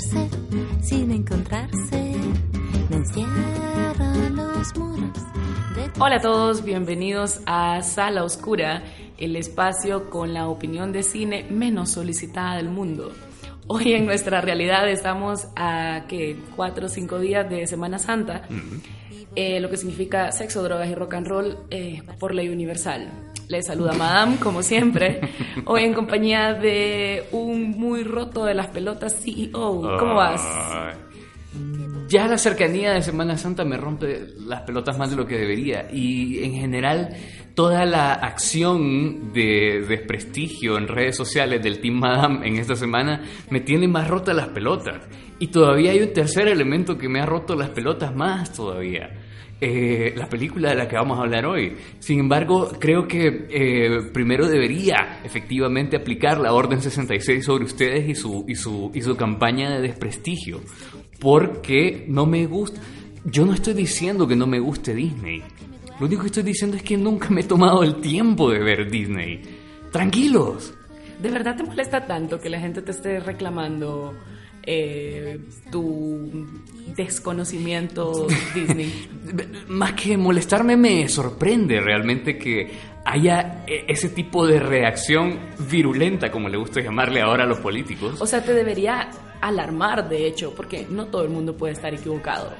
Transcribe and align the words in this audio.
sin 0.00 1.10
encontrarse. 1.10 2.14
Me 2.90 2.96
encierran 2.96 4.36
los 4.36 4.76
muros. 4.76 5.10
de 5.74 5.88
tu- 5.88 6.02
Hola 6.04 6.16
a 6.16 6.20
todos, 6.20 6.64
bienvenidos 6.64 7.40
a 7.46 7.82
Sala 7.82 8.22
Oscura, 8.24 8.82
el 9.18 9.36
espacio 9.36 10.10
con 10.10 10.34
la 10.34 10.48
opinión 10.48 10.92
de 10.92 11.02
cine 11.02 11.46
menos 11.50 11.90
solicitada 11.92 12.56
del 12.56 12.68
mundo. 12.68 13.12
Hoy 13.68 13.94
en 13.94 14.04
nuestra 14.06 14.40
realidad 14.40 14.88
estamos 14.88 15.48
a 15.56 16.04
que 16.08 16.36
cuatro 16.54 16.86
o 16.86 16.88
cinco 16.88 17.18
días 17.18 17.48
de 17.48 17.66
Semana 17.66 17.98
Santa, 17.98 18.42
eh, 19.34 19.60
lo 19.60 19.70
que 19.70 19.76
significa 19.78 20.30
sexo, 20.30 20.62
drogas 20.62 20.88
y 20.88 20.94
rock 20.94 21.14
and 21.14 21.26
roll 21.26 21.58
eh, 21.70 22.02
por 22.20 22.34
ley 22.34 22.48
universal. 22.50 23.08
Les 23.48 23.64
saluda 23.64 23.92
Madame, 23.92 24.36
como 24.38 24.62
siempre, 24.62 25.20
hoy 25.66 25.84
en 25.84 25.94
compañía 25.94 26.54
de 26.54 27.24
un 27.30 27.70
muy 27.70 28.02
roto 28.02 28.44
de 28.44 28.54
las 28.54 28.68
pelotas 28.68 29.22
CEO. 29.22 29.98
¿Cómo 29.98 30.14
vas? 30.14 30.42
Ya 32.08 32.26
la 32.26 32.38
cercanía 32.38 32.92
de 32.92 33.02
Semana 33.02 33.36
Santa 33.36 33.64
me 33.64 33.76
rompe 33.76 34.26
las 34.46 34.62
pelotas 34.62 34.98
más 34.98 35.10
de 35.10 35.16
lo 35.16 35.26
que 35.26 35.36
debería. 35.38 35.88
Y 35.92 36.42
en 36.44 36.54
general, 36.54 37.16
toda 37.54 37.84
la 37.84 38.14
acción 38.14 39.32
de 39.32 39.84
desprestigio 39.88 40.76
en 40.76 40.88
redes 40.88 41.16
sociales 41.16 41.62
del 41.62 41.80
Team 41.80 41.94
Madame 41.94 42.46
en 42.48 42.56
esta 42.56 42.74
semana 42.74 43.22
me 43.50 43.60
tiene 43.60 43.86
más 43.86 44.08
rota 44.08 44.34
las 44.34 44.48
pelotas. 44.48 45.02
Y 45.38 45.48
todavía 45.48 45.92
hay 45.92 46.00
un 46.00 46.12
tercer 46.12 46.48
elemento 46.48 46.98
que 46.98 47.08
me 47.08 47.20
ha 47.20 47.26
roto 47.26 47.54
las 47.54 47.70
pelotas 47.70 48.14
más 48.14 48.52
todavía. 48.52 49.25
Eh, 49.58 50.12
la 50.14 50.28
película 50.28 50.68
de 50.68 50.74
la 50.74 50.86
que 50.86 50.96
vamos 50.96 51.18
a 51.18 51.22
hablar 51.22 51.46
hoy. 51.46 51.74
Sin 51.98 52.20
embargo, 52.20 52.72
creo 52.78 53.08
que 53.08 53.46
eh, 53.48 54.10
primero 54.12 54.46
debería 54.46 55.20
efectivamente 55.24 55.96
aplicar 55.96 56.38
la 56.38 56.52
Orden 56.52 56.82
66 56.82 57.42
sobre 57.42 57.64
ustedes 57.64 58.06
y 58.06 58.14
su, 58.14 58.44
y 58.46 58.54
su, 58.54 58.90
y 58.92 59.00
su 59.00 59.16
campaña 59.16 59.70
de 59.70 59.80
desprestigio. 59.80 60.60
Porque 61.18 62.04
no 62.06 62.26
me 62.26 62.46
gusta. 62.46 62.80
Yo 63.24 63.46
no 63.46 63.54
estoy 63.54 63.72
diciendo 63.72 64.28
que 64.28 64.36
no 64.36 64.46
me 64.46 64.60
guste 64.60 64.94
Disney. 64.94 65.42
Lo 65.98 66.06
único 66.06 66.20
que 66.20 66.26
estoy 66.26 66.42
diciendo 66.42 66.76
es 66.76 66.82
que 66.82 66.98
nunca 66.98 67.30
me 67.30 67.40
he 67.40 67.44
tomado 67.44 67.82
el 67.82 67.96
tiempo 68.02 68.50
de 68.50 68.58
ver 68.58 68.90
Disney. 68.90 69.40
Tranquilos. 69.90 70.74
¿De 71.22 71.30
verdad 71.30 71.56
te 71.56 71.62
molesta 71.62 72.04
tanto 72.04 72.38
que 72.38 72.50
la 72.50 72.60
gente 72.60 72.82
te 72.82 72.90
esté 72.90 73.20
reclamando 73.20 74.14
eh, 74.66 75.38
tu 75.70 76.46
desconocimiento 76.96 78.26
Disney? 78.54 79.08
Más 79.68 79.92
que 79.92 80.16
molestarme, 80.16 80.76
me 80.76 81.08
sorprende 81.08 81.80
realmente 81.80 82.36
que 82.36 82.70
haya 83.04 83.64
eh, 83.66 83.84
ese 83.88 84.08
tipo 84.08 84.46
de 84.46 84.58
reacción 84.58 85.38
virulenta, 85.70 86.30
como 86.30 86.48
le 86.48 86.58
gusta 86.58 86.80
llamarle 86.80 87.20
ahora 87.20 87.44
a 87.44 87.46
los 87.46 87.58
políticos. 87.58 88.20
O 88.20 88.26
sea, 88.26 88.42
te 88.42 88.52
debería 88.52 89.08
alarmar, 89.40 90.08
de 90.08 90.26
hecho, 90.26 90.52
porque 90.54 90.86
no 90.90 91.06
todo 91.06 91.22
el 91.22 91.30
mundo 91.30 91.56
puede 91.56 91.72
estar 91.72 91.94
equivocado. 91.94 92.52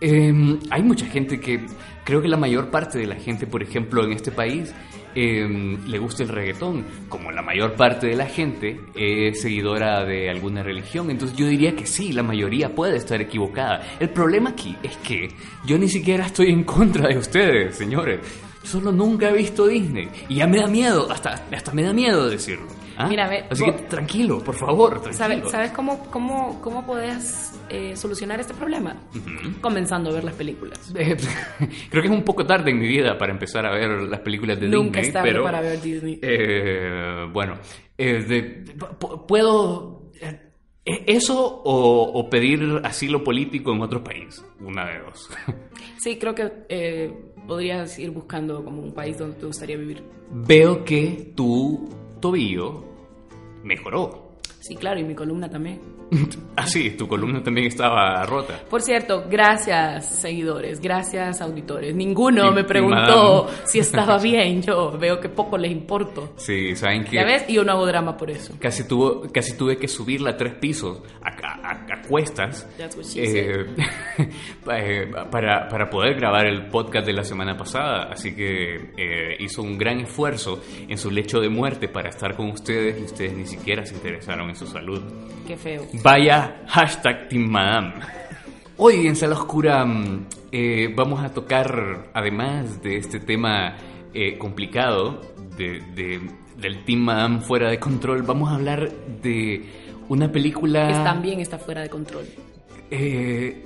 Eh, 0.00 0.58
hay 0.70 0.82
mucha 0.82 1.06
gente 1.06 1.40
que, 1.40 1.64
creo 2.04 2.20
que 2.20 2.28
la 2.28 2.36
mayor 2.36 2.70
parte 2.70 2.98
de 2.98 3.06
la 3.06 3.16
gente, 3.16 3.46
por 3.46 3.62
ejemplo, 3.62 4.04
en 4.04 4.12
este 4.12 4.30
país, 4.30 4.74
eh, 5.16 5.78
le 5.86 5.98
gusta 5.98 6.22
el 6.22 6.28
reggaetón, 6.28 6.84
como 7.08 7.32
la 7.32 7.40
mayor 7.40 7.72
parte 7.74 8.06
de 8.06 8.16
la 8.16 8.26
gente 8.26 8.78
es 8.94 9.40
seguidora 9.40 10.04
de 10.04 10.28
alguna 10.28 10.62
religión. 10.62 11.10
Entonces 11.10 11.36
yo 11.36 11.46
diría 11.46 11.74
que 11.74 11.86
sí, 11.86 12.12
la 12.12 12.22
mayoría 12.22 12.74
puede 12.74 12.96
estar 12.96 13.20
equivocada. 13.20 13.96
El 13.98 14.10
problema 14.10 14.50
aquí 14.50 14.76
es 14.82 14.96
que 14.98 15.28
yo 15.64 15.78
ni 15.78 15.88
siquiera 15.88 16.26
estoy 16.26 16.50
en 16.50 16.64
contra 16.64 17.08
de 17.08 17.16
ustedes, 17.16 17.76
señores. 17.76 18.20
Solo 18.62 18.92
nunca 18.92 19.30
he 19.30 19.32
visto 19.32 19.66
Disney. 19.66 20.08
Y 20.28 20.36
ya 20.36 20.46
me 20.46 20.58
da 20.58 20.66
miedo, 20.66 21.10
hasta, 21.10 21.46
hasta 21.50 21.72
me 21.72 21.82
da 21.82 21.94
miedo 21.94 22.28
decirlo. 22.28 22.66
¿Ah? 22.96 23.06
Mira, 23.08 23.28
ve, 23.28 23.44
Así 23.50 23.64
que 23.64 23.70
vos- 23.70 23.88
tranquilo, 23.88 24.38
por 24.42 24.54
favor. 24.54 25.00
Tranquilo. 25.02 25.12
¿Sabes, 25.16 25.50
¿sabes 25.50 25.70
cómo, 25.72 25.98
cómo, 26.10 26.60
cómo 26.62 26.84
podés 26.86 27.52
eh, 27.68 27.96
solucionar 27.96 28.40
este 28.40 28.54
problema? 28.54 28.96
Comenzando 29.60 30.10
a 30.10 30.14
ver 30.14 30.24
las 30.24 30.34
películas. 30.34 30.92
Eh, 30.96 31.16
Creo 31.90 32.02
que 32.02 32.08
es 32.08 32.14
un 32.14 32.22
poco 32.24 32.44
tarde 32.46 32.70
en 32.70 32.78
mi 32.78 32.88
vida 32.88 33.16
para 33.18 33.32
empezar 33.32 33.66
a 33.66 33.70
ver 33.72 33.90
las 34.02 34.20
películas 34.20 34.58
de 34.60 34.68
Nunca 34.68 35.00
Disney, 35.00 35.06
es 35.08 35.12
tarde 35.12 35.28
pero 35.30 35.42
para 35.44 35.60
ver 35.60 35.80
Disney. 35.80 36.18
eh, 36.22 37.26
bueno, 37.32 37.54
eh, 37.98 38.22
de- 38.22 38.64
pu- 38.98 39.26
puedo 39.26 40.10
eh, 40.20 40.40
eso 40.84 41.62
o, 41.64 42.02
o 42.18 42.30
pedir 42.30 42.80
asilo 42.84 43.24
político 43.24 43.72
en 43.72 43.80
otro 43.82 44.02
país, 44.04 44.44
una 44.60 44.86
de 44.86 44.98
dos. 45.00 45.30
Sí, 45.98 46.18
creo 46.18 46.34
que 46.36 46.52
eh, 46.68 47.12
podrías 47.48 47.98
ir 47.98 48.10
buscando 48.12 48.62
como 48.64 48.80
un 48.80 48.92
país 48.94 49.18
donde 49.18 49.36
te 49.40 49.46
gustaría 49.46 49.76
vivir. 49.76 50.04
Veo 50.30 50.84
que 50.84 51.32
tu 51.34 51.88
tobillo 52.20 52.84
mejoró. 53.66 54.24
Sí, 54.60 54.74
claro, 54.74 54.98
y 54.98 55.04
mi 55.04 55.14
columna 55.14 55.48
también. 55.50 55.80
Ah, 56.58 56.66
sí, 56.66 56.92
tu 56.92 57.06
columna 57.06 57.42
también 57.42 57.66
estaba 57.66 58.24
rota. 58.24 58.58
Por 58.70 58.80
cierto, 58.80 59.26
gracias 59.28 60.06
seguidores, 60.06 60.80
gracias 60.80 61.42
auditores. 61.42 61.94
Ninguno 61.94 62.50
Y- 62.50 62.54
me 62.54 62.64
preguntó 62.64 63.50
si 63.66 63.78
estaba 63.80 64.16
bien. 64.22 64.62
Yo 64.62 64.96
veo 64.98 65.20
que 65.20 65.28
poco 65.28 65.58
les 65.58 65.70
importo. 65.70 66.32
Sí, 66.36 66.74
saben 66.74 67.04
que 67.04 67.16
¿Ya 67.16 67.24
ves? 67.24 67.44
Y 67.48 67.52
yo 67.54 67.64
no 67.64 67.72
hago 67.72 67.84
drama 67.86 68.16
por 68.16 68.30
eso. 68.30 68.54
Casi, 68.58 68.88
tuvo, 68.88 69.24
casi 69.30 69.54
tuve 69.58 69.76
que 69.76 69.86
subirla 69.86 70.34
tres 70.38 70.54
pisos 70.54 71.02
a, 71.22 71.28
a- 71.28 71.30
a- 71.30 71.35
a 71.35 71.35
cuestas 72.06 72.66
eh, 73.16 73.66
eh, 74.72 75.10
para, 75.30 75.68
para 75.68 75.90
poder 75.90 76.14
grabar 76.14 76.46
el 76.46 76.66
podcast 76.66 77.06
de 77.06 77.12
la 77.12 77.24
semana 77.24 77.56
pasada. 77.56 78.08
Así 78.10 78.34
que 78.34 78.92
eh, 78.96 79.36
hizo 79.40 79.62
un 79.62 79.76
gran 79.78 80.00
esfuerzo 80.00 80.62
en 80.88 80.96
su 80.98 81.10
lecho 81.10 81.40
de 81.40 81.48
muerte 81.48 81.88
para 81.88 82.08
estar 82.08 82.34
con 82.36 82.50
ustedes 82.50 82.98
y 83.00 83.04
ustedes 83.04 83.32
ni 83.34 83.46
siquiera 83.46 83.84
se 83.84 83.94
interesaron 83.94 84.48
en 84.48 84.56
su 84.56 84.66
salud. 84.66 85.02
Qué 85.46 85.56
feo. 85.56 85.82
Vaya 86.02 86.62
hashtag 86.68 87.28
Team 87.28 87.48
Madame. 87.48 87.94
Hoy 88.78 89.06
en 89.06 89.16
Sala 89.16 89.34
Oscura 89.36 89.84
mm, 89.84 90.26
eh, 90.52 90.92
vamos 90.94 91.22
a 91.24 91.32
tocar, 91.32 92.10
además 92.12 92.82
de 92.82 92.96
este 92.98 93.20
tema 93.20 93.76
eh, 94.12 94.36
complicado 94.38 95.20
de, 95.56 95.80
de- 95.94 96.20
del 96.56 96.84
Team 96.84 97.00
Madame 97.00 97.40
fuera 97.40 97.68
de 97.70 97.78
control, 97.78 98.22
vamos 98.22 98.50
a 98.50 98.54
hablar 98.54 98.90
de 99.22 99.62
una 100.08 100.30
película... 100.30 100.88
Que 100.88 100.94
también 100.94 101.40
está 101.40 101.58
fuera 101.58 101.82
de 101.82 101.88
control. 101.90 102.24
eh, 102.90 103.64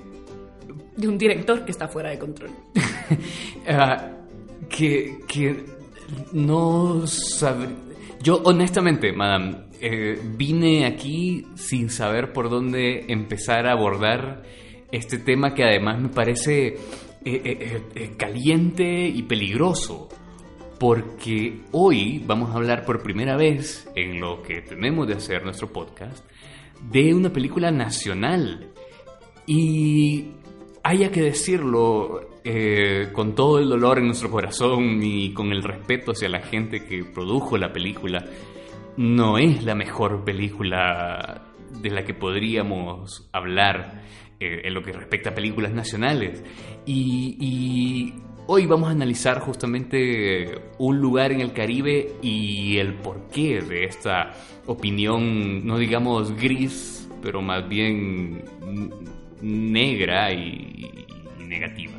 De 0.96 1.08
un 1.08 1.18
director 1.18 1.64
que 1.64 1.70
está 1.70 1.88
fuera 1.88 2.10
de 2.10 2.18
control. 2.18 2.50
ah, 3.68 4.10
que, 4.68 5.18
que 5.28 5.64
no 6.32 7.06
sabré... 7.06 7.68
Yo 8.22 8.42
honestamente, 8.44 9.12
madame, 9.12 9.56
eh, 9.80 10.20
vine 10.36 10.84
aquí 10.84 11.46
sin 11.54 11.88
saber 11.88 12.32
por 12.32 12.50
dónde 12.50 13.06
empezar 13.08 13.66
a 13.66 13.72
abordar 13.72 14.42
este 14.92 15.18
tema 15.18 15.54
que 15.54 15.64
además 15.64 16.00
me 16.00 16.08
parece 16.10 16.66
eh, 16.68 16.76
eh, 17.24 17.82
eh, 17.94 18.10
caliente 18.16 19.06
y 19.06 19.22
peligroso. 19.22 20.08
Porque 20.80 21.60
hoy 21.72 22.24
vamos 22.26 22.50
a 22.50 22.54
hablar 22.54 22.86
por 22.86 23.02
primera 23.02 23.36
vez 23.36 23.86
en 23.94 24.18
lo 24.18 24.42
que 24.42 24.62
tenemos 24.62 25.06
de 25.06 25.12
hacer 25.12 25.44
nuestro 25.44 25.70
podcast 25.70 26.24
de 26.90 27.12
una 27.12 27.30
película 27.30 27.70
nacional. 27.70 28.70
Y 29.46 30.28
haya 30.82 31.10
que 31.10 31.20
decirlo 31.20 32.38
eh, 32.44 33.10
con 33.12 33.34
todo 33.34 33.58
el 33.58 33.68
dolor 33.68 33.98
en 33.98 34.06
nuestro 34.06 34.30
corazón 34.30 35.02
y 35.02 35.34
con 35.34 35.52
el 35.52 35.62
respeto 35.62 36.12
hacia 36.12 36.30
la 36.30 36.40
gente 36.40 36.86
que 36.86 37.04
produjo 37.04 37.58
la 37.58 37.74
película, 37.74 38.24
no 38.96 39.36
es 39.36 39.62
la 39.62 39.74
mejor 39.74 40.24
película 40.24 41.42
de 41.82 41.90
la 41.90 42.04
que 42.04 42.14
podríamos 42.14 43.28
hablar 43.32 44.00
eh, 44.40 44.62
en 44.64 44.72
lo 44.72 44.82
que 44.82 44.92
respecta 44.92 45.28
a 45.28 45.34
películas 45.34 45.74
nacionales. 45.74 46.42
Y, 46.86 47.36
y 47.38 48.29
hoy 48.52 48.66
vamos 48.66 48.88
a 48.88 48.90
analizar 48.90 49.38
justamente 49.38 50.60
un 50.78 51.00
lugar 51.00 51.30
en 51.30 51.40
el 51.40 51.52
Caribe 51.52 52.16
y 52.20 52.78
el 52.78 52.94
porqué 52.94 53.60
de 53.60 53.84
esta 53.84 54.32
opinión, 54.66 55.64
no 55.64 55.78
digamos 55.78 56.34
gris, 56.36 57.08
pero 57.22 57.42
más 57.42 57.68
bien 57.68 58.42
negra 59.40 60.32
y, 60.32 61.06
y 61.38 61.44
negativa. 61.44 61.92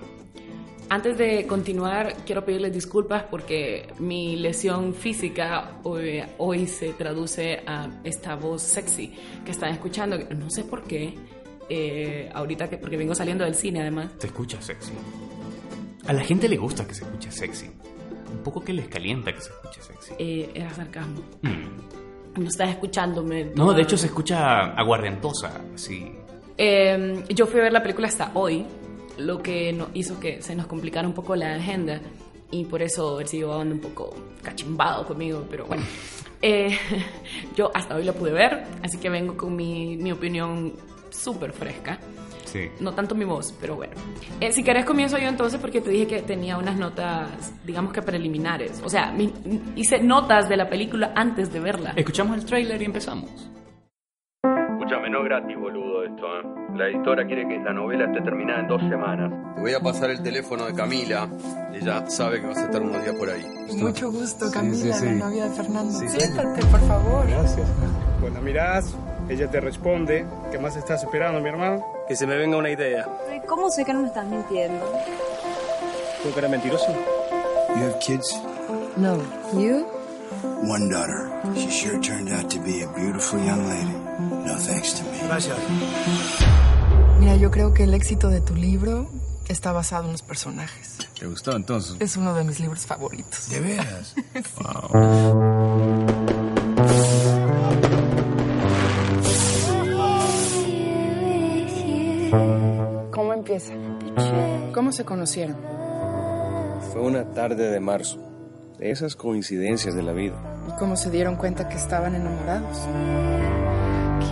Antes 0.90 1.18
de 1.18 1.48
continuar, 1.48 2.18
quiero 2.26 2.44
pedirles 2.44 2.74
disculpas 2.74 3.24
porque 3.32 3.88
mi 4.00 4.36
lesión 4.36 4.94
física 4.94 5.80
hoy, 5.84 6.22
hoy 6.38 6.68
se 6.68 6.92
traduce 6.92 7.62
a 7.66 7.88
esta 8.04 8.36
voz 8.36 8.62
sexy 8.62 9.14
que 9.46 9.52
están 9.52 9.72
escuchando. 9.72 10.18
No 10.36 10.50
sé 10.50 10.66
por 10.66 10.84
qué. 10.84 11.14
eh, 11.70 12.30
ahorita 12.34 12.70
que 12.70 12.78
porque 12.78 12.98
vengo 12.98 13.16
saliendo 13.16 13.46
del 13.46 13.56
cine 13.56 13.80
además. 13.80 14.10
Se 14.18 14.28
escucha 14.28 14.62
sexy. 14.62 14.92
A 16.08 16.14
la 16.14 16.24
gente 16.24 16.50
le 16.50 16.58
gusta 16.58 16.88
que 16.88 16.94
se 16.94 17.04
escuche 17.04 17.32
sexy. 17.32 17.70
Un 18.32 18.44
poco 18.44 18.62
que 18.64 18.74
les 18.74 18.88
calienta 18.88 19.34
que 19.34 19.42
se 19.42 19.50
escuche 19.50 19.82
sexy. 19.82 20.14
Eh, 20.18 20.52
era 20.54 20.74
sarcasmo. 20.74 21.22
Mm. 21.42 22.42
No 22.42 22.48
estás 22.48 22.70
escuchándome. 22.70 23.52
No, 23.56 23.74
de 23.74 23.82
hecho 23.82 23.98
se 23.98 24.08
escucha 24.08 24.72
aguardentosa, 24.72 25.62
así. 25.76 26.12
Eh, 26.58 27.24
yo 27.30 27.46
fui 27.46 27.60
a 27.60 27.64
ver 27.64 27.74
la 27.74 27.82
película 27.82 28.08
hasta 28.08 28.32
hoy, 28.34 28.66
lo 29.18 29.42
que 29.42 29.74
no, 29.74 29.90
hizo 29.94 30.20
que 30.20 30.42
se 30.42 30.56
nos 30.56 30.68
complicara 30.68 31.08
un 31.08 31.14
poco 31.14 31.36
la 31.36 31.56
agenda 31.56 32.00
y 32.52 32.66
por 32.66 32.82
eso 32.82 33.20
él 33.20 33.28
siguió 33.28 33.60
anda 33.60 33.76
un 33.76 33.82
poco 33.82 34.16
cachimbado 34.42 35.06
conmigo, 35.06 35.46
pero 35.50 35.66
bueno. 35.66 35.84
Eh, 36.44 36.76
yo 37.56 37.70
hasta 37.72 37.96
hoy 37.96 38.04
la 38.04 38.14
pude 38.14 38.32
ver, 38.32 38.64
así 38.82 38.98
que 38.98 39.12
vengo 39.12 39.38
con 39.38 39.56
mi, 39.56 39.96
mi 39.96 40.12
opinión 40.12 40.74
súper 41.12 41.54
fresca. 41.54 42.00
Sí. 42.52 42.70
No 42.82 42.94
tanto 42.94 43.16
mi 43.16 43.24
voz, 43.24 43.54
pero 43.62 43.76
bueno. 43.76 43.94
Eh, 44.42 44.52
si 44.52 44.62
querés 44.64 44.84
comienzo 44.86 45.18
yo 45.18 45.30
entonces 45.30 45.60
porque 45.60 45.80
te 45.80 45.90
dije 45.90 46.06
que 46.08 46.22
tenía 46.22 46.58
unas 46.58 46.76
notas, 46.78 47.54
digamos 47.66 47.94
que 47.94 48.02
preliminares. 48.02 48.82
O 48.84 48.90
sea, 48.90 49.12
mi- 49.12 49.34
hice 49.76 50.02
notas 50.04 50.50
de 50.50 50.58
la 50.58 50.68
película 50.70 51.14
antes 51.16 51.54
de 51.54 51.60
verla. 51.62 51.94
Escuchamos 51.96 52.38
el 52.38 52.46
tráiler 52.46 52.82
y 52.82 52.86
empezamos. 52.86 53.30
Escúchame, 54.44 55.10
no 55.10 55.20
es 55.20 55.26
gratis, 55.26 55.56
boludo, 55.58 56.04
esto, 56.04 56.26
¿eh? 56.26 56.76
La 56.76 56.88
editora 56.88 57.26
quiere 57.26 57.48
que 57.48 57.58
la 57.60 57.72
novela 57.74 58.06
esté 58.06 58.22
terminada 58.22 58.62
en 58.62 58.68
dos 58.68 58.82
semanas. 58.82 59.32
Te 59.56 59.62
voy 59.62 59.74
a 59.74 59.80
pasar 59.80 60.10
el 60.10 60.22
teléfono 60.24 60.66
de 60.66 60.74
Camila. 60.74 61.30
Ella 61.74 62.06
sabe 62.08 62.42
que 62.42 62.48
vas 62.48 62.58
a 62.58 62.66
estar 62.66 62.82
unos 62.82 63.02
días 63.04 63.16
por 63.16 63.30
ahí. 63.30 63.44
Mucho 63.78 64.12
gusto, 64.12 64.48
Sí, 64.48 64.54
Camila, 64.54 64.94
sí, 64.94 64.94
sí. 64.94 65.06
la 65.06 65.26
novia 65.30 65.44
de 65.46 65.50
Fernando. 65.52 65.92
Sí, 66.00 66.10
Siéntate, 66.10 66.66
por 66.66 66.80
favor. 66.82 67.28
Gracias. 67.30 67.68
Cuando 68.20 68.42
mirás, 68.42 68.96
ella 69.32 69.50
te 69.50 69.62
responde. 69.62 70.26
¿Qué 70.52 70.60
más 70.60 70.76
estás 70.76 71.04
esperando, 71.04 71.40
mi 71.40 71.48
hermano? 71.48 71.86
Que 72.08 72.16
se 72.16 72.28
me 72.28 72.36
venga 72.36 72.58
una 72.58 72.70
idea. 72.70 73.08
¿Cómo 73.48 73.72
sé 73.72 73.86
que 73.86 73.94
no 73.94 74.02
me 74.02 74.08
estás 74.08 74.26
mintiendo? 74.26 74.86
¿Tú 76.22 76.34
que 76.34 76.40
eres 76.40 76.52
mentiroso? 76.52 76.88
You 77.70 77.84
have 77.84 78.00
kids? 78.00 78.38
No. 78.98 79.18
¿You? 79.54 79.88
One 80.68 80.90
daughter. 80.90 81.32
She 81.56 81.70
sure 81.72 82.00
turned 82.02 82.30
out 82.30 82.50
to 82.52 82.60
be 82.60 82.84
a 82.84 82.88
beautiful 82.94 83.40
young 83.40 83.68
lady. 83.70 83.96
No 84.46 84.58
thanks 84.58 84.96
to 84.96 85.04
me. 85.04 85.18
Gracias. 85.28 85.58
Mira, 87.20 87.38
yo 87.38 87.50
creo 87.52 87.74
que 87.74 87.86
el 87.86 87.94
éxito 87.94 88.30
de 88.30 88.42
tu 88.42 88.54
libro 88.54 89.10
está 89.48 89.72
basado 89.72 90.06
en 90.06 90.12
los 90.12 90.22
personajes. 90.22 90.98
¿Te 91.18 91.26
gustó 91.26 91.56
entonces? 91.56 91.96
Es 92.00 92.18
uno 92.18 92.34
de 92.34 92.44
mis 92.44 92.60
libros 92.60 92.86
favoritos. 92.86 93.50
¿De 93.50 93.60
veras? 93.62 94.16
¿Cómo 94.58 96.01
¿Cómo 104.92 104.98
se 104.98 105.06
conocieron? 105.06 105.56
Fue 106.92 107.02
una 107.02 107.24
tarde 107.24 107.72
de 107.72 107.80
marzo. 107.80 108.20
De 108.78 108.92
esas 108.92 109.16
coincidencias 109.16 109.96
de 109.96 110.04
la 110.04 110.12
vida. 110.12 110.36
¿Y 110.68 110.78
cómo 110.78 110.98
se 110.98 111.10
dieron 111.10 111.38
cuenta 111.38 111.70
que 111.70 111.78
estaban 111.78 112.14
enamorados? 112.14 112.90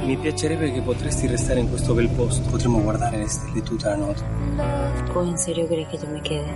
Mi 0.06 0.18
piacerebbe 0.18 0.74
che 0.74 0.82
potresti 0.82 1.28
restare 1.28 1.62
in 1.62 1.70
questo 1.70 1.96
bel 1.96 2.10
posto. 2.10 2.46
Potremmo 2.50 2.82
guardare 2.82 3.20
le 3.20 3.30
stelle 3.30 3.62
tutta 3.62 3.92
la 3.92 3.96
notte. 3.96 4.22
¿O 5.16 5.24
en 5.24 5.38
serio 5.38 5.66
crees 5.66 5.88
que 5.88 5.98
yo 5.98 6.10
me 6.10 6.22
quede? 6.22 6.54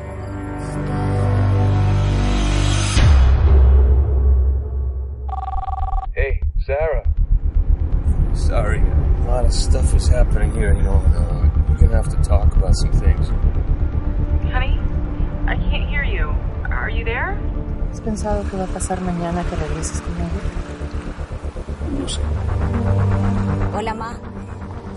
Hey, 6.14 6.42
Sarah. 6.66 7.04
Sorry. 8.34 8.82
A 8.82 9.30
lot 9.30 9.46
of 9.46 9.54
stuff 9.54 9.96
is 9.96 10.10
happening 10.10 10.52
here, 10.52 10.74
you 10.74 10.82
know. 10.82 11.02
and, 11.06 11.16
uh, 11.16 11.64
we're 11.70 11.78
gonna 11.78 11.96
have 11.96 12.10
to 12.10 12.22
talk 12.22 12.54
about 12.58 12.76
some 12.76 12.92
things. 12.92 13.32
Are 16.84 16.92
you 16.92 17.06
there? 17.06 17.38
¿Has 17.94 18.02
pensado 18.02 18.44
qué 18.52 18.58
va 18.58 18.66
a 18.66 18.68
pasar 18.68 19.00
mañana 19.00 19.42
que 19.46 19.56
regreses 19.56 20.02
conmigo? 20.02 20.32
No 21.98 22.10
sé. 22.10 22.20
Hola, 23.74 23.94
Ma. 23.94 24.20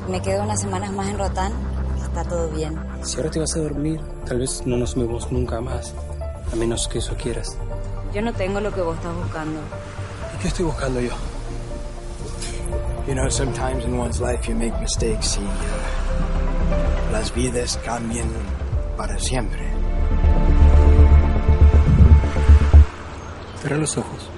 Me 0.08 0.20
quedo 0.20 0.42
unas 0.42 0.60
semanas 0.60 0.90
más 0.90 1.06
en 1.06 1.16
Rotán. 1.16 1.52
Está 2.02 2.24
todo 2.24 2.48
bien. 2.48 2.76
Si 3.02 3.18
ahora 3.18 3.30
te 3.30 3.38
vas 3.38 3.54
a 3.54 3.60
dormir, 3.60 4.00
tal 4.26 4.40
vez 4.40 4.66
no 4.66 4.76
nos 4.76 4.96
vemos 4.96 5.30
nunca 5.30 5.60
más. 5.60 5.94
A 6.52 6.56
menos 6.56 6.88
que 6.88 6.98
eso 6.98 7.14
quieras. 7.14 7.56
Yo 8.12 8.20
no 8.20 8.32
tengo 8.32 8.58
lo 8.60 8.74
que 8.74 8.80
vos 8.80 8.96
estás 8.96 9.14
buscando. 9.14 9.60
¿Y 10.34 10.42
qué 10.42 10.48
estoy 10.48 10.64
buscando 10.64 11.00
yo? 11.00 11.12
You 13.06 13.14
know, 13.14 13.30
sometimes 13.30 13.84
in 13.84 13.96
one's 13.96 14.20
life 14.20 14.48
you 14.48 14.56
make 14.56 14.76
mistakes 14.80 15.38
y 15.38 15.44
uh, 15.44 17.12
las 17.12 17.32
vidas 17.32 17.78
cambian 17.84 18.26
para 18.96 19.16
siempre. 19.20 19.65
Cierra 23.66 23.80
los 23.80 23.98
ojos. 23.98 24.30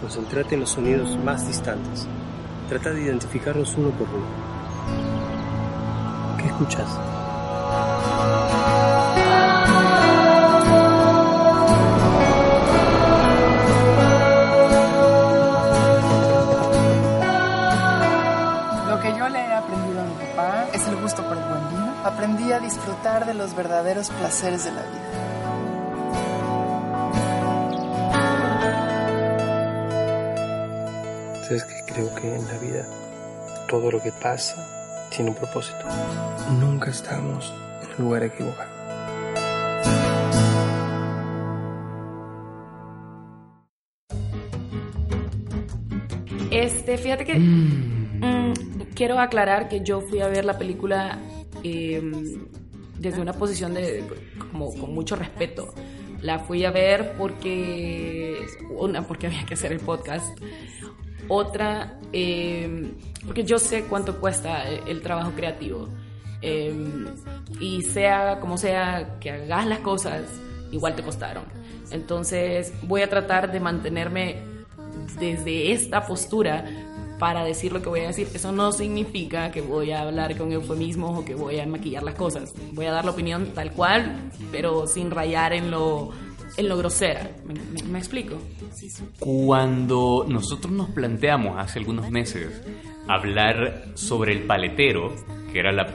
Concéntrate 0.00 0.54
en 0.54 0.60
los 0.60 0.70
sonidos 0.70 1.16
más 1.24 1.44
distantes. 1.44 2.06
Trata 2.68 2.90
de 2.90 3.02
identificarlos 3.02 3.74
uno 3.76 3.90
por 3.90 4.06
uno. 4.08 4.26
¿Qué 6.38 6.46
escuchas? 6.46 6.88
Lo 18.88 19.00
que 19.00 19.18
yo 19.18 19.28
le 19.28 19.40
he 19.40 19.52
aprendido 19.52 20.00
a 20.00 20.04
mi 20.04 20.14
papá 20.14 20.66
es 20.72 20.86
el 20.86 20.94
gusto 20.94 21.24
por 21.24 21.36
el 21.36 21.42
buen 21.42 21.68
vino. 21.70 21.92
Aprendí 22.04 22.52
a 22.52 22.60
disfrutar 22.60 23.26
de 23.26 23.34
los 23.34 23.56
verdaderos 23.56 24.10
placeres 24.10 24.64
de 24.64 24.70
la 24.70 24.82
vida. 24.82 25.05
Creo 31.86 32.14
que 32.14 32.34
en 32.34 32.46
la 32.46 32.58
vida 32.58 32.86
todo 33.68 33.90
lo 33.90 34.02
que 34.02 34.12
pasa 34.12 35.08
tiene 35.14 35.30
un 35.30 35.36
propósito? 35.36 35.84
Nunca 36.60 36.90
estamos 36.90 37.52
en 37.82 37.90
el 37.90 38.04
lugar 38.04 38.24
equivocado. 38.24 38.76
Este, 46.50 46.96
fíjate 46.96 47.24
que 47.24 47.38
mm, 47.38 48.54
quiero 48.94 49.18
aclarar 49.18 49.68
que 49.68 49.82
yo 49.82 50.00
fui 50.00 50.20
a 50.20 50.28
ver 50.28 50.44
la 50.44 50.56
película 50.56 51.18
eh, 51.62 52.00
desde 52.98 53.20
una 53.20 53.34
posición 53.34 53.74
de 53.74 54.04
como 54.50 54.74
con 54.74 54.94
mucho 54.94 55.16
respeto. 55.16 55.74
La 56.22 56.38
fui 56.38 56.64
a 56.64 56.70
ver 56.70 57.12
porque 57.18 58.38
una 58.70 59.02
porque 59.02 59.26
había 59.26 59.44
que 59.44 59.54
hacer 59.54 59.72
el 59.72 59.80
podcast, 59.80 60.38
otra 61.28 61.98
eh, 62.12 62.92
porque 63.26 63.44
yo 63.44 63.58
sé 63.58 63.84
cuánto 63.84 64.20
cuesta 64.20 64.68
el, 64.68 65.02
trabajo 65.02 65.32
creativo 65.32 65.88
Eh, 66.42 66.74
y 67.58 67.82
sea 67.82 68.38
como 68.40 68.58
sea 68.58 69.16
que 69.20 69.30
hagas 69.30 69.66
las 69.66 69.78
cosas 69.80 70.22
igual 70.70 70.94
te 70.94 71.02
costaron. 71.02 71.44
Entonces 71.90 72.72
voy 72.82 73.02
a 73.02 73.08
tratar 73.08 73.50
de 73.50 73.58
mantenerme 73.58 74.36
desde 75.18 75.72
esta 75.72 76.06
postura 76.06 76.64
para 77.18 77.44
decir 77.44 77.72
lo 77.72 77.80
que 77.80 77.88
voy 77.88 78.00
a 78.00 78.08
decir. 78.08 78.28
Eso 78.34 78.52
no 78.52 78.72
significa 78.72 79.50
que 79.50 79.62
voy 79.62 79.92
a 79.92 80.02
hablar 80.02 80.36
con 80.36 80.52
eufemismos 80.52 81.18
o 81.18 81.24
que 81.24 81.34
voy 81.34 81.58
a 81.58 81.66
maquillar 81.66 82.02
las 82.02 82.14
cosas. 82.14 82.52
Voy 82.72 82.86
a 82.86 82.92
dar 82.92 83.04
la 83.04 83.12
opinión 83.12 83.52
tal 83.54 83.72
cual, 83.72 84.30
pero 84.52 84.86
sin 84.86 85.10
rayar 85.10 85.52
en 85.52 85.70
lo, 85.70 86.10
en 86.56 86.68
lo 86.68 86.76
grosera. 86.76 87.30
¿Me, 87.44 87.54
me- 87.54 87.82
me 87.90 87.98
explico? 87.98 88.38
Cuando 89.18 90.24
nosotros 90.28 90.72
nos 90.72 90.90
planteamos 90.90 91.58
hace 91.58 91.78
algunos 91.78 92.10
meses 92.10 92.62
hablar 93.08 93.86
sobre 93.94 94.32
El 94.32 94.42
Paletero, 94.44 95.14
que 95.52 95.58
era 95.58 95.72
la, 95.72 95.86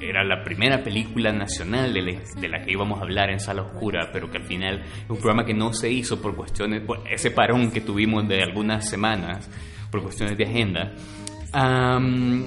era 0.00 0.24
la 0.24 0.42
primera 0.44 0.82
película 0.82 1.32
nacional 1.32 1.92
de 1.92 2.02
la, 2.02 2.20
de 2.40 2.48
la 2.48 2.62
que 2.64 2.72
íbamos 2.72 2.98
a 2.98 3.02
hablar 3.02 3.30
en 3.30 3.40
Sala 3.40 3.62
Oscura, 3.62 4.10
pero 4.12 4.30
que 4.30 4.38
al 4.38 4.44
final 4.44 4.80
es 5.04 5.10
un 5.10 5.16
programa 5.16 5.44
que 5.44 5.54
no 5.54 5.72
se 5.72 5.90
hizo 5.90 6.20
por 6.20 6.34
cuestiones, 6.36 6.82
por 6.82 7.00
ese 7.10 7.30
parón 7.30 7.70
que 7.70 7.80
tuvimos 7.80 8.26
de 8.28 8.42
algunas 8.42 8.88
semanas, 8.88 9.48
por 9.90 10.02
cuestiones 10.02 10.36
de 10.38 10.44
agenda. 10.44 10.92
am, 11.52 12.44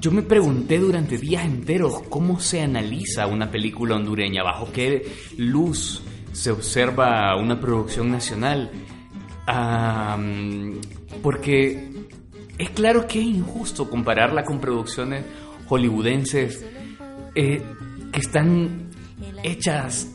yo 0.00 0.10
me 0.10 0.22
pregunté 0.22 0.78
durante 0.78 1.18
días 1.18 1.44
enteros 1.44 2.02
cómo 2.08 2.40
se 2.40 2.62
analiza 2.62 3.26
una 3.26 3.50
película 3.50 3.94
hondureña, 3.96 4.42
bajo 4.42 4.72
qué 4.72 5.06
luz 5.38 6.02
se 6.34 6.50
observa 6.50 7.34
una 7.36 7.58
producción 7.58 8.10
nacional. 8.10 8.70
Porque 11.22 11.88
es 12.58 12.70
claro 12.70 13.06
que 13.06 13.20
es 13.20 13.26
injusto 13.26 13.88
compararla 13.88 14.44
con 14.44 14.60
producciones 14.60 15.24
hollywoodenses 15.66 16.64
eh, 17.34 17.62
que 18.12 18.20
están 18.20 18.90
hechas 19.42 20.10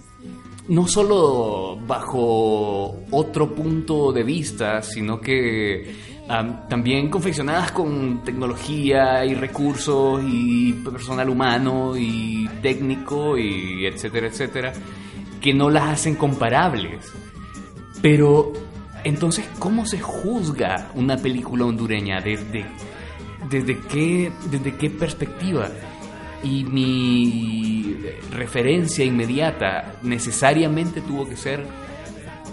no 0.70 0.88
solo 0.88 1.80
bajo 1.88 3.04
otro 3.10 3.56
punto 3.56 4.12
de 4.12 4.24
vista, 4.24 4.84
sino 4.84 5.20
que 5.20 5.96
am, 6.28 6.68
también 6.68 7.10
confeccionadas 7.10 7.72
con 7.72 8.24
tecnología 8.24 9.26
y 9.26 9.34
recursos 9.34 10.22
y 10.24 10.74
personal 10.74 11.28
humano 11.28 11.98
y 11.98 12.48
técnico 12.62 13.36
y 13.36 13.88
etcétera, 13.88 14.28
etcétera, 14.28 14.74
que 15.42 15.54
no 15.54 15.70
las 15.70 15.90
hacen 15.90 16.16
comparables. 16.16 17.14
Pero 18.02 18.54
entonces, 19.04 19.48
¿cómo 19.60 19.86
se 19.86 20.00
juzga 20.00 20.90
una 20.96 21.18
película 21.18 21.66
hondureña? 21.66 22.22
¿Desde, 22.22 22.66
desde, 23.50 23.78
qué, 23.80 24.32
desde 24.50 24.76
qué 24.76 24.90
perspectiva? 24.90 25.70
Y 26.44 26.64
mi 26.64 27.98
referencia 28.32 29.04
inmediata 29.04 29.96
necesariamente 30.04 31.02
tuvo 31.02 31.28
que 31.28 31.36
ser 31.36 31.66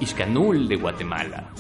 Iscanul 0.00 0.68
de 0.68 0.76
Guatemala. 0.76 1.50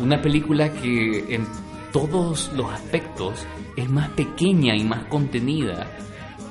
una 0.00 0.20
película 0.20 0.72
que 0.72 1.34
en 1.34 1.46
todos 1.92 2.50
los 2.56 2.72
aspectos 2.72 3.46
es 3.76 3.88
más 3.90 4.08
pequeña 4.10 4.74
y 4.74 4.84
más 4.84 5.04
contenida 5.04 5.86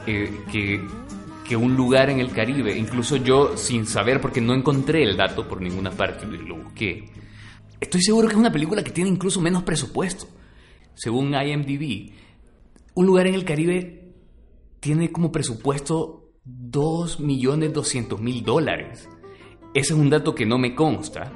eh, 0.06 0.44
que, 0.52 0.86
que, 1.52 1.58
un 1.58 1.76
lugar 1.76 2.10
en 2.10 2.20
el 2.20 2.32
Caribe. 2.32 2.78
Incluso 2.78 3.18
yo, 3.18 3.58
sin 3.58 3.86
saber, 3.86 4.22
porque 4.22 4.40
no 4.40 4.54
encontré 4.54 5.04
el 5.04 5.18
dato 5.18 5.48
por 5.48 5.62
ninguna 5.62 5.92
parte, 5.92 6.26
lo 6.26 6.64
busqué. 6.64 7.10
Estoy 7.80 8.02
seguro 8.02 8.28
que 8.28 8.34
es 8.34 8.40
una 8.40 8.52
película 8.52 8.84
que 8.84 8.92
tiene 8.92 9.10
incluso 9.10 9.42
menos 9.42 9.64
presupuesto. 9.64 10.28
Según 10.94 11.34
IMDb, 11.34 12.14
un 12.94 13.06
lugar 13.06 13.28
en 13.28 13.36
el 13.36 13.44
Caribe 13.44 14.14
tiene 14.80 15.12
como 15.12 15.32
presupuesto 15.32 16.30
2.200.000 16.46 18.44
dólares. 18.44 19.10
Ese 19.74 19.94
es 19.94 20.00
un 20.00 20.10
dato 20.10 20.34
que 20.34 20.46
no 20.46 20.58
me 20.58 20.74
consta, 20.74 21.32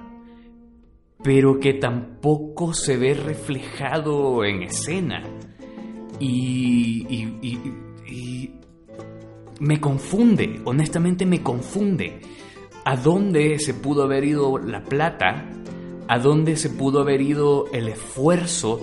pero 1.24 1.60
que 1.60 1.74
tampoco 1.74 2.74
se 2.74 2.98
ve 2.98 3.16
reflejado 3.16 4.46
en 4.46 4.64
escena. 4.64 5.24
Y, 6.20 7.06
me 9.60 9.80
confunde, 9.80 10.62
honestamente 10.66 11.26
me 11.26 11.42
confunde. 11.42 12.22
¿A 12.84 12.96
dónde 12.96 13.58
se 13.60 13.74
pudo 13.74 14.04
haber 14.04 14.24
ido 14.24 14.58
la 14.60 14.84
plata? 14.84 15.50
¿A 16.08 16.20
dónde 16.20 16.56
se 16.56 16.70
pudo 16.70 17.02
haber 17.02 17.22
ido 17.22 17.66
el 17.74 17.88
esfuerzo 17.88 18.80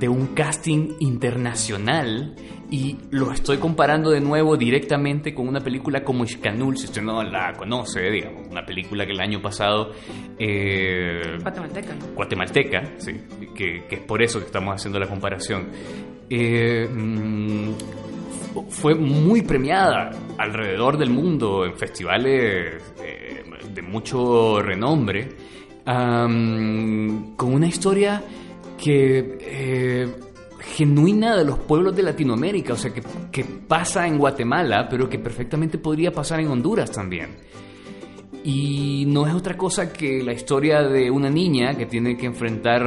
de 0.00 0.08
un 0.08 0.28
casting 0.28 0.94
internacional 0.98 2.34
y 2.70 2.96
lo 3.10 3.30
estoy 3.32 3.58
comparando 3.58 4.10
de 4.10 4.20
nuevo 4.20 4.56
directamente 4.56 5.32
con 5.32 5.46
una 5.46 5.60
película 5.60 6.02
como 6.02 6.24
Ishkanul, 6.24 6.76
si 6.76 6.86
usted 6.86 7.02
no 7.02 7.22
la 7.22 7.52
conoce, 7.52 8.10
digamos, 8.10 8.48
una 8.48 8.64
película 8.66 9.06
que 9.06 9.12
el 9.12 9.20
año 9.20 9.40
pasado... 9.40 9.92
Eh, 10.38 11.38
Guatemalteca. 11.40 11.94
Guatemalteca, 12.14 12.82
sí, 12.98 13.12
que, 13.54 13.86
es 13.88 14.00
por 14.00 14.22
eso 14.22 14.40
que 14.40 14.46
estamos 14.46 14.74
haciendo 14.74 14.98
la 14.98 15.06
comparación. 15.06 15.68
Eh, 16.28 16.88
mm, 16.88 17.70
fue 18.68 18.94
muy 18.94 19.42
premiada 19.42 20.10
alrededor 20.38 20.96
del 20.96 21.10
mundo 21.10 21.64
en 21.64 21.74
festivales 21.76 22.82
eh, 23.02 23.44
de 23.72 23.82
mucho 23.82 24.60
renombre, 24.60 25.28
con 25.84 27.54
una 27.54 27.66
historia 27.68 28.22
que 28.76 29.38
eh, 29.40 30.08
genuina 30.58 31.36
de 31.36 31.44
los 31.44 31.58
pueblos 31.60 31.94
de 31.94 32.02
Latinoamérica, 32.02 32.72
o 32.72 32.76
sea, 32.76 32.92
que, 32.92 33.02
que, 33.30 33.44
pasa 33.44 34.06
en 34.06 34.18
Guatemala, 34.18 34.88
pero 34.90 35.08
que 35.08 35.20
perfectamente 35.20 35.78
podría 35.78 36.10
pasar 36.10 36.40
en 36.40 36.48
Honduras 36.48 36.90
también. 36.90 37.36
Y 38.42 39.04
no 39.06 39.26
es 39.26 39.34
otra 39.34 39.56
cosa 39.56 39.92
que 39.92 40.22
la 40.22 40.32
historia 40.32 40.82
de 40.82 41.10
una 41.10 41.30
niña 41.30 41.76
que 41.76 41.86
tiene 41.86 42.16
que 42.16 42.26
enfrentar 42.26 42.82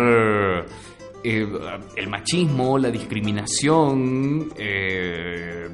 eh, 1.24 1.48
el 1.96 2.10
machismo, 2.10 2.78
la 2.78 2.90
discriminación, 2.90 4.52
eh, 4.58 5.70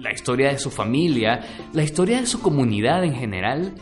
la 0.00 0.12
historia 0.12 0.50
de 0.50 0.58
su 0.58 0.70
familia, 0.70 1.40
la 1.72 1.82
historia 1.82 2.20
de 2.20 2.26
su 2.26 2.40
comunidad 2.40 3.04
en 3.04 3.14
general, 3.14 3.74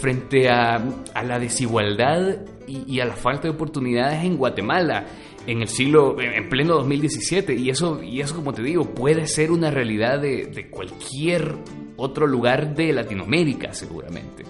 frente 0.00 0.48
a, 0.48 0.76
a 1.12 1.24
la 1.24 1.40
desigualdad 1.40 2.38
y, 2.66 3.00
a 3.00 3.04
la 3.04 3.14
falta 3.14 3.42
de 3.44 3.50
oportunidades 3.50 4.24
en 4.24 4.36
Guatemala 4.36 5.06
en 5.46 5.62
el 5.62 5.68
siglo, 5.68 6.20
en 6.20 6.48
pleno 6.48 6.74
2017. 6.74 7.54
Y 7.54 7.70
eso, 7.70 8.02
y 8.02 8.20
eso 8.20 8.34
como 8.34 8.52
te 8.52 8.62
digo, 8.62 8.84
puede 8.94 9.26
ser 9.26 9.50
una 9.50 9.70
realidad 9.70 10.20
de, 10.20 10.68
cualquier 10.70 11.56
otro 11.96 12.26
lugar 12.26 12.74
de 12.74 12.92
Latinoamérica, 12.92 13.72
seguramente. 13.72 14.44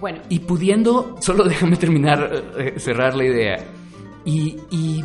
Bueno. 0.00 0.20
Y 0.28 0.40
pudiendo, 0.40 1.16
solo 1.20 1.44
déjame 1.44 1.76
terminar, 1.76 2.44
eh, 2.58 2.74
cerrar 2.78 3.14
la 3.14 3.24
idea. 3.24 3.56
Y, 4.24 4.56
y, 4.70 5.04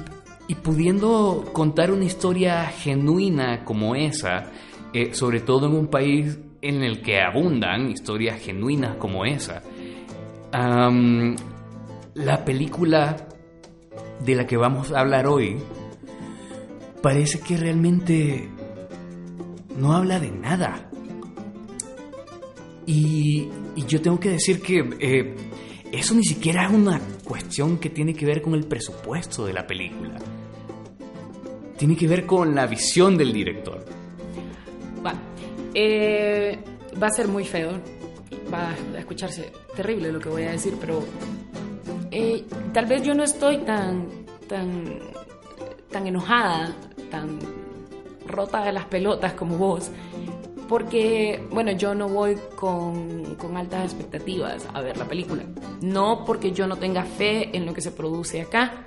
pudiendo 0.64 1.46
contar 1.54 1.92
una 1.92 2.06
historia 2.06 2.66
genuina 2.68 3.66
como 3.66 3.96
esa, 3.96 4.52
eh, 4.94 5.14
sobre 5.14 5.42
todo 5.42 5.68
en 5.68 5.74
un 5.74 5.88
país 5.88 6.40
en 6.62 6.84
el 6.84 7.02
que 7.02 7.22
abundan 7.22 7.90
historias 7.90 8.40
genuinas 8.40 8.96
como 8.98 9.26
esa, 9.26 9.62
la 10.52 12.46
película 12.46 13.28
de 14.24 14.36
la 14.36 14.48
que 14.48 14.58
vamos 14.58 14.92
a 14.92 15.00
hablar 15.02 15.28
hoy 15.28 15.58
parece 17.02 17.40
que 17.40 17.58
realmente 17.58 18.50
no 19.78 19.94
habla 19.94 20.20
de 20.20 20.32
nada. 20.32 20.90
Y, 22.86 23.50
yo 23.88 24.02
tengo 24.02 24.20
que 24.20 24.32
decir 24.32 24.62
que 24.62 24.80
eh, 25.00 25.36
eso 25.92 26.14
ni 26.14 26.24
siquiera 26.24 26.66
es 26.66 26.74
una 26.74 27.00
cuestión 27.24 27.78
que 27.78 27.90
tiene 27.90 28.14
que 28.14 28.26
ver 28.26 28.42
con 28.42 28.54
el 28.54 28.66
presupuesto 28.66 29.46
de 29.46 29.54
la 29.54 29.66
película. 29.66 30.16
Tiene 31.78 31.96
que 31.96 32.08
ver 32.08 32.26
con 32.26 32.56
la 32.56 32.66
visión 32.66 33.18
del 33.18 33.32
director. 33.32 33.86
Va, 35.06 35.14
eh, 35.74 36.60
a 37.00 37.10
ser 37.10 37.28
muy 37.28 37.46
feo. 37.46 37.80
Va 38.54 38.72
a 38.72 39.00
escucharse 39.00 39.52
terrible 39.76 40.12
lo 40.12 40.20
que 40.20 40.30
voy 40.30 40.44
a 40.44 40.52
decir, 40.52 40.76
pero 40.80 41.04
eh, 42.12 42.46
tal 42.74 42.86
vez 42.86 43.04
yo 43.04 43.14
no 43.14 43.24
estoy 43.24 43.60
tan, 43.60 44.08
tan, 44.48 45.00
tan 45.92 46.08
enojada, 46.08 46.76
tan 47.12 47.40
rota 48.26 48.64
de 48.64 48.74
las 48.74 48.86
pelotas 48.86 49.34
como 49.34 49.58
vos, 49.58 49.92
porque, 50.68 51.44
bueno, 51.52 51.72
yo 51.72 51.96
no 51.96 52.10
voy 52.10 52.38
con, 52.56 53.36
con, 53.36 53.58
altas 53.58 53.86
expectativas 53.86 54.68
a 54.74 54.82
ver 54.82 54.98
la 54.98 55.06
película. 55.06 55.44
No 55.82 56.26
porque 56.26 56.52
yo 56.52 56.68
no 56.68 56.78
tenga 56.78 57.04
fe 57.04 57.56
en 57.56 57.66
lo 57.66 57.74
que 57.74 57.82
se 57.82 57.92
produce 57.92 58.42
acá, 58.42 58.86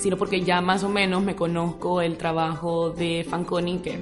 sino 0.00 0.16
porque 0.16 0.40
ya 0.40 0.62
más 0.62 0.82
o 0.82 0.88
menos 0.88 1.22
me 1.22 1.36
conozco 1.36 2.00
el 2.00 2.16
trabajo 2.16 2.90
de 2.90 3.26
Fanconi, 3.28 3.78
que 3.78 3.98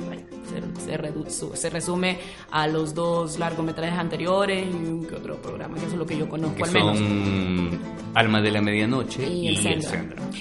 se, 0.79 1.57
se, 1.57 1.71
resume 1.71 2.19
a 2.53 2.69
los 2.69 2.95
dos 2.95 3.39
largometrajes 3.39 3.99
anteriores 3.99 4.67
y 4.67 4.87
un 4.87 5.05
que 5.07 5.17
otro 5.17 5.37
programa, 5.43 5.75
que 5.75 5.81
eso 5.81 5.93
es 5.93 5.99
lo 5.99 6.07
que 6.07 6.17
yo 6.17 6.29
conozco 6.29 6.57
que 6.57 6.63
al 6.63 6.73
menos. 6.73 6.99
Son 6.99 7.79
Alma 8.15 8.41
de 8.41 8.51
la 8.53 8.63
Medianoche 8.63 9.29
y, 9.29 9.49
el, 9.49 9.85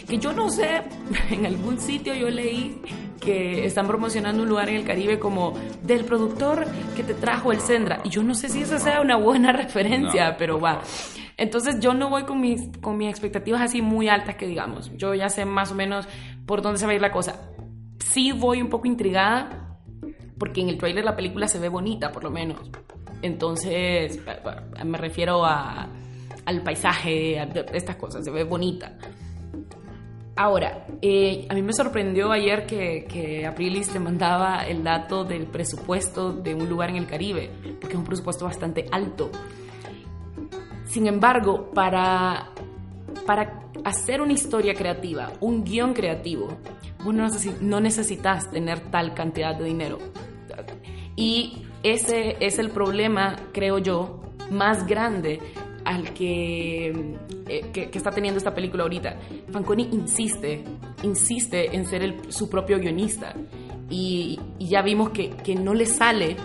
Que 0.07 0.17
yo 0.19 0.31
no 0.31 0.49
sé, 0.49 0.83
en 1.31 1.45
algún 1.47 1.79
sitio 1.79 2.13
yo 2.13 2.29
leí 2.29 2.79
que 3.19 3.65
están 3.65 3.87
promocionando 3.87 4.43
un 4.43 4.49
lugar 4.49 4.69
en 4.69 4.75
el 4.75 4.83
Caribe 4.83 5.17
como 5.17 5.53
del 5.81 6.05
productor 6.05 6.65
que 6.95 7.03
te 7.03 7.15
trajo 7.15 7.51
el 7.51 7.59
Sendra. 7.59 7.99
Y 8.03 8.09
yo 8.09 8.21
no 8.21 8.35
sé 8.35 8.47
si 8.47 8.61
esa 8.61 8.77
sea 8.77 9.01
una 9.01 9.17
buena 9.17 9.51
referencia, 9.53 10.37
pero 10.37 10.59
va. 10.59 10.81
Entonces 11.37 11.79
yo 11.79 11.93
no 11.93 12.09
voy 12.09 12.23
con 12.23 12.41
mis, 12.41 12.67
con 12.79 12.97
mis 12.97 13.09
expectativas 13.09 13.61
así 13.61 13.81
muy 13.81 14.09
altas 14.09 14.35
que 14.35 14.47
digamos. 14.47 14.91
Yo 14.97 15.13
ya 15.13 15.29
sé 15.29 15.45
más 15.45 15.71
o 15.71 15.75
menos 15.75 16.07
por 16.45 16.61
dónde 16.61 16.79
se 16.79 16.85
va 16.85 16.91
a 16.91 16.95
ir 16.95 17.01
la 17.01 17.11
cosa. 17.11 17.51
Sí 17.99 18.31
voy 18.31 18.61
un 18.61 18.69
poco 18.69 18.87
intrigada 18.87 19.77
porque 20.37 20.61
en 20.61 20.69
el 20.69 20.77
trailer 20.77 21.05
la 21.05 21.15
película 21.15 21.47
se 21.47 21.59
ve 21.59 21.69
bonita 21.69 22.11
por 22.11 22.23
lo 22.23 22.31
menos. 22.31 22.59
Entonces 23.21 24.19
me 24.83 24.97
refiero 24.97 25.45
a, 25.45 25.87
al 26.45 26.61
paisaje, 26.63 27.39
a 27.39 27.43
estas 27.73 27.95
cosas, 27.97 28.23
se 28.25 28.31
ve 28.31 28.43
bonita. 28.43 28.97
Ahora, 30.35 30.85
eh, 31.01 31.47
a 31.49 31.55
mí 31.55 31.63
me 31.63 31.73
sorprendió 31.73 32.31
ayer 32.31 32.67
que, 32.67 33.05
que, 33.05 33.47
Aprilis 33.47 33.89
te 33.89 33.99
mandaba 33.99 34.67
el 34.67 34.83
dato 34.83 35.23
del 35.23 35.47
presupuesto 35.47 36.31
de 36.31 36.53
un 36.53 36.69
lugar 36.69 36.91
en 36.91 36.97
el 36.97 37.07
Caribe, 37.07 37.49
porque 37.81 37.93
es 37.93 37.99
un 37.99 38.05
presupuesto 38.05 38.45
bastante 38.45 38.85
alto. 38.91 39.31
Sin 40.87 41.07
embargo, 41.07 41.71
para, 41.73 42.49
para 43.25 43.61
hacer 43.83 44.21
una 44.21 44.33
historia 44.33 44.73
creativa, 44.73 45.31
un 45.41 45.63
guion 45.63 45.93
creativo, 45.93 46.47
vos 47.03 47.13
no 47.61 47.79
necesitas 47.79 48.49
tener 48.51 48.79
tal 48.91 49.13
cantidad 49.13 49.55
de 49.55 49.65
dinero. 49.65 49.99
Y 51.15 51.63
ese 51.83 52.37
es 52.39 52.59
el 52.59 52.69
problema, 52.69 53.35
creo 53.51 53.79
yo, 53.79 54.21
más 54.51 54.85
grande 54.85 55.39
al 55.83 56.13
que, 56.13 57.15
eh, 57.47 57.69
que, 57.71 57.89
está 57.93 58.11
teniendo 58.11 58.37
esta 58.37 58.53
película 58.53 58.83
ahorita. 58.83 59.17
Fanconi 59.51 59.89
insiste, 59.91 60.63
insiste 61.03 61.75
en 61.75 61.85
ser 61.85 62.15
su 62.29 62.49
propio 62.49 62.77
guionista. 62.77 63.33
Y, 63.89 64.39
y, 64.59 64.67
ya 64.67 64.81
vimos 64.81 65.11
que, 65.11 65.29
que 65.29 65.55
no 65.55 65.73
le 65.73 65.85
sale, 65.85 66.35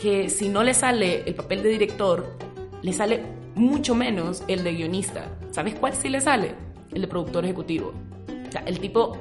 que 0.00 0.28
si 0.28 0.48
no 0.48 0.62
le 0.62 0.72
sale 0.72 1.22
el 1.26 1.34
papel 1.34 1.62
de 1.62 1.70
director, 1.70 2.36
le 2.82 2.92
sale 2.92 3.39
mucho 3.60 3.94
menos 3.94 4.42
el 4.48 4.64
de 4.64 4.72
guionista. 4.72 5.26
¿Sabes 5.50 5.74
cuál 5.74 5.92
sí 5.92 6.08
le 6.08 6.20
sale? 6.20 6.54
El 6.92 7.02
de 7.02 7.08
productor 7.08 7.44
ejecutivo. 7.44 7.92
O 8.48 8.50
sea, 8.50 8.62
el 8.62 8.80
tipo 8.80 9.16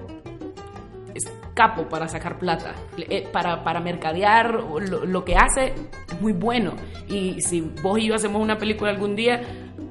es 1.14 1.32
capo 1.54 1.88
para 1.88 2.08
sacar 2.08 2.40
plata, 2.40 2.74
eh, 2.98 3.28
para, 3.32 3.64
para 3.64 3.82
mercadear 3.82 4.54
lo, 4.54 5.06
lo, 5.06 5.26
que 5.26 5.36
hace 5.36 5.74
es 6.08 6.22
muy 6.22 6.32
bueno. 6.32 6.74
Y 7.10 7.42
si 7.42 7.62
vos 7.62 8.00
y 8.00 8.08
yo 8.08 8.16
hacemos 8.16 8.42
una 8.42 8.58
película 8.58 8.92
algún 8.92 9.16
día, 9.16 9.42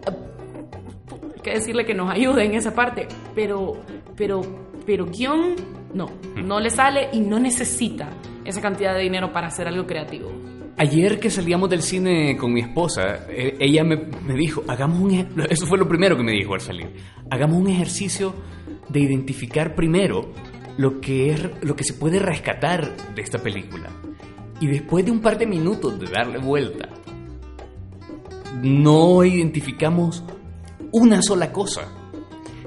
hay 0.06 1.40
que 1.42 1.50
decirle 1.52 1.84
que 1.84 1.94
nos 1.94 2.10
ayude 2.10 2.44
en 2.44 2.54
esa 2.54 2.74
parte. 2.74 3.06
Pero, 3.34 3.74
pero, 4.16 4.40
pero 4.86 5.06
guion, 5.06 5.56
no, 5.92 6.10
no 6.36 6.58
le 6.58 6.70
sale 6.70 7.10
y 7.12 7.20
no 7.20 7.38
necesita 7.38 8.08
esa 8.44 8.62
cantidad 8.62 8.94
de 8.94 9.02
dinero 9.02 9.30
para 9.30 9.48
hacer 9.48 9.68
algo 9.68 9.86
creativo. 9.86 10.30
Ayer 10.80 11.18
que 11.18 11.28
salíamos 11.28 11.68
del 11.68 11.82
cine 11.82 12.36
con 12.36 12.52
mi 12.52 12.60
esposa, 12.60 13.26
eh, 13.28 13.56
ella 13.58 13.82
me, 13.82 13.96
me, 13.96 14.34
dijo, 14.34 14.62
hagamos 14.68 15.00
un... 15.00 15.10
E-", 15.12 15.28
eso 15.50 15.66
fue 15.66 15.76
lo 15.76 15.88
primero 15.88 16.16
que 16.16 16.22
me 16.22 16.30
dijo 16.30 16.54
al 16.54 16.60
salir. 16.60 16.88
Hagamos 17.30 17.58
un 17.58 17.68
ejercicio 17.68 18.32
de 18.88 19.00
identificar 19.00 19.74
primero 19.74 20.32
lo 20.76 21.00
que, 21.00 21.30
es, 21.30 21.42
lo 21.62 21.74
que 21.74 21.82
se 21.82 21.94
puede 21.94 22.20
rescatar 22.20 22.96
de 23.12 23.22
esta 23.22 23.38
película. 23.38 23.90
Y 24.60 24.68
después 24.68 25.04
de 25.04 25.10
un 25.10 25.20
par 25.20 25.36
de 25.36 25.46
minutos 25.46 25.98
de 25.98 26.06
darle 26.06 26.38
vuelta, 26.38 26.88
no 28.62 29.24
identificamos 29.24 30.22
una 30.92 31.22
sola 31.22 31.52
cosa. 31.52 31.92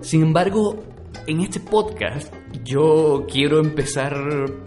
Sin 0.02 0.22
embargo, 0.22 0.84
en 1.28 1.40
este 1.40 1.62
podcast 1.62 2.34
yo 2.66 3.26
quiero 3.32 3.60
empezar 3.60 4.14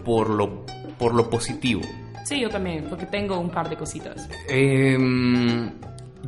por 0.03 0.31
lo, 0.31 0.65
por 0.97 1.13
lo 1.13 1.29
positivo. 1.29 1.81
Sí, 2.25 2.41
yo 2.41 2.49
también, 2.49 2.85
porque 2.89 3.05
tengo 3.05 3.39
un 3.39 3.51
par 3.51 3.69
de 3.69 3.77
cositas. 3.77 4.27
Em, 4.49 5.71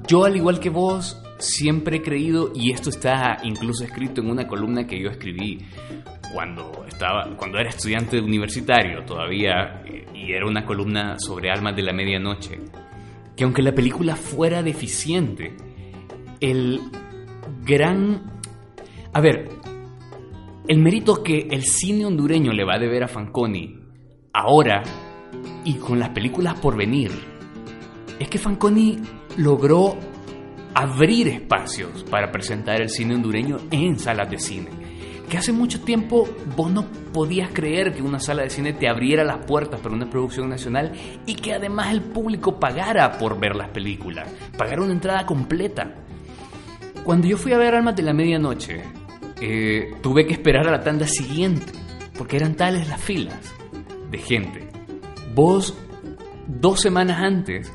yo, 0.07 0.25
al 0.25 0.35
igual 0.35 0.59
que 0.59 0.69
vos, 0.69 1.19
siempre 1.39 1.97
he 1.97 2.01
creído, 2.03 2.51
y 2.53 2.71
esto 2.71 2.91
está 2.91 3.39
incluso 3.41 3.83
escrito 3.83 4.21
en 4.21 4.29
una 4.29 4.47
columna 4.47 4.85
que 4.85 5.01
yo 5.01 5.09
escribí 5.09 5.65
cuando, 6.31 6.85
estaba, 6.87 7.35
cuando 7.35 7.57
era 7.57 7.69
estudiante 7.69 8.21
universitario 8.21 9.03
todavía, 9.05 9.81
y 10.13 10.33
era 10.33 10.45
una 10.45 10.63
columna 10.63 11.15
sobre 11.17 11.49
Almas 11.49 11.75
de 11.75 11.81
la 11.81 11.93
Medianoche, 11.93 12.59
que 13.35 13.43
aunque 13.43 13.63
la 13.63 13.73
película 13.73 14.15
fuera 14.15 14.61
deficiente, 14.61 15.57
el 16.39 16.79
gran... 17.63 18.21
A 19.13 19.19
ver, 19.19 19.49
el 20.67 20.77
mérito 20.77 21.23
que 21.23 21.47
el 21.49 21.63
cine 21.63 22.05
hondureño 22.05 22.51
le 22.53 22.63
va 22.63 22.75
a 22.75 22.79
deber 22.79 23.03
a 23.03 23.07
Fanconi 23.07 23.79
ahora 24.31 24.83
y 25.63 25.75
con 25.75 25.99
las 25.99 26.09
películas 26.09 26.59
por 26.59 26.75
venir 26.77 27.11
es 28.19 28.29
que 28.29 28.37
Fanconi 28.37 28.99
logró 29.37 29.97
abrir 30.73 31.27
espacios 31.27 32.03
para 32.03 32.31
presentar 32.31 32.81
el 32.81 32.89
cine 32.89 33.15
hondureño 33.15 33.57
en 33.71 33.97
salas 33.99 34.29
de 34.29 34.39
cine. 34.39 34.69
Que 35.29 35.37
hace 35.37 35.51
mucho 35.51 35.81
tiempo 35.81 36.27
vos 36.55 36.71
no 36.71 36.85
podías 37.11 37.49
creer 37.51 37.93
que 37.93 38.01
una 38.01 38.19
sala 38.19 38.43
de 38.43 38.49
cine 38.49 38.73
te 38.73 38.87
abriera 38.87 39.23
las 39.23 39.45
puertas 39.45 39.79
para 39.81 39.93
una 39.93 40.09
producción 40.09 40.49
nacional 40.49 40.93
y 41.25 41.35
que 41.35 41.53
además 41.53 41.91
el 41.91 42.01
público 42.01 42.59
pagara 42.59 43.17
por 43.17 43.39
ver 43.39 43.55
las 43.55 43.69
películas, 43.69 44.29
pagara 44.57 44.83
una 44.83 44.93
entrada 44.93 45.25
completa. 45.25 45.95
Cuando 47.03 47.27
yo 47.27 47.37
fui 47.37 47.51
a 47.51 47.57
ver 47.57 47.75
Almas 47.75 47.95
de 47.95 48.03
la 48.03 48.13
Medianoche, 48.13 48.83
eh, 49.41 49.95
tuve 50.01 50.25
que 50.25 50.33
esperar 50.33 50.67
a 50.67 50.71
la 50.71 50.81
tanda 50.81 51.07
siguiente, 51.07 51.71
porque 52.17 52.37
eran 52.37 52.55
tales 52.55 52.87
las 52.87 53.01
filas 53.01 53.53
de 54.09 54.17
gente. 54.17 54.66
Vos, 55.37 55.75
dos 56.47 56.81
semanas 56.81 57.21
antes, 57.21 57.71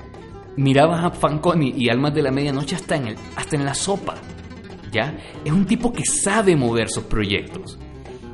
mirabas 0.57 1.05
a 1.05 1.13
Fanconi 1.13 1.73
y 1.77 1.91
Almas 1.91 2.13
de 2.13 2.21
la 2.21 2.33
Medianoche 2.33 2.75
hasta 2.75 2.97
en, 2.97 3.07
el, 3.07 3.17
hasta 3.37 3.55
en 3.55 3.65
la 3.65 3.73
sopa. 3.73 4.17
¿Ya? 4.91 5.17
Es 5.45 5.53
un 5.53 5.65
tipo 5.65 5.93
que 5.93 6.05
sabe 6.05 6.57
mover 6.57 6.89
sus 6.89 7.05
proyectos, 7.05 7.79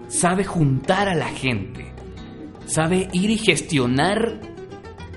sabe 0.08 0.44
juntar 0.44 1.10
a 1.10 1.14
la 1.14 1.28
gente, 1.28 1.92
sabe 2.64 3.10
ir 3.12 3.28
y 3.28 3.36
gestionar 3.36 4.40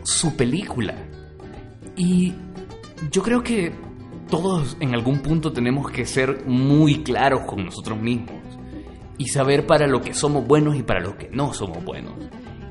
su 0.03 0.35
película. 0.35 0.93
Y 1.95 2.33
yo 3.11 3.23
creo 3.23 3.41
que 3.43 3.71
todos 4.29 4.75
en 4.81 4.93
algún 4.93 5.19
punto 5.19 5.53
tenemos 5.53 5.89
que 5.89 6.05
ser 6.05 6.45
muy 6.45 7.01
claros 7.01 7.45
con 7.45 7.63
nosotros 7.63 7.97
mismos 7.97 8.41
y 9.17 9.29
saber 9.29 9.65
para 9.65 9.87
lo 9.87 10.01
que 10.01 10.13
somos 10.13 10.45
buenos 10.45 10.75
y 10.75 10.83
para 10.83 10.99
lo 10.99 11.17
que 11.17 11.29
no 11.29 11.53
somos 11.53 11.81
buenos. 11.85 12.11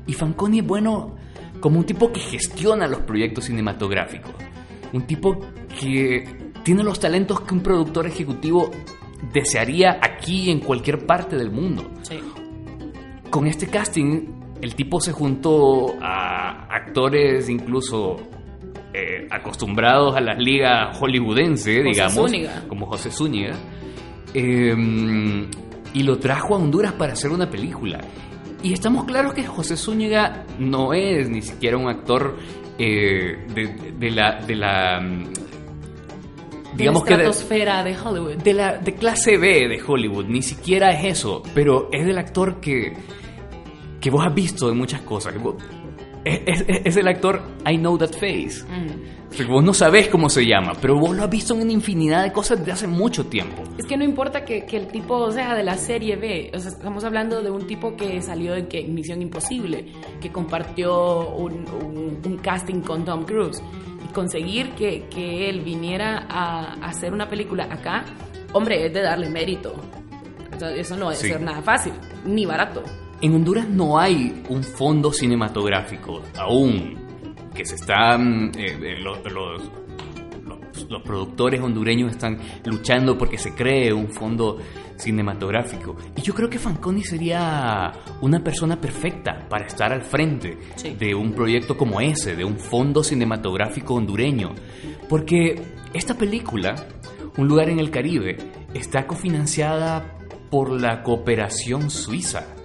Y 0.05 0.13
Fanconi 0.13 0.59
es 0.59 0.67
bueno 0.67 1.15
como 1.61 1.79
un 1.79 1.85
tipo 1.85 2.11
que 2.11 2.19
gestiona 2.19 2.87
los 2.87 3.01
proyectos 3.01 3.45
cinematográficos, 3.45 4.33
un 4.91 5.03
tipo 5.03 5.39
que 5.79 6.51
tiene 6.63 6.83
los 6.83 6.99
talentos 6.99 7.41
que 7.41 7.53
un 7.53 7.61
productor 7.61 8.07
ejecutivo 8.07 8.69
desearía 9.31 9.99
aquí 10.01 10.49
en 10.51 10.59
cualquier 10.59 11.05
parte 11.05 11.37
del 11.37 11.51
mundo. 11.51 11.89
Con 13.29 13.47
este 13.47 13.67
casting, 13.67 14.27
el 14.61 14.75
tipo 14.75 14.99
se 14.99 15.11
juntó 15.11 15.95
a 16.01 16.67
actores 16.69 17.47
incluso 17.49 18.17
eh, 18.93 19.27
acostumbrados 19.31 20.15
a 20.15 20.21
las 20.21 20.37
ligas 20.37 20.97
hollywoodense, 20.97 21.81
digamos, 21.81 22.31
como 22.67 22.87
José 22.87 23.09
Zúñiga, 23.09 23.55
em, 24.33 25.49
y 25.93 26.03
lo 26.03 26.17
trajo 26.19 26.55
a 26.55 26.57
Honduras 26.57 26.93
para 26.93 27.13
hacer 27.13 27.31
una 27.31 27.49
película. 27.49 28.01
Y 28.63 28.73
estamos 28.73 29.05
claros 29.05 29.33
que 29.33 29.45
José 29.45 29.75
Zúñiga 29.75 30.45
no 30.59 30.93
es 30.93 31.29
ni 31.29 31.41
siquiera 31.41 31.77
un 31.77 31.89
actor 31.89 32.37
eh, 32.77 33.45
de, 33.99 34.11
la... 34.11 34.41
De 34.41 34.55
la 34.55 34.99
mm, 35.01 35.33
digamos 36.75 37.03
de 37.03 37.09
la 37.09 37.17
estratosfera 37.17 37.83
de, 37.83 37.97
Hollywood. 37.97 38.35
De, 38.37 38.53
la, 38.53 38.77
de 38.77 38.93
clase 38.93 39.37
B 39.37 39.67
de 39.67 39.81
Hollywood, 39.85 40.25
ni 40.25 40.41
siquiera 40.41 40.91
es 40.91 41.17
eso, 41.17 41.43
pero 41.53 41.89
es 41.91 42.05
del 42.05 42.17
actor 42.17 42.59
que, 42.61 42.93
que 43.99 44.09
vos 44.09 44.25
has 44.25 44.33
visto 44.33 44.69
en 44.69 44.77
muchas 44.77 45.01
cosas. 45.01 45.33
Es, 46.23 46.97
el 46.97 47.07
actor 47.07 47.41
I 47.65 47.77
Know 47.77 47.97
That 47.97 48.13
Face. 48.13 48.63
Mm. 48.67 49.49
vos 49.49 49.63
no 49.63 49.73
sabés 49.73 50.07
cómo 50.07 50.29
se 50.29 50.45
llama, 50.45 50.73
pero 50.79 50.99
vos 50.99 51.15
lo 51.15 51.23
has 51.23 51.29
visto 51.29 51.55
en 51.55 51.61
una 51.61 51.71
infinidad 51.71 52.23
de 52.23 52.31
cosas 52.31 52.63
de 52.63 52.71
hace 52.71 52.85
mucho 52.85 53.25
tiempo. 53.25 53.63
Es 53.77 53.85
que 53.85 53.97
no 53.97 54.03
importa 54.03 54.45
que, 54.45 54.65
el 54.71 54.87
tipo 54.87 55.31
sea 55.31 55.55
de 55.55 55.63
la 55.63 55.77
serie 55.77 56.15
B. 56.17 56.51
O 56.53 56.59
sea, 56.59 56.71
estamos 56.71 57.03
hablando 57.03 57.41
de 57.41 57.49
un 57.49 57.65
tipo 57.65 57.95
que 57.95 58.21
salió 58.21 58.53
de 58.53 58.67
que, 58.67 58.83
Misión 58.83 59.21
Imposible, 59.21 59.93
que 60.21 60.31
compartió 60.31 61.29
un, 61.29 62.39
casting 62.43 62.81
con 62.81 63.03
Tom 63.03 63.25
Cruise. 63.25 63.61
Y 64.07 64.13
conseguir 64.13 64.71
que, 64.71 65.49
él 65.49 65.61
viniera 65.61 66.27
a, 66.29 66.73
hacer 66.85 67.13
una 67.13 67.27
película 67.27 67.63
acá, 67.63 68.05
hombre, 68.53 68.85
es 68.85 68.93
de 68.93 69.01
darle 69.01 69.27
mérito. 69.29 69.73
eso 70.75 70.95
no 70.95 71.09
debe 71.09 71.15
ser 71.15 71.41
nada 71.41 71.63
fácil, 71.63 71.93
ni 72.25 72.45
barato. 72.45 72.83
En 73.21 73.35
Honduras 73.35 73.69
no 73.69 73.99
hay 73.99 74.41
un 74.49 74.63
fondo 74.63 75.13
cinematográfico 75.13 76.23
aún 76.39 76.97
que 77.53 77.63
se 77.65 77.75
están 77.75 78.51
eh, 78.57 78.79
eh, 78.81 78.99
los, 78.99 79.19
los, 79.31 81.01
productores 81.03 81.61
hondureños 81.61 82.11
están 82.11 82.39
luchando 82.65 83.17
porque 83.17 83.37
se 83.37 83.53
cree 83.53 83.93
un 83.93 84.09
fondo 84.11 84.57
cinematográfico. 84.97 85.95
Y 86.15 86.21
yo 86.21 86.33
creo 86.33 86.49
que 86.49 86.57
Fanconi 86.57 87.03
sería 87.03 87.91
una 88.21 88.43
persona 88.43 88.81
perfecta 88.81 89.47
para 89.47 89.67
estar 89.67 89.93
al 89.93 90.01
frente 90.01 90.57
de 90.97 91.15
un 91.15 91.33
proyecto 91.33 91.77
como 91.77 92.01
ese 92.01 92.35
de 92.35 92.43
un 92.43 92.57
fondo 92.57 93.03
cinematográfico 93.03 93.93
hondureño. 93.93 94.53
Porque 95.07 95.61
esta 95.93 96.15
película 96.15 96.87
un 97.37 97.47
lugar 97.47 97.69
en 97.69 97.79
el 97.79 97.91
Caribe 97.91 98.37
está 98.73 99.05
cofinanciada 99.05 100.17
por 100.49 100.71
la 100.71 101.03
cooperación 101.03 101.89
suiza 101.89 102.55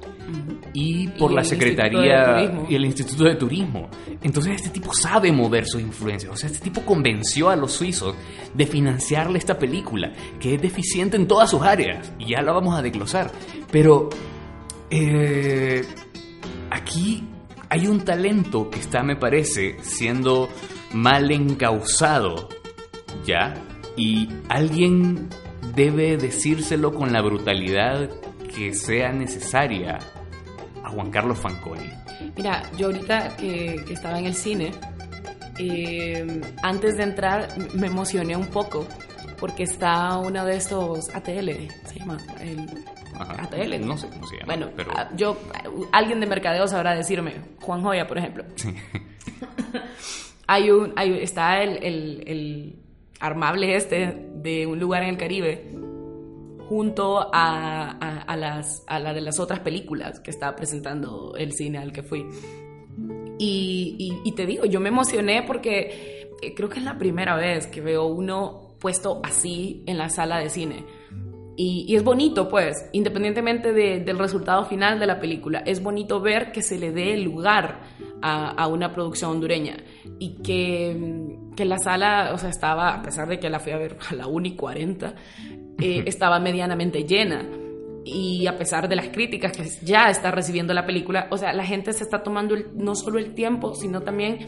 y 0.73 1.09
por 1.09 1.33
la 1.33 1.43
Secretaría 1.45 2.65
y 2.69 2.75
el 2.75 2.85
Instituto 2.85 3.25
de 3.25 3.37
Turismo. 3.37 3.89
Entonces 4.23 4.57
este 4.57 4.71
tipo 4.71 4.93
sabe 4.93 5.33
mover 5.33 5.67
sus 5.67 5.81
influencias. 5.81 6.33
O 6.33 6.37
sea, 6.37 6.51
este 6.51 6.63
tipo 6.63 6.83
convenció 6.83 7.49
a 7.49 7.57
los 7.57 7.73
suizos 7.73 8.15
de 8.53 8.67
financiarle 8.67 9.39
esta 9.39 9.59
película, 9.59 10.13
que 10.41 10.55
es 10.55 10.63
deficiente 10.63 11.17
en 11.17 11.27
todas 11.27 11.51
sus 11.51 11.63
áreas. 11.63 12.13
Y 12.19 12.31
ya 12.31 12.43
la 12.43 12.53
vamos 12.53 12.79
a 12.79 12.83
desglosar. 12.83 13.31
Pero 13.71 14.11
eh, 14.91 15.85
aquí 16.71 17.25
hay 17.69 17.87
un 17.87 18.05
talento 18.05 18.71
que 18.71 18.81
está, 18.81 19.03
me 19.03 19.17
parece, 19.17 19.77
siendo 19.83 20.49
mal 20.93 21.31
encausado. 21.31 22.49
¿Ya? 23.25 23.55
Y 23.97 24.29
alguien 24.49 25.29
debe 25.75 26.17
decírselo 26.17 26.95
con 26.95 27.13
la 27.13 27.23
brutalidad 27.23 28.11
que 28.55 28.75
sea 28.75 29.13
necesaria 29.13 29.99
a 30.87 30.91
Juan 30.91 31.11
Carlos 31.11 31.39
Fanconi? 31.39 31.91
Mira, 32.37 32.63
yo 32.77 32.87
ahorita 32.87 33.37
que, 33.37 33.85
estaba 33.91 34.19
en 34.19 34.27
el 34.27 34.35
cine, 34.35 34.73
eh, 35.59 36.41
antes 36.63 36.97
de 36.97 37.03
entrar 37.03 37.49
me 37.75 37.89
emocioné 37.89 38.37
un 38.37 38.47
poco 38.47 38.87
porque 39.39 39.65
está 39.65 40.17
uno 40.19 40.45
de 40.45 40.57
estos 40.57 41.15
ATL, 41.15 41.51
se 41.85 41.99
llama 41.99 42.19
el 42.41 42.67
ATL. 43.19 43.87
No 43.87 43.99
sé 43.99 44.09
cómo 44.09 44.27
se 44.27 44.37
llama. 44.37 44.47
Bueno, 44.47 44.71
pero... 44.77 44.91
Ah, 44.95 45.11
yo, 45.17 45.37
alguien 45.93 46.21
de 46.21 46.27
mercadeo 46.27 46.67
sabrá 46.69 46.95
decirme, 46.95 47.35
Juan 47.61 47.83
Joya, 47.83 48.07
por 48.07 48.19
ejemplo. 48.19 48.45
Sí. 48.55 48.75
hay 50.47 50.71
un, 50.71 50.93
hay, 50.97 51.19
está 51.21 51.63
el, 51.63 51.83
el, 51.83 52.25
el 52.27 52.79
armable 53.21 53.75
este 53.77 54.29
de 54.35 54.67
un 54.67 54.79
lugar 54.79 55.03
en 55.03 55.11
el 55.11 55.17
Caribe 55.19 55.86
junto 56.69 57.31
a, 57.33 57.91
a, 58.21 58.37
las, 58.37 58.83
a 58.87 58.99
la 58.99 59.15
de 59.15 59.21
las 59.21 59.39
otras 59.39 59.61
películas 59.61 60.21
que 60.21 60.31
estaba 60.31 60.57
presentando 60.57 61.35
el 61.37 61.53
cine 61.53 61.79
al 61.79 61.93
que 61.93 62.03
fui. 62.03 62.27
Y, 63.39 64.21
y, 64.25 64.33
te 64.33 64.47
digo, 64.47 64.65
yo 64.65 64.81
me 64.81 64.89
emocioné 64.89 65.43
porque 65.47 66.31
eh, 66.43 66.55
creo 66.55 66.69
que 66.69 66.79
es 66.79 66.85
la 66.85 66.97
primera 66.97 67.37
vez 67.37 67.67
que 67.67 67.81
veo 67.81 68.07
uno 68.07 68.77
puesto 68.81 69.21
así 69.23 69.83
en 69.87 69.99
la 69.99 70.09
sala 70.09 70.39
de 70.39 70.49
cine. 70.49 70.85
Y, 71.59 71.95
es 71.97 72.05
bonito, 72.05 72.49
pues, 72.49 72.89
independientemente 72.93 73.73
del 73.73 74.19
resultado 74.19 74.67
final 74.67 75.01
de 75.01 75.07
la 75.07 75.19
película, 75.19 75.61
es 75.61 75.83
bonito 75.83 76.21
ver 76.21 76.53
que 76.53 76.61
se 76.61 76.79
le 76.79 76.93
dé 76.93 77.17
lugar 77.17 77.81
a, 78.21 78.67
una 78.67 78.93
producción 78.93 79.33
hondureña 79.33 79.77
y 80.19 80.43
que, 80.43 81.39
que, 81.57 81.65
la 81.65 81.79
sala, 81.79 82.33
o 82.35 82.39
sea, 82.39 82.51
estaba, 82.51 82.95
a 82.95 83.03
pesar 83.03 83.29
de 83.29 83.39
que 83.39 83.49
la 83.49 83.61
fui 83.61 83.73
a 83.73 83.79
ver 83.79 83.97
a 84.11 84.15
la 84.15 84.27
1 84.27 84.49
y 84.49 84.57
40, 84.57 85.15
eh, 85.81 86.05
estaba 86.07 86.39
medianamente 86.41 87.05
llena. 87.05 87.45
Y 88.05 88.47
a 88.47 88.57
pesar 88.57 88.89
de 88.89 88.95
las 88.95 89.09
críticas 89.09 89.51
que 89.51 89.65
ya 89.85 90.09
está 90.09 90.31
recibiendo 90.31 90.73
la 90.73 90.87
película, 90.87 91.27
o 91.31 91.37
sea, 91.37 91.53
la 91.53 91.65
gente 91.65 91.93
se 91.93 92.05
está 92.05 92.23
tomando 92.23 92.55
no 92.75 92.95
solo 92.95 93.19
el 93.19 93.35
tiempo, 93.35 93.75
sino 93.75 94.03
también 94.03 94.47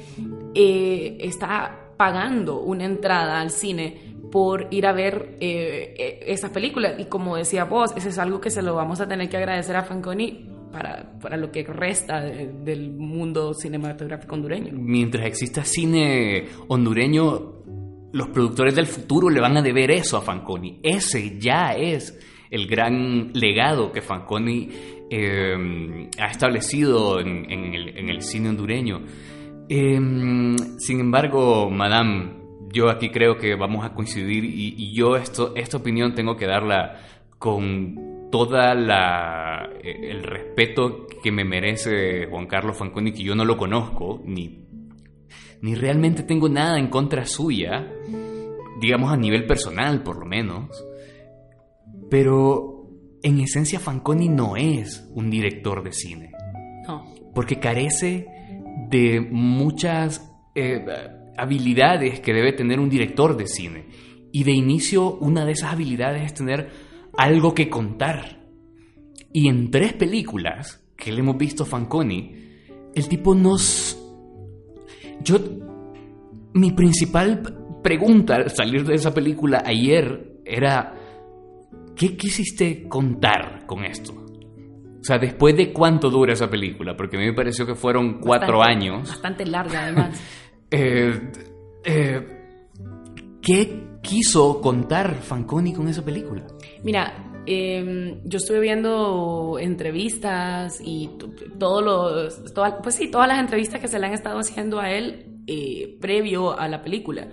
eh, 0.54 1.16
está 1.20 1.88
pagando 1.96 2.60
una 2.60 2.84
entrada 2.84 3.40
al 3.40 3.50
cine 3.50 4.08
por 4.30 4.68
ir 4.70 4.86
a 4.86 4.92
ver 4.92 5.36
eh, 5.40 5.94
eh, 5.98 6.20
esa 6.26 6.52
película. 6.52 6.94
Y 6.98 7.06
como 7.06 7.36
decía 7.36 7.64
vos, 7.64 7.92
eso 7.96 8.08
es 8.08 8.18
algo 8.18 8.40
que 8.40 8.50
se 8.50 8.62
lo 8.62 8.74
vamos 8.74 9.00
a 9.00 9.08
tener 9.08 9.28
que 9.28 9.36
agradecer 9.36 9.76
a 9.76 9.82
Fanconi 9.82 10.46
para, 10.72 11.18
para 11.20 11.36
lo 11.36 11.50
que 11.50 11.64
resta 11.64 12.20
del 12.20 12.92
mundo 12.92 13.54
cinematográfico 13.54 14.34
hondureño. 14.34 14.72
Mientras 14.72 15.26
exista 15.26 15.64
cine 15.64 16.46
hondureño, 16.68 17.57
los 18.12 18.28
productores 18.28 18.74
del 18.74 18.86
futuro 18.86 19.28
le 19.30 19.40
van 19.40 19.56
a 19.56 19.62
deber 19.62 19.90
eso 19.90 20.16
a 20.16 20.22
Fanconi. 20.22 20.80
Ese 20.82 21.38
ya 21.38 21.72
es 21.72 22.18
el 22.50 22.66
gran 22.66 23.32
legado 23.34 23.92
que 23.92 24.00
Fanconi 24.00 24.68
eh, 25.10 26.08
ha 26.18 26.26
establecido 26.26 27.20
en, 27.20 27.46
el, 27.50 28.22
cine 28.22 28.48
hondureño. 28.50 29.02
sin 29.68 31.00
embargo, 31.00 31.70
Madame, 31.70 32.38
yo 32.72 32.90
aquí 32.90 33.10
creo 33.10 33.36
que 33.36 33.54
vamos 33.54 33.84
a 33.84 33.94
coincidir 33.94 34.44
y, 34.44 34.92
yo 34.92 35.16
esto, 35.16 35.52
esta 35.56 35.78
opinión 35.78 36.14
tengo 36.14 36.36
que 36.36 36.46
darla 36.46 37.00
con 37.38 38.28
toda 38.30 38.74
eh, 39.82 40.10
el 40.10 40.22
respeto 40.22 41.06
que 41.22 41.32
me 41.32 41.44
merece 41.44 42.26
Juan 42.26 42.46
Carlos 42.46 42.76
Fanconi, 42.76 43.12
que 43.12 43.22
yo 43.22 43.34
no 43.34 43.44
lo 43.44 43.56
conozco, 43.56 44.20
ni, 44.24 44.67
ni 45.62 45.74
realmente 45.74 46.22
tengo 46.22 46.48
nada 46.48 46.78
en 46.78 46.88
contra 46.88 47.26
suya, 47.26 47.92
digamos 48.80 49.12
a 49.12 49.16
nivel 49.16 49.46
personal 49.46 50.02
por 50.02 50.18
lo 50.18 50.26
menos, 50.26 50.68
pero 52.10 52.88
en 53.22 53.40
esencia 53.40 53.80
Fanconi 53.80 54.28
no 54.28 54.56
es 54.56 55.08
un 55.14 55.30
director 55.30 55.82
de 55.82 55.92
cine, 55.92 56.32
no. 56.86 57.04
porque 57.34 57.58
carece 57.58 58.26
de 58.88 59.20
muchas... 59.20 60.24
Eh, 60.54 60.84
habilidades 61.38 62.20
que 62.20 62.34
debe 62.34 62.52
tener 62.52 62.80
un 62.80 62.90
director 62.90 63.36
de 63.36 63.46
cine. 63.46 63.86
Y 64.32 64.44
de 64.44 64.52
inicio 64.52 65.14
una 65.14 65.46
de 65.46 65.52
esas 65.52 65.72
habilidades 65.72 66.22
es 66.24 66.34
tener 66.34 66.68
algo 67.16 67.54
que 67.54 67.70
contar. 67.70 68.42
Y 69.32 69.48
en 69.48 69.70
tres 69.70 69.94
películas 69.94 70.84
que 70.96 71.12
le 71.12 71.20
hemos 71.20 71.38
visto 71.38 71.64
Fanconi, 71.64 72.34
el 72.94 73.08
tipo 73.08 73.34
nos... 73.34 73.97
Yo... 75.22 75.38
Mi 76.54 76.72
principal 76.72 77.42
pregunta 77.82 78.36
al 78.36 78.50
salir 78.50 78.84
de 78.84 78.94
esa 78.94 79.12
película 79.12 79.62
ayer 79.64 80.40
era, 80.44 80.94
¿qué 81.94 82.16
quisiste 82.16 82.88
contar 82.88 83.66
con 83.66 83.84
esto? 83.84 84.12
O 84.12 85.04
sea, 85.04 85.18
después 85.18 85.56
de 85.56 85.72
cuánto 85.72 86.10
dura 86.10 86.32
esa 86.32 86.50
película, 86.50 86.96
porque 86.96 87.16
a 87.16 87.20
mí 87.20 87.26
me 87.26 87.34
pareció 87.34 87.64
que 87.64 87.74
fueron 87.74 88.18
cuatro 88.18 88.62
años. 88.62 89.08
Bastante 89.08 89.46
larga, 89.46 89.84
además. 89.84 90.20
Eh, 90.70 91.32
eh, 91.82 92.38
¿Qué 93.40 94.00
quiso 94.02 94.60
contar 94.60 95.14
Fanconi 95.14 95.72
con 95.72 95.88
esa 95.88 96.04
película? 96.04 96.46
Mira, 96.84 97.27
em, 97.48 98.20
yo 98.24 98.36
estuve 98.36 98.60
viendo 98.60 99.58
entrevistas 99.58 100.80
y 100.84 101.10
todos 101.58 101.82
los, 101.82 102.52
pues 102.82 102.94
sí, 102.94 103.10
todas 103.10 103.26
las 103.26 103.38
entrevistas 103.40 103.80
que 103.80 103.88
se 103.88 103.98
le 103.98 104.06
han 104.06 104.12
estado 104.12 104.38
haciendo 104.38 104.78
a 104.78 104.90
él 104.92 105.42
eh, 105.46 105.96
previo 106.00 106.58
a 106.58 106.68
la 106.68 106.82
película. 106.82 107.28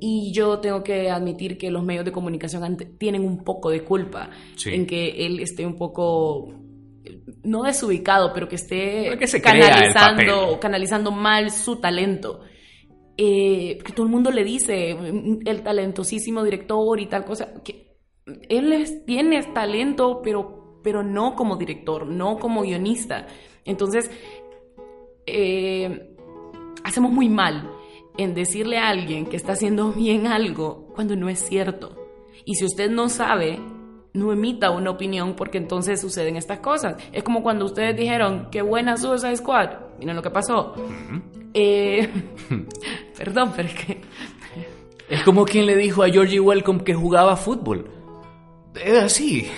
Y 0.00 0.32
yo 0.32 0.60
tengo 0.60 0.84
que 0.84 1.10
admitir 1.10 1.58
que 1.58 1.70
los 1.70 1.82
medios 1.82 2.04
de 2.04 2.12
comunicación 2.12 2.76
tienen 2.98 3.24
un 3.24 3.42
poco 3.42 3.70
de 3.70 3.82
culpa 3.82 4.30
en 4.66 4.86
que 4.86 5.26
él 5.26 5.40
esté 5.40 5.66
un 5.66 5.76
poco 5.76 6.54
no 7.42 7.62
desubicado, 7.62 8.32
pero 8.32 8.48
que 8.48 8.56
esté 8.56 9.16
canalizando, 9.42 10.58
canalizando 10.60 11.10
mal 11.10 11.50
su 11.50 11.80
talento. 11.80 12.40
Eh, 13.16 13.78
que 13.84 13.92
todo 13.92 14.06
el 14.06 14.12
mundo 14.12 14.30
le 14.30 14.42
dice, 14.44 14.94
mm, 14.94 15.46
el 15.46 15.62
talentosísimo 15.62 16.42
director 16.42 16.98
y 17.00 17.06
tal 17.06 17.24
cosa, 17.24 17.54
que 17.62 17.93
él 18.48 19.02
tiene 19.06 19.42
talento, 19.42 20.20
pero, 20.22 20.80
pero 20.82 21.02
no 21.02 21.34
como 21.34 21.56
director, 21.56 22.06
no 22.06 22.38
como 22.38 22.62
guionista. 22.62 23.26
Entonces, 23.64 24.10
eh, 25.26 26.16
hacemos 26.84 27.12
muy 27.12 27.28
mal 27.28 27.70
en 28.16 28.34
decirle 28.34 28.78
a 28.78 28.88
alguien 28.88 29.26
que 29.26 29.36
está 29.36 29.52
haciendo 29.52 29.92
bien 29.92 30.26
algo 30.26 30.88
cuando 30.94 31.16
no 31.16 31.28
es 31.28 31.40
cierto. 31.40 31.96
Y 32.44 32.54
si 32.54 32.64
usted 32.64 32.90
no 32.90 33.08
sabe 33.08 33.58
no 34.14 34.32
emita 34.32 34.70
una 34.70 34.90
opinión 34.90 35.34
porque 35.34 35.58
entonces 35.58 36.00
suceden 36.00 36.36
estas 36.36 36.60
cosas. 36.60 36.96
Es 37.12 37.24
como 37.24 37.42
cuando 37.42 37.64
ustedes 37.64 37.96
dijeron, 37.96 38.48
qué 38.50 38.62
buena 38.62 38.96
Suicide 38.96 39.36
Squad. 39.36 39.70
Miren 39.98 40.16
lo 40.16 40.22
que 40.22 40.30
pasó. 40.30 40.74
Eh, 41.52 42.08
perdón, 43.18 43.52
pero 43.54 43.68
es 43.68 43.74
que... 43.74 44.00
Es 45.08 45.22
como 45.22 45.44
quien 45.44 45.66
le 45.66 45.76
dijo 45.76 46.02
a 46.02 46.08
Georgie 46.08 46.40
Welcome 46.40 46.84
que 46.84 46.94
jugaba 46.94 47.36
fútbol. 47.36 47.90
Es 48.74 48.98
así. 48.98 49.48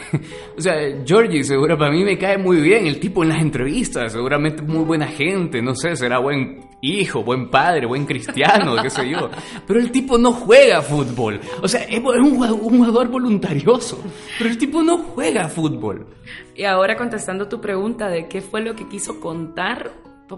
O 0.57 0.61
sea, 0.61 0.75
Georgie, 1.05 1.43
seguro 1.45 1.77
para 1.79 1.91
mí 1.91 2.05
me 2.05 2.19
cae 2.19 2.39
muy 2.39 2.61
bien 2.61 2.87
el 2.87 3.01
tipo 3.01 3.23
en 3.23 3.31
las 3.31 3.41
entrevistas. 3.41 4.13
Seguramente 4.13 4.63
muy 4.63 4.85
buena 4.85 5.07
gente, 5.07 5.63
no 5.63 5.75
sé, 5.75 5.97
será 5.97 6.19
buen 6.19 6.67
hijo, 6.83 7.23
buen 7.23 7.51
padre, 7.51 7.87
buen 7.87 8.05
cristiano, 8.05 8.77
qué 8.83 8.91
sé 8.91 9.09
yo. 9.09 9.31
Pero 9.67 9.81
el 9.81 9.91
tipo 9.91 10.19
no 10.19 10.33
juega 10.33 10.83
fútbol. 10.83 11.41
O 11.63 11.69
sea, 11.69 11.83
es 11.83 11.99
un 11.99 12.37
jugador 12.37 13.09
voluntarioso. 13.09 14.03
Pero 14.39 14.51
el 14.51 14.59
tipo 14.59 14.83
no 14.83 14.99
juega 14.99 15.49
fútbol. 15.49 16.07
Y 16.55 16.65
ahora 16.65 16.97
contestando 16.97 17.49
tu 17.49 17.61
pregunta 17.61 18.09
de 18.09 18.29
qué 18.29 18.41
fue 18.41 18.61
lo 18.61 18.75
que 18.75 18.89
quiso 18.89 19.21
contar, 19.21 19.93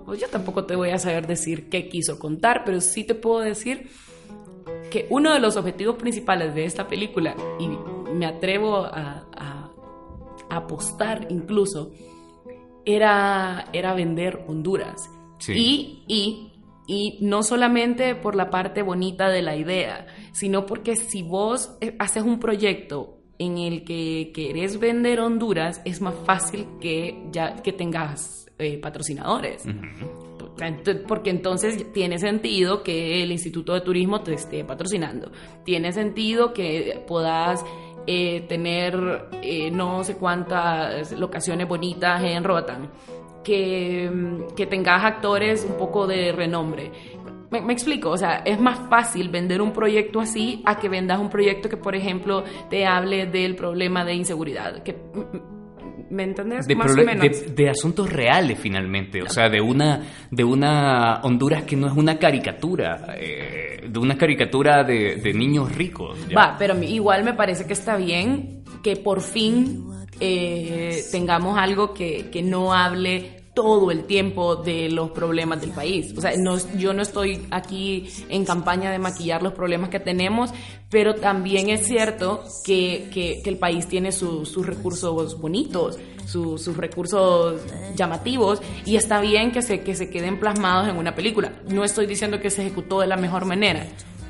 pues 0.05 0.21
yo 0.21 0.29
tampoco 0.29 0.64
te 0.64 0.77
voy 0.77 0.91
a 0.91 0.99
saber 0.99 1.27
decir 1.27 1.69
qué 1.69 1.88
quiso 1.88 2.19
contar, 2.19 2.62
pero 2.64 2.81
sí 2.81 3.05
te 3.05 3.14
puedo 3.14 3.41
decir 3.41 3.88
que 4.90 5.07
uno 5.11 5.33
de 5.33 5.40
los 5.40 5.57
objetivos 5.57 5.96
principales 5.96 6.54
de 6.54 6.64
esta 6.64 6.88
película, 6.88 7.35
y 7.59 7.68
me 8.12 8.26
atrevo 8.26 8.78
a, 8.78 9.24
apostar 10.50 11.26
incluso, 11.28 11.92
era, 12.85 13.68
era 13.72 13.92
vender 13.94 14.44
Honduras. 14.48 15.11
Y, 15.46 16.04
y, 16.09 16.52
y 16.87 17.18
no 17.20 17.42
solamente 17.42 18.14
por 18.14 18.35
la 18.35 18.48
parte 18.50 18.83
bonita 18.83 19.28
de 19.28 19.42
la 19.42 19.57
idea, 19.57 20.07
sino 20.33 20.64
porque 20.64 20.96
si 20.96 21.22
vos 21.22 21.76
eh, 21.81 21.94
haces 21.98 22.22
un 22.22 22.40
proyecto 22.40 23.18
en 23.38 23.59
el 23.59 23.85
que 23.85 24.33
querés 24.35 24.81
vender 24.81 25.20
Honduras, 25.20 25.81
es 25.85 26.00
más 26.00 26.14
fácil 26.24 26.66
que, 26.81 27.28
ya, 27.31 27.57
que 27.62 27.72
tengas 27.72 28.47
eh, 28.59 28.79
patrocinadores. 28.79 29.64
Porque 31.07 31.31
entonces 31.31 31.92
tiene 31.92 32.18
sentido 32.18 32.83
que 32.83 33.23
el 33.23 33.31
Instituto 33.31 33.75
de 33.75 33.81
Turismo 33.83 34.23
te 34.23 34.35
esté 34.35 34.64
patrocinando. 34.64 35.31
Tiene 35.64 35.92
sentido 35.92 36.53
que 36.53 37.05
puedas 37.07 37.64
eh, 38.07 38.44
tener 38.49 39.29
eh, 39.42 39.71
no 39.71 40.03
sé 40.03 40.16
cuántas 40.16 41.12
locaciones 41.12 41.68
bonitas 41.68 42.23
en 42.25 42.42
Rotan. 42.42 42.90
Que, 43.44 44.11
que 44.57 44.66
tengas 44.66 45.05
actores 45.05 45.64
un 45.64 45.79
poco 45.79 46.07
de 46.07 46.33
renombre. 46.33 46.90
Me, 47.51 47.62
me, 47.62 47.73
explico, 47.73 48.11
o 48.11 48.16
sea, 48.16 48.42
es 48.44 48.61
más 48.61 48.79
fácil 48.90 49.31
vender 49.31 49.62
un 49.62 49.73
proyecto 49.73 50.21
así 50.21 50.61
a 50.66 50.79
que 50.79 50.88
vendas 50.90 51.18
un 51.18 51.31
proyecto 51.31 51.68
que, 51.68 51.79
por 51.79 51.94
ejemplo, 51.94 52.44
te 52.68 52.85
hable 52.85 53.25
del 53.27 53.55
problema 53.55 54.05
de 54.05 54.14
inseguridad. 54.14 54.83
Que 54.83 54.94
¿Me 56.11 56.25
entendés? 56.25 56.66
De, 56.66 56.75
Más 56.75 56.92
o 56.92 57.05
menos. 57.05 57.55
De, 57.55 57.68
asuntos 57.68 58.11
reales 58.11 58.59
finalmente, 58.59 59.23
o 59.23 59.29
sea, 59.29 59.49
de 59.49 59.61
una, 59.61 60.03
de 60.31 60.44
una 60.44 61.21
Honduras 61.23 61.64
que 61.64 61.77
no 61.77 61.87
es 61.87 61.92
una 61.94 62.18
caricatura, 62.18 63.14
eh, 63.18 63.87
de 63.88 63.99
una 63.99 64.16
caricatura 64.16 64.85
de, 64.85 65.33
niños 65.35 65.75
ricos. 65.75 66.18
Va, 66.37 66.57
pero 66.59 66.81
igual 66.83 67.25
me 67.25 67.35
parece 67.35 67.66
que 67.66 67.75
está 67.75 67.97
bien 67.97 68.62
que 68.83 68.97
por 68.97 69.21
fin 69.21 69.85
eh, 70.21 71.03
tengamos 71.11 71.59
algo 71.59 71.92
que, 71.92 72.31
que 72.31 72.42
no 72.42 72.73
hable 72.73 73.38
todo 73.59 73.90
el 73.90 74.05
tiempo 74.05 74.55
de 74.55 74.88
los 74.88 75.11
problemas 75.11 75.61
del 75.61 75.73
país. 75.73 76.14
O 76.16 76.21
sea, 76.21 76.31
no, 76.38 76.57
yo 76.77 76.92
no 76.92 77.03
estoy 77.03 77.44
aquí 77.51 78.09
en 78.29 78.44
campaña 78.44 78.92
de 78.92 79.01
maquillar 79.01 79.42
los 79.42 79.53
problemas 79.53 79.90
que 79.90 79.99
tenemos, 79.99 80.55
pero 80.88 81.16
también 81.16 81.68
es 81.68 81.85
cierto 81.85 82.44
que, 82.64 83.11
que, 83.12 83.42
el 83.44 83.59
país 83.59 83.88
tiene 83.88 84.12
sus 84.12 84.64
recursos 84.64 85.40
bonitos, 85.40 85.99
sus 86.25 86.77
recursos 86.77 87.61
llamativos, 87.97 88.62
y 88.85 88.94
está 88.94 89.21
bien 89.21 89.51
que 89.51 89.61
se, 89.61 89.81
que 89.81 89.97
se 89.97 90.09
queden 90.09 90.38
plasmados 90.38 90.87
en 90.87 90.97
una 90.97 91.16
película. 91.16 91.53
No 91.68 91.83
estoy 91.83 92.07
diciendo 92.07 92.38
que 92.38 92.51
se 92.51 92.64
ejecutó 92.64 93.01
de 93.01 93.09
la 93.09 93.16
mejor 93.16 93.44
manera, 93.44 93.88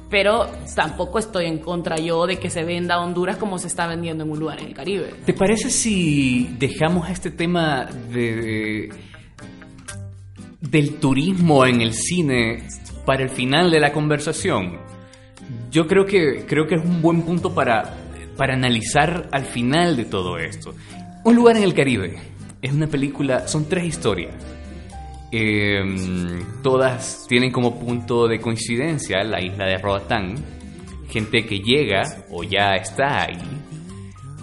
pero 0.09 0.47
tampoco 0.75 1.19
estoy 1.19 1.45
en 1.45 1.59
contra 1.59 1.99
yo 1.99 2.27
de 2.27 2.39
que 2.39 2.49
se 2.49 2.65
venda 2.65 2.99
Honduras 2.99 3.37
como 3.37 3.59
se 3.59 3.67
está 3.67 3.87
vendiendo 3.87 4.25
en 4.25 4.31
un 4.31 4.39
lugar 4.39 4.59
en 4.61 4.69
el 4.69 4.75
Caribe. 4.75 5.13
¿Te 5.27 5.35
parece 5.35 5.69
si 5.69 6.49
dejamos 6.59 7.11
este 7.11 7.31
tema 7.31 7.85
de, 7.85 8.89
del 10.61 10.97
turismo 10.97 11.67
en 11.67 11.81
el 11.81 11.95
cine 11.95 12.65
para 13.05 13.23
el 13.23 13.31
final 13.31 13.71
de 13.71 13.81
la 13.81 13.93
conversación? 13.93 14.79
Yo 15.71 15.87
creo 15.87 16.05
que, 16.05 16.45
creo 16.47 16.67
que 16.67 16.77
es 16.77 16.85
un 16.85 17.01
buen 17.01 17.23
punto 17.23 17.55
para, 17.55 17.97
para 18.37 18.55
analizar 18.55 19.29
al 19.33 19.45
final 19.45 19.97
de 19.97 20.05
todo 20.05 20.39
esto. 20.39 20.75
Un 21.25 21.35
lugar 21.35 21.57
en 21.57 21.63
el 21.63 21.75
Caribe 21.75 22.19
es 22.61 22.73
una 22.73 22.87
película, 22.87 23.47
son 23.47 23.69
tres 23.69 23.85
historias 23.85 24.35
Em, 25.31 26.63
todas 26.63 27.27
tienen 27.29 27.53
como 27.53 27.79
punto 27.79 28.27
de 28.27 28.41
coincidencia 28.41 29.23
la 29.25 29.43
isla 29.43 29.67
de 29.67 29.77
Roatán, 29.77 30.37
gente 31.11 31.45
que 31.45 31.59
llega 31.59 32.03
o 32.31 32.43
ya 32.45 32.77
está 32.77 33.25
ahí. 33.25 33.39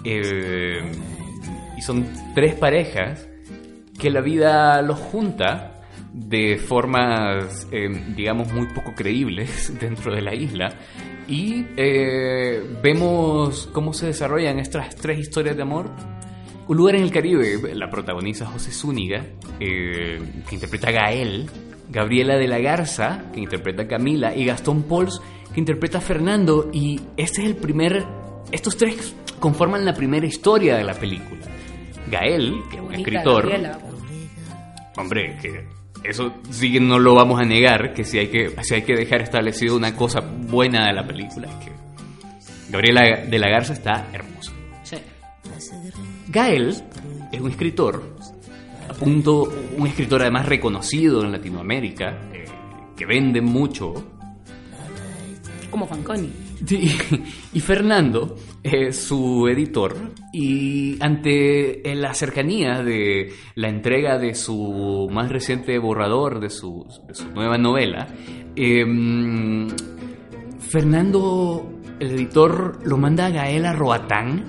Em, 0.04 0.92
y 1.76 1.82
son 1.82 2.06
tres 2.34 2.54
parejas 2.54 3.28
que 3.98 4.10
la 4.10 4.20
vida 4.20 4.80
los 4.82 4.98
junta 4.98 5.75
de 6.16 6.56
formas, 6.56 7.68
em, 7.70 8.14
digamos, 8.16 8.52
muy 8.52 8.66
poco 8.74 8.94
creíbles 8.94 9.72
dentro 9.80 10.14
de 10.14 10.22
la 10.22 10.34
isla. 10.34 10.74
Y 11.28 11.66
eh, 11.76 12.62
vemos 12.82 13.68
cómo 13.72 13.92
se 13.92 14.06
desarrollan 14.06 14.58
estas 14.58 14.96
tres 14.96 15.18
historias 15.18 15.56
de 15.56 15.62
amor 15.62 15.90
un 16.68 16.76
lugar 16.76 16.96
en 16.96 17.02
el 17.02 17.12
Caribe, 17.12 17.74
la 17.74 17.88
protagoniza 17.88 18.44
José 18.46 18.72
Zúñiga, 18.72 19.24
eh, 19.60 20.20
que 20.48 20.54
interpreta 20.54 20.88
a 20.88 20.92
Gael, 20.92 21.48
Gabriela 21.88 22.36
de 22.36 22.48
la 22.48 22.58
Garza, 22.58 23.30
que 23.32 23.38
interpreta 23.38 23.84
a 23.84 23.86
Camila, 23.86 24.34
y 24.34 24.44
Gastón 24.44 24.82
Pols, 24.82 25.20
que 25.54 25.60
interpreta 25.60 25.98
a 25.98 26.00
Fernando. 26.00 26.68
Y 26.72 27.00
este 27.16 27.42
es 27.42 27.46
el 27.46 27.56
primer. 27.56 28.04
Estos 28.50 28.76
tres 28.76 29.14
conforman 29.38 29.84
la 29.84 29.94
primera 29.94 30.26
historia 30.26 30.76
de 30.76 30.82
la 30.82 30.94
película. 30.94 31.42
Gael, 32.10 32.56
que 32.68 32.76
es 32.76 32.82
un 32.82 32.94
escritor. 32.94 33.48
Hombre, 34.96 35.38
que 35.40 35.75
eso 36.08 36.34
sí 36.50 36.78
no 36.80 36.98
lo 36.98 37.14
vamos 37.14 37.40
a 37.40 37.44
negar, 37.44 37.92
que 37.92 38.04
si 38.04 38.18
hay 38.18 38.28
que, 38.28 38.52
si 38.62 38.74
hay 38.74 38.82
que 38.82 38.94
dejar 38.94 39.22
establecido 39.22 39.76
una 39.76 39.94
cosa 39.94 40.20
buena 40.20 40.86
de 40.86 40.92
la 40.92 41.06
película, 41.06 41.48
es 41.48 41.64
que 41.64 41.72
Gabriela 42.70 43.26
de 43.26 43.38
la 43.38 43.48
Garza 43.48 43.72
está 43.72 44.08
hermosa. 44.12 44.52
Sí. 44.82 44.96
Gael 46.28 46.76
es 47.32 47.40
un 47.40 47.50
escritor, 47.50 48.16
a 48.88 48.92
punto, 48.94 49.52
un 49.76 49.86
escritor 49.86 50.22
además 50.22 50.46
reconocido 50.46 51.24
en 51.24 51.32
Latinoamérica, 51.32 52.18
eh, 52.32 52.44
que 52.96 53.06
vende 53.06 53.40
mucho. 53.40 53.94
Como 55.70 55.86
Fanconi. 55.86 56.45
Y 57.52 57.60
Fernando 57.60 58.36
es 58.62 58.96
su 58.96 59.46
editor 59.48 59.94
y 60.32 60.96
ante 61.02 61.82
la 61.94 62.14
cercanía 62.14 62.82
de 62.82 63.32
la 63.54 63.68
entrega 63.68 64.18
de 64.18 64.34
su 64.34 65.08
más 65.10 65.30
reciente 65.30 65.78
borrador 65.78 66.40
de 66.40 66.50
su, 66.50 66.86
nueva 67.34 67.58
novela, 67.58 68.06
em, 68.54 69.68
Fernando, 70.60 71.80
el 72.00 72.12
editor, 72.12 72.80
lo 72.84 72.96
manda 72.96 73.26
a 73.26 73.30
Gael 73.30 73.66
a 73.66 73.72
Roatán 73.72 74.44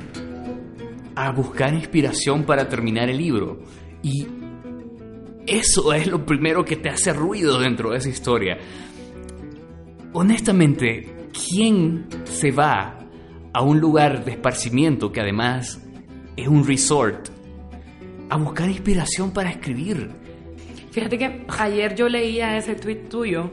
a 1.15 1.31
buscar 1.31 1.73
inspiración 1.73 2.43
para 2.43 2.67
terminar 2.67 3.09
el 3.09 3.17
libro. 3.17 3.59
Y 4.01 4.27
eso 5.45 5.93
es 5.93 6.07
lo 6.07 6.25
primero 6.25 6.63
que 6.63 6.75
te 6.75 6.89
hace 6.89 7.13
ruido 7.13 7.59
dentro 7.59 7.91
de 7.91 7.97
esa 7.97 8.09
historia. 8.09 8.57
Honestamente, 10.13 11.16
¿quién 11.37 12.07
se 12.25 12.51
va 12.51 12.99
a 13.53 13.61
un 13.61 13.79
lugar 13.79 14.25
de 14.25 14.31
esparcimiento 14.31 15.11
que 15.11 15.21
además 15.21 15.81
es 16.35 16.47
un 16.47 16.65
resort 16.65 17.29
a 18.29 18.37
buscar 18.37 18.69
inspiración 18.69 19.31
para 19.31 19.49
escribir? 19.49 20.09
Fíjate 20.91 21.17
que 21.17 21.45
ayer 21.47 21.95
yo 21.95 22.09
leía 22.09 22.57
ese 22.57 22.75
tweet 22.75 23.07
tuyo 23.09 23.49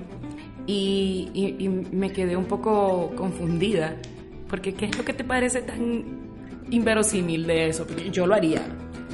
y, 0.67 1.69
me 1.93 2.11
quedé 2.11 2.37
un 2.37 2.47
poco 2.47 3.13
confundida. 3.15 3.97
Porque 4.49 4.75
¿qué 4.75 4.87
es 4.87 4.97
lo 4.97 5.05
que 5.05 5.13
te 5.13 5.25
parece 5.25 5.63
tan 5.63 6.25
inverosímil 6.71 7.47
de 7.47 7.69
eso, 7.69 7.87
yo 8.11 8.27
lo 8.27 8.35
haría. 8.35 8.63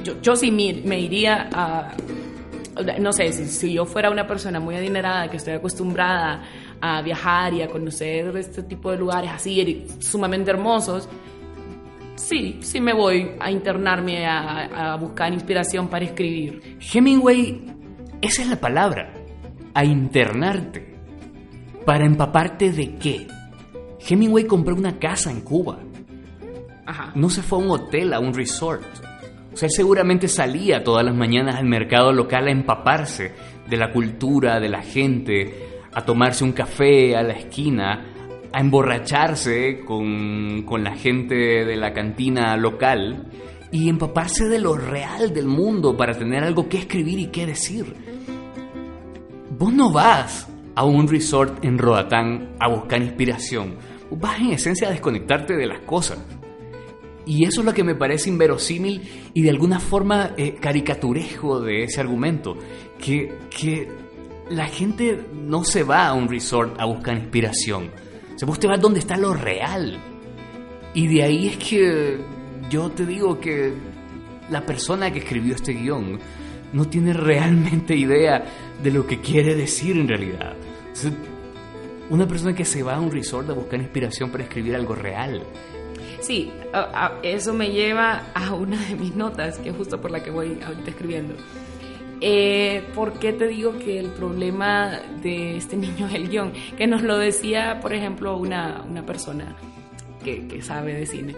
Yo, 0.03 0.19
yo 0.21 0.35
sí 0.35 0.51
me, 0.51 0.99
iría 0.99 1.49
a, 1.51 1.93
no 2.99 3.13
sé, 3.13 3.31
si, 3.33 3.45
si, 3.45 3.73
yo 3.73 3.85
fuera 3.85 4.09
una 4.09 4.25
persona 4.25 4.59
muy 4.59 4.75
adinerada, 4.75 5.29
que 5.29 5.37
estoy 5.37 5.53
acostumbrada 5.53 6.43
a 6.81 7.01
viajar 7.01 7.53
y 7.53 7.61
a 7.61 7.67
conocer 7.67 8.35
este 8.37 8.63
tipo 8.63 8.91
de 8.91 8.97
lugares 8.97 9.31
así 9.31 9.85
sumamente 9.99 10.51
hermosos, 10.51 11.07
sí, 12.15 12.59
sí 12.61 12.81
me 12.81 12.93
voy 12.93 13.31
a 13.39 13.51
internarme 13.51 14.25
a, 14.25 14.93
a 14.93 14.95
buscar 14.97 15.31
inspiración 15.31 15.87
para 15.87 16.05
escribir. 16.05 16.77
Hemingway, 16.93 17.65
esa 18.21 18.41
es 18.41 18.47
la 18.49 18.59
palabra, 18.59 19.13
a 19.73 19.85
internarte. 19.85 20.91
¿Para 21.85 22.05
empaparte 22.05 22.71
de 22.71 22.95
qué? 22.95 23.27
Hemingway 24.07 24.45
compró 24.45 24.75
una 24.75 24.99
casa 24.99 25.31
en 25.31 25.41
Cuba 25.41 25.79
no 27.15 27.29
se 27.29 27.41
fue 27.41 27.59
a 27.59 27.61
un 27.61 27.71
hotel, 27.71 28.13
a 28.13 28.19
un 28.19 28.33
resort. 28.33 28.83
O 29.53 29.57
sea, 29.57 29.67
él 29.67 29.73
seguramente 29.73 30.27
salía 30.27 30.83
todas 30.83 31.05
las 31.05 31.15
mañanas 31.15 31.55
al 31.55 31.65
mercado 31.65 32.11
local 32.13 32.47
a 32.47 32.51
empaparse 32.51 33.33
de 33.69 33.77
la 33.77 33.91
cultura, 33.91 34.59
de 34.59 34.69
la 34.69 34.81
gente, 34.81 35.70
a 35.93 36.05
tomarse 36.05 36.43
un 36.43 36.51
café 36.51 37.15
a 37.15 37.23
la 37.23 37.33
esquina, 37.33 38.05
a 38.51 38.59
emborracharse 38.59 39.81
con, 39.85 40.63
con 40.63 40.83
la 40.83 40.95
gente 40.95 41.35
de 41.35 41.75
la 41.75 41.93
cantina 41.93 42.55
local 42.57 43.27
y 43.71 43.89
empaparse 43.89 44.47
de 44.47 44.59
lo 44.59 44.75
real 44.75 45.33
del 45.33 45.47
mundo 45.47 45.95
para 45.95 46.17
tener 46.17 46.43
algo 46.43 46.67
que 46.67 46.77
escribir 46.77 47.19
y 47.19 47.27
que 47.27 47.45
decir. 47.45 47.95
Vos 49.57 49.73
no 49.73 49.91
vas 49.91 50.47
a 50.75 50.85
un 50.85 51.07
resort 51.07 51.63
en 51.63 51.77
Roatán 51.77 52.55
a 52.59 52.67
buscar 52.67 53.01
inspiración. 53.01 53.75
vas 54.11 54.39
en 54.39 54.51
esencia 54.51 54.87
a 54.87 54.91
desconectarte 54.91 55.55
de 55.55 55.67
las 55.67 55.81
cosas. 55.81 56.19
Y 57.25 57.45
eso 57.45 57.61
es 57.61 57.65
lo 57.65 57.73
que 57.73 57.83
me 57.83 57.95
parece 57.95 58.29
inverosímil 58.29 59.01
y 59.33 59.41
de 59.43 59.49
alguna 59.51 59.79
forma 59.79 60.31
eh, 60.37 60.55
caricaturesco 60.59 61.61
de 61.61 61.83
ese 61.83 62.01
argumento, 62.01 62.57
que, 62.99 63.37
que 63.49 63.87
la 64.51 64.67
gente 64.67 65.25
no 65.33 65.63
se 65.63 65.83
va 65.83 66.07
a 66.07 66.13
un 66.13 66.27
resort 66.27 66.79
a 66.79 66.85
buscar 66.85 67.17
inspiración, 67.17 67.89
se 68.35 68.45
usted 68.45 68.69
va 68.69 68.77
donde 68.77 68.99
está 68.99 69.17
lo 69.17 69.33
real. 69.33 69.99
Y 70.93 71.07
de 71.07 71.23
ahí 71.23 71.47
es 71.47 71.57
que 71.57 72.19
yo 72.69 72.89
te 72.91 73.05
digo 73.05 73.39
que 73.39 73.73
la 74.49 74.65
persona 74.65 75.11
que 75.11 75.19
escribió 75.19 75.55
este 75.55 75.73
guion 75.73 76.19
no 76.73 76.85
tiene 76.87 77.13
realmente 77.13 77.95
idea 77.95 78.43
de 78.81 78.91
lo 78.91 79.05
que 79.07 79.19
quiere 79.19 79.55
decir 79.55 79.97
en 79.97 80.07
realidad. 80.07 80.55
una 82.09 82.27
persona 82.27 82.53
que 82.53 82.65
se 82.65 82.83
va 82.83 82.95
a 82.95 82.99
un 82.99 83.11
resort 83.11 83.49
a 83.49 83.53
buscar 83.53 83.79
inspiración 83.79 84.29
para 84.31 84.43
escribir 84.43 84.75
algo 84.75 84.95
real 84.95 85.41
Sí, 86.21 86.51
eso 87.23 87.53
me 87.53 87.71
lleva 87.71 88.27
a 88.35 88.53
una 88.53 88.77
de 88.85 88.95
mis 88.95 89.15
notas, 89.15 89.57
que 89.57 89.69
es 89.69 89.75
justo 89.75 89.99
por 89.99 90.11
la 90.11 90.21
que 90.23 90.29
voy 90.29 90.59
ahorita 90.63 90.91
escribiendo. 90.91 91.33
Eh, 92.21 92.83
¿Por 92.93 93.13
qué 93.13 93.33
te 93.33 93.47
digo 93.47 93.79
que 93.79 93.99
el 93.99 94.09
problema 94.09 94.99
de 95.23 95.57
este 95.57 95.75
niño 95.77 96.07
es 96.07 96.13
el 96.13 96.29
guion? 96.29 96.53
Que 96.77 96.87
nos 96.87 97.01
lo 97.01 97.17
decía, 97.17 97.79
por 97.81 97.93
ejemplo, 97.93 98.37
una, 98.37 98.83
una 98.87 99.05
persona 99.05 99.55
que, 100.23 100.47
que, 100.47 100.61
sabe 100.61 100.93
de 100.93 101.05
cine. 101.07 101.35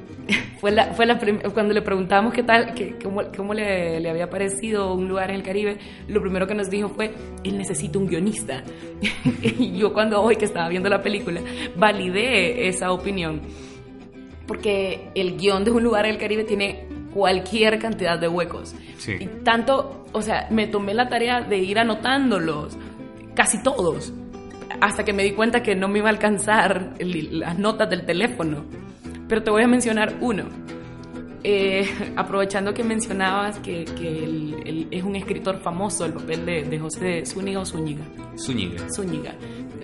fue 0.60 0.70
la, 0.70 0.94
fue 0.94 1.04
la 1.04 1.18
cuando 1.52 1.74
le 1.74 1.82
preguntamos 1.82 2.32
qué 2.32 2.42
tal, 2.42 2.72
que, 2.72 2.96
cómo, 3.02 3.22
cómo 3.36 3.52
le, 3.52 4.00
le, 4.00 4.08
había 4.08 4.30
parecido 4.30 4.94
un 4.94 5.06
lugar 5.06 5.28
en 5.30 5.36
el 5.36 5.42
Caribe, 5.42 5.76
lo 6.08 6.22
primero 6.22 6.46
que 6.46 6.54
nos 6.54 6.70
dijo 6.70 6.88
fue, 6.88 7.12
él 7.44 7.58
necesita 7.58 7.98
un 7.98 8.06
guionista. 8.06 8.64
y 9.42 9.76
yo 9.76 9.92
cuando 9.92 10.22
hoy 10.22 10.36
que 10.36 10.46
estaba 10.46 10.68
viendo 10.70 10.88
la 10.88 11.02
película, 11.02 11.42
validé 11.76 12.68
esa 12.68 12.90
opinión 12.90 13.42
porque 14.50 15.12
el 15.14 15.36
guion 15.36 15.62
de 15.62 15.70
un 15.70 15.84
lugar 15.84 16.06
en 16.06 16.10
el 16.10 16.18
Caribe 16.18 16.42
tiene 16.42 16.88
cualquier 17.14 17.78
cantidad 17.78 18.18
de 18.18 18.28
huecos. 18.28 18.74
Y 19.06 19.26
tanto, 19.44 20.04
o 20.12 20.22
sea, 20.22 20.46
me 20.50 20.66
tomé 20.66 20.94
la 20.94 21.08
tarea 21.08 21.40
de 21.40 21.58
ir 21.58 21.78
anotándolos, 21.78 22.76
casi 23.34 23.62
todos, 23.62 24.12
hasta 24.80 25.04
que 25.04 25.12
me 25.12 25.22
di 25.22 25.32
cuenta 25.32 25.62
que 25.62 25.74
no 25.74 25.88
me 25.88 25.98
iba 25.98 26.08
a 26.08 26.12
alcanzar 26.12 26.94
las 27.00 27.58
notas 27.58 27.90
del 27.90 28.04
teléfono. 28.04 28.64
Pero 29.28 29.42
te 29.42 29.50
voy 29.50 29.62
a 29.62 29.68
mencionar 29.68 30.16
uno. 30.20 30.44
Eh, 31.42 31.88
aprovechando 32.16 32.74
que 32.74 32.84
mencionabas 32.84 33.58
que, 33.60 33.84
que 33.84 34.86
es 34.90 35.02
un 35.02 35.16
escritor 35.16 35.60
famoso, 35.60 36.04
el 36.04 36.12
papel 36.12 36.44
de, 36.44 36.78
José 36.78 37.24
Zúñiga 37.24 37.60
o 37.60 37.66
Zúñiga. 37.66 38.04
Zúñiga. 38.36 38.86
Zúñiga. 38.94 39.34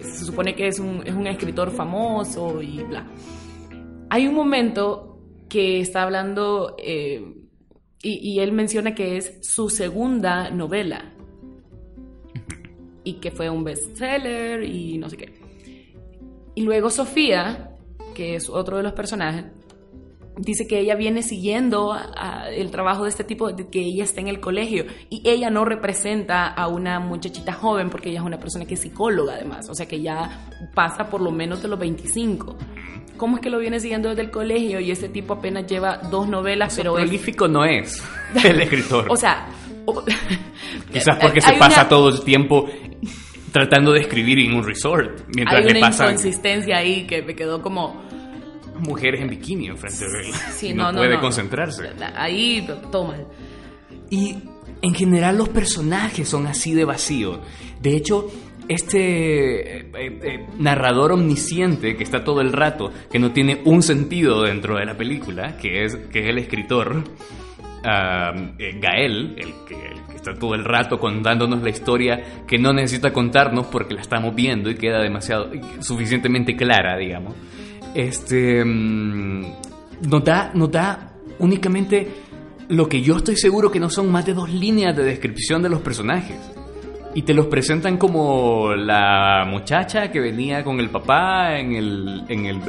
Se 0.01 0.25
supone 0.25 0.55
que 0.55 0.69
es 0.69 0.79
un, 0.79 1.03
es 1.05 1.15
un 1.15 1.27
escritor 1.27 1.71
famoso 1.71 2.61
y 2.63 2.83
bla. 2.83 3.07
Hay 4.11 4.27
un 4.27 4.35
momento 4.35 5.16
que 5.49 5.81
está 5.81 6.03
hablando 6.03 6.77
eh, 6.79 7.23
y, 8.03 8.39
él 8.39 8.53
menciona 8.53 8.95
que 8.95 9.17
es 9.17 9.39
su 9.43 9.69
segunda 9.69 10.51
novela 10.51 11.13
y 13.03 13.15
que 13.15 13.33
fue 13.33 13.51
un 13.51 13.65
bestseller 13.65 14.63
y 14.63 14.99
no 14.99 15.09
sé 15.11 15.17
qué. 15.17 15.35
Y 16.55 16.63
luego 16.63 16.91
Sofía, 16.91 17.77
que 18.15 18.37
es 18.37 18.49
otro 18.49 18.77
de 18.77 18.85
los 18.85 18.93
personajes, 18.93 19.47
dice 20.37 20.67
que 20.67 20.81
ella 20.81 20.95
viene 20.95 21.23
siguiendo 21.23 21.97
el 22.51 22.71
trabajo 22.71 23.05
de 23.05 23.11
este 23.11 23.25
tipo, 23.25 23.53
de 23.53 23.69
que 23.69 23.81
ella 23.81 24.05
está 24.05 24.21
en 24.21 24.29
el 24.29 24.41
colegio 24.41 24.85
y 25.09 25.23
ella 25.29 25.51
no 25.51 25.65
representa 25.65 26.47
a 26.47 26.69
una 26.69 27.01
muchachita 27.01 27.53
joven 27.53 27.91
porque 27.91 28.11
ella 28.11 28.21
es 28.21 28.27
una 28.27 28.39
persona 28.39 28.67
que 28.67 28.75
es 28.75 28.81
psicóloga 28.81 29.35
además, 29.35 29.69
o 29.71 29.75
sea 29.75 29.87
que 29.87 30.01
ya 30.01 30.49
pasa 30.75 31.09
por 31.09 31.21
lo 31.21 31.31
menos 31.31 31.63
de 31.63 31.69
los 31.69 31.79
25. 31.79 32.57
¿Cómo 33.17 33.37
es 33.37 33.43
que 33.43 33.49
lo 33.49 33.59
viene 33.59 33.81
siguiendo 33.81 34.11
desde 34.11 34.23
el 34.23 34.31
colegio 34.31 34.79
y 34.79 34.91
este 34.91 35.09
tipo 35.09 35.35
apenas 35.35 35.67
lleva 35.67 35.97
dos 35.97 36.29
novelas, 36.29 36.75
pero 36.77 36.95
prolífico 36.95 37.49
no 37.49 37.65
es 37.65 38.03
el 38.45 38.61
escritor. 38.61 39.07
o 39.09 39.17
sea, 39.17 39.47
quizás 40.93 41.19
porque 41.21 41.41
se 41.41 41.55
pasa 41.55 41.89
todo 41.89 42.11
el 42.11 42.23
tiempo 42.23 42.69
tratando 43.53 43.93
de 43.93 44.01
escribir 44.01 44.41
en 44.41 44.55
un 44.55 44.65
resort 44.65 45.23
mientras 45.35 45.65
hay 45.65 45.73
le 45.73 45.79
una 45.79 45.89
inconsistencia 45.89 46.77
ahí 46.77 47.07
que 47.07 47.23
me 47.23 47.35
quedó 47.35 47.63
como 47.63 48.06
mujeres 48.79 49.21
en 49.21 49.29
bikini 49.29 49.69
enfrente 49.69 50.05
de 50.05 50.29
él. 50.29 50.35
Sí, 50.53 50.75
no, 50.75 50.93
no, 50.93 50.99
puede 50.99 51.19
concentrarse. 51.19 51.91
Ahí 52.17 52.67
toma. 52.91 53.17
Y 54.11 54.37
en 54.83 54.95
general 54.95 55.39
los 55.39 55.49
personajes 55.49 56.29
son 56.29 56.47
así 56.47 56.75
de 56.75 56.85
vacíos. 56.85 57.41
De 57.81 57.97
hecho, 57.97 58.31
este 58.69 59.79
eh, 59.79 59.91
eh, 59.95 60.47
narrador 60.59 61.13
omnisciente 61.13 61.97
que 61.97 62.05
está 62.05 62.25
todo 62.25 62.41
el 62.41 62.53
rato, 62.53 62.93
que 63.11 63.19
no 63.19 63.33
tiene 63.33 63.61
un 63.65 63.83
sentido 63.83 64.43
dentro 64.43 64.77
de 64.77 64.85
la 64.85 64.97
película, 64.97 65.57
que 65.57 65.85
es, 65.85 65.97
que 65.97 66.21
es 66.21 66.29
el 66.29 66.39
escritor 66.39 67.05
eh, 67.85 68.79
Gael, 68.81 69.37
el 69.39 69.55
que, 69.67 69.75
el 69.75 70.03
que, 70.09 70.17
está 70.17 70.35
todo 70.35 70.55
el 70.55 70.65
rato 70.65 70.99
contándonos 70.99 71.63
la 71.63 71.71
historia 71.71 72.45
que 72.47 72.59
no 72.59 72.73
necesita 72.73 73.13
contarnos 73.13 73.67
porque 73.67 73.95
la 73.95 74.01
estamos 74.01 74.35
viendo 74.35 74.71
y 74.71 74.75
queda 74.75 75.01
demasiado, 75.01 75.51
suficientemente 75.81 76.57
clara, 76.57 76.97
digamos 76.97 77.35
este, 77.97 78.63
mm, 78.63 79.43
nos, 80.11 80.23
da, 80.23 80.51
nos 80.53 80.71
da 80.71 81.15
únicamente 81.39 82.07
lo 82.69 82.89
que 82.89 83.01
yo 83.01 83.17
estoy 83.17 83.37
seguro 83.37 83.71
que 83.71 83.81
no 83.81 83.89
son 83.89 84.13
más 84.13 84.27
de 84.27 84.35
dos 84.35 84.53
líneas 84.53 84.95
de 84.95 85.03
descripción 85.03 85.63
de 85.63 85.71
los 85.71 85.81
personajes. 85.81 86.37
Y 87.15 87.23
te 87.23 87.33
los 87.33 87.47
presentan 87.47 87.97
como 87.97 88.75
la 88.75 89.47
muchacha 89.49 90.13
que 90.13 90.21
venía 90.21 90.63
con 90.63 90.79
el 90.79 90.91
papá 90.91 91.59
en 91.59 91.75
el, 91.75 92.25
en 92.29 92.45
el, 92.45 92.61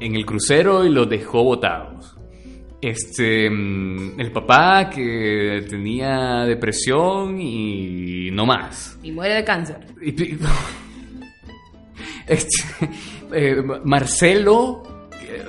en, 0.00 0.16
el 0.16 0.26
crucero 0.26 0.84
y 0.84 0.90
los 0.90 1.08
dejó 1.08 1.44
botados. 1.44 2.16
Este, 2.80 3.48
mm, 3.48 4.18
el 4.18 4.32
papá 4.32 4.90
que 4.90 5.64
tenía 5.70 6.44
depresión 6.44 7.40
y 7.40 8.32
no 8.32 8.46
más. 8.46 8.98
Y 9.04 9.12
muere 9.12 9.34
de 9.34 9.44
cáncer. 9.44 9.78
Este, 12.24 12.62
eh, 13.34 13.62
Marcelo, 13.84 14.82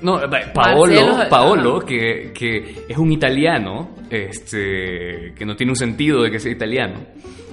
no, 0.02 0.20
Paolo, 0.54 1.18
Paolo 1.30 1.80
que, 1.80 2.32
que, 2.34 2.86
es 2.88 2.98
un 2.98 3.12
italiano, 3.12 3.96
este, 4.10 5.34
que 5.36 5.46
no 5.46 5.56
tiene 5.56 5.72
un 5.72 5.76
sentido 5.76 6.24
de 6.24 6.32
que 6.32 6.40
sea 6.40 6.52
italiano, 6.52 7.06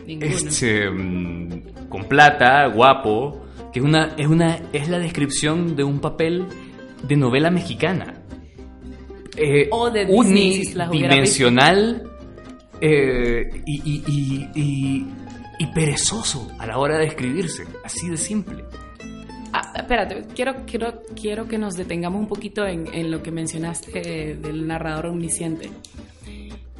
este, 0.06 0.90
mm, 0.90 1.88
con 1.88 2.04
plata, 2.04 2.66
guapo, 2.66 3.46
que 3.72 3.78
es 3.78 3.84
una, 3.84 4.14
es 4.16 4.26
una, 4.26 4.58
es 4.72 4.88
la 4.88 4.98
descripción 4.98 5.76
de 5.76 5.84
un 5.84 6.00
papel 6.00 6.46
de 7.02 7.16
novela 7.16 7.50
mexicana. 7.50 8.22
Eh, 9.36 9.68
o 9.70 9.90
de 9.90 10.06
unidimensional 10.06 12.02
eh, 12.80 13.48
y, 13.64 13.80
y, 13.84 14.50
y, 14.54 15.06
y 15.58 15.66
perezoso 15.68 16.50
a 16.58 16.66
la 16.66 16.78
hora 16.78 16.98
de 16.98 17.06
escribirse, 17.06 17.64
así 17.84 18.08
de 18.08 18.16
simple. 18.16 18.64
Ah, 19.52 19.72
espérate, 19.74 20.26
quiero, 20.34 20.54
quiero, 20.66 21.02
quiero 21.20 21.48
que 21.48 21.58
nos 21.58 21.76
detengamos 21.76 22.20
un 22.20 22.28
poquito 22.28 22.66
en, 22.66 22.86
en 22.92 23.10
lo 23.10 23.22
que 23.22 23.30
mencionaste 23.30 24.36
del 24.36 24.66
narrador 24.66 25.06
omnisciente. 25.06 25.70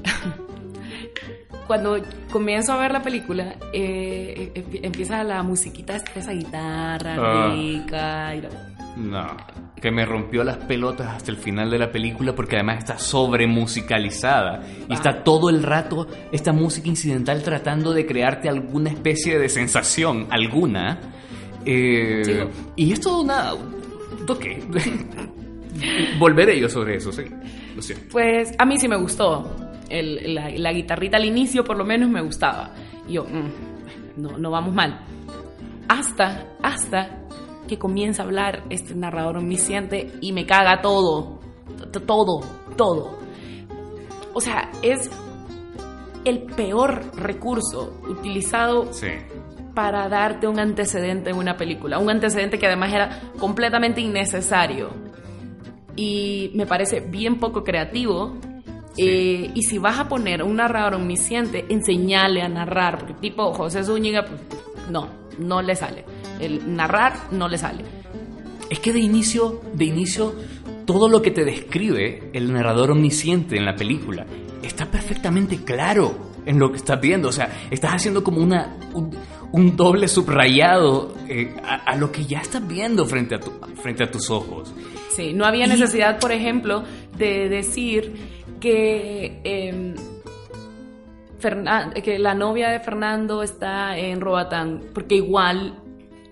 Cuando 1.66 1.98
comienzo 2.33 2.72
a 2.72 2.78
ver 2.78 2.90
la 2.90 3.00
película, 3.00 3.54
eh, 3.72 4.50
eh, 4.54 4.80
empieza 4.83 5.22
la 5.22 5.40
musiquita, 5.44 5.96
esa 6.16 6.33
guitarra 6.33 7.14
ah. 7.16 7.52
rica. 7.54 8.35
No, 8.96 9.37
que 9.80 9.92
me 9.92 10.04
rompió 10.04 10.42
las 10.42 10.56
pelotas 10.56 11.06
hasta 11.14 11.30
el 11.30 11.37
final 11.37 11.70
de 11.70 11.78
la 11.78 11.92
película 11.92 12.35
porque 12.35 12.56
además 12.56 12.78
está 12.78 12.98
sobre 12.98 13.46
musicalizada 13.46 14.64
y 14.88 14.92
está 14.92 15.11
ah. 15.11 15.22
todo 15.22 15.48
el 15.48 15.62
rato 15.62 16.09
esta 16.33 16.52
música 16.52 16.88
incidental 16.88 17.40
tratando 17.44 17.92
de 17.92 18.04
crearte 18.04 18.48
alguna 18.48 18.90
especie 18.90 19.38
de 19.38 19.48
sensación, 19.48 20.26
alguna 20.30 20.98
eh, 21.64 22.49
y 22.77 22.92
esto, 22.92 23.25
nada, 23.25 23.55
toque. 24.27 24.62
Volveré 26.18 26.61
yo 26.61 26.68
sobre 26.68 26.96
eso, 26.96 27.12
sí. 27.12 27.25
Pues 28.11 28.53
a 28.59 28.64
mí 28.64 28.79
sí 28.79 28.88
me 28.88 28.96
gustó. 28.96 29.57
la, 29.90 30.73
guitarrita 30.73 31.16
al 31.16 31.25
inicio, 31.25 31.64
por 31.64 31.77
lo 31.77 31.85
menos, 31.85 32.11
me 32.11 32.23
gustaba. 32.23 32.75
Y 33.09 33.14
yo, 33.14 33.25
mm, 33.25 34.20
no, 34.23 34.38
no 34.38 34.51
vamos 34.51 34.75
mal. 34.75 35.01
Hasta, 35.88 36.46
hasta 36.62 37.27
que 37.66 37.79
comienza 37.79 38.23
a 38.23 38.27
hablar 38.27 38.64
este 38.70 38.94
narrador 38.94 39.38
omnisciente 39.38 40.12
y 40.20 40.33
me 40.33 40.46
caga 40.46 40.81
todo. 40.81 41.40
Todo, 42.07 42.40
todo. 42.77 43.18
O 44.33 44.40
sea, 44.40 44.70
es 44.83 45.11
el 46.25 46.42
peor 46.42 47.16
recurso 47.16 48.01
utilizado 48.09 48.92
sí 48.92 49.09
para 49.74 50.09
darte 50.09 50.46
un 50.46 50.59
antecedente 50.59 51.30
en 51.30 51.37
una 51.37 51.56
película. 51.56 51.98
Un 51.98 52.11
antecedente 52.11 52.59
que 52.59 52.66
además 52.66 52.92
era 52.92 53.20
completamente 53.38 54.00
innecesario. 54.00 54.90
Y 55.96 56.50
me 56.54 56.66
parece 56.66 57.00
bien 57.00 57.38
poco 57.38 57.64
creativo. 57.64 58.37
Eh, 58.96 59.50
y 59.54 59.62
si 59.62 59.78
vas 59.78 59.98
a 59.98 60.09
poner 60.09 60.42
un 60.42 60.56
narrador 60.56 60.94
omnisciente, 60.94 61.66
enseñale 61.68 62.42
a 62.42 62.48
narrar. 62.48 62.98
Porque 62.98 63.14
tipo 63.14 63.52
José 63.52 63.85
Zúñiga, 63.85 64.24
pues, 64.24 64.40
no, 64.90 65.09
no 65.38 65.62
le 65.62 65.76
sale. 65.76 66.04
El 66.40 66.74
narrar 66.74 67.14
no 67.30 67.48
le 67.48 67.59
sale. 67.59 67.85
Es 68.68 68.80
que 68.80 68.92
de 68.92 69.00
inicio, 69.00 69.61
de 69.74 69.85
inicio, 69.85 70.35
todo 70.87 71.09
lo 71.09 71.22
que 71.22 71.30
te 71.30 71.44
describe 71.44 72.30
el 72.33 72.52
narrador 72.52 72.92
omnisciente 72.92 73.56
en 73.56 73.64
la 73.64 73.74
película 73.74 74.26
está 74.62 74.87
perfectamente 74.87 75.59
claro 75.64 76.30
en 76.46 76.59
lo 76.59 76.70
que 76.70 76.78
estás 76.78 77.00
viendo. 77.00 77.28
O 77.28 77.33
sea, 77.33 77.50
estás 77.70 77.92
haciendo 77.92 78.22
como 78.22 78.40
una, 78.40 78.76
un, 78.94 79.11
doble 79.52 80.08
subrayado 80.08 81.14
eh, 81.28 81.54
a, 81.62 81.96
lo 81.96 82.12
que 82.12 82.24
ya 82.24 82.40
estás 82.40 82.66
viendo 82.66 83.04
frente 83.04 83.34
a, 83.34 83.40
tu, 83.40 83.50
frente 83.82 84.04
a 84.04 84.10
tus 84.10 84.30
ojos. 84.30 84.72
Sí, 85.10 85.32
no 85.32 85.44
había 85.44 85.66
necesidad, 85.66 86.18
por 86.18 86.32
ejemplo, 86.32 86.84
de 87.16 87.48
decir 87.48 88.14
que, 88.60 89.40
eh, 89.44 89.94
que 92.02 92.18
la 92.18 92.34
novia 92.34 92.70
de 92.70 92.80
Fernando 92.80 93.42
está 93.42 93.98
en 93.98 94.20
Roatán, 94.20 94.82
porque 94.94 95.16
igual 95.16 95.80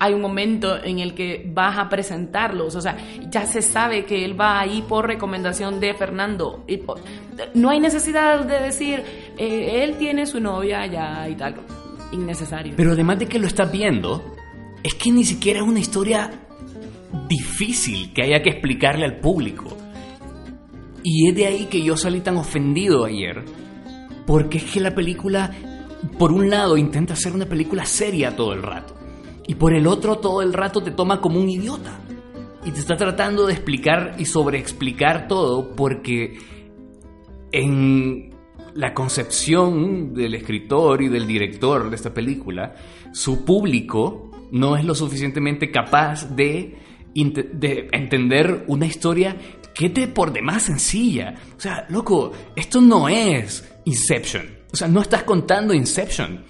hay 0.00 0.14
un 0.14 0.20
momento 0.20 0.82
en 0.82 1.00
el 1.00 1.14
que 1.14 1.50
vas 1.52 1.76
a 1.76 1.88
presentarlos, 1.88 2.76
o 2.76 2.80
sea, 2.80 2.96
ya 3.28 3.46
se 3.46 3.62
sabe 3.62 4.04
que 4.04 4.24
él 4.24 4.40
va 4.40 4.60
ahí 4.60 4.82
por 4.82 5.06
recomendación 5.06 5.80
de 5.80 5.92
Fernando. 5.94 6.64
Y 6.68 6.82
no 7.54 7.70
hay 7.70 7.80
necesidad 7.80 8.44
de 8.44 8.60
decir, 8.60 9.02
eh, 9.36 9.82
él 9.82 9.96
tiene 9.96 10.26
su 10.26 10.40
novia 10.40 10.82
allá 10.82 11.28
y 11.28 11.34
tal. 11.34 11.56
Innecesario. 12.12 12.74
Pero 12.76 12.92
además 12.92 13.18
de 13.18 13.26
que 13.26 13.38
lo 13.38 13.46
estás 13.46 13.70
viendo, 13.70 14.34
es 14.82 14.94
que 14.94 15.10
ni 15.10 15.24
siquiera 15.24 15.60
es 15.60 15.66
una 15.66 15.80
historia 15.80 16.30
difícil 17.28 18.12
que 18.12 18.22
haya 18.22 18.42
que 18.42 18.50
explicarle 18.50 19.04
al 19.04 19.20
público. 19.20 19.76
Y 21.02 21.28
es 21.28 21.34
de 21.34 21.46
ahí 21.46 21.66
que 21.66 21.82
yo 21.82 21.96
salí 21.96 22.20
tan 22.20 22.36
ofendido 22.36 23.04
ayer, 23.04 23.44
porque 24.26 24.58
es 24.58 24.64
que 24.64 24.80
la 24.80 24.94
película, 24.94 25.50
por 26.18 26.32
un 26.32 26.50
lado, 26.50 26.76
intenta 26.76 27.16
ser 27.16 27.32
una 27.32 27.46
película 27.46 27.84
seria 27.84 28.34
todo 28.34 28.52
el 28.52 28.62
rato 28.62 28.98
y 29.48 29.54
por 29.54 29.74
el 29.74 29.86
otro 29.86 30.18
todo 30.18 30.42
el 30.42 30.52
rato 30.52 30.82
te 30.82 30.90
toma 30.90 31.22
como 31.22 31.40
un 31.40 31.48
idiota. 31.48 31.98
Y 32.66 32.70
te 32.70 32.80
está 32.80 32.96
tratando 32.96 33.46
de 33.46 33.54
explicar 33.54 34.14
y 34.18 34.26
sobreexplicar 34.26 35.26
todo 35.26 35.74
porque 35.74 36.36
en 37.50 38.27
la 38.78 38.94
concepción 38.94 40.14
del 40.14 40.34
escritor 40.34 41.02
y 41.02 41.08
del 41.08 41.26
director 41.26 41.90
de 41.90 41.96
esta 41.96 42.14
película, 42.14 42.74
su 43.12 43.44
público 43.44 44.30
no 44.52 44.76
es 44.76 44.84
lo 44.84 44.94
suficientemente 44.94 45.70
capaz 45.70 46.34
de, 46.34 46.78
de 47.12 47.88
entender 47.92 48.64
una 48.68 48.86
historia 48.86 49.36
que 49.74 49.88
de 49.88 50.06
por 50.08 50.32
demás 50.32 50.62
sencilla. 50.62 51.34
O 51.56 51.60
sea, 51.60 51.86
loco, 51.88 52.32
esto 52.54 52.80
no 52.80 53.08
es 53.08 53.68
Inception. 53.84 54.46
O 54.72 54.76
sea, 54.76 54.86
no 54.86 55.00
estás 55.00 55.24
contando 55.24 55.74
Inception 55.74 56.44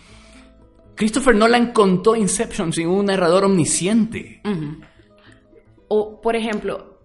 Christopher 0.99 1.33
Nolan 1.33 1.72
contó 1.72 2.16
Inception 2.16 2.72
sin 2.72 2.89
un 2.89 3.07
narrador 3.07 3.45
omnisciente. 3.45 4.43
O, 5.87 6.20
por 6.20 6.35
ejemplo, 6.35 6.99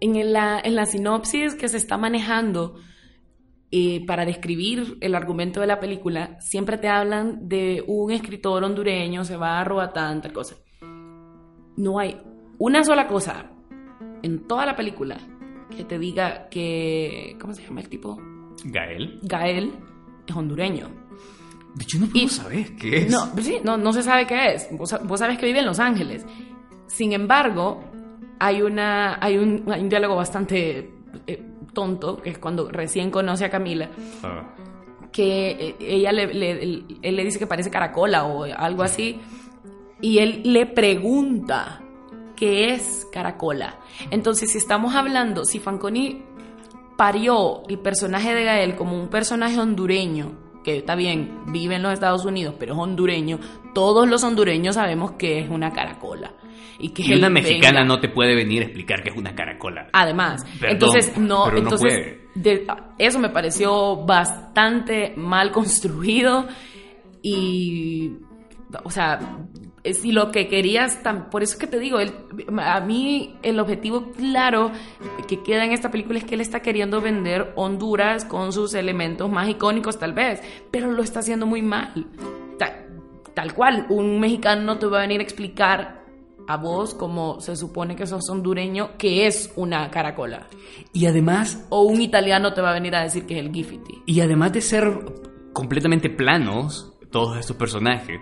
en, 0.00 0.32
la, 0.32 0.58
en, 0.64 0.74
la, 0.74 0.86
sinopsis 0.86 1.54
que 1.54 1.68
se 1.68 1.76
está 1.76 1.98
manejando 1.98 2.76
eh, 3.70 4.04
para 4.06 4.24
describir 4.24 4.98
el 5.00 5.14
argumento 5.14 5.60
de 5.60 5.66
la 5.66 5.80
película, 5.80 6.40
siempre 6.40 6.78
te 6.78 6.88
hablan 6.88 7.48
de 7.48 7.82
un 7.86 8.12
escritor 8.12 8.62
hondureño, 8.62 9.24
se 9.24 9.36
va 9.36 9.60
a 9.60 9.64
Roatán, 9.64 10.22
tal 10.22 10.32
cosa. 10.32 10.56
no 11.76 11.98
hay 11.98 12.16
una 12.58 12.84
sola 12.84 13.06
cosa 13.06 13.50
en 14.22 14.46
toda 14.46 14.66
la 14.66 14.76
película 14.76 15.18
que 15.76 15.84
te 15.84 15.98
diga 15.98 16.48
que. 16.48 17.36
¿Cómo 17.40 17.52
se 17.52 17.62
llama 17.62 17.80
el 17.80 17.88
tipo? 17.88 18.20
Gael. 18.64 19.18
Gael 19.22 19.72
es 20.26 20.36
hondureño. 20.36 20.88
De 21.74 21.84
hecho, 21.84 21.98
no 21.98 22.06
puedo 22.06 22.28
saber 22.28 22.74
qué 22.76 22.98
es. 22.98 23.10
No, 23.10 23.26
sí, 23.42 23.58
no, 23.62 23.76
no 23.76 23.92
se 23.92 24.02
sabe 24.02 24.26
qué 24.26 24.54
es. 24.54 24.68
Vos, 24.72 24.96
vos 25.04 25.18
sabes 25.18 25.38
que 25.38 25.46
vive 25.46 25.58
en 25.58 25.66
Los 25.66 25.78
Ángeles. 25.78 26.24
Sin 26.86 27.12
embargo, 27.12 27.84
hay, 28.38 28.62
una, 28.62 29.18
hay, 29.22 29.36
un, 29.36 29.64
hay 29.70 29.82
un 29.82 29.88
diálogo 29.88 30.16
bastante 30.16 30.90
eh, 31.26 31.42
tonto, 31.76 32.16
que 32.22 32.30
es 32.30 32.38
cuando 32.38 32.68
recién 32.70 33.10
conoce 33.12 33.44
a 33.44 33.50
Camila. 33.50 33.88
Ah. 34.24 34.42
que 35.12 35.50
eh, 35.50 35.76
ella 35.80 36.12
le, 36.12 36.34
le- 36.34 36.62
él, 36.62 36.98
él 37.00 37.16
le 37.16 37.24
dice 37.24 37.38
que 37.38 37.46
parece 37.46 37.70
caracola 37.70 38.24
o 38.24 38.44
algo 38.44 38.82
así, 38.82 39.18
y 40.02 40.18
él 40.18 40.42
le 40.44 40.66
pregunta 40.66 41.80
qué 42.36 42.74
es 42.74 43.06
caracola. 43.12 43.78
Entonces, 44.10 44.50
si 44.52 44.58
estamos 44.58 44.94
hablando, 44.94 45.44
si 45.46 45.58
Fanconi 45.58 46.22
parió 46.98 47.62
el 47.68 47.78
personaje 47.78 48.34
de 48.34 48.44
Gael 48.44 48.74
como 48.76 49.00
un 49.00 49.08
personaje 49.08 49.58
hondureño, 49.58 50.32
que 50.64 50.78
está 50.78 50.94
bien, 50.96 51.44
vive 51.46 51.76
en 51.76 51.82
los 51.82 51.92
Estados 51.94 52.24
Unidos, 52.26 52.54
pero 52.58 52.74
es 52.74 52.78
hondureño, 52.78 53.38
todos 53.74 54.06
los 54.08 54.22
hondureños 54.24 54.74
sabemos 54.74 55.12
que 55.12 55.38
es 55.38 55.48
una 55.48 55.72
caracola. 55.72 56.32
Y 56.78 56.90
que 56.90 57.02
Y 57.02 57.14
una 57.14 57.28
mexicana 57.30 57.80
venga- 57.80 57.84
no 57.94 58.00
te 58.00 58.08
puede 58.08 58.34
venir 58.34 58.62
a 58.62 58.64
explicar 58.66 59.02
que 59.02 59.10
es 59.10 59.16
una 59.16 59.34
caracola. 59.34 59.88
Además, 59.92 60.44
Perdón, 60.60 60.70
entonces 60.74 61.16
no, 61.18 61.44
pero 61.44 61.56
no 61.56 61.62
entonces 61.62 61.92
puede. 61.92 62.20
de- 62.34 62.66
eso 62.98 63.18
me 63.18 63.30
pareció 63.30 63.96
bastante 64.04 65.14
mal 65.16 65.50
construido 65.52 66.46
y, 67.22 68.12
o 68.84 68.90
sea, 68.90 69.18
si 69.84 70.12
lo 70.12 70.30
que 70.32 70.48
querías, 70.48 70.98
por 71.30 71.42
eso 71.42 71.52
es 71.54 71.58
que 71.58 71.66
te 71.66 71.78
digo, 71.78 71.98
a 72.58 72.80
mí 72.80 73.36
el 73.42 73.58
objetivo 73.60 74.10
claro 74.12 74.72
que 75.28 75.42
queda 75.42 75.64
en 75.64 75.72
esta 75.72 75.90
película 75.90 76.18
es 76.18 76.24
que 76.24 76.34
él 76.34 76.40
está 76.40 76.60
queriendo 76.60 77.00
vender 77.00 77.52
Honduras 77.56 78.24
con 78.24 78.52
sus 78.52 78.74
elementos 78.74 79.30
más 79.30 79.48
icónicos 79.48 79.98
tal 79.98 80.12
vez, 80.12 80.42
pero 80.70 80.90
lo 80.92 81.02
está 81.02 81.20
haciendo 81.20 81.46
muy 81.46 81.62
mal. 81.62 82.06
Ta- 82.58 82.84
tal 83.34 83.54
cual, 83.54 83.86
un 83.88 84.18
mexicano 84.18 84.62
no 84.62 84.78
te 84.78 84.86
va 84.86 84.98
a 84.98 85.00
venir 85.02 85.20
a 85.20 85.22
explicar 85.22 85.95
a 86.48 86.56
vos, 86.56 86.94
como 86.94 87.40
se 87.40 87.56
supone 87.56 87.96
que 87.96 88.06
sos 88.06 88.28
hondureño, 88.30 88.96
que 88.98 89.26
es 89.26 89.52
una 89.56 89.90
caracola. 89.90 90.46
Y 90.92 91.06
además, 91.06 91.66
O 91.70 91.82
un 91.82 92.00
italiano 92.00 92.52
te 92.52 92.60
va 92.60 92.70
a 92.70 92.74
venir 92.74 92.94
a 92.94 93.02
decir 93.02 93.26
que 93.26 93.38
es 93.38 93.44
el 93.44 93.52
Giffity. 93.52 94.02
y 94.06 94.20
además 94.20 94.52
de 94.52 94.60
ser 94.60 94.84
completamente 95.52 96.10
planos, 96.10 96.92
todos 97.10 97.38
estos 97.38 97.56
personajes, 97.56 98.20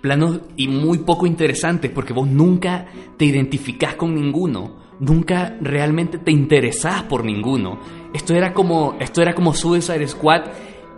planos 0.00 0.40
y 0.56 0.68
muy 0.68 0.98
poco 0.98 1.26
interesantes, 1.26 1.90
porque 1.90 2.12
vos 2.12 2.28
nunca 2.28 2.86
te 3.16 3.24
identificás 3.24 3.94
con 3.94 4.14
ninguno, 4.14 4.76
nunca 5.00 5.56
realmente 5.60 6.18
te 6.18 6.30
interesás 6.30 7.04
por 7.04 7.24
ninguno. 7.24 7.80
Esto 8.12 8.34
era 8.34 8.52
como, 8.52 8.96
esto 9.00 9.22
era 9.22 9.34
como 9.34 9.54
Suicide 9.54 10.06
Squad 10.06 10.42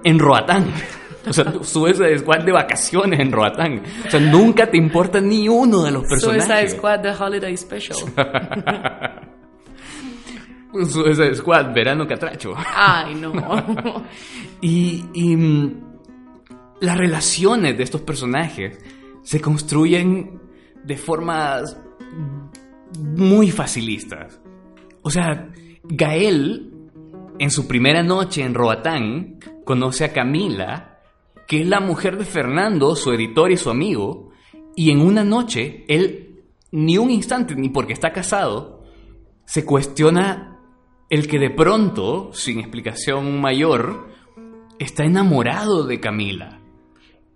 en 0.04 0.18
Roatán. 0.18 0.66
O 1.26 1.32
sea, 1.32 1.52
Suicide 1.62 2.18
Squad 2.18 2.44
de 2.44 2.52
vacaciones 2.52 3.20
en 3.20 3.32
Roatán. 3.32 3.82
O 4.06 4.10
sea, 4.10 4.20
nunca 4.20 4.70
te 4.70 4.76
importa 4.76 5.20
ni 5.20 5.48
uno 5.48 5.82
de 5.82 5.90
los 5.90 6.04
personajes. 6.04 6.44
Suicide 6.44 6.68
Squad 6.70 7.00
The 7.00 7.10
Holiday 7.10 7.56
Special. 7.56 7.98
Suicide 10.84 11.34
Squad, 11.34 11.74
verano 11.74 12.06
catracho. 12.06 12.54
Ay, 12.56 13.14
no. 13.14 13.32
Y, 14.60 15.04
y, 15.12 15.36
mm, 15.36 15.86
las 16.80 16.96
relaciones 16.96 17.76
de 17.76 17.84
estos 17.84 18.00
personajes 18.00 18.78
se 19.22 19.40
construyen 19.40 20.40
de 20.82 20.96
formas 20.96 21.76
muy 22.98 23.50
facilistas. 23.50 24.40
O 25.02 25.10
sea, 25.10 25.50
Gael, 25.84 26.72
en 27.38 27.50
su 27.50 27.66
primera 27.66 28.02
noche 28.02 28.42
en 28.42 28.54
Roatán, 28.54 29.38
conoce 29.64 30.04
a 30.04 30.12
Camila, 30.12 30.95
que 31.46 31.60
es 31.60 31.66
la 31.66 31.80
mujer 31.80 32.18
de 32.18 32.24
Fernando, 32.24 32.96
su 32.96 33.12
editor 33.12 33.50
y 33.50 33.56
su 33.56 33.70
amigo, 33.70 34.30
y 34.74 34.90
en 34.90 35.00
una 35.00 35.24
noche, 35.24 35.84
él, 35.88 36.42
ni 36.72 36.98
un 36.98 37.10
instante, 37.10 37.54
ni 37.54 37.68
porque 37.68 37.92
está 37.92 38.12
casado, 38.12 38.84
se 39.44 39.64
cuestiona 39.64 40.58
el 41.08 41.28
que 41.28 41.38
de 41.38 41.50
pronto, 41.50 42.30
sin 42.32 42.58
explicación 42.58 43.40
mayor, 43.40 44.08
está 44.78 45.04
enamorado 45.04 45.84
de 45.84 46.00
Camila. 46.00 46.60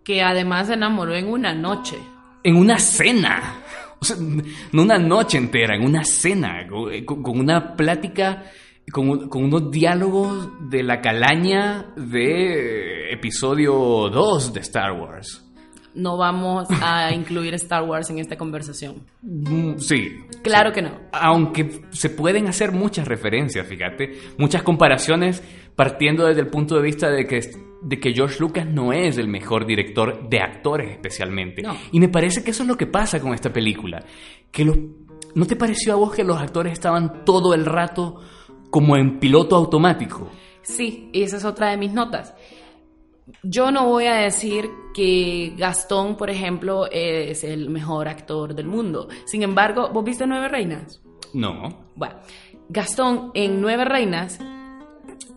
que 0.05 0.23
además 0.23 0.67
se 0.67 0.75
enamoró 0.75 1.15
en 1.15 1.29
una 1.29 1.55
noche. 1.55 1.97
En 2.43 2.57
una 2.57 2.79
cena. 2.79 3.63
O 4.01 4.05
sea, 4.05 4.17
no 4.73 4.83
una 4.83 4.99
noche 4.99 5.39
entera, 5.39 5.77
en 5.77 5.85
una 5.85 6.05
cena, 6.05 6.67
con, 6.67 7.23
con 7.23 7.39
una 7.39 7.77
plática, 7.77 8.45
con, 8.93 9.29
con 9.29 9.45
unos 9.45 9.71
diálogos 9.71 10.49
de 10.71 10.83
la 10.83 11.01
calaña 11.01 11.87
de 11.97 13.13
episodio 13.13 13.73
2 14.11 14.53
de 14.53 14.61
Star 14.61 14.93
Wars. 14.93 15.47
No 15.95 16.17
vamos 16.17 16.69
a 16.83 17.11
incluir 17.15 17.55
Star 17.55 17.83
Wars 17.83 18.11
en 18.11 18.19
esta 18.19 18.37
conversación. 18.37 19.03
Mm, 19.23 19.79
Sí. 19.79 20.09
Claro 20.43 20.73
que 20.73 20.83
no. 20.83 20.93
Aunque 21.13 21.83
se 21.91 22.11
pueden 22.11 22.47
hacer 22.47 22.73
muchas 22.73 23.07
referencias, 23.09 23.67
fíjate, 23.67 24.13
muchas 24.39 24.63
comparaciones 24.63 25.43
partiendo 25.77 26.27
desde 26.27 26.41
el 26.43 26.49
punto 26.49 26.77
de 26.77 26.83
vista 26.83 27.11
de 27.11 27.27
que, 27.27 27.41
de 27.83 27.99
que 28.01 28.13
George 28.13 28.39
Lucas 28.41 28.67
no 28.67 28.93
es 28.93 29.19
el 29.19 29.29
mejor 29.29 29.67
director 29.67 30.29
de 30.29 30.41
actores 30.41 30.91
especialmente. 30.91 31.63
No. 31.63 31.77
Y 31.93 32.01
me 32.01 32.09
parece 32.09 32.45
que 32.45 32.51
eso 32.53 32.63
es 32.63 32.69
lo 32.69 32.77
que 32.77 32.87
pasa 32.87 33.21
con 33.21 33.35
esta 33.35 33.53
película. 33.53 34.05
Que 34.51 34.65
los, 34.65 34.77
¿No 35.35 35.47
te 35.47 35.57
pareció 35.57 35.93
a 35.93 35.97
vos 35.97 36.13
que 36.15 36.25
los 36.25 36.39
actores 36.39 36.73
estaban 36.73 37.25
todo 37.25 37.55
el 37.55 37.65
rato 37.65 38.21
como 38.71 38.97
en 38.97 39.19
piloto 39.19 39.57
automático? 39.57 40.29
Sí, 40.63 41.11
esa 41.13 41.37
es 41.37 41.45
otra 41.45 41.71
de 41.71 41.77
mis 41.77 41.93
notas. 41.93 42.35
Yo 43.43 43.71
no 43.71 43.87
voy 43.87 44.07
a 44.07 44.15
decir 44.15 44.69
que 44.95 45.55
Gastón, 45.57 46.17
por 46.17 46.31
ejemplo, 46.31 46.87
es 46.91 47.45
el 47.45 47.71
mejor 47.71 48.09
actor 48.09 48.55
del 48.55 48.67
mundo. 48.67 49.09
Sin 49.27 49.43
embargo, 49.43 49.91
¿vos 49.93 50.05
viste 50.05 50.27
Nueve 50.27 50.49
Reinas? 50.49 51.01
No. 51.33 51.87
Bueno, 51.95 52.17
Gastón 52.69 53.31
en 53.35 53.61
Nueve 53.61 53.85
Reinas 53.85 54.41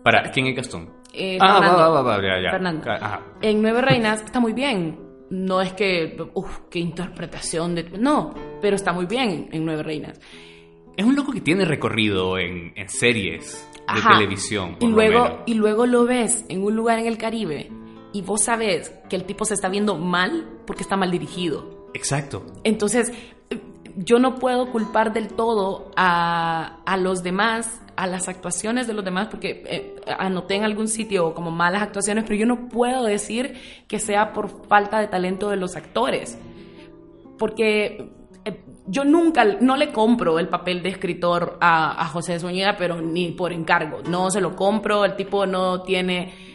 Para, 0.02 0.30
¿quién 0.30 0.46
es 0.48 0.56
Gastón? 0.56 0.90
Eh, 1.12 1.38
ah, 1.40 1.58
Fernando. 1.60 1.78
va, 1.78 1.88
va, 1.88 2.02
va, 2.02 2.16
va, 2.16 2.22
ya, 2.22 2.42
ya. 2.42 2.50
Fernando. 2.50 2.90
Ajá. 2.90 3.22
En 3.40 3.62
Nueve 3.62 3.80
Reinas 3.80 4.22
está 4.22 4.40
muy 4.40 4.52
bien. 4.52 4.98
No 5.30 5.60
es 5.60 5.72
que, 5.72 6.16
uff, 6.34 6.60
qué 6.70 6.80
interpretación 6.80 7.74
de... 7.74 7.84
No, 7.98 8.34
pero 8.60 8.76
está 8.76 8.92
muy 8.92 9.06
bien 9.06 9.48
en 9.52 9.64
Nueve 9.64 9.82
Reinas. 9.82 10.20
Es 10.96 11.04
un 11.04 11.16
loco 11.16 11.32
que 11.32 11.40
tiene 11.40 11.64
recorrido 11.64 12.38
en, 12.38 12.72
en 12.76 12.88
series 12.88 13.68
de 13.74 13.82
Ajá. 13.86 14.10
televisión. 14.16 14.76
Y 14.80 14.86
lo 14.86 14.92
luego, 14.92 15.22
menos. 15.24 15.38
y 15.46 15.54
luego 15.54 15.86
lo 15.86 16.04
ves 16.04 16.44
en 16.48 16.62
un 16.62 16.76
lugar 16.76 16.98
en 16.98 17.06
el 17.06 17.18
Caribe 17.18 17.70
y 18.12 18.22
vos 18.22 18.44
sabes 18.44 18.92
que 19.10 19.16
el 19.16 19.24
tipo 19.24 19.44
se 19.44 19.54
está 19.54 19.68
viendo 19.68 19.96
mal 19.98 20.48
porque 20.66 20.82
está 20.82 20.96
mal 20.96 21.10
dirigido. 21.10 21.88
Exacto. 21.94 22.44
Entonces, 22.62 23.12
yo 23.96 24.18
no 24.18 24.36
puedo 24.36 24.70
culpar 24.70 25.12
del 25.12 25.28
todo 25.28 25.90
a, 25.96 26.80
a 26.86 26.96
los 26.96 27.22
demás, 27.22 27.80
a 27.96 28.06
las 28.06 28.28
actuaciones 28.28 28.86
de 28.86 28.94
los 28.94 29.04
demás, 29.04 29.28
porque 29.28 29.62
eh, 29.66 29.96
anoté 30.18 30.54
en 30.56 30.64
algún 30.64 30.88
sitio 30.88 31.34
como 31.34 31.50
malas 31.50 31.82
actuaciones, 31.82 32.24
pero 32.24 32.36
yo 32.36 32.46
no 32.46 32.68
puedo 32.68 33.04
decir 33.04 33.54
que 33.88 33.98
sea 33.98 34.32
por 34.32 34.66
falta 34.68 35.00
de 35.00 35.08
talento 35.08 35.50
de 35.50 35.56
los 35.56 35.76
actores. 35.76 36.38
Porque 37.38 38.10
yo 38.86 39.04
nunca, 39.04 39.44
no 39.44 39.76
le 39.76 39.92
compro 39.92 40.38
el 40.38 40.48
papel 40.48 40.82
de 40.82 40.90
escritor 40.90 41.58
a, 41.60 42.02
a 42.02 42.06
José 42.08 42.38
Zúñiga, 42.38 42.76
pero 42.76 43.00
ni 43.00 43.32
por 43.32 43.52
encargo. 43.52 44.02
No 44.02 44.30
se 44.30 44.40
lo 44.40 44.54
compro, 44.54 45.04
el 45.04 45.16
tipo 45.16 45.46
no 45.46 45.82
tiene 45.82 46.54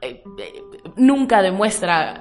eh, 0.00 0.22
eh, 0.38 0.62
nunca 0.96 1.42
demuestra 1.42 2.20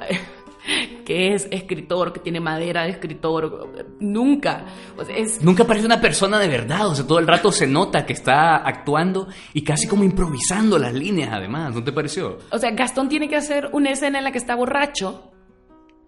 que 1.05 1.33
es 1.33 1.47
escritor, 1.51 2.13
que 2.13 2.19
tiene 2.19 2.39
madera 2.39 2.83
de 2.83 2.91
escritor, 2.91 3.87
nunca. 3.99 4.65
O 4.97 5.03
sea, 5.03 5.15
es, 5.15 5.41
Nunca 5.43 5.65
parece 5.65 5.85
una 5.85 6.01
persona 6.01 6.39
de 6.39 6.47
verdad, 6.47 6.87
o 6.87 6.95
sea, 6.95 7.05
todo 7.05 7.19
el 7.19 7.27
rato 7.27 7.51
se 7.51 7.67
nota 7.67 8.05
que 8.05 8.13
está 8.13 8.57
actuando 8.57 9.27
y 9.53 9.63
casi 9.63 9.87
como 9.87 10.03
improvisando 10.03 10.79
las 10.79 10.93
líneas 10.93 11.29
además, 11.31 11.73
¿no 11.75 11.83
te 11.83 11.91
pareció? 11.91 12.39
o 12.51 12.57
sea, 12.57 12.71
Gastón 12.71 13.09
tiene 13.09 13.27
que 13.27 13.35
hacer 13.35 13.69
una 13.73 13.91
escena 13.91 14.17
en 14.17 14.23
la 14.23 14.31
que 14.31 14.37
está 14.37 14.55
borracho 14.55 15.31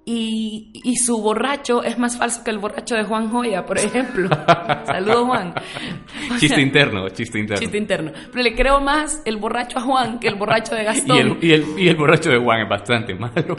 y, 0.09 0.69
y 0.85 0.95
su 0.95 1.21
borracho 1.21 1.83
es 1.83 1.97
más 1.97 2.17
falso 2.17 2.41
que 2.41 2.49
el 2.49 2.59
borracho 2.59 2.95
de 2.95 3.03
Juan 3.03 3.29
Joya, 3.29 3.65
por 3.65 3.77
ejemplo. 3.77 4.29
Saludos, 4.85 5.25
Juan. 5.25 5.53
O 5.53 6.33
Chiste 6.39 6.55
sea, 6.55 6.61
interno, 6.61 7.09
chiste 7.09 7.39
interno. 7.39 7.59
Chiste 7.59 7.77
interno. 7.77 8.11
Pero 8.31 8.41
le 8.41 8.55
creo 8.55 8.79
más 8.79 9.21
el 9.25 9.35
borracho 9.35 9.79
a 9.79 9.81
Juan 9.81 10.17
que 10.17 10.29
el 10.29 10.35
borracho 10.35 10.75
de 10.75 10.85
Gastón. 10.85 11.17
y, 11.17 11.19
el, 11.19 11.37
y, 11.41 11.51
el, 11.51 11.79
y 11.79 11.89
el 11.89 11.97
borracho 11.97 12.29
de 12.29 12.37
Juan 12.37 12.61
es 12.61 12.69
bastante 12.69 13.15
malo. 13.15 13.57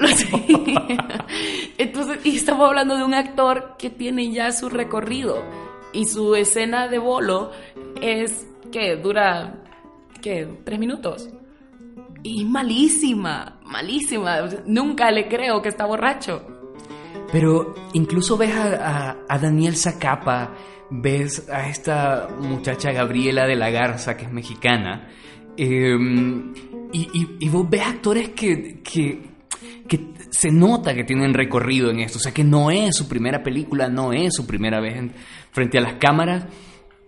Entonces, 1.76 2.24
y 2.24 2.36
estamos 2.36 2.66
hablando 2.66 2.96
de 2.96 3.04
un 3.04 3.12
actor 3.12 3.74
que 3.78 3.90
tiene 3.90 4.32
ya 4.32 4.50
su 4.50 4.70
recorrido 4.70 5.44
y 5.92 6.06
su 6.06 6.34
escena 6.34 6.88
de 6.88 6.96
bolo 6.96 7.52
es 8.00 8.48
que 8.72 8.96
dura, 8.96 9.54
¿qué? 10.22 10.48
Tres 10.64 10.78
minutos. 10.78 11.28
Y 12.22 12.44
malísima, 12.44 13.60
malísima. 13.64 14.40
Nunca 14.66 15.10
le 15.10 15.28
creo 15.28 15.62
que 15.62 15.68
está 15.68 15.86
borracho. 15.86 16.58
Pero 17.30 17.74
incluso 17.92 18.36
ves 18.36 18.54
a, 18.54 19.18
a, 19.28 19.38
Daniel 19.38 19.76
Zacapa, 19.76 20.54
ves 20.90 21.48
a 21.50 21.68
esta 21.68 22.28
muchacha 22.40 22.90
Gabriela 22.90 23.46
de 23.46 23.54
la 23.54 23.70
Garza, 23.70 24.16
que 24.16 24.24
es 24.24 24.32
mexicana, 24.32 25.08
em, 25.56 26.54
y, 26.92 27.36
y, 27.38 27.48
vos 27.50 27.68
ves 27.68 27.82
actores 27.82 28.30
que, 28.30 28.80
que, 28.82 29.20
que, 29.86 30.08
se 30.30 30.50
nota 30.50 30.94
que 30.94 31.04
tienen 31.04 31.34
recorrido 31.34 31.90
en 31.90 32.00
esto, 32.00 32.18
o 32.18 32.20
sea, 32.20 32.32
que 32.32 32.44
no 32.44 32.70
es 32.70 32.96
su 32.96 33.08
primera 33.08 33.42
película, 33.42 33.88
no 33.88 34.12
es 34.12 34.34
su 34.34 34.46
primera 34.46 34.80
vez 34.80 35.10
frente 35.50 35.78
a 35.78 35.82
las 35.82 35.94
cámaras, 35.94 36.46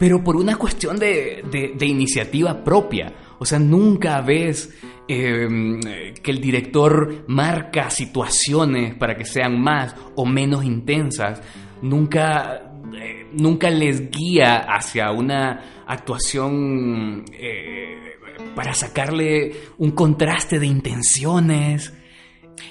pero 0.01 0.25
por 0.25 0.37
una 0.37 0.57
cuestión 0.57 0.99
de, 0.99 1.45
de, 1.77 1.87
iniciativa 1.87 2.65
propia. 2.65 3.13
O 3.41 3.47
sea, 3.47 3.59
nunca 3.59 4.21
ves 4.21 4.71
em, 5.09 5.81
que 6.23 6.31
el 6.31 6.43
director 6.43 7.25
marca 7.27 7.89
situaciones 7.89 8.95
para 8.95 9.17
que 9.17 9.25
sean 9.25 9.59
más 9.59 9.97
o 10.15 10.27
menos 10.27 10.63
intensas. 10.63 11.41
Nunca, 11.81 12.75
eh, 12.95 13.31
nunca 13.33 13.71
les 13.71 14.11
guía 14.11 14.59
hacia 14.69 15.11
una 15.11 15.85
actuación 15.87 17.25
eh, 17.33 17.97
para 18.55 18.75
sacarle 18.75 19.53
un 19.79 19.93
contraste 19.93 20.59
de 20.59 20.67
intenciones. 20.67 21.95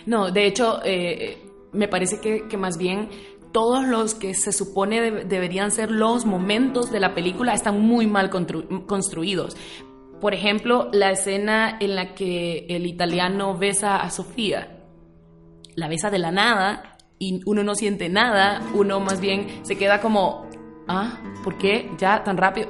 No, 0.05 0.29
de 0.29 0.45
hecho, 0.45 0.81
eh, 0.85 1.39
me 1.73 1.87
parece 1.87 2.19
que 2.21 2.57
más 2.57 2.77
bien 2.77 3.09
todos 3.51 3.87
los 3.87 4.13
que 4.13 4.33
se 4.33 4.51
supone 4.51 5.25
deberían 5.25 5.71
ser 5.71 5.89
los 5.91 6.25
momentos 6.25 6.91
de 6.91 6.99
la 6.99 7.15
película 7.15 7.53
están 7.53 7.81
muy 7.81 8.07
mal 8.07 8.29
construidos. 8.29 9.57
Por 10.19 10.33
ejemplo, 10.33 10.89
la 10.91 11.11
escena 11.11 11.77
en 11.79 11.95
la 11.95 12.13
que 12.13 12.65
el 12.69 12.85
italiano 12.85 13.57
besa 13.57 13.97
a 13.97 14.09
Sofía. 14.09 14.75
La 15.75 15.87
besa 15.87 16.09
de 16.09 16.19
la 16.19 16.31
nada 16.31 16.97
y 17.19 17.41
uno 17.45 17.63
no 17.63 17.75
siente 17.75 18.09
nada, 18.09 18.61
uno 18.73 18.99
más 18.99 19.19
bien 19.21 19.47
se 19.63 19.77
queda 19.77 20.01
como, 20.01 20.47
ah, 20.87 21.19
¿por 21.43 21.57
qué? 21.57 21.91
Ya 21.97 22.23
tan 22.23 22.37
rápido. 22.37 22.69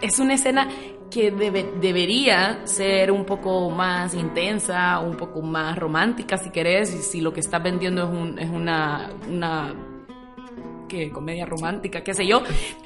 Es 0.00 0.18
una 0.18 0.34
escena 0.34 0.68
que 1.10 1.30
debería 1.30 2.60
ser 2.64 3.12
un 3.12 3.26
poco 3.26 3.70
más 3.70 4.14
intensa, 4.14 4.98
un 5.00 5.16
poco 5.16 5.42
más 5.42 5.78
romántica, 5.78 6.38
si 6.38 6.50
querés, 6.50 6.88
si 6.88 7.20
lo 7.20 7.32
que 7.32 7.40
estás 7.40 7.62
vendiendo 7.62 8.04
es, 8.04 8.44
es 8.44 8.50
una, 8.50 9.10
una 9.30 9.74
que 10.88 11.10
comedia 11.10 11.44
romántica, 11.44 12.02
qué 12.02 12.14
sé 12.14 12.26
yo. 12.26 12.42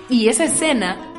Y 0.09 0.28
esa 0.28 0.44
escena 0.44 1.15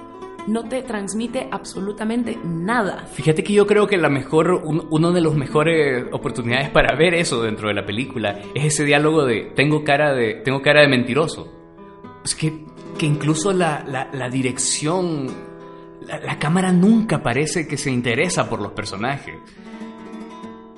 no 0.48 0.64
te 0.64 0.82
transmite 0.82 1.48
absolutamente 1.52 2.38
nada. 2.44 3.06
Fíjate 3.14 3.44
que 3.44 3.54
yo 3.54 3.68
creo 3.68 3.86
que 3.88 3.98
la 3.98 4.10
mejor, 4.10 4.52
uno 4.52 5.12
de 5.12 5.22
los 5.22 5.36
mejores 5.36 6.06
oportunidades 6.12 6.70
para 6.70 6.96
ver 6.96 7.14
eso 7.14 7.42
dentro 7.44 7.68
de 7.68 7.74
la 7.74 7.86
película 7.86 8.40
es 8.56 8.66
ese 8.66 8.86
diálogo 8.86 9.26
de 9.26 9.52
tengo 9.56 9.84
cara 9.84 10.14
de, 10.14 10.36
tengo 10.46 10.62
cara 10.62 10.82
de 10.82 10.88
mentiroso. 10.88 11.54
Es 12.24 12.34
que, 12.36 12.66
que 12.98 13.06
incluso 13.06 13.54
la, 13.54 13.84
la, 14.12 14.30
dirección, 14.30 15.28
la, 16.02 16.40
cámara 16.40 16.72
nunca 16.72 17.22
parece 17.22 17.68
que 17.68 17.78
se 17.78 17.92
interesa 17.92 18.50
por 18.50 18.62
los 18.62 18.72
personajes. 18.72 19.36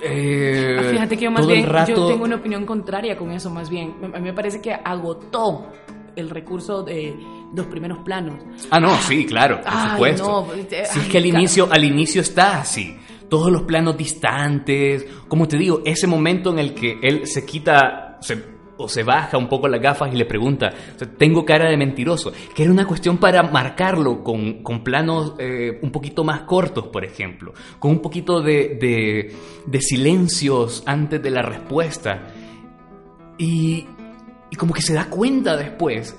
Eh, 0.02 0.90
Fíjate 0.92 1.18
que 1.18 1.26
yo 1.26 1.32
más 1.32 1.46
bien, 1.46 1.66
yo 1.88 2.08
tengo 2.08 2.24
una 2.24 2.38
opinión 2.38 2.66
contraria 2.66 3.18
con 3.18 3.32
eso 3.32 3.50
más 3.50 3.70
bien. 3.70 3.96
A 4.14 4.20
mí 4.20 4.26
me 4.26 4.34
parece 4.34 4.62
que 4.62 4.72
agotó 4.72 5.68
el 6.20 6.30
recurso 6.30 6.84
de 6.84 7.16
los 7.54 7.66
primeros 7.68 8.00
planos. 8.00 8.44
Ah, 8.70 8.80
no, 8.80 8.96
sí, 8.98 9.26
claro, 9.26 9.62
por 9.62 9.90
supuesto. 9.92 10.54
Eh, 10.72 10.84
si 10.86 11.00
es 11.00 11.08
que 11.08 11.18
al 11.18 11.26
inicio, 11.26 11.68
al 11.72 11.84
inicio 11.84 12.22
está 12.22 12.62
así. 12.62 12.96
Todos 13.30 13.52
los 13.52 13.64
planos 13.64 13.96
distantes, 13.96 15.06
como 15.28 15.48
te 15.48 15.58
digo, 15.58 15.82
ese 15.86 16.08
momento 16.08 16.52
en 16.52 16.60
el 16.60 16.74
que 16.74 16.98
él 17.02 17.28
se 17.28 17.46
quita 17.46 18.20
o 18.78 18.88
se 18.88 19.04
baja 19.04 19.38
un 19.38 19.50
poco 19.50 19.68
las 19.68 19.82
gafas 19.82 20.12
y 20.14 20.16
le 20.16 20.26
pregunta, 20.26 20.72
tengo 21.18 21.46
cara 21.46 21.70
de 21.70 21.76
mentiroso, 21.76 22.32
que 22.56 22.64
era 22.64 22.72
una 22.72 22.88
cuestión 22.88 23.18
para 23.18 23.44
marcarlo 23.44 24.24
con, 24.24 24.64
con 24.64 24.84
planos 24.86 25.34
eh, 25.38 25.80
un 25.82 25.92
poquito 25.92 26.24
más 26.24 26.42
cortos, 26.42 26.88
por 26.88 27.04
ejemplo, 27.04 27.54
con 27.78 27.92
un 27.92 28.00
poquito 28.00 28.42
de, 28.42 28.78
de, 28.80 29.36
de 29.66 29.82
silencios 29.82 30.82
antes 30.86 31.22
de 31.22 31.30
la 31.30 31.42
respuesta. 31.42 32.34
Y, 33.38 33.86
y 34.52 34.56
como 34.56 34.74
que 34.74 34.82
se 34.82 34.94
da 34.94 35.10
cuenta 35.10 35.56
después 35.56 36.16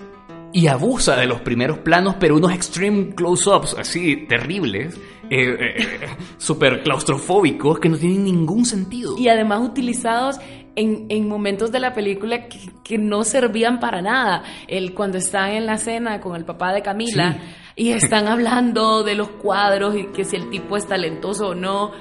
y 0.52 0.66
abusa 0.66 1.16
de 1.16 1.26
los 1.26 1.40
primeros 1.40 1.78
planos, 1.78 2.16
pero 2.18 2.36
unos 2.36 2.52
extreme 2.52 3.14
close-ups 3.14 3.76
así 3.78 4.26
terribles, 4.28 4.96
eh, 5.30 5.56
eh, 5.60 5.86
súper 6.38 6.82
claustrofóbicos, 6.82 7.78
que 7.78 7.88
no 7.88 7.96
tienen 7.96 8.24
ningún 8.24 8.64
sentido. 8.64 9.16
Y 9.16 9.28
además 9.28 9.60
utilizados 9.60 10.38
en, 10.74 11.06
en 11.08 11.28
momentos 11.28 11.70
de 11.70 11.80
la 11.80 11.94
película 11.94 12.48
que, 12.48 12.58
que, 12.82 12.98
no 12.98 13.22
servían 13.22 13.78
para 13.78 14.02
nada. 14.02 14.42
El, 14.66 14.94
cuando 14.94 15.18
están 15.18 15.50
en 15.50 15.66
la 15.66 15.78
cena 15.78 16.20
con 16.20 16.34
el 16.36 16.44
papá 16.44 16.72
de 16.72 16.82
Camila 16.82 17.38
y 17.76 17.90
están 17.90 18.26
hablando 18.28 19.04
de 19.04 19.14
los 19.14 19.28
cuadros 19.28 19.96
y 19.96 20.06
que 20.06 20.24
si 20.24 20.36
el 20.36 20.50
tipo 20.50 20.76
es 20.76 20.86
talentoso 20.86 21.48
o 21.48 21.54
no. 21.54 21.92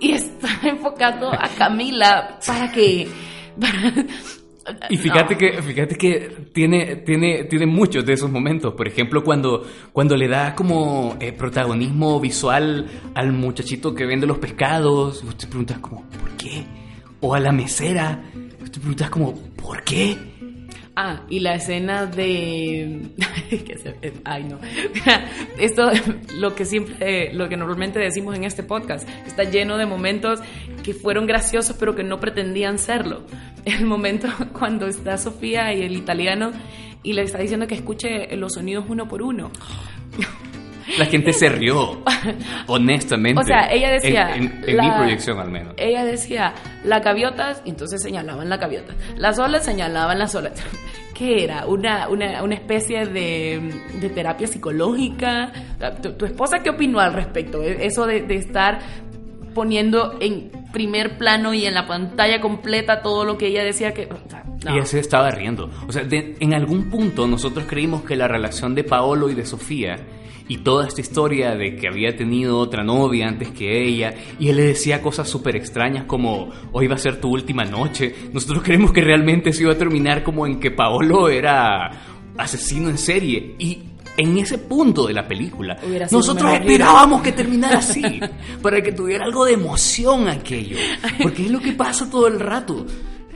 Y 0.00 0.12
está 0.12 0.48
enfocando 0.62 1.32
a 1.32 1.48
Camila 1.56 2.38
para 2.46 2.70
que 2.70 3.08
y 4.90 4.96
fíjate 4.96 5.36
que, 5.36 5.62
fíjate 5.62 5.96
que 5.96 6.48
tiene, 6.52 6.96
tiene, 6.96 7.44
tiene 7.44 7.66
muchos 7.66 8.04
de 8.04 8.14
esos 8.14 8.30
momentos. 8.30 8.74
Por 8.74 8.88
ejemplo, 8.88 9.22
cuando, 9.22 9.64
cuando 9.92 10.16
le 10.16 10.28
da 10.28 10.54
como 10.54 11.16
eh, 11.20 11.32
protagonismo 11.32 12.20
visual 12.20 12.86
al 13.14 13.32
muchachito 13.32 13.94
que 13.94 14.06
vende 14.06 14.26
los 14.26 14.38
pescados, 14.38 15.24
vos 15.24 15.36
te 15.36 15.46
preguntas 15.46 15.78
como, 15.78 16.02
¿por 16.02 16.30
qué? 16.36 16.64
O 17.20 17.34
a 17.34 17.40
la 17.40 17.52
mesera, 17.52 18.22
vos 18.60 18.70
te 18.70 18.80
preguntas 18.80 19.10
como, 19.10 19.34
¿por 19.34 19.82
qué? 19.82 20.33
Ah, 20.96 21.22
y 21.28 21.40
la 21.40 21.56
escena 21.56 22.06
de... 22.06 23.02
Ay, 24.24 24.44
no. 24.44 24.60
Esto, 25.58 25.90
lo 26.36 26.54
que 26.54 26.64
siempre, 26.64 27.32
lo 27.34 27.48
que 27.48 27.56
normalmente 27.56 27.98
decimos 27.98 28.36
en 28.36 28.44
este 28.44 28.62
podcast, 28.62 29.08
está 29.26 29.42
lleno 29.42 29.76
de 29.76 29.86
momentos 29.86 30.40
que 30.84 30.94
fueron 30.94 31.26
graciosos 31.26 31.76
pero 31.78 31.96
que 31.96 32.04
no 32.04 32.20
pretendían 32.20 32.78
serlo. 32.78 33.22
El 33.64 33.86
momento 33.86 34.28
cuando 34.52 34.86
está 34.86 35.18
Sofía 35.18 35.72
y 35.74 35.82
el 35.82 35.96
italiano 35.96 36.52
y 37.02 37.12
le 37.12 37.22
está 37.22 37.38
diciendo 37.38 37.66
que 37.66 37.74
escuche 37.74 38.34
los 38.36 38.52
sonidos 38.54 38.84
uno 38.88 39.08
por 39.08 39.22
uno. 39.22 39.50
La 40.98 41.06
gente 41.06 41.32
se 41.32 41.48
rió, 41.48 42.02
honestamente. 42.66 43.40
O 43.40 43.44
sea, 43.44 43.66
ella 43.70 43.90
decía... 43.90 44.34
En, 44.34 44.62
mi 44.66 44.90
proyección 44.90 45.38
al 45.38 45.50
menos. 45.50 45.74
Ella 45.76 46.04
decía, 46.04 46.54
las 46.84 47.02
gaviotas, 47.02 47.62
entonces 47.64 48.02
señalaban 48.02 48.48
las 48.48 48.60
gaviotas. 48.60 48.96
Las 49.16 49.38
olas 49.38 49.64
señalaban 49.64 50.18
las 50.18 50.34
olas. 50.34 50.52
¿Qué 51.14 51.44
era? 51.44 51.66
¿Una, 51.66 52.08
una, 52.08 52.42
una 52.42 52.54
especie 52.54 53.06
de, 53.06 53.72
de, 54.00 54.10
terapia 54.10 54.48
psicológica? 54.48 55.52
¿Tu, 56.18 56.24
esposa 56.24 56.58
qué 56.62 56.70
opinó 56.70 56.98
al 56.98 57.12
respecto? 57.12 57.62
E, 57.62 57.86
eso 57.86 58.04
de, 58.04 58.22
de 58.22 58.34
estar 58.34 58.80
poniendo 59.54 60.16
en 60.20 60.50
primer 60.72 61.16
plano 61.16 61.54
y 61.54 61.64
en 61.64 61.74
la 61.74 61.86
pantalla 61.86 62.40
completa 62.40 63.00
todo 63.00 63.24
lo 63.24 63.38
que 63.38 63.46
ella 63.46 63.64
decía 63.64 63.94
que... 63.94 64.08
Y 64.66 64.68
ella 64.68 64.86
se 64.86 64.98
estaba 64.98 65.30
riendo. 65.30 65.70
O 65.86 65.92
sea, 65.92 66.04
en 66.10 66.54
algún 66.54 66.90
punto 66.90 67.26
nosotros 67.26 67.64
creímos 67.68 68.02
que 68.02 68.16
la 68.16 68.26
relación 68.26 68.74
de 68.74 68.82
Paolo 68.82 69.30
y 69.30 69.34
de 69.34 69.46
Sofía 69.46 69.96
y 70.48 70.58
toda 70.58 70.86
esta 70.86 71.00
historia 71.00 71.54
de 71.54 71.76
que 71.76 71.88
había 71.88 72.16
tenido 72.16 72.58
otra 72.58 72.84
novia 72.84 73.28
antes 73.28 73.50
que 73.50 73.86
ella 73.86 74.14
y 74.38 74.48
él 74.48 74.56
le 74.56 74.64
decía 74.64 75.00
cosas 75.00 75.28
súper 75.28 75.56
extrañas 75.56 76.04
como 76.04 76.50
hoy 76.72 76.86
va 76.86 76.96
a 76.96 76.98
ser 76.98 77.20
tu 77.20 77.30
última 77.30 77.64
noche. 77.64 78.14
Nosotros 78.32 78.62
creemos 78.64 78.92
que 78.92 79.00
realmente 79.00 79.52
se 79.52 79.62
iba 79.62 79.72
a 79.72 79.78
terminar 79.78 80.22
como 80.22 80.46
en 80.46 80.60
que 80.60 80.70
Paolo 80.70 81.28
era 81.28 81.90
asesino 82.36 82.90
en 82.90 82.98
serie 82.98 83.54
y 83.58 83.82
en 84.16 84.38
ese 84.38 84.58
punto 84.58 85.06
de 85.06 85.12
la 85.12 85.26
película 85.26 85.76
nosotros 86.10 86.52
esperábamos 86.52 87.20
que 87.20 87.32
terminara 87.32 87.78
así 87.78 88.20
para 88.62 88.80
que 88.80 88.92
tuviera 88.92 89.24
algo 89.24 89.44
de 89.44 89.54
emoción 89.54 90.28
aquello 90.28 90.76
porque 91.20 91.46
es 91.46 91.50
lo 91.50 91.60
que 91.60 91.72
pasa 91.72 92.08
todo 92.08 92.28
el 92.28 92.38
rato 92.38 92.86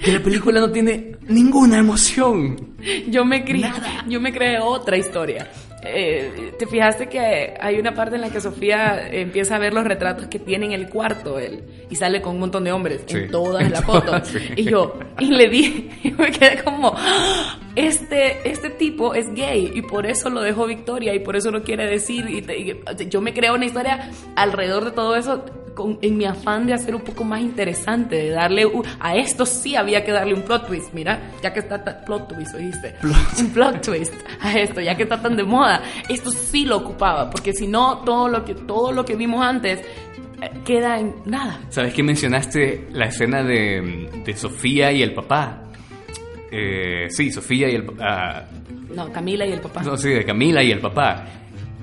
que 0.02 0.12
la 0.12 0.20
película 0.20 0.60
no 0.60 0.70
tiene 0.70 1.16
ninguna 1.28 1.78
emoción. 1.78 2.76
Yo 3.08 3.24
me 3.24 3.44
creé, 3.44 3.70
yo 4.08 4.20
me 4.20 4.32
creé 4.32 4.60
otra 4.60 4.96
historia. 4.96 5.50
Eh, 5.84 6.54
¿Te 6.58 6.66
fijaste 6.66 7.08
que 7.08 7.54
hay 7.60 7.78
una 7.78 7.94
parte 7.94 8.16
en 8.16 8.22
la 8.22 8.30
que 8.30 8.40
Sofía 8.40 9.08
empieza 9.10 9.56
a 9.56 9.58
ver 9.58 9.72
los 9.72 9.84
retratos 9.84 10.26
que 10.26 10.40
tiene 10.40 10.66
en 10.66 10.72
el 10.72 10.88
cuarto 10.88 11.38
él 11.38 11.62
y 11.88 11.94
sale 11.94 12.20
con 12.20 12.34
un 12.34 12.40
montón 12.40 12.64
de 12.64 12.72
hombres 12.72 13.04
en 13.08 13.30
todas 13.30 13.70
las 13.70 13.84
fotos? 13.84 14.32
Y 14.56 14.64
yo, 14.64 14.98
y 15.20 15.26
le 15.26 15.48
di, 15.48 15.90
y 16.02 16.10
me 16.10 16.32
quedé 16.32 16.62
como, 16.64 16.96
este, 17.76 18.50
este 18.50 18.70
tipo 18.70 19.14
es 19.14 19.32
gay 19.34 19.70
y 19.72 19.82
por 19.82 20.06
eso 20.06 20.30
lo 20.30 20.40
dejó 20.40 20.66
Victoria 20.66 21.14
y 21.14 21.20
por 21.20 21.36
eso 21.36 21.52
no 21.52 21.62
quiere 21.62 21.86
decir. 21.86 22.28
Y, 22.28 23.08
yo 23.08 23.20
me 23.20 23.32
creo 23.32 23.54
una 23.54 23.66
historia 23.66 24.10
alrededor 24.34 24.84
de 24.84 24.90
todo 24.90 25.14
eso 25.14 25.44
en 26.02 26.16
mi 26.16 26.24
afán 26.24 26.66
de 26.66 26.74
hacer 26.74 26.94
un 26.94 27.02
poco 27.02 27.24
más 27.24 27.40
interesante, 27.40 28.16
de 28.16 28.30
darle 28.30 28.66
a 29.00 29.16
esto 29.16 29.44
sí 29.46 29.76
había 29.76 30.04
que 30.04 30.12
darle 30.12 30.34
un 30.34 30.42
plot 30.42 30.66
twist, 30.66 30.92
mira, 30.92 31.30
ya 31.42 31.52
que 31.52 31.60
está 31.60 31.82
plot 32.04 32.28
twist, 32.28 32.54
oíste, 32.54 32.94
un 33.38 33.50
plot 33.50 33.80
twist 33.84 34.14
a 34.40 34.58
esto, 34.58 34.80
ya 34.80 34.96
que 34.96 35.02
está 35.04 35.20
tan 35.20 35.36
de 35.36 35.44
moda, 35.44 35.82
esto 36.08 36.30
sí 36.30 36.64
lo 36.64 36.78
ocupaba, 36.78 37.30
porque 37.30 37.52
si 37.52 37.66
no 37.66 37.98
todo 38.04 38.28
lo 38.28 38.44
que 38.44 38.54
todo 38.54 38.92
lo 38.92 39.04
que 39.04 39.16
vimos 39.16 39.44
antes 39.44 39.80
eh, 40.40 40.50
queda 40.64 40.98
en 41.00 41.14
nada. 41.24 41.60
¿Sabes 41.68 41.92
que 41.94 42.02
mencionaste 42.02 42.88
la 42.92 43.06
escena 43.06 43.42
de, 43.42 44.08
de 44.24 44.36
Sofía 44.36 44.92
y 44.92 45.02
el 45.02 45.12
papá? 45.14 45.62
eh, 46.50 47.06
sí, 47.10 47.30
Sofía 47.30 47.68
y 47.70 47.74
el... 47.74 47.84
ah, 48.00 48.44
No, 48.94 49.12
Camila 49.12 49.44
y 49.46 49.52
el 49.52 49.60
papá. 49.60 49.82
no, 49.82 49.96
sí, 49.96 50.08
de 50.10 50.24
Camila 50.24 50.62
y 50.62 50.70
el 50.70 50.80
papá, 50.80 51.24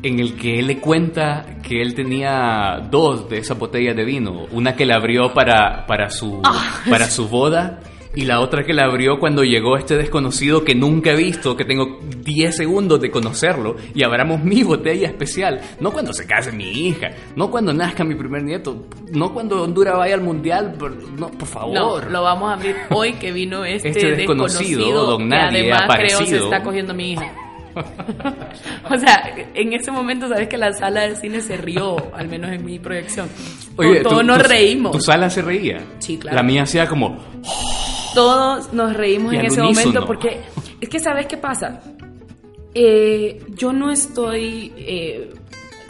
en 0.08 0.20
el 0.20 0.36
que 0.36 0.60
él 0.60 0.68
le 0.68 0.80
cuenta 0.80 1.45
que 1.64 1.82
él 1.82 1.95
tenía 1.95 2.80
dos 2.91 3.28
de 3.30 3.39
esas 3.39 3.58
botellas 3.58 3.95
de 3.95 4.06
vino, 4.06 4.45
una 4.51 4.76
que 4.76 4.86
la 4.86 4.95
abrió 4.95 5.34
para, 5.34 5.86
para, 5.88 6.10
su, 6.10 6.41
Ah. 6.43 6.82
para 6.89 7.10
su 7.10 7.28
boda 7.28 7.80
y 8.18 8.24
la 8.26 8.39
otra 8.39 8.64
que 8.64 8.74
la 8.74 8.86
abrió 8.86 9.20
cuando 9.20 9.43
llegó 9.43 9.76
este 9.78 9.97
desconocido 9.97 10.64
que 10.64 10.74
nunca 10.76 11.12
he 11.12 11.16
visto, 11.18 11.58
que 11.58 11.66
tengo 11.66 11.99
10 12.24 12.56
segundos 12.56 13.01
de 13.01 13.12
conocerlo 13.12 13.76
y 13.93 14.03
abramos 14.03 14.41
mi 14.43 14.64
botella 14.64 15.08
especial, 15.08 15.60
no 15.82 15.91
cuando 15.91 16.14
se 16.14 16.26
case 16.26 16.51
mi 16.53 16.70
hija, 16.70 17.10
no 17.36 17.51
cuando 17.51 17.74
nazca 17.74 18.03
mi 18.06 18.16
primer 18.16 18.43
nieto, 18.43 18.86
no 19.12 19.34
cuando 19.34 19.64
Honduras 19.64 19.97
vaya 19.97 20.14
al 20.16 20.22
mundial, 20.22 20.76
no, 21.18 21.30
por 21.30 21.47
favor. 21.47 21.74
No, 21.74 21.99
lo 22.10 22.22
vamos 22.24 22.51
a 22.51 22.53
abrir 22.53 22.76
hoy 22.91 23.14
que 23.14 23.32
vino 23.34 23.66
este, 23.66 23.89
Este 23.89 24.12
desconocido, 24.16 24.80
desconocido, 24.80 25.06
don 25.08 25.18
que 25.24 25.26
nadie, 25.36 25.60
además 25.74 25.82
creo 25.95 26.10
se 26.10 26.16
aparecido. 26.16 26.43
está 26.45 26.64
cogiendo 26.64 26.93
a 26.93 26.95
mi 26.95 27.12
hija. 27.14 27.34
o 28.89 28.97
sea, 28.97 29.36
en 29.53 29.73
ese 29.73 29.91
momento 29.91 30.28
sabes 30.30 30.47
que 30.47 30.57
la 30.57 30.73
sala 30.73 31.01
del 31.01 31.17
cine 31.17 31.41
se 31.41 31.57
rió, 31.57 31.97
al 32.13 32.28
menos 32.28 32.51
en 32.51 32.65
mi 32.65 32.80
proyección. 32.80 33.30
Oye, 33.76 34.01
todos 34.01 34.23
nos 34.23 34.41
reímos. 34.41 34.91
Tu 34.93 35.01
sala 35.01 35.30
se 35.30 35.41
reía. 35.41 35.80
Sí, 35.99 36.17
claro. 36.17 36.36
La 36.38 36.43
mía 36.43 36.63
hacía 36.63 36.88
como... 36.88 37.17
Todos 38.13 38.71
nos 38.71 38.93
reímos 38.93 39.34
Y 39.34 39.38
en 39.38 39.45
ese 39.45 39.61
unísono. 39.61 39.88
momento 39.88 40.07
porque 40.07 40.39
es 40.80 40.88
que 40.88 40.99
sabes 40.99 41.26
qué 41.26 41.38
pasa. 41.38 41.82
Eh, 42.73 43.43
yo 43.49 43.73
no 43.73 43.91
estoy 43.91 44.73
eh, 44.78 45.34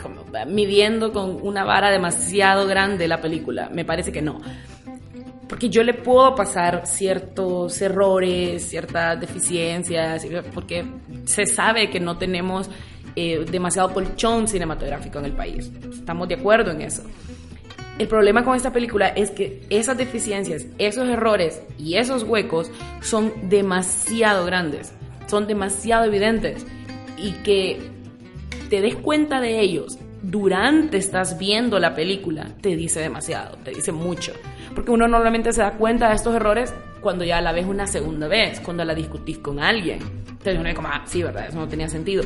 como 0.02 0.24
midiendo 0.48 1.14
con 1.14 1.38
una 1.42 1.64
vara 1.64 1.92
demasiado 1.92 2.68
grande 2.68 3.08
la 3.08 3.22
película. 3.22 3.70
Me 3.72 3.86
parece 3.86 4.12
que 4.12 4.22
no. 4.22 4.42
Porque 5.48 5.70
yo 5.70 5.84
le 5.84 5.94
puedo 5.94 6.34
pasar 6.36 6.88
ciertos 6.88 7.82
errores, 7.82 8.68
ciertas 8.68 9.20
deficiencias, 9.20 10.26
porque 10.54 10.86
se 11.26 11.46
sabe 11.46 11.90
que 11.90 12.00
no 12.00 12.18
tenemos 12.18 12.70
eh, 13.16 13.46
demasiado 13.50 13.94
colchón 13.94 14.48
cinematográfico 14.48 15.20
en 15.20 15.26
el 15.26 15.34
país. 15.34 15.72
Estamos 15.92 16.28
de 16.28 16.36
acuerdo 16.36 16.72
en 16.72 16.82
eso. 16.82 17.04
El 17.98 18.10
problema 18.10 18.44
con 18.44 18.56
esta 18.56 18.74
película 18.74 19.08
es 19.08 19.32
que 19.32 19.62
esas 19.70 19.98
deficiencias, 19.98 20.66
esos 20.80 21.08
errores 21.08 21.62
y 21.78 21.96
esos 21.96 22.24
huecos 22.24 22.70
son 23.02 23.32
demasiado 23.50 24.46
grandes, 24.46 24.92
son 25.28 25.48
demasiado 25.48 26.04
evidentes 26.04 26.66
y 27.18 27.32
que 27.44 27.80
te 28.70 28.82
des 28.82 28.96
cuenta 28.96 29.40
de 29.40 29.62
ellos 29.62 29.98
durante 30.22 30.98
estás 30.98 31.38
viendo 31.38 31.80
la 31.80 31.94
película 31.94 32.48
te 32.62 32.76
dice 32.76 33.00
demasiado, 33.00 33.58
te 33.58 33.72
dice 33.72 33.92
mucho. 33.92 34.34
Porque 34.74 34.92
uno 34.92 35.08
normalmente 35.08 35.54
se 35.54 35.62
da 35.62 35.72
cuenta 35.72 36.10
de 36.10 36.16
estos 36.16 36.36
errores 36.36 36.74
cuando 37.02 37.24
ya 37.24 37.42
la 37.42 37.52
ves 37.52 37.66
una 37.66 37.88
segunda 37.88 38.28
vez, 38.28 38.60
cuando 38.60 38.84
la 38.84 38.96
discutís 38.96 39.38
con 39.38 39.60
alguien. 39.60 40.00
Entonces 40.28 40.58
uno 40.60 40.70
es 40.70 40.76
como, 40.76 40.88
ah, 40.88 41.04
sí, 41.06 41.24
verdad, 41.24 41.48
eso 41.48 41.58
no 41.58 41.68
tenía 41.68 41.88
sentido. 41.88 42.24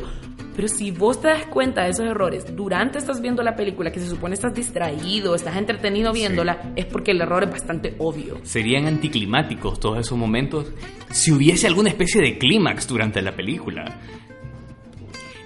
Pero 0.56 0.68
si 0.68 0.90
vos 0.90 1.20
te 1.20 1.28
das 1.28 1.46
cuenta 1.46 1.84
de 1.84 1.90
esos 1.90 2.06
errores 2.06 2.44
durante 2.54 2.98
estás 2.98 3.20
viendo 3.20 3.42
la 3.42 3.56
película, 3.56 3.90
que 3.92 4.00
se 4.00 4.08
supone 4.08 4.34
estás 4.34 4.52
distraído, 4.54 5.34
estás 5.34 5.56
entretenido 5.56 6.12
viéndola, 6.12 6.72
es 6.76 6.86
porque 6.86 7.12
el 7.12 7.20
error 7.20 7.44
es 7.44 7.50
bastante 7.50 7.94
obvio. 7.98 8.38
Serían 8.42 8.86
anticlimáticos 8.86 9.80
todos 9.80 9.98
esos 10.00 10.18
momentos 10.18 10.72
si 11.10 11.32
hubiese 11.32 11.66
alguna 11.66 11.88
especie 11.88 12.20
de 12.20 12.36
clímax 12.36 12.86
durante 12.86 13.22
la 13.22 13.34
película. 13.34 13.84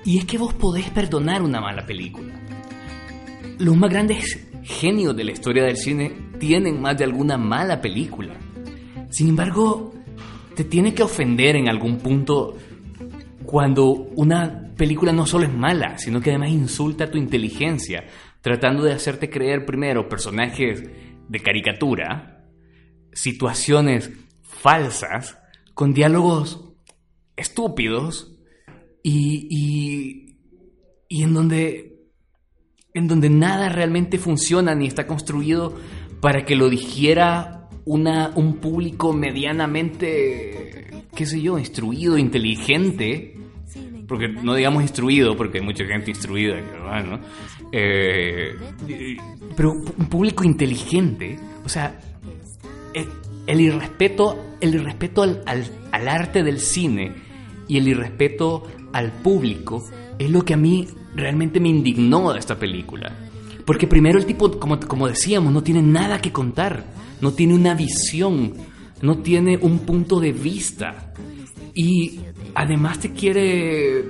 Y 0.05 0.19
es 0.19 0.25
que 0.25 0.39
vos 0.39 0.53
podés 0.55 0.91
perdonar 0.91 1.43
una 1.43 1.61
mala 1.61 1.87
película. 1.87 2.35
Los 3.59 3.77
más 3.77 3.91
grandes 3.91 4.49
genios 4.63 5.17
de 5.17 5.25
la 5.25 5.33
historia 5.33 5.65
del 5.65 5.77
cine 5.77 6.13
tienen 6.39 6.81
más 6.81 6.97
de 6.99 7.05
alguna 7.05 7.39
mala 7.39 7.81
película. 7.81 8.35
Sin 9.11 9.29
embargo, 9.29 9.95
te 10.55 10.65
tiene 10.65 10.95
que 10.95 11.03
ofender 11.03 11.57
en 11.57 11.69
algún 11.69 11.99
punto 11.99 12.57
cuando 13.45 13.87
una 14.17 14.71
película 14.77 15.13
no 15.13 15.27
solo 15.27 15.45
es 15.45 15.53
mala, 15.53 15.99
sino 15.99 16.21
que 16.21 16.31
además 16.31 16.51
insulta 16.51 17.11
tu 17.11 17.19
inteligencia, 17.19 18.05
tratando 18.41 18.83
de 18.83 18.93
hacerte 18.93 19.31
creer 19.31 19.65
primero 19.65 20.09
personajes 20.09 20.83
de 21.29 21.41
caricatura, 21.41 22.45
situaciones 23.13 24.11
falsas, 24.43 25.39
con 25.75 25.93
diálogos 25.93 26.65
estúpidos 27.37 28.34
y, 29.05 29.47
y, 29.51 30.37
y 31.09 31.23
en 31.23 31.35
donde 31.35 31.95
en 32.95 33.07
donde 33.09 33.29
nada 33.29 33.69
realmente 33.69 34.19
funciona 34.19 34.75
ni 34.75 34.87
está 34.87 35.07
construido 35.07 35.77
para 36.21 36.45
que 36.45 36.57
lo 36.57 36.71
dijera 36.71 37.69
una, 37.85 38.31
un 38.37 38.59
público 38.59 39.13
medianamente, 39.13 41.03
qué 41.15 41.27
sé 41.27 41.43
yo, 41.43 41.59
instruido, 41.59 42.17
inteligente, 42.17 43.37
porque 44.07 44.29
no 44.29 44.55
digamos 44.55 44.83
instruido, 44.83 45.37
porque 45.37 45.59
hay 45.59 45.65
mucha 45.65 45.85
gente 45.85 46.13
instruida, 46.13 46.55
bueno, 46.85 47.21
eh, 47.73 48.55
pero 49.57 49.73
un 49.73 50.07
público 50.07 50.45
inteligente, 50.45 51.37
o 51.65 51.69
sea, 51.69 51.99
el, 52.95 53.09
el 53.49 53.61
irrespeto, 53.61 54.57
el 54.61 54.77
irrespeto 54.77 55.25
al, 55.25 55.43
al, 55.47 55.65
al 55.91 56.09
arte 56.09 56.45
del 56.45 56.61
cine 56.61 57.13
y 57.67 57.79
el 57.79 57.89
irrespeto 57.89 58.63
al 58.95 59.11
público 59.11 59.85
es 60.19 60.31
lo 60.31 60.45
que 60.45 60.55
a 60.55 60.57
mí 60.57 60.87
realmente 61.15 61.61
me 61.61 61.69
indignó 61.69 62.33
de 62.33 62.39
esta 62.39 62.59
película. 62.59 63.13
Porque 63.67 63.87
primero 63.87 64.19
el 64.19 64.25
tipo, 64.25 64.51
como, 64.59 64.79
como 64.81 65.09
decíamos, 65.09 65.53
no 65.53 65.63
tiene 65.63 65.83
nada 65.83 66.21
que 66.21 66.33
contar, 66.33 66.85
no 67.21 67.33
tiene 67.33 67.55
una 67.55 67.75
visión, 67.75 68.55
no 69.03 69.19
tiene 69.19 69.59
un 69.61 69.81
punto 69.81 70.21
de 70.21 70.33
vista. 70.33 71.13
Y 71.75 72.21
además 72.55 73.01
te 73.01 73.13
quiere 73.13 74.05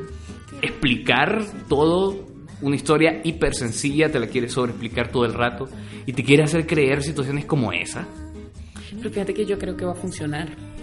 explicar 0.61 1.45
todo, 1.69 2.27
una 2.61 2.77
historia 2.77 3.23
hiper 3.25 3.55
sencilla, 3.55 4.11
te 4.11 4.21
la 4.21 4.27
quiere 4.27 4.49
sobreexplicar 4.49 5.11
todo 5.11 5.25
el 5.25 5.33
rato 5.33 5.67
y 6.05 6.13
te 6.13 6.23
quiere 6.23 6.43
hacer 6.43 6.67
creer 6.67 7.03
situaciones 7.03 7.47
como 7.47 7.73
esa. 7.73 8.07
Pero 8.97 9.11
fíjate 9.11 9.33
que 9.33 9.47
yo 9.47 9.59
creo 9.59 9.77
que 9.77 9.87
va 9.87 9.93
a 9.93 9.97
funcionar. 9.97 10.74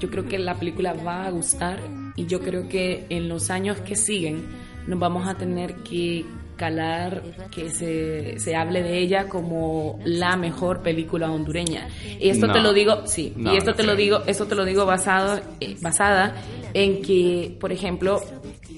Yo 0.00 0.10
creo 0.10 0.26
que 0.26 0.38
la 0.38 0.54
película 0.54 0.94
va 0.94 1.26
a 1.26 1.30
gustar 1.30 1.78
y 2.16 2.26
yo 2.26 2.40
creo 2.40 2.68
que 2.68 3.06
en 3.10 3.28
los 3.28 3.50
años 3.50 3.78
que 3.80 3.94
siguen 3.96 4.46
nos 4.86 4.98
vamos 4.98 5.28
a 5.28 5.34
tener 5.34 5.74
que 5.76 6.24
calar 6.56 7.22
que 7.50 7.70
se, 7.70 8.38
se 8.38 8.54
hable 8.54 8.82
de 8.82 8.98
ella 8.98 9.28
como 9.28 9.98
la 10.04 10.36
mejor 10.36 10.82
película 10.82 11.30
hondureña. 11.30 11.88
Y 12.18 12.28
esto 12.28 12.46
No. 12.48 12.52
te 12.52 12.60
lo 12.60 12.72
digo, 12.74 13.06
sí, 13.06 13.32
No, 13.36 13.54
y 13.54 13.56
esto 13.56 13.70
no 13.70 13.76
te 13.76 13.82
lo 13.82 13.96
digo, 13.96 14.22
esto 14.26 14.46
te 14.46 14.54
lo 14.54 14.64
digo 14.66 14.84
basado, 14.84 15.40
eh, 15.60 15.76
basada 15.80 16.34
en 16.74 17.00
que, 17.00 17.56
por 17.58 17.72
ejemplo, 17.72 18.20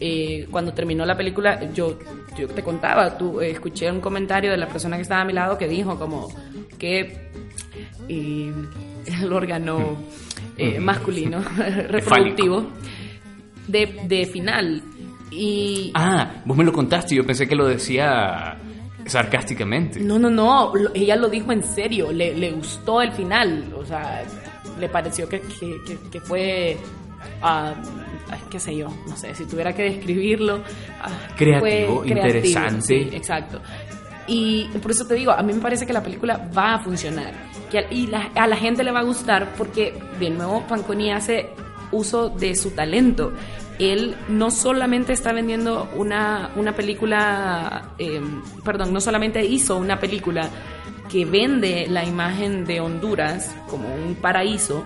eh, 0.01 0.47
cuando 0.51 0.73
terminó 0.73 1.05
la 1.05 1.17
película, 1.17 1.73
yo, 1.73 1.99
yo 2.39 2.47
te 2.49 2.63
contaba, 2.63 3.19
tú, 3.19 3.41
eh, 3.41 3.51
escuché 3.51 3.91
un 3.91 4.01
comentario 4.01 4.53
de 4.53 4.57
la 4.59 4.69
persona 4.69 4.95
que 4.97 5.03
estaba 5.03 5.23
a 5.23 5.25
mi 5.25 5.33
lado 5.33 5.59
que 5.59 5.67
dijo 5.67 5.99
como 5.99 6.29
que 6.79 7.31
eh, 8.09 8.53
el 9.23 9.33
órgano 9.33 9.97
eh, 10.59 10.79
masculino 10.81 11.43
reproductivo 11.89 12.69
de, 13.69 14.01
de 14.07 14.27
final. 14.27 14.83
Y 15.31 15.91
Ah, 15.95 16.43
vos 16.45 16.57
me 16.57 16.65
lo 16.65 16.73
contaste 16.73 17.15
yo 17.15 17.25
pensé 17.27 17.49
que 17.49 17.55
lo 17.55 17.67
decía 17.67 18.57
sarcásticamente. 19.07 19.99
no, 20.01 20.19
no, 20.19 20.31
no, 20.31 20.73
ella 20.95 21.17
lo 21.17 21.29
dijo 21.29 21.53
en 21.53 21.63
serio, 21.63 22.13
le, 22.13 22.35
le 22.37 22.53
gustó 22.53 23.01
el 23.03 23.13
final, 23.13 23.73
o 23.77 23.85
sea, 23.85 24.23
le 24.79 24.89
pareció 24.89 25.29
que, 25.29 25.41
que, 25.41 25.77
que- 25.87 25.99
que 26.11 26.21
fue, 26.21 26.77
ay, 27.41 27.75
qué 28.51 28.61
sé 28.61 28.77
yo, 28.77 28.89
no 29.09 29.17
sé, 29.17 29.35
si 29.35 29.45
tuviera 29.47 29.73
que 29.75 29.83
describirlo, 29.85 30.63
ah, 31.01 31.09
Creativo, 31.37 32.05
interesante. 32.05 32.83
sí, 32.83 33.11
exacto. 33.13 33.61
Y 34.29 34.67
por 34.81 34.91
eso 34.93 35.05
te 35.07 35.15
digo, 35.15 35.33
a 35.33 35.43
mí 35.43 35.53
me 35.53 35.61
parece 35.61 35.85
que 35.85 35.93
la 35.93 36.03
película 36.03 36.49
va 36.57 36.75
a 36.75 36.79
funcionar 36.79 37.33
que 37.73 37.87
y 37.91 38.11
a 38.15 38.47
la 38.47 38.57
gente 38.57 38.85
le 38.85 38.93
va 38.93 39.01
a 39.01 39.05
gustar 39.05 39.55
porque, 39.57 39.99
de 40.21 40.31
nuevo, 40.31 40.63
Fanconi 40.69 41.11
hace 41.11 41.51
uso 41.91 42.29
de 42.29 42.55
su 42.55 42.73
talento. 42.73 43.33
Él 43.79 44.15
no 44.29 44.51
solamente 44.51 45.15
está 45.15 45.33
vendiendo 45.33 45.89
una, 45.97 46.51
una 46.57 46.75
película, 46.75 47.95
eh, 47.99 48.21
perdón, 48.63 48.93
no 48.93 49.01
solamente 49.01 49.45
hizo 49.45 49.77
una 49.79 49.99
película 49.99 50.49
que 51.11 51.25
vende 51.25 51.87
la 51.89 52.05
imagen 52.05 52.65
de 52.67 52.81
Honduras 52.81 53.55
como 53.69 53.93
un 53.95 54.15
paraíso, 54.15 54.85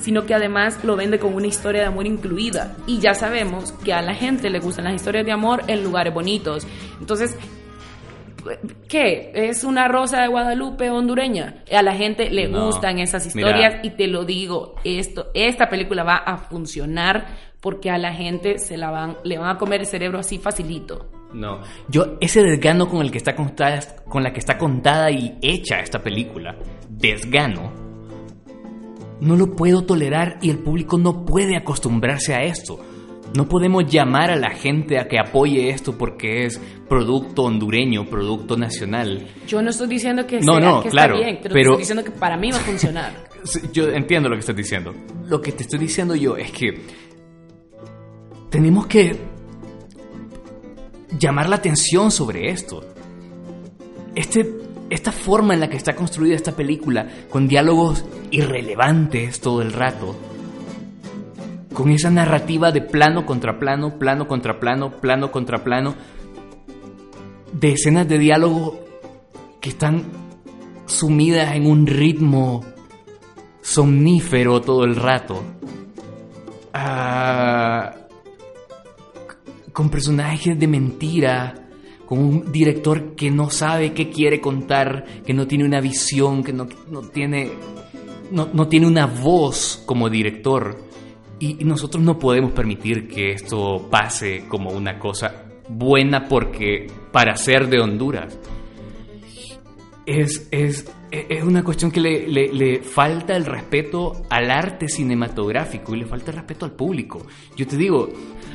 sino 0.00 0.26
que 0.26 0.34
además 0.34 0.84
lo 0.84 0.96
vende 0.96 1.18
con 1.18 1.34
una 1.34 1.46
historia 1.46 1.80
de 1.80 1.86
amor 1.86 2.06
incluida. 2.06 2.76
Y 2.86 2.98
ya 2.98 3.14
sabemos 3.14 3.72
que 3.84 3.92
a 3.92 4.02
la 4.02 4.14
gente 4.14 4.50
le 4.50 4.60
gustan 4.60 4.84
las 4.84 4.94
historias 4.94 5.24
de 5.24 5.32
amor 5.32 5.62
en 5.66 5.82
lugares 5.82 6.12
bonitos. 6.12 6.66
Entonces, 7.00 7.36
¿qué? 8.88 9.30
¿Es 9.34 9.64
una 9.64 9.88
rosa 9.88 10.22
de 10.22 10.28
Guadalupe 10.28 10.90
hondureña? 10.90 11.62
A 11.72 11.82
la 11.82 11.94
gente 11.94 12.30
le 12.30 12.48
No. 12.48 12.66
gustan 12.66 12.98
esas 12.98 13.34
Mira. 13.34 13.48
historias 13.50 13.84
y 13.84 13.90
te 13.90 14.06
lo 14.06 14.24
digo, 14.24 14.74
esto, 14.84 15.28
esta 15.34 15.68
película 15.68 16.02
va 16.04 16.16
a 16.16 16.36
funcionar 16.38 17.26
porque 17.60 17.90
a 17.90 17.98
la 17.98 18.12
gente 18.14 18.58
se 18.58 18.76
la 18.76 18.90
van, 18.90 19.16
le 19.24 19.38
van 19.38 19.50
a 19.54 19.58
comer 19.58 19.80
el 19.80 19.86
cerebro 19.86 20.18
así 20.18 20.38
facilito. 20.38 21.10
No, 21.32 21.60
yo 21.88 22.16
ese 22.20 22.42
desgano 22.42 22.88
con 22.88 23.02
el 23.02 23.10
que 23.12 23.18
está 23.18 23.36
contada, 23.36 23.80
con 24.08 24.22
la 24.22 24.32
que 24.32 24.40
está 24.40 24.58
contada 24.58 25.10
y 25.10 25.38
hecha 25.42 25.78
esta 25.80 26.02
película, 26.02 26.56
desgano, 26.88 27.72
No 29.20 29.36
lo 29.36 29.54
puedo 29.54 29.82
tolerar 29.84 30.38
y 30.40 30.48
el 30.48 30.58
público 30.60 30.96
no 30.96 31.26
puede 31.26 31.54
acostumbrarse 31.54 32.34
a 32.34 32.42
esto. 32.42 32.80
No 33.36 33.48
podemos 33.48 33.86
llamar 33.86 34.30
a 34.30 34.36
la 34.36 34.50
gente 34.50 34.98
a 34.98 35.06
que 35.06 35.18
apoye 35.18 35.70
esto 35.70 35.96
porque 35.96 36.44
es 36.46 36.60
producto 36.88 37.42
hondureño, 37.44 38.06
producto 38.06 38.56
nacional. 38.56 39.28
Yo 39.46 39.62
no 39.62 39.70
estoy 39.70 39.86
diciendo 39.88 40.26
que, 40.26 40.40
no, 40.40 40.54
sea, 40.54 40.60
no, 40.60 40.82
que 40.82 40.88
claro, 40.88 41.14
está 41.14 41.26
bien, 41.26 41.38
pero, 41.42 41.52
pero- 41.54 41.70
estoy 41.70 41.78
diciendo 41.82 42.04
que 42.04 42.10
para 42.10 42.36
mí 42.36 42.50
va 42.50 42.58
a 42.58 42.60
funcionar. 42.60 43.12
Yo 43.72 43.88
entiendo 43.88 44.28
lo 44.28 44.34
que 44.34 44.40
estás 44.40 44.56
diciendo. 44.56 44.92
Lo 45.26 45.40
que 45.40 45.52
te 45.52 45.62
estoy 45.62 45.78
diciendo 45.78 46.14
yo 46.14 46.36
es 46.36 46.50
que 46.52 46.82
tenemos 48.50 48.86
que 48.86 49.16
llamar 51.18 51.48
la 51.48 51.56
atención 51.56 52.10
sobre 52.10 52.50
esto. 52.50 52.84
Este, 54.14 54.46
esta 54.90 55.12
forma 55.12 55.54
en 55.54 55.60
la 55.60 55.70
que 55.70 55.76
está 55.76 55.94
construida 55.94 56.34
esta 56.34 56.52
película, 56.56 57.06
con 57.30 57.46
diálogos 57.46 58.04
irrelevantes 58.30 59.40
todo 59.40 59.62
el 59.62 59.72
rato, 59.72 60.16
con 61.72 61.90
esa 61.90 62.10
narrativa 62.10 62.72
de 62.72 62.82
plano 62.82 63.24
contra 63.26 63.58
plano, 63.58 63.98
plano 63.98 64.26
contra 64.26 64.58
plano, 64.58 64.90
plano 64.90 65.30
contra 65.30 65.62
plano, 65.62 65.94
de 67.52 67.72
escenas 67.72 68.08
de 68.08 68.18
diálogo 68.18 68.80
que 69.60 69.70
están 69.70 70.04
sumidas 70.86 71.54
en 71.54 71.66
un 71.66 71.86
ritmo 71.86 72.64
somnífero 73.62 74.60
todo 74.60 74.84
el 74.84 74.96
rato. 74.96 75.42
Ah, 76.72 77.94
con 79.72 79.88
personajes 79.88 80.58
de 80.58 80.66
mentira, 80.66 81.68
con 82.06 82.18
un 82.18 82.52
director 82.52 83.14
que 83.14 83.30
no 83.30 83.50
sabe 83.50 83.92
qué 83.92 84.10
quiere 84.10 84.40
contar, 84.40 85.04
que 85.24 85.32
no 85.32 85.46
tiene 85.46 85.64
una 85.64 85.80
visión, 85.80 86.42
que 86.42 86.52
no, 86.52 86.68
no 86.88 87.02
tiene, 87.02 87.52
no, 88.32 88.48
no 88.52 88.66
tiene 88.66 88.86
una 88.86 89.06
voz 89.06 89.82
como 89.86 90.10
director. 90.10 90.89
Y, 91.40 91.64
nosotros 91.64 92.02
no 92.04 92.18
podemos 92.18 92.52
permitir 92.52 93.08
que 93.08 93.32
esto 93.32 93.88
pase 93.90 94.44
como 94.46 94.70
una 94.70 94.98
cosa 94.98 95.44
buena 95.68 96.26
porque 96.28 96.86
para 97.12 97.34
ser 97.36 97.68
de 97.68 97.80
Honduras 97.80 98.38
es, 100.06 100.48
es, 100.50 100.90
es 101.10 101.42
una 101.44 101.62
cuestión 101.62 101.90
que 101.90 102.00
le, 102.00 102.26
le- 102.28 102.52
le 102.52 102.82
falta 102.82 103.36
el 103.36 103.44
respeto 103.46 104.22
al 104.28 104.50
arte 104.50 104.88
cinematográfico 104.88 105.94
y 105.94 106.00
le 106.00 106.06
falta 106.06 106.30
el 106.30 106.38
respeto 106.38 106.64
al 106.64 106.72
público. 106.72 107.26
Yo 107.56 107.66
te 107.66 107.76
digo, 107.76 108.08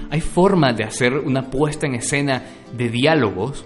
hay 0.10 0.22
formas 0.22 0.76
de 0.78 0.84
hacer 0.84 1.14
una 1.18 1.50
puesta 1.50 1.88
en 1.88 1.96
escena 1.96 2.44
de 2.76 2.90
diálogos 2.90 3.66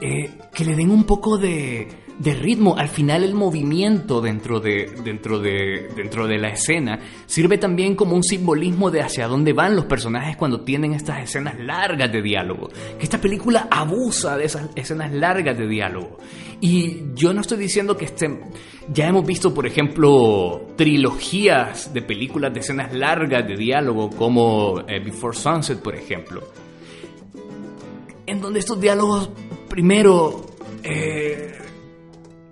eh, 0.00 0.30
que 0.52 0.64
le 0.64 0.74
den 0.74 0.90
un 0.90 1.04
poco 1.04 1.38
de, 1.38 1.88
de 2.18 2.34
ritmo. 2.34 2.76
Al 2.76 2.88
final 2.88 3.24
el 3.24 3.34
movimiento 3.34 4.20
dentro 4.20 4.60
de, 4.60 4.90
dentro, 5.04 5.38
de, 5.38 5.88
dentro 5.96 6.26
de 6.26 6.38
la 6.38 6.48
escena 6.48 7.00
sirve 7.26 7.58
también 7.58 7.94
como 7.94 8.14
un 8.14 8.22
simbolismo 8.22 8.90
de 8.90 9.02
hacia 9.02 9.28
dónde 9.28 9.52
van 9.52 9.76
los 9.76 9.86
personajes 9.86 10.36
cuando 10.36 10.60
tienen 10.62 10.92
estas 10.92 11.22
escenas 11.22 11.58
largas 11.58 12.12
de 12.12 12.22
diálogo. 12.22 12.70
Que 12.98 13.04
esta 13.04 13.20
película 13.20 13.68
abusa 13.70 14.36
de 14.36 14.44
esas 14.44 14.70
escenas 14.74 15.12
largas 15.12 15.56
de 15.56 15.66
diálogo. 15.66 16.18
Y 16.60 17.14
yo 17.14 17.32
no 17.32 17.40
estoy 17.40 17.58
diciendo 17.58 17.96
que 17.96 18.06
estén... 18.06 18.40
Ya 18.92 19.08
hemos 19.08 19.26
visto, 19.26 19.54
por 19.54 19.66
ejemplo, 19.66 20.68
trilogías 20.76 21.94
de 21.94 22.02
películas 22.02 22.52
de 22.52 22.60
escenas 22.60 22.92
largas 22.92 23.46
de 23.46 23.56
diálogo 23.56 24.10
como 24.10 24.80
eh, 24.86 25.00
Before 25.02 25.36
Sunset, 25.36 25.80
por 25.80 25.94
ejemplo 25.94 26.42
en 28.26 28.40
donde 28.40 28.60
estos 28.60 28.80
diálogos 28.80 29.30
primero 29.74 30.46
eh, 30.84 31.50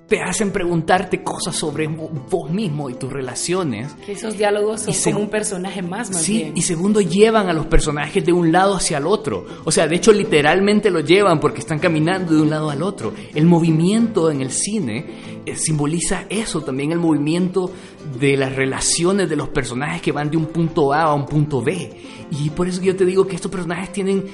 te 0.09 0.21
hacen 0.21 0.51
preguntarte 0.51 1.23
cosas 1.23 1.55
sobre 1.55 1.89
vo- 1.89 2.11
vos 2.29 2.51
mismo 2.51 2.91
y 2.91 2.95
tus 2.95 3.13
relaciones. 3.13 3.93
Que 4.05 4.13
esos 4.13 4.37
diálogos 4.37 4.81
son 4.83 5.13
como 5.13 5.25
un 5.27 5.31
personaje 5.31 5.83
más, 5.83 6.11
más 6.11 6.21
Sí, 6.23 6.39
bien. 6.39 6.53
y 6.57 6.63
segundo, 6.63 7.01
llevan 7.01 7.49
a 7.49 7.53
los 7.53 7.67
personajes 7.67 8.25
de 8.25 8.33
un 8.33 8.51
lado 8.51 8.75
hacia 8.75 8.99
el 8.99 9.07
otro. 9.07 9.47
O 9.65 9.71
sea, 9.71 9.87
de 9.87 9.95
hecho, 9.95 10.13
literalmente 10.13 10.91
lo 10.91 10.99
llevan 10.99 11.39
porque 11.39 11.61
están 11.61 11.79
caminando 11.79 12.35
de 12.35 12.43
un 12.43 12.51
lado 12.51 12.71
al 12.71 12.83
otro. 12.83 13.15
El 13.37 13.47
movimiento 13.47 14.29
en 14.33 14.41
el 14.41 14.51
cine 14.51 15.07
eh, 15.47 15.55
simboliza 15.55 16.27
eso, 16.29 16.63
también 16.63 16.91
el 16.91 16.99
movimiento 16.99 17.71
de 18.19 18.37
las 18.37 18.53
relaciones 18.57 19.31
de 19.31 19.37
los 19.37 19.49
personajes 19.51 20.03
que 20.03 20.11
van 20.11 20.29
de 20.29 20.37
un 20.39 20.47
punto 20.47 20.93
A 20.93 21.03
a 21.05 21.15
un 21.15 21.25
punto 21.25 21.63
B. 21.63 21.89
Y 22.33 22.51
por 22.51 22.67
eso 22.67 22.83
yo 22.83 22.97
te 22.97 23.05
digo 23.07 23.29
que 23.29 23.37
estos 23.37 23.51
personajes 23.53 23.93
tienen 23.93 24.25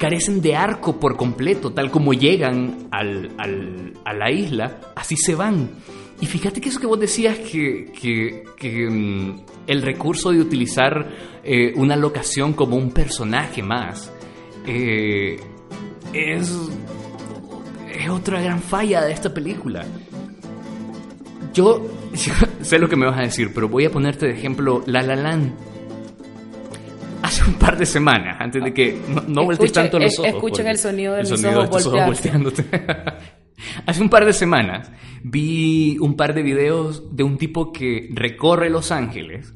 carecen 0.00 0.40
de 0.42 0.56
arco 0.56 0.98
por 0.98 1.16
completo, 1.16 1.72
tal 1.72 1.90
como 1.92 2.12
llegan 2.12 2.88
al- 2.90 3.30
al- 3.38 3.92
a 4.04 4.12
la 4.14 4.30
isla, 4.32 4.80
así 4.96 5.14
se 5.16 5.36
van. 5.36 5.70
Y 6.20 6.26
fíjate 6.26 6.60
que 6.60 6.70
eso 6.70 6.80
que 6.80 6.86
vos 6.86 6.98
decías, 6.98 7.38
que, 7.38 7.92
que- 8.00 8.42
que, 8.56 8.88
mm, 8.90 9.40
el 9.68 9.82
recurso 9.82 10.32
de 10.32 10.40
utilizar 10.40 11.08
eh, 11.44 11.72
una 11.76 11.96
locación 11.96 12.52
como 12.54 12.76
un 12.76 12.90
personaje 12.90 13.62
más, 13.62 14.12
eh, 14.66 15.38
es, 16.12 16.50
es 17.94 18.08
otra 18.10 18.40
gran 18.42 18.60
falla 18.60 19.02
de 19.02 19.12
esta 19.12 19.32
película. 19.32 19.84
Yo, 21.54 21.86
yo 22.14 22.32
sé 22.62 22.78
lo 22.78 22.88
que 22.88 22.96
me 22.96 23.06
vas 23.06 23.18
a 23.18 23.22
decir, 23.22 23.52
pero 23.54 23.68
voy 23.68 23.84
a 23.86 23.90
ponerte 23.90 24.26
de 24.26 24.32
ejemplo 24.32 24.82
La 24.86 25.02
La 25.02 25.16
Land. 25.16 25.52
Hace 27.30 27.44
un 27.48 27.54
par 27.54 27.78
de 27.78 27.86
semanas, 27.86 28.38
antes 28.40 28.64
de 28.64 28.74
que 28.74 29.00
no, 29.06 29.22
no 29.28 29.44
voltees 29.44 29.70
tanto 29.70 30.00
los 30.00 30.18
ojos. 30.18 30.26
escuchen 30.26 30.56
porque 30.56 30.70
el 30.70 30.78
sonido 30.78 31.14
de 31.14 31.20
mis 31.20 31.28
sonido 31.28 31.60
ojos 31.60 31.76
estos 31.76 31.92
voltearse. 31.92 32.10
volteándote. 32.10 32.64
Hace 33.86 34.02
un 34.02 34.08
par 34.08 34.24
de 34.24 34.32
semanas 34.32 34.90
vi 35.22 35.96
un 36.00 36.16
par 36.16 36.34
de 36.34 36.42
videos 36.42 37.14
de 37.14 37.22
un 37.22 37.38
tipo 37.38 37.70
que 37.72 38.08
recorre 38.12 38.68
Los 38.68 38.90
Ángeles 38.90 39.54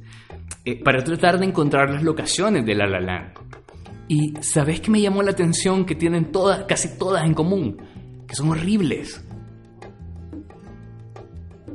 eh, 0.64 0.80
para 0.84 1.02
tratar 1.02 1.40
de 1.40 1.46
encontrar 1.46 1.90
las 1.90 2.04
locaciones 2.04 2.64
de 2.64 2.76
La 2.76 2.86
La 2.86 3.00
Land. 3.00 3.32
Y 4.06 4.34
¿sabes 4.40 4.80
qué 4.80 4.92
me 4.92 5.00
llamó 5.00 5.24
la 5.24 5.32
atención? 5.32 5.84
Que 5.84 5.96
tienen 5.96 6.30
todas, 6.30 6.66
casi 6.66 6.96
todas 6.96 7.24
en 7.26 7.34
común, 7.34 7.76
que 8.28 8.36
son 8.36 8.50
horribles. 8.50 9.20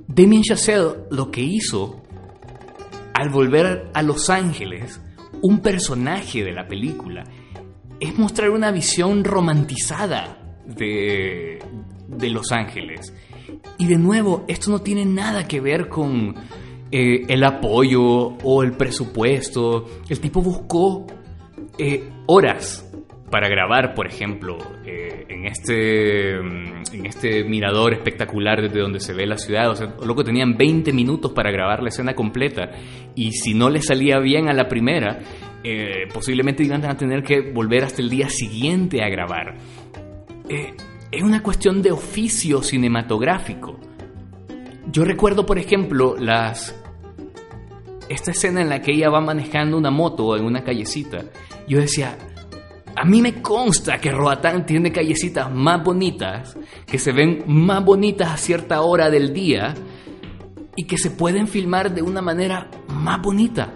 Damien 0.07 0.43
Chazelle 0.43 0.95
lo 1.11 1.29
que 1.29 1.41
hizo 1.41 2.03
al 3.13 3.29
volver 3.31 3.89
a 3.93 4.01
Los 4.01 4.29
Ángeles, 4.29 5.01
un 5.41 5.59
personaje 5.59 6.43
de 6.43 6.51
la 6.51 6.67
película, 6.67 7.23
es 7.99 8.17
mostrar 8.17 8.49
una 8.49 8.71
visión 8.71 9.23
romantizada 9.23 10.37
de, 10.65 11.59
de 12.07 12.29
Los 12.29 12.51
Ángeles. 12.51 13.13
Y 13.77 13.87
de 13.87 13.97
nuevo, 13.97 14.45
esto 14.47 14.71
no 14.71 14.81
tiene 14.81 15.05
nada 15.05 15.47
que 15.47 15.59
ver 15.59 15.89
con 15.89 16.35
eh, 16.91 17.25
el 17.27 17.43
apoyo 17.43 18.03
o 18.43 18.63
el 18.63 18.73
presupuesto. 18.73 19.85
El 20.07 20.19
tipo 20.19 20.41
buscó 20.41 21.05
eh, 21.77 22.09
horas 22.25 22.88
para 23.29 23.47
grabar, 23.47 23.93
por 23.93 24.07
ejemplo, 24.07 24.57
eh, 24.85 25.25
en, 25.29 25.45
este, 25.45 26.39
mm, 26.39 26.95
en 26.95 27.05
este 27.05 27.43
mirador 27.43 27.93
espectacular 27.93 28.61
desde 28.61 28.79
donde 28.79 28.99
se 28.99 29.13
ve 29.13 29.25
la 29.25 29.37
ciudad. 29.37 29.69
O 29.69 29.75
sea, 29.75 29.95
loco, 30.05 30.23
tenían 30.23 30.57
20 30.57 30.91
minutos 30.93 31.31
para 31.31 31.51
grabar 31.51 31.81
la 31.81 31.89
escena 31.89 32.13
completa. 32.15 32.71
Y 33.15 33.31
si 33.31 33.53
no 33.53 33.69
le 33.69 33.81
salía 33.81 34.19
bien 34.19 34.49
a 34.49 34.53
la 34.53 34.67
primera, 34.67 35.19
eh, 35.63 36.07
posiblemente 36.13 36.63
iban 36.63 36.85
a 36.85 36.95
tener 36.97 37.23
que 37.23 37.51
volver 37.51 37.83
hasta 37.83 38.01
el 38.01 38.09
día 38.09 38.29
siguiente 38.29 39.03
a 39.03 39.09
grabar. 39.09 39.57
Eh, 40.47 40.73
es 41.11 41.23
una 41.23 41.43
cuestión 41.43 41.81
de 41.81 41.91
oficio 41.91 42.61
cinematográfico. 42.61 43.79
Yo 44.91 45.05
recuerdo, 45.05 45.45
por 45.45 45.59
ejemplo, 45.59 46.15
las 46.17 46.75
esta 48.09 48.31
escena 48.31 48.61
en 48.61 48.69
la 48.69 48.81
que 48.81 48.91
ella 48.91 49.09
va 49.09 49.21
manejando 49.21 49.77
una 49.77 49.91
moto 49.91 50.35
en 50.35 50.43
una 50.43 50.63
callecita. 50.63 51.25
Yo 51.67 51.79
decía, 51.79 52.17
a 52.95 53.05
mí 53.05 53.21
me 53.21 53.41
consta 53.41 53.99
que 53.99 54.11
Roatán 54.11 54.65
tiene 54.65 54.91
callecitas 54.91 55.51
más 55.53 55.83
bonitas, 55.83 56.57
que 56.85 56.99
se 56.99 57.11
ven 57.11 57.43
más 57.47 57.83
bonitas 57.83 58.29
a 58.31 58.37
cierta 58.37 58.81
hora 58.81 59.09
del 59.09 59.33
día 59.33 59.73
y 60.75 60.85
que 60.85 60.97
se 60.97 61.11
pueden 61.11 61.47
filmar 61.47 61.93
de 61.93 62.01
una 62.01 62.21
manera 62.21 62.69
más 62.87 63.21
bonita. 63.21 63.73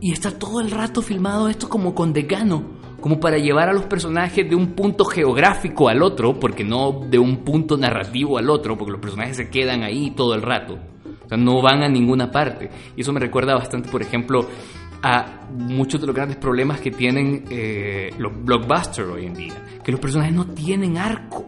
Y 0.00 0.12
está 0.12 0.38
todo 0.38 0.60
el 0.60 0.70
rato 0.70 1.02
filmado 1.02 1.48
esto 1.48 1.68
como 1.68 1.94
con 1.94 2.12
decano, 2.12 2.64
como 3.00 3.20
para 3.20 3.38
llevar 3.38 3.68
a 3.68 3.72
los 3.72 3.84
personajes 3.84 4.48
de 4.48 4.56
un 4.56 4.72
punto 4.72 5.04
geográfico 5.04 5.88
al 5.88 6.02
otro, 6.02 6.38
porque 6.38 6.64
no 6.64 7.06
de 7.08 7.18
un 7.18 7.38
punto 7.44 7.76
narrativo 7.76 8.38
al 8.38 8.50
otro, 8.50 8.76
porque 8.76 8.92
los 8.92 9.00
personajes 9.00 9.36
se 9.36 9.50
quedan 9.50 9.82
ahí 9.82 10.10
todo 10.12 10.34
el 10.34 10.42
rato. 10.42 10.78
O 11.24 11.28
sea, 11.28 11.38
no 11.38 11.62
van 11.62 11.82
a 11.82 11.88
ninguna 11.88 12.30
parte. 12.30 12.70
Y 12.96 13.02
eso 13.02 13.12
me 13.12 13.20
recuerda 13.20 13.54
bastante, 13.54 13.88
por 13.88 14.02
ejemplo, 14.02 14.48
a 15.02 15.46
muchos 15.52 16.00
de 16.00 16.06
los 16.06 16.14
grandes 16.14 16.36
problemas 16.36 16.80
que 16.80 16.90
tienen 16.90 17.44
eh, 17.50 18.12
los 18.18 18.32
blockbusters 18.44 19.08
hoy 19.08 19.26
en 19.26 19.34
día. 19.34 19.54
Que 19.82 19.92
los 19.92 20.00
personajes 20.00 20.34
no 20.34 20.46
tienen 20.46 20.98
arco. 20.98 21.46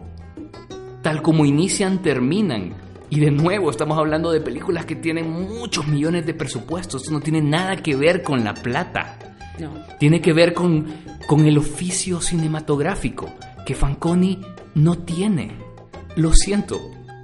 Tal 1.01 1.21
como 1.21 1.45
inician, 1.45 2.01
terminan. 2.01 2.73
Y 3.09 3.19
de 3.19 3.29
nuevo, 3.29 3.69
estamos 3.69 3.97
hablando 3.97 4.31
de 4.31 4.41
películas 4.41 4.85
que 4.85 4.95
tienen 4.95 5.29
muchos 5.29 5.87
millones 5.87 6.25
de 6.25 6.33
presupuestos. 6.33 7.03
Esto 7.03 7.13
no 7.13 7.21
tiene 7.21 7.41
nada 7.41 7.75
que 7.75 7.95
ver 7.95 8.23
con 8.23 8.43
la 8.43 8.53
plata. 8.53 9.19
No. 9.59 9.71
Tiene 9.99 10.19
que 10.19 10.33
ver 10.33 10.53
con, 10.53 10.87
con 11.27 11.45
el 11.45 11.57
oficio 11.57 12.21
cinematográfico 12.21 13.29
que 13.65 13.75
Fanconi 13.75 14.41
no 14.75 14.97
tiene. 14.99 15.51
Lo 16.15 16.33
siento, 16.33 16.79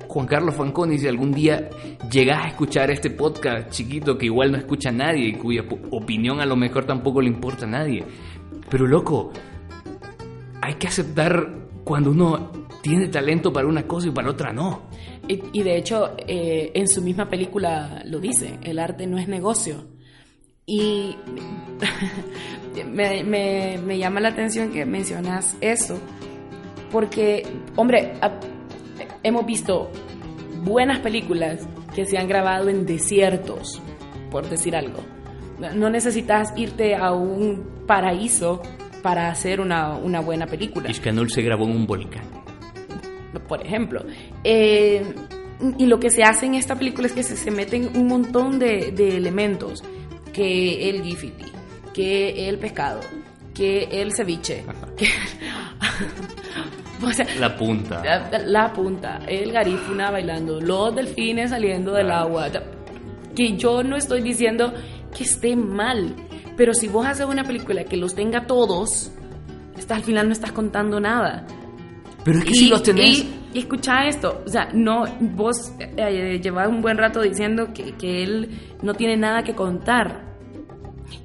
Juan 0.09 0.25
Carlos 0.25 0.55
Fanconi, 0.55 0.97
si 0.97 1.07
algún 1.07 1.31
día 1.31 1.69
llegas 2.11 2.43
a 2.43 2.47
escuchar 2.47 2.89
este 2.89 3.11
podcast 3.11 3.69
chiquito 3.69 4.17
que 4.17 4.25
igual 4.25 4.51
no 4.51 4.57
escucha 4.57 4.89
a 4.89 4.91
nadie 4.91 5.27
y 5.27 5.33
cuya 5.33 5.63
opinión 5.91 6.41
a 6.41 6.47
lo 6.47 6.55
mejor 6.55 6.85
tampoco 6.85 7.21
le 7.21 7.27
importa 7.27 7.65
a 7.65 7.69
nadie. 7.69 8.03
Pero 8.71 8.87
loco, 8.87 9.31
hay 10.63 10.73
que 10.73 10.87
aceptar 10.87 11.47
cuando 11.83 12.09
uno 12.09 12.51
tiene 12.81 13.07
talento 13.09 13.53
para 13.53 13.67
una 13.67 13.83
cosa 13.83 14.07
y 14.07 14.11
para 14.11 14.31
otra 14.31 14.51
no. 14.51 14.81
Y, 15.27 15.61
de 15.61 15.77
hecho, 15.77 16.15
eh, 16.25 16.71
en 16.73 16.87
su 16.87 17.03
misma 17.03 17.29
película 17.29 18.01
lo 18.05 18.19
dice, 18.19 18.57
el 18.63 18.79
arte 18.79 19.05
no 19.05 19.19
es 19.19 19.27
negocio. 19.27 19.85
Y 20.65 21.15
me, 22.91 23.23
me, 23.23 23.97
llama 23.99 24.21
la 24.21 24.29
atención 24.29 24.71
que 24.71 24.87
mencionas 24.87 25.55
eso, 25.61 25.99
porque, 26.91 27.45
hombre, 27.75 28.13
hemos 29.23 29.45
visto 29.45 29.91
buenas 30.63 30.99
películas 30.99 31.67
que 31.95 32.05
se 32.05 32.17
han 32.17 32.27
grabado 32.27 32.69
en 32.69 32.85
desiertos, 32.85 33.81
por 34.31 34.47
decir 34.49 34.75
algo. 34.75 34.99
No 35.75 35.89
necesitas 35.89 36.53
irte 36.55 36.95
a 36.95 37.11
un 37.11 37.83
paraíso 37.85 38.61
para 39.01 39.29
hacer 39.29 39.59
una, 39.59 39.95
una 39.95 40.21
buena 40.21 40.45
película. 40.45 40.89
Iscanul 40.89 41.29
se 41.29 41.41
grabó 41.41 41.65
en 41.65 41.71
un 41.71 41.87
volcán. 41.87 42.23
Por 43.47 43.65
ejemplo. 43.65 44.05
Eh, 44.43 45.03
y 45.77 45.85
lo 45.85 45.99
que 45.99 46.09
se 46.09 46.23
hace 46.23 46.45
en 46.45 46.55
esta 46.55 46.75
película 46.75 47.07
es 47.07 47.13
que 47.13 47.23
se, 47.23 47.51
meten 47.51 47.97
un 47.97 48.07
montón 48.07 48.59
de, 48.59 48.91
de 48.91 49.17
elementos. 49.17 49.83
Que 50.31 50.89
el 50.89 51.03
gifiti, 51.03 51.45
que 51.93 52.47
el 52.47 52.59
pescado, 52.59 53.01
que 53.53 54.01
el 54.01 54.13
ceviche, 54.13 54.63
que... 54.95 55.07
la 57.39 57.55
punta. 57.55 58.01
La, 58.45 58.73
punta, 58.73 59.19
el 59.27 59.51
garífuna 59.51 60.11
bailando, 60.11 60.59
los 60.59 60.95
delfines 60.95 61.51
saliendo 61.51 61.93
del 61.93 62.11
agua. 62.11 62.47
Que 63.35 63.55
yo 63.57 63.83
no 63.83 63.95
estoy 63.95 64.21
diciendo 64.21 64.73
que 65.15 65.23
esté 65.23 65.55
mal, 65.55 66.15
pero 66.57 66.73
si 66.73 66.87
vos 66.87 67.05
haces 67.05 67.25
una 67.25 67.43
película 67.43 67.83
que 67.83 67.97
los 67.97 68.15
tenga 68.15 68.45
todos, 68.45 69.11
está, 69.77 69.95
al 69.95 70.03
final 70.03 70.27
no 70.27 70.33
estás 70.33 70.51
contando 70.51 70.99
nada. 70.99 71.45
Pero 72.23 72.39
es 72.39 72.45
que 72.45 72.53
si 72.53 72.67
los 72.67 72.83
tenés. 72.83 73.25
Y, 73.53 73.59
escucha 73.59 74.05
esto, 74.05 74.43
o 74.45 74.49
sea, 74.49 74.69
no, 74.73 75.05
vos 75.19 75.73
eh, 75.79 76.39
llevas 76.41 76.67
un 76.67 76.81
buen 76.81 76.97
rato 76.97 77.21
diciendo 77.21 77.73
que, 77.73 77.95
que, 77.95 78.21
él 78.21 78.59
no 78.83 78.93
tiene 78.93 79.17
nada 79.17 79.43
que 79.43 79.55
contar. 79.55 80.28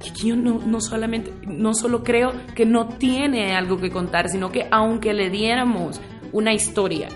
Y 0.05 0.27
yo 0.27 0.37
no, 0.37 0.61
no, 0.65 0.81
solamente, 0.81 1.33
no 1.47 1.75
solo 1.75 2.03
creo 2.03 2.33
que 2.55 2.67
no 2.67 2.89
tiene 2.89 3.55
algo 3.55 3.79
que 3.79 3.91
contar, 3.91 4.29
sino 4.29 4.51
que 4.51 4.67
aunque 4.71 5.13
le 5.13 5.31
diéramos 5.31 6.01
una 6.33 6.53
historia 6.53 7.09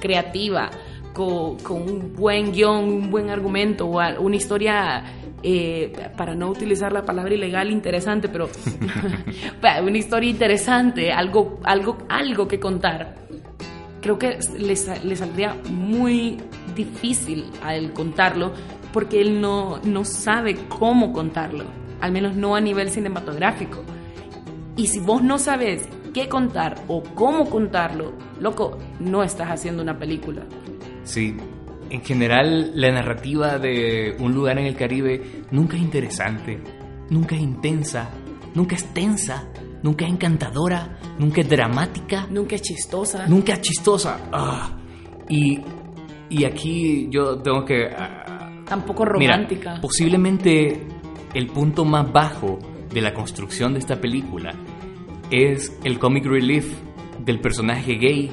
creativa, 0.00 0.70
con, 1.12 1.58
con 1.60 1.82
un 1.82 2.14
buen 2.14 2.52
guion, 2.52 2.84
un 2.84 3.10
buen 3.10 3.30
argumento, 3.30 3.86
o 3.86 4.20
una 4.20 4.36
historia 4.36 5.02
eh, 5.42 5.92
para 6.16 6.34
no 6.34 6.50
utilizar 6.50 6.92
la 6.92 7.04
palabra 7.04 7.34
ilegal, 7.34 7.70
interesante, 7.70 8.28
pero 8.28 8.48
una 9.82 9.98
historia 9.98 10.28
interesante, 10.28 11.12
algo, 11.12 11.60
algo, 11.62 11.98
algo 12.08 12.48
que 12.48 12.58
contar. 12.58 13.14
Creo 14.00 14.18
que 14.18 14.38
le, 14.58 14.74
saldría 14.74 15.56
muy 15.70 16.38
difícil 16.74 17.44
a 17.62 17.74
él 17.74 17.92
contarlo 17.92 18.52
porque 18.96 19.20
él 19.20 19.42
no, 19.42 19.78
no 19.84 20.06
sabe 20.06 20.56
cómo 20.70 21.12
contarlo, 21.12 21.66
al 22.00 22.12
menos 22.12 22.34
no 22.34 22.56
a 22.56 22.62
nivel 22.62 22.88
cinematográfico. 22.88 23.84
Y 24.74 24.86
si 24.86 25.00
vos 25.00 25.22
no 25.22 25.38
sabes 25.38 25.86
qué 26.14 26.30
contar 26.30 26.82
o 26.88 27.02
cómo 27.02 27.50
contarlo, 27.50 28.14
loco, 28.40 28.78
no 28.98 29.22
estás 29.22 29.48
haciendo 29.48 29.82
una 29.82 29.98
película. 29.98 30.46
Sí, 31.04 31.36
en 31.90 32.00
general 32.00 32.72
la 32.74 32.90
narrativa 32.90 33.58
de 33.58 34.16
un 34.18 34.32
lugar 34.32 34.58
en 34.58 34.64
el 34.64 34.76
Caribe 34.76 35.44
nunca 35.50 35.76
es 35.76 35.82
interesante, 35.82 36.58
nunca 37.10 37.34
es 37.34 37.42
intensa, 37.42 38.08
nunca 38.54 38.76
es 38.76 38.94
tensa, 38.94 39.46
nunca 39.82 40.06
es 40.06 40.10
encantadora, 40.10 40.98
nunca 41.18 41.42
es 41.42 41.48
dramática. 41.50 42.28
Nunca 42.30 42.54
es 42.54 42.62
chistosa. 42.62 43.26
Nunca 43.26 43.52
es 43.52 43.60
chistosa. 43.60 44.20
Ah, 44.32 44.74
y, 45.28 45.60
y, 46.30 46.44
aquí 46.46 47.08
yo 47.10 47.36
tengo 47.42 47.62
que... 47.62 47.90
Tampoco 48.68 49.04
romántica. 49.04 49.80
posiblemente 49.80 50.80
el 51.34 51.46
punto 51.48 51.84
más 51.84 52.10
bajo 52.12 52.58
de 52.92 53.00
la 53.00 53.14
construcción 53.14 53.74
de 53.74 53.78
esta 53.78 54.00
película 54.00 54.54
es 55.30 55.78
el 55.84 55.98
comic 55.98 56.26
relief 56.26 56.72
del 57.24 57.40
personaje 57.40 57.94
gay 57.94 58.30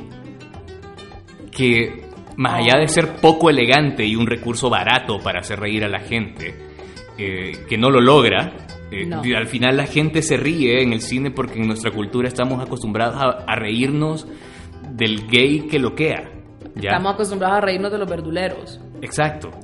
que 1.51 2.03
más 2.37 2.53
allá 2.55 2.79
de 2.79 2.87
ser 2.87 3.15
poco 3.17 3.49
elegante 3.49 4.05
y 4.05 4.15
un 4.15 4.27
recurso 4.27 4.69
barato 4.69 5.19
para 5.19 5.41
hacer 5.41 5.59
reír 5.59 5.83
a 5.83 5.87
la 5.87 5.99
gente, 5.99 6.55
eh, 7.17 7.65
que 7.69 7.77
no 7.77 7.89
lo 7.89 8.01
logra, 8.01 8.53
eh, 8.91 9.09
al 9.35 9.47
final 9.47 9.77
la 9.77 9.85
gente 9.85 10.21
se 10.21 10.37
ríe 10.37 10.81
en 10.81 10.93
el 10.93 11.01
cine 11.01 11.31
porque 11.31 11.59
en 11.59 11.67
nuestra 11.67 11.91
cultura 11.91 12.27
estamos 12.27 12.61
acostumbrados 12.61 13.15
a, 13.47 13.55
reírnos 13.55 14.27
del 14.89 15.27
gay 15.27 15.67
que 15.67 15.79
loquea. 15.79 16.31
¿Ya? 16.75 16.91
Estamos 16.91 17.13
acostumbrados 17.13 17.57
a 17.57 17.61
reírnos 17.61 17.91
de 17.91 17.97
los 17.97 18.09
verduleros. 18.09 18.79
Exacto. 19.01 19.51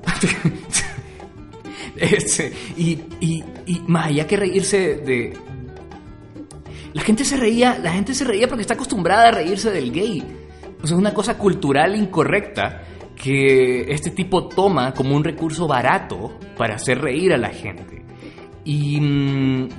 Este, 1.96 2.54
y, 2.78 2.98
y, 3.20 3.44
y 3.66 3.82
más 3.88 4.08
allá 4.08 4.26
que 4.26 4.38
reírse 4.38 4.96
de... 4.96 5.38
La 6.94 7.02
gente 7.02 7.26
se 7.26 7.36
reía, 7.36 7.78
la 7.78 7.92
gente 7.92 8.14
se 8.14 8.24
reía 8.24 8.48
porque 8.48 8.62
está 8.62 8.76
acostumbrada 8.76 9.28
a 9.28 9.32
reírse 9.32 9.70
del 9.70 9.92
gay 9.92 10.24
es 10.84 10.92
una 10.92 11.14
cosa 11.14 11.38
cultural 11.38 11.96
incorrecta 11.96 12.82
que 13.16 13.82
este 13.92 14.12
tipo 14.12 14.48
toma 14.48 14.94
como 14.94 15.16
un 15.16 15.24
recurso 15.24 15.68
barato 15.68 16.40
para 16.58 16.76
hacer 16.76 17.02
reír 17.02 17.34
a 17.34 17.38
la 17.38 17.50
gente. 17.50 18.02
Y 18.64 19.00
mm, 19.02 19.70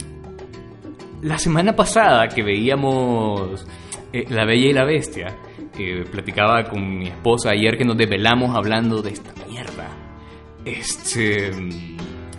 la 1.22 1.38
semana 1.38 1.74
pasada 1.74 2.28
que 2.28 2.42
veíamos 2.42 3.66
eh, 4.12 4.26
La 4.28 4.44
Bella 4.44 4.68
y 4.68 4.72
la 4.74 4.84
Bestia, 4.84 5.36
eh, 5.80 6.04
platicaba 6.10 6.64
con 6.64 6.98
mi 6.98 7.08
esposa 7.08 7.50
ayer 7.50 7.76
que 7.76 7.84
nos 7.84 7.96
desvelamos 7.96 8.56
hablando 8.56 9.02
de 9.02 9.10
esta 9.10 9.32
mierda. 9.46 9.88
Este, 10.64 11.50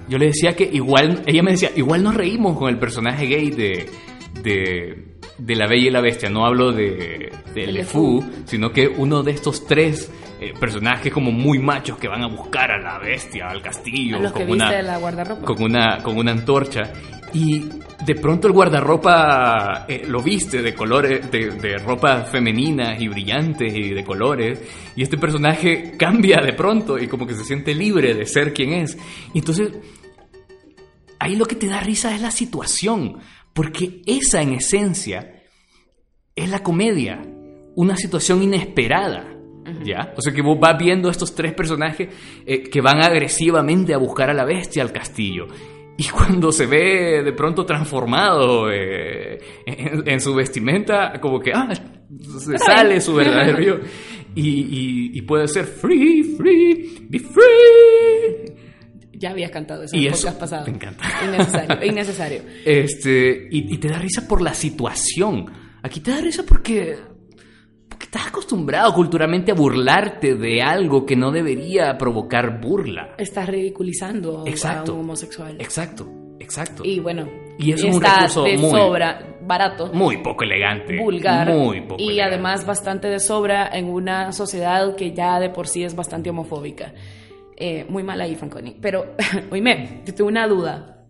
yo 0.07 0.17
le 0.17 0.27
decía 0.27 0.55
que 0.55 0.69
igual, 0.71 1.23
ella 1.25 1.43
me 1.43 1.51
decía, 1.51 1.71
igual 1.75 2.03
nos 2.03 2.15
reímos 2.15 2.57
con 2.57 2.69
el 2.69 2.77
personaje 2.77 3.25
gay 3.25 3.49
de, 3.49 3.89
de 4.43 5.11
de 5.41 5.55
La 5.55 5.67
Bella 5.67 5.87
y 5.87 5.91
la 5.91 6.01
Bestia, 6.01 6.29
no 6.29 6.45
hablo 6.45 6.71
de, 6.71 7.31
de 7.53 7.67
LeFou, 7.67 8.23
sino 8.45 8.71
que 8.71 8.87
uno 8.87 9.23
de 9.23 9.31
estos 9.31 9.65
tres 9.65 10.11
eh, 10.39 10.53
personajes 10.59 11.11
como 11.11 11.31
muy 11.31 11.57
machos 11.57 11.97
que 11.97 12.07
van 12.07 12.23
a 12.23 12.27
buscar 12.27 12.71
a 12.71 12.79
la 12.79 12.99
bestia, 12.99 13.47
al 13.47 13.61
castillo, 13.61 14.17
con, 14.31 14.49
una, 14.49 14.99
con, 15.43 15.61
una, 15.63 16.03
con 16.03 16.17
una 16.17 16.31
antorcha. 16.31 16.91
Y 17.33 17.69
de 18.05 18.15
pronto 18.15 18.47
el 18.47 18.53
guardarropa 18.53 19.85
eh, 19.87 20.03
lo 20.07 20.21
viste 20.21 20.61
de 20.61 20.73
colores, 20.73 21.31
de, 21.31 21.51
de, 21.51 21.77
ropa 21.77 22.23
femenina 22.23 22.97
y 22.99 23.07
brillantes 23.07 23.73
y 23.73 23.89
de 23.89 24.03
colores. 24.03 24.61
Y 24.95 25.03
este 25.03 25.17
personaje 25.17 25.93
cambia 25.97 26.41
de 26.43 26.53
pronto 26.53 26.97
y 26.97 27.07
como 27.07 27.25
que 27.25 27.35
se 27.35 27.45
siente 27.45 27.73
libre 27.73 28.13
de 28.13 28.25
ser 28.25 28.53
quien 28.53 28.73
es. 28.73 28.97
Y 29.33 29.39
entonces, 29.39 29.71
ahí 31.19 31.35
lo 31.35 31.45
que 31.45 31.55
te 31.55 31.67
da 31.67 31.79
risa 31.79 32.13
es 32.13 32.21
la 32.21 32.31
situación. 32.31 33.19
Porque 33.53 34.01
esa 34.05 34.41
en 34.41 34.53
esencia 34.53 35.43
es 36.35 36.49
la 36.49 36.63
comedia, 36.63 37.21
una 37.75 37.95
situación 37.95 38.41
inesperada. 38.41 39.27
¿Ya? 39.85 40.13
O 40.17 40.21
sea 40.21 40.33
que 40.33 40.41
vos 40.41 40.59
vas 40.59 40.75
viendo 40.77 41.09
estos 41.09 41.35
tres 41.35 41.53
personajes 41.53 42.09
eh, 42.45 42.63
que 42.63 42.81
van 42.81 43.03
agresivamente 43.03 43.93
a 43.93 43.97
buscar 43.97 44.29
a 44.29 44.33
la 44.33 44.43
bestia 44.43 44.81
al 44.81 44.91
castillo. 44.91 45.47
Y 45.97 46.07
cuando 46.09 46.51
se 46.51 46.65
ve 46.65 47.21
de 47.23 47.33
pronto 47.33 47.65
transformado 47.65 48.71
eh, 48.71 49.39
en, 49.65 50.19
su 50.19 50.33
vestimenta, 50.33 51.19
como 51.19 51.39
que 51.39 51.51
ah, 51.53 51.69
se 51.73 52.57
sale 52.57 52.99
su 53.01 53.13
verdadero 53.13 53.61
yo. 53.61 53.75
Y, 54.33 55.17
y, 55.17 55.21
puede 55.23 55.47
ser 55.47 55.65
free, 55.65 56.23
free, 56.37 57.07
be 57.09 57.19
free. 57.19 58.55
Ya 59.13 59.31
habías 59.31 59.51
cantado 59.51 59.83
eso 59.83 59.95
en 59.95 60.05
el 60.05 60.11
podcast. 60.11 60.67
Me 60.67 60.73
encanta. 60.73 61.05
Innecesario, 61.25 61.85
innecesario. 61.85 62.41
Este, 62.65 63.47
y, 63.51 63.77
te 63.77 63.89
da 63.89 63.99
risa 63.99 64.27
por 64.27 64.41
la 64.41 64.53
situación. 64.53 65.45
Aquí 65.83 65.99
te 65.99 66.11
da 66.11 66.21
risa 66.21 66.43
porque 66.47 66.97
estás 68.03 68.27
acostumbrado 68.27 68.93
culturalmente 68.93 69.51
a 69.51 69.55
burlarte 69.55 70.35
de 70.35 70.61
algo 70.61 71.05
que 71.05 71.15
no 71.15 71.31
debería 71.31 71.97
provocar 71.97 72.61
burla. 72.61 73.15
Estás 73.17 73.47
ridiculizando 73.47 74.43
a 74.45 74.83
un 74.83 74.99
homosexual. 74.99 75.55
Exacto, 75.59 76.07
exacto. 76.39 76.83
Y 76.85 76.99
bueno, 76.99 77.27
y 77.57 77.71
es 77.71 77.83
un 77.83 78.01
recurso 78.01 78.43
de 78.43 78.57
muy, 78.57 78.71
sobra, 78.71 79.37
barato. 79.41 79.91
Muy 79.93 80.17
poco 80.17 80.43
elegante. 80.43 80.97
Vulgar. 80.97 81.53
Muy 81.53 81.81
poco 81.81 82.01
Y 82.01 82.19
además 82.19 82.65
bastante 82.65 83.07
de 83.07 83.19
sobra 83.19 83.69
en 83.71 83.85
una 83.85 84.31
sociedad 84.31 84.95
que 84.95 85.13
ya 85.13 85.39
de 85.39 85.49
por 85.49 85.67
sí 85.67 85.83
es 85.83 85.95
bastante 85.95 86.29
homofóbica. 86.29 86.93
Eh, 87.55 87.85
muy 87.87 88.03
mal 88.03 88.19
ahí, 88.19 88.35
Fanconi. 88.35 88.77
Pero, 88.81 89.15
oíme, 89.51 90.01
tengo 90.05 90.27
una 90.27 90.47
duda. 90.47 91.05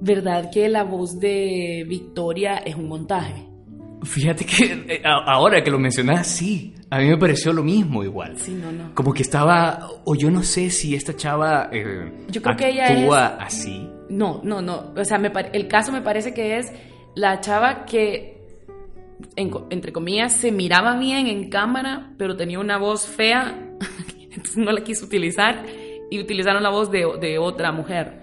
¿Verdad 0.00 0.50
que 0.52 0.68
la 0.68 0.82
voz 0.82 1.20
de 1.20 1.84
Victoria 1.88 2.56
es 2.58 2.74
un 2.74 2.88
montaje? 2.88 3.55
Fíjate 4.02 4.44
que 4.44 4.84
eh, 4.88 5.02
ahora 5.04 5.62
que 5.62 5.70
lo 5.70 5.78
mencionas, 5.78 6.26
sí, 6.26 6.74
a 6.90 6.98
mí 6.98 7.06
me 7.06 7.16
pareció 7.16 7.52
lo 7.52 7.62
mismo 7.62 8.04
igual. 8.04 8.38
Sí, 8.38 8.52
no, 8.52 8.70
no. 8.70 8.94
Como 8.94 9.12
que 9.12 9.22
estaba, 9.22 9.88
o 10.04 10.14
yo 10.14 10.30
no 10.30 10.42
sé 10.42 10.70
si 10.70 10.94
esta 10.94 11.16
chava 11.16 11.70
eh, 11.72 12.12
yo 12.28 12.42
creo 12.42 12.56
que 12.56 12.68
ella 12.68 12.86
actúa 12.86 13.26
así. 13.40 13.88
No, 14.08 14.40
no, 14.44 14.62
no. 14.62 14.92
O 14.96 15.04
sea, 15.04 15.18
el 15.52 15.68
caso 15.68 15.92
me 15.92 16.02
parece 16.02 16.32
que 16.32 16.58
es 16.58 16.72
la 17.14 17.40
chava 17.40 17.84
que, 17.86 18.38
entre 19.36 19.92
comillas, 19.92 20.32
se 20.32 20.52
miraba 20.52 20.96
bien 20.98 21.26
en 21.26 21.48
cámara, 21.48 22.12
pero 22.18 22.36
tenía 22.36 22.60
una 22.60 22.78
voz 22.78 23.06
fea, 23.06 23.58
entonces 24.20 24.56
no 24.58 24.70
la 24.72 24.84
quiso 24.84 25.06
utilizar 25.06 25.64
y 26.10 26.20
utilizaron 26.20 26.62
la 26.62 26.70
voz 26.70 26.90
de, 26.90 27.38
otra 27.38 27.72
mujer 27.72 28.22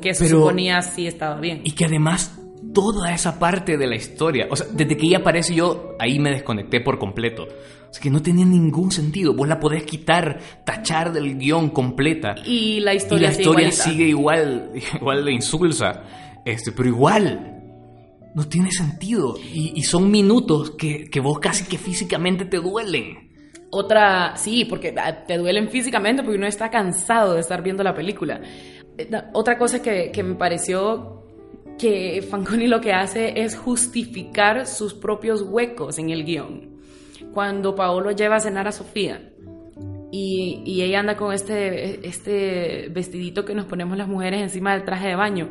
que, 0.00 0.14
se 0.14 0.28
suponía 0.28 0.82
sí 0.82 1.06
estaba 1.06 1.40
bien. 1.40 1.62
Y 1.64 1.72
que 1.72 1.86
además 1.86 2.37
toda 2.78 3.12
esa 3.12 3.40
parte 3.40 3.76
de 3.76 3.88
la 3.88 3.96
historia. 3.96 4.46
O 4.52 4.54
sea, 4.54 4.68
desde 4.70 4.96
que 4.96 5.08
ella 5.08 5.18
aparece 5.18 5.52
yo 5.52 5.96
ahí 5.98 6.20
me 6.20 6.30
desconecté 6.30 6.80
por 6.80 6.96
completo. 6.96 7.42
O 7.42 7.92
sea, 7.92 8.00
que 8.00 8.08
no 8.08 8.22
tenía 8.22 8.46
ningún 8.46 8.92
sentido. 8.92 9.34
Vos 9.34 9.48
la 9.48 9.58
podés 9.58 9.82
quitar, 9.82 10.38
tachar 10.64 11.12
del 11.12 11.36
guion 11.36 11.70
completa. 11.70 12.36
Y 12.46 12.78
la 12.78 12.94
historia, 12.94 13.30
y 13.30 13.32
la 13.32 13.40
historia 13.40 13.72
sigue 13.72 14.04
igual, 14.04 14.70
igual 14.94 15.24
de 15.24 15.32
insulsa. 15.32 16.04
Este, 16.44 16.70
pero 16.70 16.88
igual. 16.88 17.56
No 18.36 18.48
tiene 18.48 18.70
sentido. 18.70 19.34
Y, 19.52 19.82
son 19.82 20.08
minutos 20.08 20.70
que, 20.78 21.10
que 21.10 21.18
vos 21.18 21.40
casi 21.40 21.64
que 21.64 21.78
físicamente 21.78 22.44
te 22.44 22.58
duelen. 22.58 23.28
Otra, 23.72 24.36
sí, 24.36 24.66
porque 24.66 24.94
ah, 24.96 25.24
te 25.26 25.36
duelen 25.36 25.68
físicamente 25.68 26.22
porque 26.22 26.38
uno 26.38 26.46
está 26.46 26.70
cansado 26.70 27.34
de 27.34 27.40
estar 27.40 27.60
viendo 27.60 27.82
la 27.82 27.92
película. 27.92 28.40
Eh, 28.96 29.10
otra 29.32 29.58
cosa 29.58 29.82
que, 29.82 30.12
que 30.12 30.22
me 30.22 30.36
pareció 30.36 31.17
que 31.78 32.22
Fanconi 32.22 32.66
lo 32.66 32.80
que 32.80 32.92
hace 32.92 33.40
es 33.40 33.56
justificar 33.56 34.66
sus 34.66 34.94
propios 34.94 35.42
huecos 35.42 35.98
en 35.98 36.10
el 36.10 36.24
guion. 36.24 36.78
Cuando 37.32 37.74
Paolo 37.74 38.10
lleva 38.10 38.36
a 38.36 38.40
cenar 38.40 38.66
a 38.66 38.72
Sofía 38.72 39.32
y, 40.10 40.82
ella 40.82 41.00
anda 41.00 41.16
con 41.16 41.32
este, 41.32 42.06
este 42.06 42.88
vestidito 42.90 43.44
que 43.44 43.54
nos 43.54 43.66
ponemos 43.66 43.96
las 43.96 44.08
mujeres 44.08 44.42
encima 44.42 44.72
del 44.72 44.84
traje 44.84 45.08
de 45.08 45.14
baño. 45.14 45.48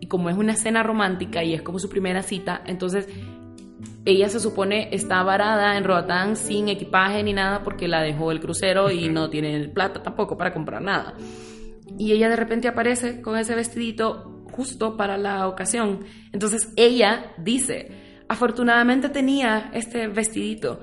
Y 0.00 0.06
como 0.06 0.30
es 0.30 0.36
una 0.36 0.54
cena 0.54 0.82
romántica 0.82 1.44
y 1.44 1.54
es 1.54 1.62
como 1.62 1.78
su 1.78 1.88
primera 1.88 2.22
cita, 2.22 2.62
entonces 2.66 3.08
ella 4.04 4.28
se 4.28 4.40
supone 4.40 4.88
está 4.92 5.22
varada 5.22 5.76
en 5.76 5.84
Roatán 5.84 6.36
sin 6.36 6.68
equipaje 6.68 7.22
ni 7.22 7.32
nada 7.32 7.62
porque 7.62 7.86
la 7.86 8.02
dejó 8.02 8.32
el 8.32 8.40
crucero 8.40 8.90
y 8.90 9.08
no 9.08 9.30
tiene 9.30 9.68
plata 9.68 10.02
tampoco 10.02 10.36
para 10.36 10.52
comprar 10.52 10.82
nada. 10.82 11.14
Y 11.98 12.12
ella 12.12 12.28
de 12.28 12.36
repente 12.36 12.68
aparece 12.68 13.20
con 13.20 13.36
ese 13.36 13.54
vestidito 13.54 14.31
justo 14.52 14.96
para 14.96 15.16
la 15.16 15.48
ocasión. 15.48 16.04
Entonces 16.32 16.72
ella 16.76 17.34
dice, 17.38 18.24
afortunadamente 18.28 19.08
tenía 19.08 19.70
este 19.74 20.08
vestidito. 20.08 20.80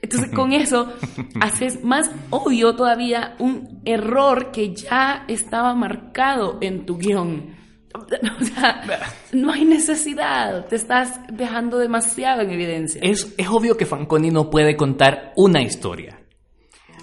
Entonces 0.00 0.30
con 0.34 0.52
eso 0.54 0.92
haces 1.40 1.84
más 1.84 2.10
obvio 2.30 2.74
todavía 2.74 3.36
un 3.38 3.82
error 3.84 4.50
que 4.50 4.74
ya 4.74 5.24
estaba 5.28 5.74
marcado 5.74 6.58
en 6.60 6.86
tu 6.86 6.96
guion. 6.96 7.56
O 7.94 8.44
sea, 8.44 8.82
no 9.32 9.52
hay 9.52 9.64
necesidad, 9.64 10.66
te 10.66 10.76
estás 10.76 11.20
dejando 11.32 11.78
demasiado 11.78 12.42
en 12.42 12.50
evidencia. 12.50 13.00
Es, 13.02 13.34
es 13.36 13.48
obvio 13.48 13.76
que 13.76 13.86
Fanconi 13.86 14.30
no 14.30 14.50
puede 14.50 14.76
contar 14.76 15.32
una 15.36 15.62
historia. 15.62 16.20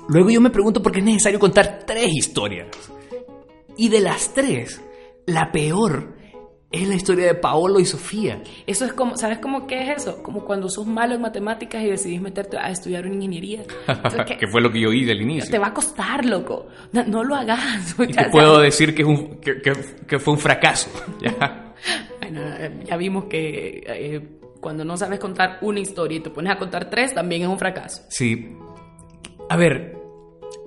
Luego 0.07 0.29
yo 0.29 0.39
me 0.39 0.51
pregunto 0.51 0.81
por 0.81 0.91
qué 0.91 0.99
es 0.99 1.05
necesario 1.05 1.39
contar 1.39 1.83
tres 1.85 2.13
historias. 2.13 2.67
Y 3.77 3.89
de 3.89 3.99
las 3.99 4.33
tres, 4.33 4.81
la 5.25 5.51
peor 5.51 6.15
es 6.71 6.87
la 6.87 6.95
historia 6.95 7.25
de 7.27 7.35
Paolo 7.35 7.79
y 7.79 7.85
Sofía. 7.85 8.41
Eso 8.67 8.85
es 8.85 8.93
como, 8.93 9.15
¿sabes 9.17 9.39
cómo 9.39 9.65
qué 9.65 9.83
es 9.83 9.97
eso? 9.97 10.21
Como 10.21 10.43
cuando 10.43 10.67
sos 10.69 10.85
malo 10.85 11.15
en 11.15 11.21
matemáticas 11.21 11.81
y 11.83 11.87
decidís 11.87 12.21
meterte 12.21 12.57
a 12.57 12.69
estudiar 12.69 13.05
una 13.05 13.15
ingeniería. 13.15 13.63
que 14.39 14.47
fue 14.47 14.61
lo 14.61 14.71
que 14.71 14.81
yo 14.81 14.89
oí 14.89 15.05
del 15.05 15.21
inicio. 15.21 15.49
Te 15.49 15.59
va 15.59 15.67
a 15.67 15.73
costar, 15.73 16.25
loco. 16.25 16.67
No, 16.91 17.23
lo 17.23 17.35
hagas. 17.35 17.95
Y 18.05 18.07
te 18.07 18.29
puedo 18.29 18.59
decir 18.59 18.93
que, 18.93 19.03
es 19.03 19.07
un, 19.07 19.39
que, 19.39 20.19
fue 20.19 20.33
un 20.33 20.39
fracaso. 20.39 20.89
bueno, 22.21 22.41
ya 22.83 22.97
vimos 22.97 23.25
que 23.25 23.83
eh, 23.87 24.21
cuando 24.59 24.83
no 24.83 24.97
sabes 24.97 25.19
contar 25.19 25.59
una 25.61 25.79
historia 25.79 26.17
y 26.17 26.21
te 26.21 26.29
pones 26.29 26.51
a 26.51 26.57
contar 26.57 26.89
tres, 26.89 27.13
también 27.13 27.43
es 27.43 27.47
un 27.47 27.57
fracaso. 27.57 28.03
Sí. 28.09 28.53
A 29.49 29.55
ver, 29.55 29.94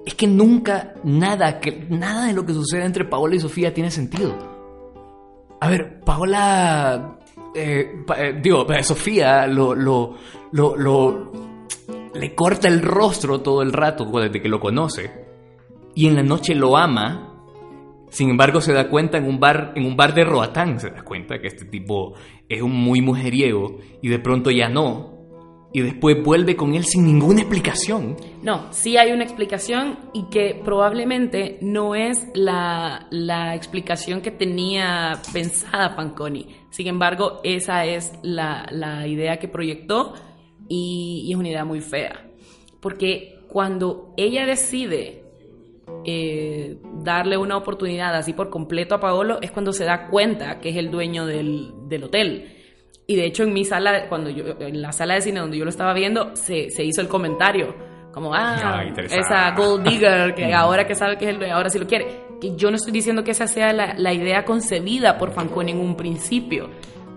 es 0.08 0.14
que 0.14 0.26
nunca 0.26 0.94
nada, 1.04 1.60
que, 1.60 1.86
nada 1.90 2.28
de 2.28 2.32
lo 2.32 2.46
que 2.46 2.54
sucede 2.54 2.86
entre 2.86 3.04
Paola 3.04 3.34
y 3.34 3.40
Sofía 3.40 3.74
tiene 3.74 3.90
sentido. 3.90 4.34
A 5.60 5.68
ver, 5.68 6.00
Paola, 6.00 7.18
eh, 7.54 8.04
eh, 8.16 8.40
digo, 8.42 8.66
eh, 8.72 8.82
Sofía 8.82 9.46
lo, 9.46 9.74
lo, 9.74 10.14
lo, 10.52 10.76
lo, 10.78 11.32
le 12.14 12.34
corta 12.34 12.68
el 12.68 12.80
rostro 12.80 13.42
todo 13.42 13.60
el 13.60 13.70
rato 13.70 14.06
desde 14.06 14.40
que 14.40 14.48
lo 14.48 14.60
conoce 14.60 15.26
y 15.94 16.06
en 16.06 16.14
la 16.14 16.22
noche 16.22 16.54
lo 16.54 16.78
ama. 16.78 17.44
Sin 18.08 18.30
embargo, 18.30 18.62
se 18.62 18.72
da 18.72 18.88
cuenta 18.88 19.18
en 19.18 19.26
un 19.26 19.38
bar, 19.38 19.74
en 19.76 19.84
un 19.84 19.94
bar 19.94 20.14
de 20.14 20.24
Roatán, 20.24 20.80
se 20.80 20.88
da 20.88 21.02
cuenta 21.02 21.38
que 21.38 21.48
este 21.48 21.66
tipo 21.66 22.14
es 22.48 22.62
un 22.62 22.72
muy 22.72 23.02
mujeriego 23.02 23.76
y 24.00 24.08
de 24.08 24.20
pronto 24.20 24.50
ya 24.50 24.70
no 24.70 25.17
y 25.72 25.82
después 25.82 26.22
vuelve 26.22 26.56
con 26.56 26.74
él 26.74 26.84
sin 26.84 27.04
ninguna 27.04 27.40
explicación. 27.40 28.16
No, 28.42 28.72
sí 28.72 28.96
hay 28.96 29.12
una 29.12 29.24
explicación 29.24 29.98
y 30.14 30.24
que 30.30 30.60
probablemente 30.64 31.58
no 31.60 31.94
es 31.94 32.26
la, 32.34 33.06
explicación 33.54 34.20
que 34.22 34.30
tenía 34.30 35.20
pensada 35.32 35.94
Panconi. 35.94 36.46
Sin 36.70 36.86
embargo, 36.86 37.40
esa 37.44 37.84
es 37.84 38.12
la, 38.22 39.06
idea 39.06 39.38
que 39.38 39.48
proyectó 39.48 40.14
y, 40.68 41.28
es 41.30 41.36
una 41.36 41.48
idea 41.48 41.64
muy 41.64 41.80
fea. 41.80 42.30
Porque 42.80 43.40
cuando 43.48 44.14
ella 44.16 44.46
decide 44.46 45.24
eh, 46.04 46.78
darle 47.02 47.36
una 47.36 47.56
oportunidad 47.56 48.14
así 48.14 48.32
por 48.32 48.48
completo 48.48 48.94
a 48.94 49.00
Paolo, 49.00 49.38
es 49.42 49.50
cuando 49.50 49.72
se 49.72 49.84
da 49.84 50.06
cuenta 50.08 50.60
que 50.60 50.70
es 50.70 50.76
el 50.76 50.90
dueño 50.90 51.26
del, 51.26 51.72
del 51.88 52.04
hotel 52.04 52.57
y 53.10 53.16
de 53.16 53.24
hecho 53.24 53.42
en 53.42 53.54
mi 53.54 53.64
sala, 53.64 54.06
cuando 54.10 54.28
yo, 54.28 54.44
en 54.60 54.82
la 54.82 54.92
sala 54.92 55.14
de 55.14 55.22
cine 55.22 55.40
donde 55.40 55.56
yo 55.56 55.64
lo 55.64 55.70
estaba 55.70 55.94
viendo, 55.94 56.36
se, 56.36 56.68
se 56.68 56.84
hizo 56.84 57.00
el 57.00 57.08
comentario. 57.08 57.74
Como, 58.12 58.34
ah, 58.34 58.84
esa 59.10 59.52
gold 59.52 59.88
digger 59.88 60.34
que 60.34 60.52
ahora 60.54 60.86
que 60.86 60.94
sabe 60.94 61.16
que 61.16 61.24
es 61.24 61.34
el 61.34 61.50
ahora 61.50 61.70
sí 61.70 61.78
lo 61.78 61.86
quiere. 61.86 62.28
Que 62.38 62.54
yo 62.54 62.70
no 62.70 62.76
estoy 62.76 62.92
diciendo 62.92 63.24
que 63.24 63.30
esa 63.30 63.46
sea 63.46 63.72
la, 63.72 63.94
la 63.94 64.12
idea 64.12 64.44
concebida 64.44 65.16
por 65.16 65.32
Fanconi 65.32 65.72
en 65.72 65.80
un 65.80 65.96
principio, 65.96 66.68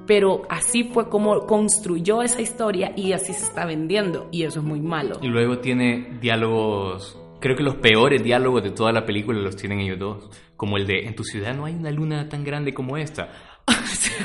pero 0.07 0.43
así 0.49 0.85
fue 0.85 1.09
como 1.09 1.45
construyó 1.45 2.21
esa 2.21 2.41
historia 2.41 2.93
y 2.95 3.11
así 3.11 3.33
se 3.33 3.43
está 3.43 3.65
vendiendo 3.65 4.29
y 4.31 4.43
eso 4.43 4.59
es 4.59 4.65
muy 4.65 4.79
malo. 4.79 5.17
Y 5.21 5.27
luego 5.27 5.59
tiene 5.59 6.19
diálogos, 6.21 7.19
creo 7.41 7.57
que 7.57 7.63
los 7.63 7.75
peores 7.75 8.23
diálogos 8.23 8.63
de 8.63 8.71
toda 8.71 8.93
la 8.93 9.05
película 9.05 9.41
los 9.41 9.57
tienen 9.57 9.81
ellos 9.81 9.99
dos, 9.99 10.29
como 10.55 10.77
el 10.77 10.87
de 10.87 11.05
en 11.05 11.15
tu 11.15 11.25
ciudad 11.25 11.53
no 11.53 11.65
hay 11.65 11.75
una 11.75 11.91
luna 11.91 12.29
tan 12.29 12.45
grande 12.45 12.73
como 12.73 12.95
esta. 12.95 13.29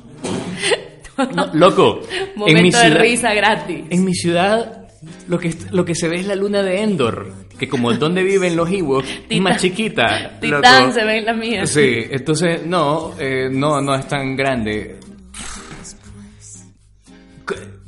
loco. 1.53 2.01
en 2.47 2.63
mi 2.63 2.71
ciudad, 2.71 2.91
de 2.91 2.99
risa 2.99 3.35
gratis. 3.35 3.85
En 3.91 4.05
mi 4.05 4.15
ciudad, 4.15 4.87
lo 5.29 5.39
que, 5.39 5.55
lo 5.71 5.85
que 5.85 5.95
se 5.95 6.09
ve 6.09 6.21
es 6.21 6.27
la 6.27 6.35
luna 6.35 6.63
de 6.63 6.83
Endor. 6.83 7.33
Que 7.59 7.69
como 7.69 7.93
es 7.93 7.99
donde 8.01 8.23
viven 8.25 8.57
los 8.57 8.71
Ewoks, 8.71 9.09
es 9.29 9.41
más 9.41 9.61
chiquita. 9.61 10.37
Titán 10.41 10.93
se 10.93 11.05
ve 11.05 11.19
en 11.19 11.25
la 11.25 11.35
mía. 11.35 11.67
Sí, 11.67 12.05
entonces, 12.11 12.67
no, 12.67 13.13
eh, 13.19 13.49
no, 13.51 13.81
no 13.81 13.95
es 13.95 14.09
tan 14.09 14.37
grande. 14.37 14.99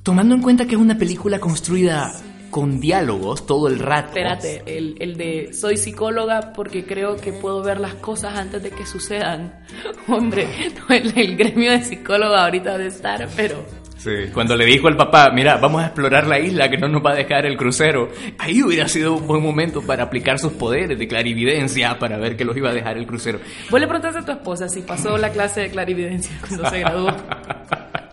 Tomando 0.03 0.37
en 0.37 0.43
cuenta 0.43 0.64
que 0.66 0.77
es 0.77 0.81
una 0.81 0.97
película 0.97 1.41
construida 1.41 2.12
con 2.57 2.81
diálogos 2.81 3.45
todo 3.45 3.69
el 3.69 3.79
rato. 3.79 4.17
Espérate, 4.17 4.63
el, 4.65 4.97
el, 4.99 5.19
de 5.19 5.53
soy 5.53 5.77
psicóloga 5.77 6.55
porque 6.55 6.87
creo 6.87 7.17
que 7.17 7.35
puedo 7.35 7.63
ver 7.63 7.79
las 7.79 7.93
cosas 7.97 8.35
antes 8.35 8.63
de 8.63 8.71
que 8.71 8.87
sucedan. 8.87 9.61
Hombre, 10.09 10.49
el, 10.89 11.37
gremio 11.37 11.73
de 11.73 11.83
psicóloga 11.83 12.45
ahorita 12.45 12.79
de 12.79 12.87
estar, 12.87 13.29
pero... 13.37 13.63
Sí, 13.99 14.31
cuando 14.33 14.57
le 14.57 14.65
dijo 14.65 14.89
al 14.89 14.97
papá, 14.97 15.31
mira, 15.35 15.59
vamos 15.59 15.83
a 15.83 15.89
explorar 15.89 16.27
la 16.27 16.39
isla 16.39 16.71
que 16.71 16.79
no 16.79 16.89
nos 16.89 17.05
va 17.05 17.11
a 17.11 17.17
dejar 17.17 17.45
el 17.45 17.59
crucero, 17.59 18.09
ahí 18.39 18.63
hubiera 18.63 18.89
sido 18.89 19.17
un 19.17 19.27
buen 19.27 19.43
momento 19.43 19.83
para 19.83 20.05
aplicar 20.05 20.39
sus 20.39 20.55
poderes 20.55 20.99
de 20.99 21.07
clarividencia 21.07 21.99
para 21.99 22.17
ver 22.17 22.39
que 22.39 22.47
los 22.47 22.57
iba 22.57 22.71
a 22.71 22.73
dejar 22.73 22.97
el 22.97 23.07
crucero. 23.07 23.39
Vos 23.69 23.79
le 23.79 23.87
preguntaste 23.87 24.21
a 24.21 24.25
tu 24.25 24.33
esposa 24.33 24.67
si 24.71 24.81
pasó 24.81 25.19
la 25.19 25.29
clase 25.29 25.61
de 25.61 25.71
clarividencia 25.71 26.35
cuando 26.41 26.71
se 26.71 26.79
graduó. 26.79 27.09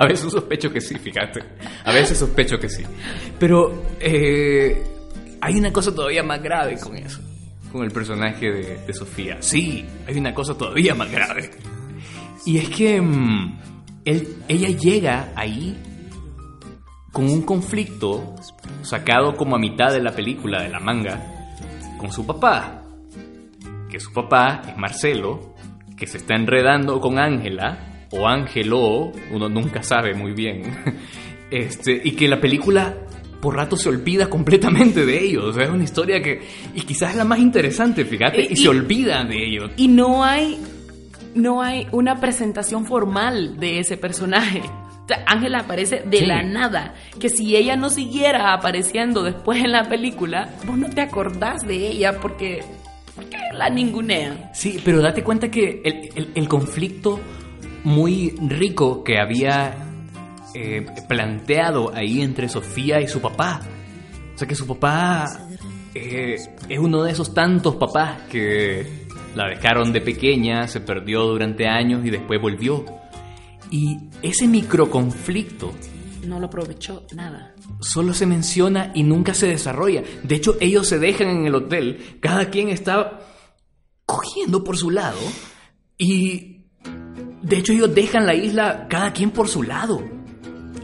A 0.00 0.06
veces 0.06 0.32
sospecho 0.32 0.72
que 0.72 0.80
sí, 0.80 0.96
fíjate. 0.96 1.42
A 1.84 1.92
veces 1.92 2.16
sospecho 2.16 2.58
que 2.58 2.70
sí. 2.70 2.82
Pero 3.38 3.82
eh, 4.00 4.82
hay 5.42 5.58
una 5.58 5.70
cosa 5.70 5.94
todavía 5.94 6.22
más 6.22 6.42
grave 6.42 6.78
con 6.80 6.96
eso. 6.96 7.20
Con 7.70 7.84
el 7.84 7.90
personaje 7.90 8.50
de, 8.50 8.94
Sofía. 8.94 9.42
Sí, 9.42 9.84
hay 10.08 10.16
una 10.16 10.32
cosa 10.32 10.56
todavía 10.56 10.94
más 10.94 11.12
grave. 11.12 11.50
Y 12.46 12.56
es 12.56 12.70
que 12.70 12.98
mm, 12.98 13.58
ella 14.06 14.68
llega 14.68 15.32
ahí 15.36 15.76
con 17.12 17.26
un 17.26 17.42
conflicto 17.42 18.36
sacado 18.80 19.36
como 19.36 19.56
a 19.56 19.58
mitad 19.58 19.92
de 19.92 20.00
la 20.00 20.12
película, 20.12 20.62
de 20.62 20.70
la 20.70 20.80
manga, 20.80 21.20
con 21.98 22.10
su 22.10 22.24
papá. 22.24 22.84
Que 23.90 24.00
su 24.00 24.14
papá 24.14 24.62
es 24.66 24.78
Marcelo, 24.78 25.54
que 25.94 26.06
se 26.06 26.16
está 26.16 26.36
enredando 26.36 27.02
con 27.02 27.18
Ángela 27.18 27.89
o 28.10 28.26
ángel 28.26 28.72
o, 28.72 29.12
uno 29.30 29.48
nunca 29.48 29.82
sabe 29.82 30.14
muy 30.14 30.32
bien, 30.32 30.62
este, 31.50 32.00
y 32.02 32.12
que 32.12 32.28
la 32.28 32.40
película 32.40 32.94
por 33.40 33.56
rato 33.56 33.76
se 33.76 33.88
olvida 33.88 34.28
completamente 34.28 35.06
de 35.06 35.24
ellos. 35.24 35.56
Es 35.56 35.68
una 35.68 35.84
historia 35.84 36.22
que, 36.22 36.42
y 36.74 36.82
quizás 36.82 37.12
es 37.12 37.16
la 37.16 37.24
más 37.24 37.38
interesante, 37.38 38.04
fíjate, 38.04 38.48
y, 38.50 38.56
se 38.56 38.68
olvida 38.68 39.24
de 39.24 39.44
ellos. 39.44 39.70
Y 39.76 39.88
no 39.88 40.24
hay, 40.24 40.58
no 41.34 41.62
hay 41.62 41.86
una 41.90 42.20
presentación 42.20 42.84
formal 42.84 43.58
de 43.58 43.78
ese 43.78 43.96
personaje. 43.96 44.62
Ángela 45.26 45.60
aparece 45.60 46.02
de 46.06 46.26
la 46.26 46.42
nada. 46.42 46.94
Que 47.18 47.28
si 47.28 47.56
ella 47.56 47.76
no 47.76 47.90
siguiera 47.90 48.52
apareciendo 48.52 49.22
después 49.22 49.62
en 49.62 49.72
la 49.72 49.88
película, 49.88 50.50
vos 50.66 50.78
no 50.78 50.88
te 50.88 51.00
acordás 51.00 51.66
de 51.66 51.88
ella 51.88 52.20
porque, 52.20 52.62
la 53.54 53.68
ningunean. 53.70 54.50
Sí, 54.54 54.80
pero 54.84 55.00
date 55.00 55.22
cuenta 55.22 55.50
que 55.50 55.82
el, 56.34 56.48
conflicto 56.48 57.20
muy 57.84 58.34
rico 58.40 59.02
que 59.04 59.18
había 59.18 59.90
eh, 60.54 60.84
planteado 61.08 61.94
ahí 61.94 62.22
entre 62.22 62.48
Sofía 62.48 63.00
y 63.00 63.08
su 63.08 63.20
papá. 63.20 63.60
O 64.34 64.38
sea 64.38 64.48
que 64.48 64.54
su 64.54 64.66
papá 64.66 65.26
eh, 65.94 66.36
es 66.68 66.78
uno 66.78 67.02
de 67.02 67.12
esos 67.12 67.32
tantos 67.34 67.76
papás 67.76 68.22
que 68.30 69.06
la 69.34 69.48
dejaron 69.48 69.92
de 69.92 70.00
pequeña, 70.00 70.66
se 70.66 70.80
perdió 70.80 71.22
durante 71.24 71.68
años 71.68 72.04
y 72.04 72.10
después 72.10 72.40
volvió. 72.40 72.84
Y 73.70 73.96
ese 74.22 74.48
microconflicto... 74.48 75.72
No 76.26 76.38
lo 76.38 76.46
aprovechó 76.46 77.06
nada. 77.14 77.54
Solo 77.80 78.12
se 78.12 78.26
menciona 78.26 78.92
y 78.94 79.04
nunca 79.04 79.32
se 79.32 79.46
desarrolla. 79.46 80.02
De 80.22 80.34
hecho, 80.34 80.56
ellos 80.60 80.86
se 80.86 80.98
dejan 80.98 81.28
en 81.28 81.46
el 81.46 81.54
hotel, 81.54 82.18
cada 82.20 82.50
quien 82.50 82.68
está 82.68 83.20
cogiendo 84.04 84.64
por 84.64 84.76
su 84.76 84.90
lado 84.90 85.20
y... 85.96 86.49
De 87.42 87.58
hecho, 87.58 87.72
ellos 87.72 87.94
dejan 87.94 88.26
la 88.26 88.34
isla 88.34 88.86
cada 88.88 89.12
quien 89.12 89.30
por 89.30 89.48
su 89.48 89.62
lado. 89.62 90.02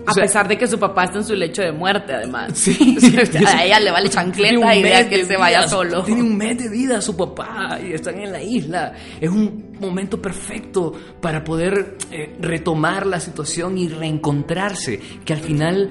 A 0.06 0.14
pesar 0.14 0.46
de 0.46 0.56
que 0.56 0.68
su 0.68 0.78
papá 0.78 1.04
está 1.04 1.18
en 1.18 1.24
su 1.24 1.34
lecho 1.34 1.62
de 1.62 1.72
muerte, 1.72 2.14
además. 2.14 2.52
Sí. 2.54 2.96
a 3.46 3.64
ella 3.64 3.80
le 3.80 3.90
vale 3.90 4.08
chancleta 4.08 4.74
y 4.74 4.80
idea 4.80 5.08
que 5.08 5.16
él 5.16 5.26
se 5.26 5.36
vaya 5.36 5.66
solo. 5.66 6.04
Tiene 6.04 6.22
un 6.22 6.36
mes 6.36 6.56
de 6.58 6.68
vida 6.68 7.00
su 7.00 7.16
papá 7.16 7.78
y 7.84 7.92
están 7.92 8.20
en 8.20 8.32
la 8.32 8.40
isla. 8.40 8.92
Es 9.20 9.28
un 9.28 9.74
momento 9.80 10.22
perfecto 10.22 10.92
para 11.20 11.42
poder 11.42 11.98
eh, 12.12 12.36
retomar 12.40 13.06
la 13.06 13.18
situación 13.18 13.76
y 13.78 13.88
reencontrarse. 13.88 15.00
Que 15.24 15.32
al 15.32 15.40
final 15.40 15.90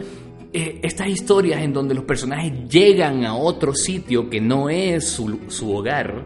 eh, 0.54 0.80
estas 0.84 1.10
historias 1.10 1.62
en 1.62 1.74
donde 1.74 1.94
los 1.94 2.06
personajes 2.06 2.54
llegan 2.70 3.26
a 3.26 3.36
otro 3.36 3.76
sitio 3.76 4.30
que 4.30 4.40
no 4.40 4.70
es 4.70 5.06
su, 5.10 5.42
su 5.50 5.76
hogar, 5.76 6.26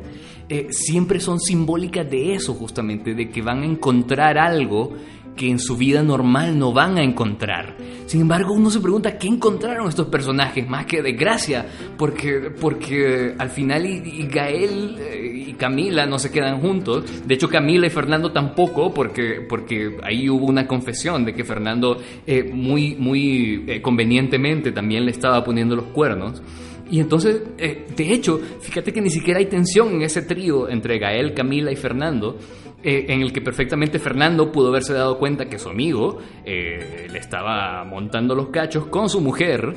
eh, 0.49 0.67
siempre 0.71 1.19
son 1.19 1.39
simbólicas 1.39 2.09
de 2.09 2.33
eso 2.33 2.53
justamente, 2.53 3.13
de 3.13 3.29
que 3.29 3.41
van 3.41 3.61
a 3.61 3.65
encontrar 3.65 4.37
algo 4.37 4.93
que 5.39 5.49
en 5.49 5.57
su 5.57 5.77
vida 5.77 6.03
normal 6.03 6.59
no 6.59 6.73
van 6.73 6.97
a 6.97 7.01
encontrar. 7.01 7.77
Sin 8.07 8.19
embargo, 8.19 8.53
uno 8.53 8.69
se 8.69 8.81
pregunta 8.81 9.17
qué 9.17 9.29
encontraron 9.29 9.87
estos 9.87 10.07
personajes, 10.07 10.67
más 10.67 10.85
que 10.85 11.01
desgracia, 11.01 11.65
porque, 11.97 12.51
porque 12.59 13.35
al 13.37 13.49
final 13.49 13.85
y, 13.85 14.27
Gael 14.27 14.97
eh, 14.99 15.45
y 15.47 15.53
Camila 15.53 16.05
no 16.05 16.19
se 16.19 16.29
quedan 16.29 16.59
juntos. 16.59 17.25
De 17.25 17.35
hecho, 17.35 17.47
Camila 17.47 17.87
y 17.87 17.89
Fernando 17.89 18.33
tampoco, 18.33 18.93
porque, 18.93 19.45
porque 19.47 19.97
ahí 20.03 20.29
hubo 20.29 20.45
una 20.45 20.67
confesión 20.67 21.23
de 21.23 21.33
que 21.33 21.45
Fernando 21.45 21.97
eh, 22.27 22.43
muy, 22.43 22.95
muy 22.95 23.63
eh, 23.65 23.81
convenientemente 23.81 24.73
también 24.73 25.05
le 25.05 25.11
estaba 25.11 25.41
poniendo 25.45 25.73
los 25.77 25.85
cuernos. 25.85 26.41
Y 26.89 26.99
entonces, 26.99 27.41
de 27.57 28.13
hecho, 28.13 28.39
fíjate 28.61 28.91
que 28.91 29.01
ni 29.01 29.09
siquiera 29.09 29.39
hay 29.39 29.45
tensión 29.45 29.89
en 29.93 30.01
ese 30.01 30.23
trío 30.23 30.69
entre 30.69 30.97
Gael, 30.97 31.33
Camila 31.33 31.71
y 31.71 31.75
Fernando, 31.75 32.37
eh, 32.81 33.07
en 33.09 33.21
el 33.21 33.33
que 33.33 33.41
perfectamente 33.41 33.99
Fernando 33.99 34.53
pudo 34.53 34.69
haberse 34.69 34.93
dado 34.93 35.19
cuenta 35.19 35.49
que 35.49 35.59
su 35.59 35.67
amigo 35.67 36.19
eh, 36.45 37.07
le 37.11 37.19
estaba 37.19 37.83
montando 37.83 38.33
los 38.33 38.47
cachos 38.49 38.85
con 38.85 39.09
su 39.09 39.19
mujer 39.19 39.75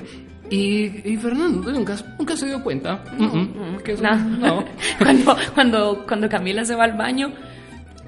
y, 0.48 1.16
Fernando 1.16 1.72
nunca, 1.72 1.96
nunca, 2.18 2.36
se 2.36 2.46
dio 2.46 2.62
cuenta. 2.62 3.02
no. 3.18 4.64
cuando, 4.98 5.36
cuando, 5.54 6.04
cuando 6.06 6.28
Camila 6.28 6.64
se 6.64 6.76
va 6.76 6.84
al 6.84 6.96
baño 6.96 7.32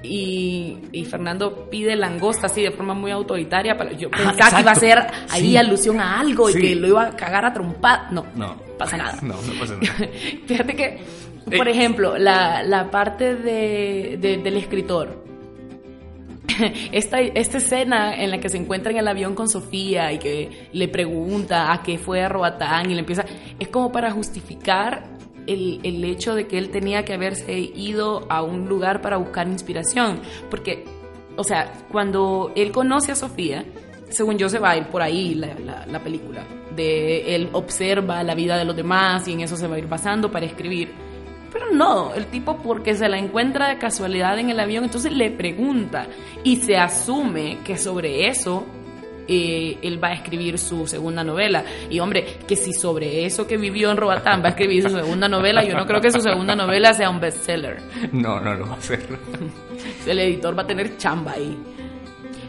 y, 0.05 0.77
y, 0.91 1.05
Fernando 1.05 1.67
pide 1.69 1.95
langosta 1.95 2.47
así 2.47 2.61
de 2.61 2.71
forma 2.71 2.93
muy 2.93 3.11
autoritaria. 3.11 3.77
Para, 3.77 3.91
yo 3.93 4.09
pensaba 4.09 4.55
que 4.55 4.61
iba 4.61 4.71
a 4.71 4.75
ser 4.75 4.99
ahí 5.29 5.57
alusión 5.57 5.99
a 5.99 6.19
algo 6.19 6.49
y 6.49 6.53
que 6.53 6.75
lo 6.75 6.87
iba 6.87 7.07
a 7.07 7.15
cagar 7.15 7.45
a 7.45 7.53
trompar. 7.53 8.11
No, 8.11 8.25
no 8.35 8.55
pasa 8.77 8.97
nada. 8.97 9.19
No, 9.21 9.33
no 9.33 9.59
pasa 9.59 9.75
nada. 9.75 10.09
Fíjate 10.47 10.75
que 10.75 10.99
por 11.45 11.67
ejemplo, 11.67 12.17
la, 12.17 12.63
la 12.63 12.89
parte 12.89 13.35
de, 13.35 14.17
del 14.17 14.57
escritor. 14.57 15.23
Esta, 16.91 17.19
esta 17.19 17.57
escena 17.57 18.15
en 18.15 18.31
la 18.31 18.39
que 18.39 18.49
se 18.49 18.57
encuentra 18.57 18.91
en 18.91 18.97
el 18.99 19.07
avión 19.07 19.35
con 19.35 19.49
Sofía 19.49 20.13
y 20.13 20.19
que 20.19 20.69
le 20.71 20.87
pregunta 20.87 21.73
a 21.73 21.81
qué 21.81 21.97
fue 21.97 22.21
a 22.21 22.29
Roatán 22.29 22.89
y 22.89 22.93
le 22.93 22.99
empieza, 22.99 23.25
es 23.59 23.67
como 23.67 23.91
para 23.91 24.11
justificar 24.11 25.14
el, 25.47 25.79
el, 25.83 26.03
hecho 26.03 26.35
de 26.35 26.47
que 26.47 26.57
él 26.57 26.69
tenía 26.69 27.05
que 27.05 27.13
haberse 27.13 27.57
ido 27.57 28.25
a 28.29 28.41
un 28.41 28.67
lugar 28.67 29.01
para 29.01 29.17
buscar 29.17 29.47
inspiración. 29.47 30.21
Porque, 30.49 30.85
o 31.35 31.43
sea, 31.43 31.71
cuando 31.91 32.51
él 32.55 32.71
conoce 32.71 33.11
a 33.11 33.15
Sofía, 33.15 33.65
según 34.09 34.37
yo 34.37 34.49
se 34.49 34.59
va 34.59 34.71
a 34.71 34.77
ir 34.77 34.87
por 34.87 35.01
ahí 35.01 35.35
la, 35.35 35.53
la, 35.59 35.85
la 35.85 35.99
película, 36.03 36.43
de 36.75 37.35
él 37.35 37.49
observa 37.53 38.23
la 38.23 38.35
vida 38.35 38.57
de 38.57 38.65
los 38.65 38.75
demás 38.75 39.27
y 39.27 39.33
en 39.33 39.41
eso 39.41 39.55
se 39.55 39.67
va 39.67 39.75
a 39.75 39.79
ir 39.79 39.87
basando 39.87 40.31
para 40.31 40.45
escribir 40.45 40.89
pero 41.55 41.71
no, 41.71 42.13
el 42.13 42.25
tipo 42.25 42.57
porque 42.57 42.95
se 42.95 43.07
la 43.07 43.17
encuentra 43.17 43.69
de 43.69 43.77
casualidad 43.77 44.37
en 44.37 44.49
el 44.49 44.59
avión, 44.59 44.83
entonces 44.83 45.13
le 45.13 45.31
pregunta 45.31 46.05
y 46.43 46.57
se 46.57 46.75
asume 46.75 47.59
que 47.63 47.77
sobre 47.77 48.27
eso 48.27 48.65
eh, 49.27 49.77
él 49.81 50.03
va 50.03 50.09
a 50.09 50.13
escribir 50.13 50.57
su 50.57 50.87
segunda 50.87 51.23
novela. 51.23 51.63
Y 51.89 51.99
hombre, 51.99 52.25
que 52.47 52.55
si 52.55 52.73
sobre 52.73 53.25
eso 53.25 53.47
que 53.47 53.57
vivió 53.57 53.91
en 53.91 53.97
Robatán 53.97 54.41
va 54.41 54.47
a 54.47 54.49
escribir 54.49 54.83
su 54.83 54.89
segunda 54.89 55.27
novela, 55.27 55.63
yo 55.63 55.75
no 55.75 55.85
creo 55.85 56.01
que 56.01 56.11
su 56.11 56.21
segunda 56.21 56.55
novela 56.55 56.93
sea 56.93 57.09
un 57.09 57.19
bestseller. 57.19 57.77
No, 58.11 58.39
no 58.39 58.53
lo 58.53 58.67
va 58.67 58.75
a 58.75 58.77
hacer. 58.77 59.05
el 60.07 60.19
editor 60.19 60.57
va 60.57 60.63
a 60.63 60.67
tener 60.67 60.97
chamba 60.97 61.33
ahí. 61.33 61.57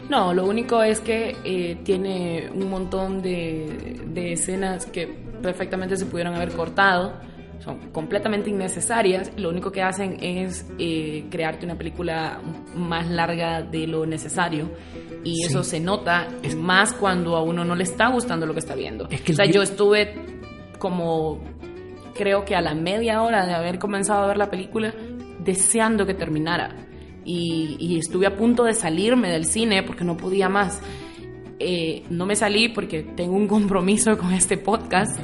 No, 0.08 0.32
lo 0.32 0.46
único 0.46 0.82
es 0.82 1.00
que 1.00 1.36
eh, 1.44 1.78
tiene 1.82 2.48
un 2.54 2.70
montón 2.70 3.22
de, 3.22 4.00
de 4.06 4.32
escenas 4.34 4.86
que 4.86 5.06
perfectamente 5.42 5.96
se 5.96 6.06
pudieron 6.06 6.34
haber 6.34 6.52
cortado 6.52 7.14
son 7.58 7.90
completamente 7.90 8.50
innecesarias, 8.50 9.32
lo 9.36 9.48
único 9.48 9.72
que 9.72 9.82
hacen 9.82 10.18
es 10.20 10.66
eh, 10.78 11.26
crearte 11.30 11.64
una 11.64 11.76
película 11.76 12.40
más 12.74 13.08
larga 13.08 13.62
de 13.62 13.86
lo 13.86 14.06
necesario 14.06 14.70
y 15.24 15.44
eso 15.44 15.64
se 15.64 15.80
nota 15.80 16.28
es 16.42 16.54
más 16.54 16.92
cuando 16.92 17.36
a 17.36 17.42
uno 17.42 17.64
no 17.64 17.74
le 17.74 17.84
está 17.84 18.08
gustando 18.08 18.46
lo 18.46 18.52
que 18.52 18.60
está 18.60 18.74
viendo. 18.74 19.06
o 19.06 19.32
sea, 19.32 19.46
yo 19.46 19.62
estuve 19.62 20.14
como 20.78 21.40
creo 22.14 22.44
que 22.44 22.54
a 22.54 22.60
la 22.60 22.74
media 22.74 23.22
hora 23.22 23.46
de 23.46 23.54
haber 23.54 23.78
comenzado 23.78 24.24
a 24.24 24.26
ver 24.28 24.36
la 24.36 24.50
película 24.50 24.94
deseando 25.40 26.06
que 26.06 26.14
terminara 26.14 26.76
y, 27.24 27.76
y 27.78 27.98
estuve 27.98 28.26
a 28.26 28.36
punto 28.36 28.64
de 28.64 28.74
salirme 28.74 29.30
del 29.30 29.44
cine 29.44 29.82
porque 29.82 30.04
no 30.04 30.16
podía 30.16 30.48
más. 30.48 30.80
Eh, 31.58 32.04
no 32.10 32.26
me 32.26 32.36
salí 32.36 32.68
porque 32.68 33.02
tengo 33.02 33.34
un 33.34 33.48
compromiso 33.48 34.18
con 34.18 34.32
este 34.34 34.58
podcast 34.58 35.18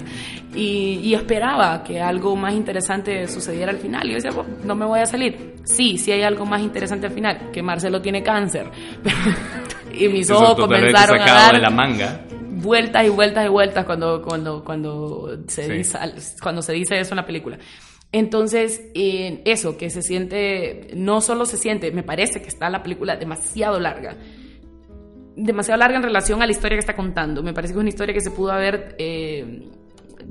y, 0.55 1.13
esperaba 1.13 1.85
que 1.85 2.01
algo 2.01 2.35
más 2.37 2.55
interesante 2.55 3.29
sucediera 3.29 3.71
al 3.71 3.79
final. 3.79 4.07
Y 4.07 4.11
yo 4.11 4.15
decía, 4.15 4.31
no 4.65 4.75
me 4.75 4.87
voy 4.87 5.01
a 5.01 5.07
salir. 5.07 5.57
Sí, 5.65 5.99
sí 5.99 6.11
hay 6.11 6.23
algo 6.23 6.47
más 6.47 6.63
interesante 6.63 7.07
al 7.07 7.13
final, 7.13 7.51
que 7.53 7.63
Marcelo 7.63 8.01
tiene 8.01 8.23
cáncer. 8.23 8.71
y 9.93 10.09
mis 10.09 10.31
ojos 10.31 10.55
comenzaron 10.57 11.21
a 11.21 11.27
dar 11.27 11.61
la 11.61 11.71
manga. 11.71 12.23
vueltas 12.49 13.05
y 13.07 13.11
vueltas 13.11 13.45
y 13.45 13.49
vueltas 13.49 13.85
cuando, 13.85 14.23
cuando, 14.23 14.65
cuando, 14.65 15.39
se, 15.49 15.71
dice, 15.71 15.99
cuando 16.43 16.63
se 16.63 16.73
dice 16.73 16.99
eso 16.99 17.13
en 17.13 17.17
la 17.17 17.27
película. 17.27 17.59
Entonces, 18.11 18.83
eso, 18.95 19.77
que 19.77 19.91
se 19.91 20.01
siente, 20.01 20.89
no 20.95 21.21
solo 21.21 21.45
se 21.45 21.59
siente, 21.59 21.93
me 21.93 22.03
parece 22.03 22.41
que 22.41 22.49
está 22.49 22.71
la 22.71 22.83
película 22.83 23.17
demasiado 23.17 23.79
larga 23.81 24.17
demasiado 25.37 25.79
larga 25.79 25.97
en 25.97 26.03
relación 26.03 26.43
a 26.43 26.47
la 26.47 26.53
historia 26.53 26.77
que 26.77 26.81
está 26.81 26.97
contando. 26.97 27.43
Me 27.43 27.53
parece 27.53 27.73
que 27.73 27.79
es 27.79 27.81
una 27.81 27.89
historia 27.89 28.15
que 28.15 28.21
se 28.21 28.31
pudo 28.31 28.53
haber, 28.53 28.95
eh, 28.99 29.69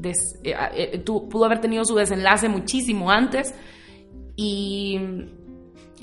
eh, 0.04 0.54
eh, 0.76 1.00
pudo 1.00 1.46
haber 1.46 1.60
tenido 1.60 1.84
su 1.86 1.96
desenlace 1.96 2.50
muchísimo 2.50 3.12
antes 3.12 3.54
y 4.36 4.96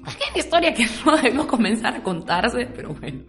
es 0.06 0.30
una 0.30 0.38
historia 0.38 0.74
que 0.74 0.86
no 1.04 1.16
debemos 1.16 1.46
comenzar 1.46 1.94
a 1.94 2.02
contarse, 2.02 2.66
pero 2.74 2.94
bueno. 2.94 3.22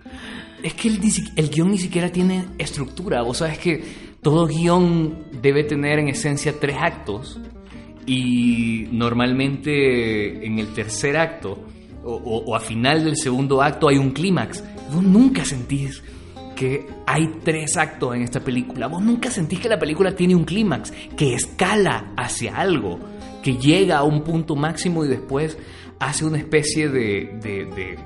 Es 0.61 0.73
que 0.73 0.89
el, 0.89 0.99
el 1.35 1.49
guion 1.49 1.71
ni 1.71 1.77
siquiera 1.77 2.11
tiene 2.11 2.45
estructura. 2.57 3.21
Vos 3.21 3.37
sabes 3.37 3.59
que 3.59 3.83
todo 4.21 4.45
guion 4.47 5.25
debe 5.41 5.63
tener 5.63 5.99
en 5.99 6.09
esencia 6.09 6.53
tres 6.59 6.75
actos 6.79 7.39
y 8.05 8.87
normalmente 8.91 10.45
en 10.45 10.59
el 10.59 10.73
tercer 10.73 11.15
acto 11.15 11.63
o, 12.03 12.55
a 12.55 12.59
final 12.59 13.03
del 13.03 13.17
segundo 13.17 13.61
acto 13.61 13.87
hay 13.87 13.97
un 13.97 14.11
clímax. 14.11 14.63
Vos 14.93 15.03
nunca 15.03 15.45
sentís 15.45 16.01
que 16.55 16.87
hay 17.05 17.27
tres 17.43 17.77
actos 17.77 18.15
en 18.15 18.21
esta 18.23 18.39
película. 18.41 18.87
Vos 18.87 19.01
nunca 19.01 19.31
sentís 19.31 19.59
que 19.59 19.69
la 19.69 19.79
película 19.79 20.15
tiene 20.15 20.35
un 20.35 20.43
clímax, 20.43 20.91
que 21.15 21.33
escala 21.33 22.11
hacia 22.17 22.57
algo, 22.57 22.99
que 23.41 23.55
llega 23.55 23.97
a 23.99 24.03
un 24.03 24.23
punto 24.23 24.55
máximo 24.55 25.05
y 25.05 25.07
después 25.07 25.57
hace 25.99 26.25
una 26.25 26.37
especie 26.37 26.89
de, 26.89 27.97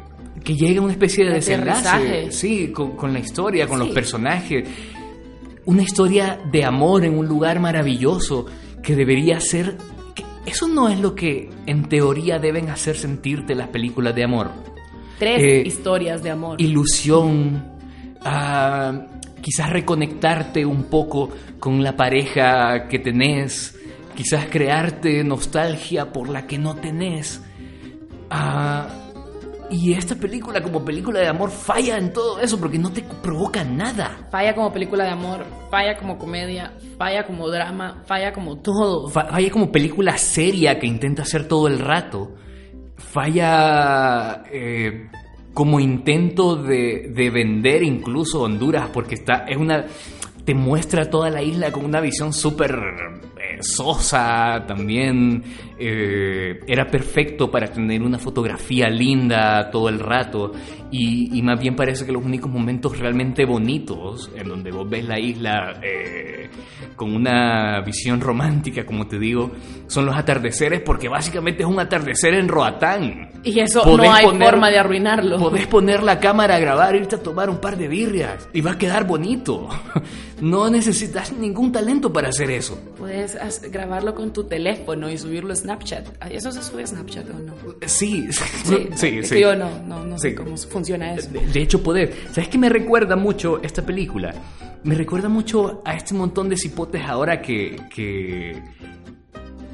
que 0.44 0.56
llegue 0.56 0.78
a 0.78 0.82
una 0.82 0.92
especie 0.94 1.24
de 1.24 1.30
De 1.32 1.36
desenlace. 1.38 2.32
Sí, 2.32 2.72
con, 2.72 2.96
con 2.96 3.12
la 3.14 3.20
historia, 3.20 3.66
con 3.68 3.80
Sí. 3.80 3.86
los 3.86 3.94
personajes. 3.94 4.68
Una 5.66 5.82
historia 5.82 6.40
de 6.52 6.66
amor 6.66 7.06
en 7.06 7.18
un 7.18 7.26
lugar 7.28 7.60
maravilloso 7.60 8.46
que 8.84 8.96
debería 8.96 9.40
ser... 9.40 9.78
que 10.14 10.24
Eso 10.46 10.68
no 10.68 10.90
es 10.90 11.00
lo 11.00 11.16
que 11.16 11.50
en 11.66 11.88
teoría 11.88 12.38
deben 12.38 12.70
hacer 12.70 12.98
sentirte 12.98 13.56
las 13.56 13.70
películas 13.70 14.14
de 14.14 14.26
amor. 14.26 14.52
Tres 15.20 15.42
Eh, 15.42 15.64
historias 15.66 16.22
de 16.24 16.32
amor. 16.32 16.62
Ilusión, 16.62 17.64
ah, 18.24 18.92
quizás 19.42 19.70
reconectarte 19.70 20.66
un 20.66 20.86
poco 20.86 21.30
con 21.60 21.84
la 21.84 21.96
pareja 21.96 22.88
que 22.88 23.00
tenés, 23.00 23.78
quizás 24.16 24.46
crearte 24.50 25.24
nostalgia 25.24 26.12
por 26.12 26.30
la 26.30 26.46
que 26.48 26.58
no 26.58 26.76
tenés. 26.76 27.42
Ah, 28.30 28.88
y 29.70 29.94
esta 29.94 30.16
película 30.16 30.62
como 30.62 30.84
película 30.86 31.20
de 31.20 31.28
amor 31.28 31.50
falla 31.50 31.98
en 31.98 32.14
todo 32.14 32.40
eso 32.40 32.60
porque 32.60 32.78
no 32.78 32.92
te 32.92 33.02
provoca 33.02 33.64
nada. 33.64 34.28
Falla 34.30 34.54
como 34.54 34.72
película 34.72 35.04
de 35.06 35.12
amor, 35.12 35.46
falla 35.72 35.98
como 35.98 36.18
comedia, 36.18 36.74
falla 36.98 37.26
como 37.26 37.50
drama, 37.50 38.04
falla 38.06 38.34
como 38.34 38.58
todo. 38.58 39.10
Fa- 39.10 39.26
Falla 39.26 39.50
como 39.52 39.72
película 39.72 40.18
seria 40.18 40.78
que 40.80 40.86
intenta 40.88 41.24
hacer 41.24 41.48
todo 41.48 41.68
el 41.68 41.80
rato. 41.80 42.34
Falla 43.12 44.44
eh, 44.52 45.08
como 45.54 45.80
intento 45.80 46.56
de, 46.56 47.12
de 47.14 47.30
vender 47.30 47.84
incluso 47.84 48.42
Honduras 48.42 48.90
porque 48.92 49.16
está 49.16 49.46
es 49.48 49.58
una 49.58 49.86
te 50.46 50.54
muestra 50.54 51.10
toda 51.10 51.30
la 51.30 51.42
isla 51.42 51.72
con 51.72 51.86
una 51.86 52.02
visión 52.02 52.34
súper 52.34 52.72
eh, 52.74 53.62
sosa 53.62 54.66
también 54.68 55.44
eh, 55.86 56.60
era 56.68 56.88
perfecto 56.88 57.52
para 57.52 57.68
tener 57.68 58.02
una 58.02 58.18
fotografía 58.18 58.88
linda 58.90 59.70
todo 59.70 59.90
el 59.90 60.00
rato 60.00 60.52
y, 60.92 61.38
y 61.38 61.42
más 61.42 61.60
bien 61.60 61.76
parece 61.76 62.06
que 62.06 62.12
los 62.12 62.24
únicos 62.24 62.50
momentos 62.52 62.98
realmente 62.98 63.46
bonitos 63.46 64.32
en 64.36 64.48
donde 64.48 64.72
vos 64.72 64.90
ves 64.90 65.06
la 65.06 65.20
isla 65.20 65.80
eh, 65.84 66.50
con 66.96 67.14
una 67.16 67.82
visión 67.82 68.22
romántica 68.22 68.86
como 68.86 69.08
te 69.08 69.20
digo 69.20 69.52
son 69.88 70.06
los 70.06 70.16
atardeceres 70.16 70.82
porque 70.82 71.10
básicamente 71.10 71.64
es 71.64 71.70
un 71.70 71.80
atardecer 71.80 72.34
en 72.36 72.48
Roatán 72.48 73.30
Y 73.44 73.60
eso 73.60 73.84
Podés 73.84 73.98
no 74.08 74.14
hay 74.14 74.26
poner- 74.26 74.50
forma 74.50 74.70
de 74.70 74.78
arruinarlo. 74.80 75.38
Podés 75.38 75.68
poner 75.68 76.02
la 76.02 76.20
cámara 76.20 76.56
a 76.56 76.60
grabar, 76.60 76.96
irte 76.96 77.16
a 77.16 77.20
tomar 77.22 77.50
un 77.50 77.58
par 77.60 77.76
de 77.78 77.88
birrias 77.90 78.48
y 78.54 78.62
va 78.62 78.72
a 78.72 78.78
quedar 78.78 79.06
bonito. 79.06 79.68
No 80.42 80.70
necesitas 80.70 81.32
ningún 81.32 81.72
talento 81.72 82.12
para 82.12 82.28
hacer 82.28 82.52
eso. 82.52 82.78
Puedes 82.98 83.38
grabarlo 83.72 84.14
con 84.14 84.34
tu 84.34 84.44
teléfono 84.44 85.10
y 85.10 85.18
subirlo 85.18 85.54
a 85.54 85.56
Snapchat. 85.56 85.73
Ah, 86.20 86.30
¿Eso 86.30 86.52
se 86.52 86.62
sube 86.62 86.84
a 86.84 86.88
Snapchat 86.88 87.30
o 87.30 87.40
no? 87.40 87.54
Sí, 87.88 88.28
Sí, 88.32 88.88
sí, 88.96 89.24
sí. 89.24 89.40
yo 89.40 89.56
no, 89.56 89.70
no, 89.86 90.04
no 90.06 90.18
sé 90.18 90.34
cómo 90.36 90.56
funciona 90.58 91.14
eso. 91.16 91.30
De, 91.32 91.46
de 91.46 91.62
hecho, 91.62 91.82
poder. 91.84 92.14
¿Sabes 92.32 92.50
qué 92.50 92.58
me 92.58 92.70
recuerda 92.70 93.16
mucho 93.16 93.62
esta 93.64 93.82
película? 93.86 94.34
Me 94.84 94.96
recuerda 94.96 95.30
mucho 95.30 95.82
a 95.86 95.96
este 95.96 96.14
montón 96.14 96.50
de 96.50 96.58
cipotes 96.58 97.04
ahora 97.06 97.42
que, 97.42 97.78
que, 97.94 98.62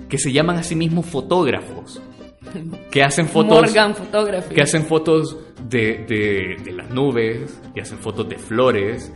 que 0.08 0.18
se 0.18 0.32
llaman 0.32 0.58
a 0.58 0.64
sí 0.64 0.76
mismos 0.76 1.06
fotógrafos. 1.06 2.02
Que 2.90 3.04
hacen 3.04 3.28
fotos. 3.28 3.52
Morgan 3.62 3.94
Photography. 3.94 4.56
que 4.56 4.62
hacen 4.64 4.84
fotos 4.86 5.38
de, 5.70 6.06
de- 6.08 6.58
de 6.64 6.72
las 6.72 6.90
nubes, 6.90 7.60
que 7.76 7.82
hacen 7.82 8.00
fotos 8.00 8.28
de 8.28 8.38
flores. 8.40 9.12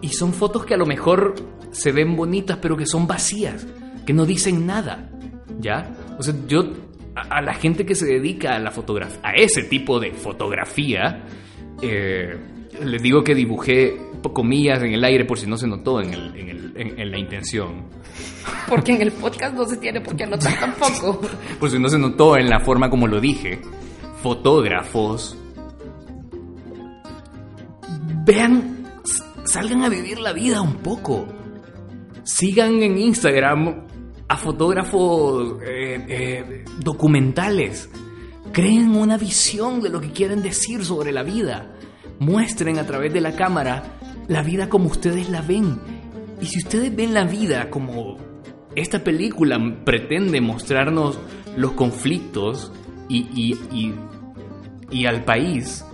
Y 0.00 0.10
son 0.10 0.32
fotos 0.32 0.64
que 0.64 0.74
a 0.74 0.76
lo 0.76 0.86
mejor 0.86 1.34
se 1.72 1.90
ven 1.90 2.14
bonitas, 2.14 2.58
pero 2.62 2.76
que 2.76 2.86
son 2.86 3.08
vacías, 3.08 3.66
que 4.06 4.12
no 4.12 4.24
dicen 4.24 4.66
nada. 4.66 5.10
¿Ya? 5.58 5.94
O 6.18 6.22
sea, 6.22 6.34
yo 6.46 6.64
a, 7.14 7.38
a 7.38 7.42
la 7.42 7.54
gente 7.54 7.84
que 7.84 7.94
se 7.94 8.06
dedica 8.06 8.54
a 8.54 8.58
la 8.58 8.70
fotografía, 8.70 9.20
a 9.22 9.32
ese 9.32 9.62
tipo 9.64 9.98
de 10.00 10.12
fotografía, 10.12 11.24
eh, 11.82 12.36
les 12.84 13.02
digo 13.02 13.22
que 13.24 13.34
dibujé 13.34 13.96
comillas 14.32 14.82
en 14.82 14.92
el 14.92 15.02
aire 15.04 15.24
por 15.24 15.38
si 15.38 15.46
no 15.46 15.56
se 15.56 15.66
notó 15.66 16.00
en, 16.02 16.12
el- 16.12 16.36
en 16.36 16.48
el- 16.50 16.72
en- 16.76 17.00
en 17.00 17.10
la 17.10 17.18
intención. 17.18 17.84
Porque 18.68 18.92
en 18.92 19.02
el 19.02 19.12
podcast 19.12 19.54
no 19.54 19.64
se 19.64 19.76
tiene 19.78 20.00
por 20.00 20.14
qué 20.16 20.24
anotar 20.24 20.58
tampoco. 20.60 21.20
Por 21.58 21.70
si 21.70 21.78
no 21.78 21.88
se 21.88 21.98
notó 21.98 22.36
en 22.36 22.50
la 22.50 22.60
forma 22.60 22.90
como 22.90 23.06
lo 23.06 23.20
dije. 23.20 23.60
Fotógrafos. 24.22 25.36
Vean, 28.24 28.84
salgan 29.44 29.82
a 29.84 29.88
vivir 29.88 30.18
la 30.18 30.32
vida 30.32 30.60
un 30.60 30.74
poco. 30.76 31.26
Sigan 32.24 32.82
en 32.82 32.98
Instagram 32.98 33.86
a 34.28 34.36
fotógrafos 34.36 35.56
eh, 35.62 36.04
eh, 36.08 36.64
documentales. 36.80 37.88
Creen 38.52 38.94
una 38.94 39.16
visión 39.18 39.80
de 39.80 39.88
lo 39.90 40.00
que 40.00 40.10
quieren 40.12 40.42
decir 40.42 40.84
sobre 40.84 41.12
la 41.12 41.22
vida. 41.22 41.74
Muestren 42.18 42.78
a 42.78 42.86
través 42.86 43.12
de 43.12 43.20
la 43.20 43.32
cámara 43.36 43.98
la 44.26 44.42
vida 44.42 44.68
como 44.68 44.86
ustedes 44.88 45.28
la 45.30 45.40
ven. 45.42 45.78
Y 46.40 46.46
si 46.46 46.58
ustedes 46.58 46.94
ven 46.94 47.14
la 47.14 47.24
vida 47.24 47.70
como 47.70 48.16
esta 48.74 49.02
película 49.02 49.58
pretende 49.84 50.40
mostrarnos 50.40 51.18
los 51.56 51.72
conflictos 51.72 52.72
y, 53.08 53.18
y- 53.34 53.58
y- 53.72 53.94
y 54.90 55.06
al 55.06 55.24
país, 55.24 55.84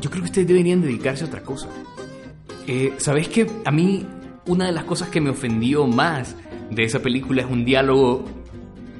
yo 0.00 0.10
creo 0.10 0.22
que 0.22 0.28
ustedes 0.30 0.48
deberían 0.48 0.80
dedicarse 0.82 1.24
a 1.24 1.26
otra 1.28 1.42
cosa. 1.42 1.68
Eh, 2.66 2.94
¿Sabes 2.98 3.28
que 3.28 3.46
A 3.64 3.70
mí 3.70 4.06
una 4.46 4.66
de 4.66 4.72
las 4.72 4.84
cosas 4.84 5.08
que 5.08 5.20
me 5.20 5.30
ofendió 5.30 5.86
más 5.86 6.36
de 6.70 6.82
esa 6.84 7.00
película 7.00 7.42
es 7.42 7.50
un 7.50 7.64
diálogo 7.64 8.24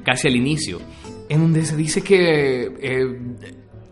casi 0.03 0.27
al 0.27 0.35
inicio, 0.35 0.79
en 1.29 1.39
donde 1.41 1.65
se 1.65 1.75
dice 1.75 2.01
que 2.01 2.71
eh, 2.79 3.19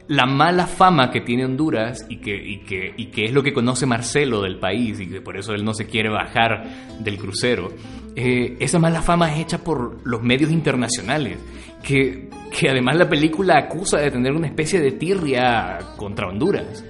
la 0.08 0.26
mala 0.26 0.68
fama 0.68 1.10
que 1.12 1.22
tiene 1.22 1.45
Honduras 1.45 2.06
y 2.10 2.18
que, 2.18 2.62
que 2.66 3.26
es 3.26 3.34
lo 3.34 3.41
que 3.41 3.54
conoce 3.54 3.86
Marcelo 3.86 4.41
del 4.41 4.60
país 4.60 5.00
y 5.00 5.08
que 5.08 5.22
por 5.22 5.38
eso 5.38 5.54
él 5.54 5.64
no 5.64 5.74
se 5.74 5.88
quiere 5.88 6.10
bajar 6.10 7.00
del 7.00 7.18
crucero, 7.18 7.72
eh, 8.16 8.58
esa 8.60 8.78
mala 8.78 9.02
fama 9.02 9.34
es 9.34 9.40
hecha 9.40 9.64
por 9.64 10.06
los 10.06 10.22
medios 10.22 10.52
internacionales, 10.52 11.40
que, 11.82 12.30
que 12.52 12.70
además 12.70 12.98
la 12.98 13.10
película 13.10 13.58
acusa 13.58 13.98
de 13.98 14.12
tener 14.12 14.34
una 14.34 14.48
especie 14.48 14.80
de 14.80 14.91
tirria 14.91 15.80
contra 15.98 16.28
Honduras. 16.28 16.86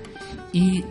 Y 0.51 0.83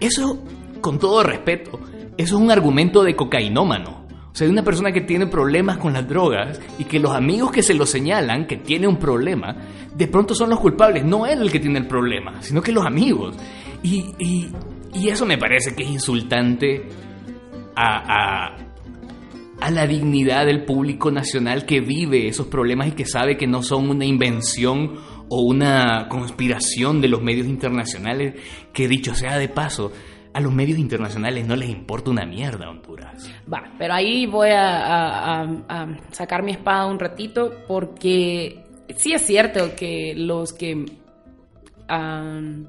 eso, 0.00 0.42
con 0.80 0.98
todo 0.98 1.22
respeto, 1.22 1.78
eso 2.16 2.36
es 2.36 2.42
un 2.42 2.50
argumento 2.50 3.02
de 3.02 3.14
cocainómano. 3.14 4.03
O 4.34 4.36
sea, 4.36 4.48
de 4.48 4.52
una 4.52 4.64
persona 4.64 4.90
que 4.90 5.02
tiene 5.02 5.28
problemas 5.28 5.78
con 5.78 5.92
las 5.92 6.08
drogas 6.08 6.60
y 6.76 6.84
que 6.84 6.98
los 6.98 7.12
amigos 7.12 7.52
que 7.52 7.62
se 7.62 7.72
lo 7.72 7.86
señalan 7.86 8.48
que 8.48 8.56
tiene 8.56 8.88
un 8.88 8.96
problema, 8.96 9.54
de 9.94 10.08
pronto 10.08 10.34
son 10.34 10.50
los 10.50 10.58
culpables. 10.58 11.04
No 11.04 11.24
él 11.24 11.40
el 11.42 11.52
que 11.52 11.60
tiene 11.60 11.78
el 11.78 11.86
problema, 11.86 12.42
sino 12.42 12.60
que 12.60 12.72
los 12.72 12.84
amigos. 12.84 13.36
Y, 13.84 14.06
y- 14.18 14.50
y 14.92 15.08
eso 15.08 15.24
me 15.24 15.38
parece 15.38 15.76
que 15.76 15.84
es 15.84 15.88
insultante 15.90 16.82
a- 17.76 18.56
a 19.60 19.70
la 19.70 19.86
dignidad 19.86 20.46
del 20.46 20.64
público 20.64 21.10
nacional 21.12 21.64
que 21.64 21.80
vive 21.80 22.26
esos 22.26 22.48
problemas 22.48 22.88
y 22.88 22.92
que 22.92 23.06
sabe 23.06 23.36
que 23.36 23.46
no 23.46 23.62
son 23.62 23.88
una 23.88 24.04
invención 24.04 24.96
o 25.28 25.42
una 25.42 26.08
conspiración 26.08 27.00
de 27.00 27.08
los 27.08 27.22
medios 27.22 27.46
internacionales, 27.46 28.34
que 28.72 28.88
dicho 28.88 29.14
sea 29.14 29.38
de 29.38 29.48
paso, 29.48 29.92
a 30.34 30.40
los 30.40 30.52
medios 30.52 30.78
internacionales 30.78 31.46
no 31.46 31.56
les 31.56 31.70
importa 31.70 32.10
una 32.10 32.26
mierda 32.26 32.68
Honduras. 32.68 33.30
Va, 33.50 33.62
pero 33.78 33.94
ahí 33.94 34.26
voy 34.26 34.50
a, 34.50 34.78
a- 34.84 35.42
a- 35.42 35.82
a 35.82 35.98
sacar 36.10 36.42
mi 36.42 36.52
espada 36.52 36.86
un 36.86 36.98
ratito 36.98 37.52
porque 37.68 38.62
sí 38.96 39.12
es 39.12 39.22
cierto 39.22 39.74
que 39.76 40.12
los 40.16 40.52
que, 40.52 40.84
am, 41.88 42.66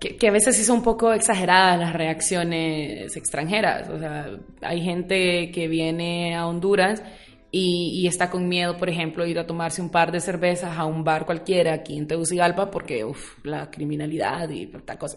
que... 0.00 0.16
que 0.16 0.28
a 0.28 0.32
veces 0.32 0.56
sí 0.56 0.64
son 0.64 0.78
un 0.78 0.82
poco 0.84 1.12
exageradas 1.12 1.78
las 1.78 1.92
reacciones 1.92 3.16
extranjeras. 3.16 3.88
O 3.90 3.98
sea, 3.98 4.28
hay 4.62 4.82
gente 4.82 5.50
que 5.50 5.68
viene 5.68 6.34
a 6.36 6.46
Honduras 6.46 7.02
y, 7.50 8.00
y 8.02 8.06
está 8.06 8.28
con 8.30 8.48
miedo, 8.48 8.76
por 8.76 8.90
ejemplo, 8.90 9.24
ir 9.26 9.38
a 9.38 9.46
tomarse 9.46 9.80
un 9.80 9.90
par 9.90 10.12
de 10.12 10.20
cervezas 10.20 10.76
a 10.76 10.84
un 10.84 11.02
bar 11.04 11.24
cualquiera 11.24 11.72
aquí 11.72 11.96
en 11.96 12.06
Tegucigalpa 12.06 12.70
porque 12.70 13.04
uf, 13.04 13.38
la 13.44 13.70
criminalidad 13.70 14.50
y 14.50 14.66
tal 14.66 14.98
cosa. 14.98 15.16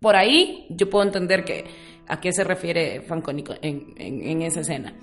Por 0.00 0.16
ahí 0.16 0.66
yo 0.70 0.88
puedo 0.88 1.04
entender 1.04 1.44
que 1.44 1.64
a 2.06 2.20
qué 2.20 2.32
se 2.32 2.44
refiere 2.44 3.02
Fanconi 3.02 3.44
en, 3.62 3.94
en, 3.96 4.22
en 4.22 4.42
esa 4.42 4.60
escena. 4.60 4.94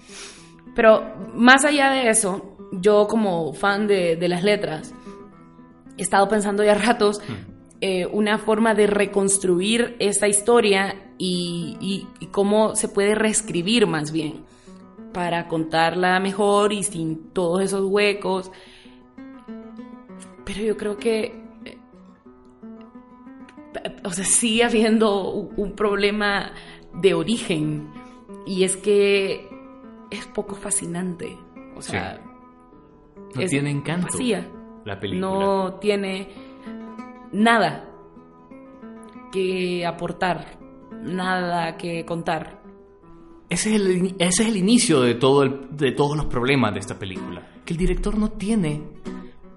Pero 0.75 1.03
más 1.35 1.63
allá 1.65 1.91
de 1.91 2.09
eso, 2.09 2.57
yo 2.71 3.07
como 3.07 3.53
fan 3.53 3.87
de, 3.87 4.15
de 4.15 4.27
las 4.27 4.43
letras, 4.43 4.93
he 5.97 6.01
estado 6.01 6.27
pensando 6.27 6.63
ya 6.63 6.73
ratos 6.75 7.21
eh, 7.81 8.05
una 8.07 8.37
forma 8.37 8.73
de 8.73 8.87
reconstruir 8.87 9.95
esta 9.99 10.27
historia 10.27 11.11
y, 11.17 11.77
y- 11.79 12.07
y 12.19 12.27
cómo 12.27 12.75
se 12.75 12.87
puede 12.89 13.15
reescribir 13.15 13.85
más 13.87 14.11
bien 14.11 14.43
para 15.13 15.47
contarla 15.47 16.19
mejor 16.19 16.73
y 16.73 16.83
sin 16.83 17.29
todos 17.31 17.61
esos 17.61 17.85
huecos. 17.85 18.51
Pero 20.45 20.61
yo 20.61 20.77
creo 20.77 20.97
que, 20.97 21.44
o 24.03 24.11
sea, 24.11 24.25
sigue 24.25 24.63
habiendo 24.63 25.29
un, 25.31 25.73
problema 25.73 26.51
de 26.93 27.13
origen 27.13 27.89
y 28.45 28.63
es 28.63 28.77
que 28.77 29.49
es 30.11 30.25
poco 30.27 30.55
fascinante. 30.55 31.37
O 31.75 31.81
sea, 31.81 32.19
No 33.35 33.41
es 33.41 33.49
tiene 33.49 33.71
encanto 33.71 34.07
vacía. 34.11 34.49
la 34.85 34.99
película. 34.99 35.27
No 35.27 35.73
tiene 35.75 36.29
nada. 37.31 37.89
que 39.31 39.85
aportar, 39.85 40.57
nada 41.03 41.75
que 41.75 42.05
contar. 42.05 42.61
Ese 43.49 43.75
es 43.75 43.81
el, 43.81 44.15
ese 44.17 44.43
es 44.43 44.49
el 44.49 44.57
inicio 44.57 45.01
de, 45.01 45.15
todo 45.15 45.43
de 45.43 45.91
todos 45.91 46.15
los 46.15 46.27
problemas 46.27 46.73
de 46.73 46.79
esta 46.79 46.97
película. 46.97 47.45
Que 47.65 47.73
el 47.73 47.77
director 47.77 48.17
no 48.17 48.31
tiene 48.31 48.81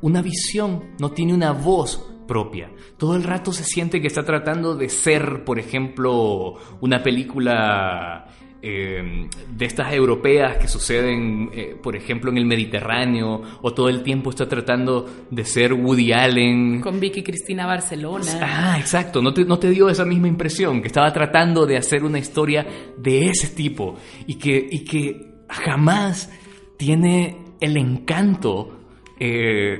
una 0.01 0.20
visión, 0.20 0.97
no 0.99 1.12
tiene 1.12 1.32
una 1.32 1.53
voz 1.53 2.05
propia. 2.29 2.71
Todo 2.97 3.17
el 3.17 3.25
rato 3.25 3.53
se 3.53 3.65
siente 3.65 4.01
que 4.01 4.07
está 4.07 4.25
tratando 4.25 4.77
de 4.77 4.89
ser, 4.89 5.43
por 5.45 5.59
ejemplo, 5.59 6.55
una 6.81 7.03
película 7.03 8.29
eh, 8.61 9.29
de 9.57 9.65
estas 9.65 9.93
europeas 9.93 10.59
que 10.59 10.67
suceden, 10.67 11.49
eh, 11.53 11.77
por 11.81 11.95
ejemplo, 11.95 12.31
en 12.31 12.39
el 12.39 12.45
Mediterráneo, 12.45 13.41
o 13.63 13.73
todo 13.73 13.89
el 13.89 14.03
tiempo 14.03 14.31
está 14.31 14.49
tratando 14.49 15.09
de 15.31 15.45
ser 15.45 15.73
Woody 15.73 16.13
Allen. 16.13 16.81
Con 16.81 16.99
Vicky 16.99 17.23
Cristina 17.23 17.67
Barcelona. 17.67 18.27
Ah, 18.43 18.77
exacto, 18.79 19.23
no 19.23 19.33
te, 19.33 19.45
no 19.45 19.59
te 19.59 19.71
dio 19.71 19.89
esa 19.89 20.05
misma 20.05 20.29
impresión, 20.29 20.81
que 20.81 20.89
estaba 20.89 21.13
tratando 21.13 21.67
de 21.67 21.77
hacer 21.77 22.03
una 22.03 22.19
historia 22.19 22.67
de 22.97 23.29
ese 23.29 23.49
tipo 23.49 23.97
y 24.27 24.35
que, 24.35 24.69
y 24.71 24.85
que 24.85 25.45
jamás 25.49 26.31
tiene 26.77 27.39
el 27.61 27.77
encanto 27.77 28.79
eh, 29.21 29.79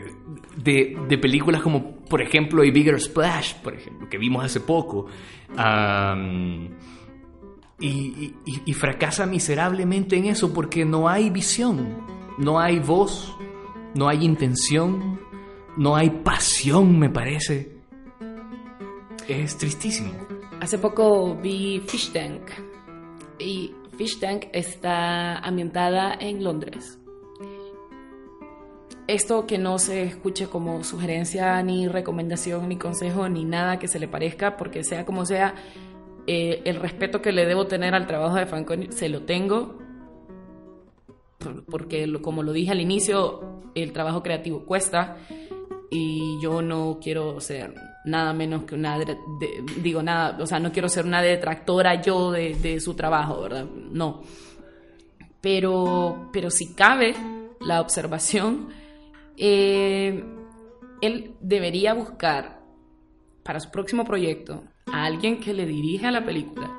de, 0.57 0.97
de, 1.09 1.19
películas 1.19 1.63
como, 1.63 1.98
por 2.09 2.23
ejemplo, 2.23 2.63
A 2.63 2.71
Bigger 2.71 3.01
Splash, 3.01 3.55
por 3.57 3.75
ejemplo, 3.75 4.09
que 4.09 4.19
vimos 4.19 4.45
hace 4.45 4.61
poco 4.61 5.07
y, 7.81 8.73
fracasa 8.75 9.27
miserablemente 9.27 10.17
en 10.17 10.27
eso 10.27 10.53
porque 10.53 10.85
no 10.85 11.09
hay 11.09 11.31
visión, 11.31 12.05
no 12.39 12.59
hay 12.59 12.79
voz, 12.79 13.35
no 13.95 14.09
hay 14.09 14.25
intención, 14.25 15.21
no 15.77 15.97
hay 15.97 16.11
pasión, 16.11 16.99
me 16.99 17.11
parece. 17.11 17.77
Es 19.29 19.57
tristísimo. 19.59 20.13
Hace 20.61 20.79
poco 20.79 21.37
vi 21.37 21.81
Fish 21.87 22.13
Tank 22.13 22.51
y 23.39 23.73
Fish 23.97 24.19
Tank 24.19 24.47
está 24.53 25.39
ambientada 25.39 26.15
en 26.19 26.43
Londres. 26.43 26.99
Esto 29.09 29.47
que 29.47 29.57
no 29.57 29.79
se 29.79 30.03
escuche 30.03 30.49
como 30.49 30.85
sugerencia, 30.85 31.63
ni 31.63 31.89
recomendación, 31.89 32.69
ni 32.69 32.77
consejo, 32.77 33.27
ni 33.31 33.47
nada 33.47 33.79
que 33.79 33.89
se 33.89 33.99
le 33.99 34.07
parezca, 34.07 34.59
porque 34.59 34.85
sea 34.85 35.07
como 35.07 35.25
sea, 35.25 35.55
eh, 36.27 36.61
el 36.67 36.77
respeto 36.77 37.23
que 37.23 37.33
le 37.33 37.47
debo 37.47 37.67
tener 37.67 37.95
al 37.95 38.07
trabajo 38.07 38.37
de 38.37 38.45
Fanconi 38.45 38.93
se 38.93 39.09
lo 39.09 39.23
tengo, 39.23 39.79
porque 41.71 42.07
como 42.21 42.43
lo 42.43 42.53
dije 42.53 42.73
al 42.73 42.83
inicio, 42.83 43.63
el 43.75 43.95
trabajo 43.95 44.23
creativo 44.23 44.67
cuesta 44.67 45.17
y 45.91 46.39
yo 46.43 46.61
no 46.61 46.99
quiero 47.03 47.41
ser 47.41 47.75
nada 48.05 48.35
menos 48.35 48.65
que 48.65 48.75
una, 48.75 48.99
digo 49.83 50.03
nada, 50.03 50.37
o 50.39 50.47
sea, 50.47 50.61
no 50.61 50.71
quiero 50.71 50.91
ser 50.91 51.07
una 51.07 51.23
detractora 51.23 52.03
yo 52.03 52.31
de, 52.31 52.79
su 52.79 52.93
trabajo, 52.93 53.41
¿verdad? 53.41 53.65
No. 53.65 54.23
Pero, 55.41 56.29
pero 56.31 56.51
si 56.51 56.75
cabe 56.75 57.15
la 57.61 57.81
observación, 57.81 58.69
eh, 59.39 60.25
él 61.01 61.35
debería 61.41 61.95
buscar 61.95 62.61
para 63.43 63.61
su 63.61 63.71
próximo 63.71 64.05
proyecto 64.05 64.65
a 64.93 65.05
alguien 65.05 65.41
que 65.41 65.55
le 65.55 65.67
dirige 65.67 66.07
a 66.07 66.11
la 66.11 66.25
película, 66.25 66.71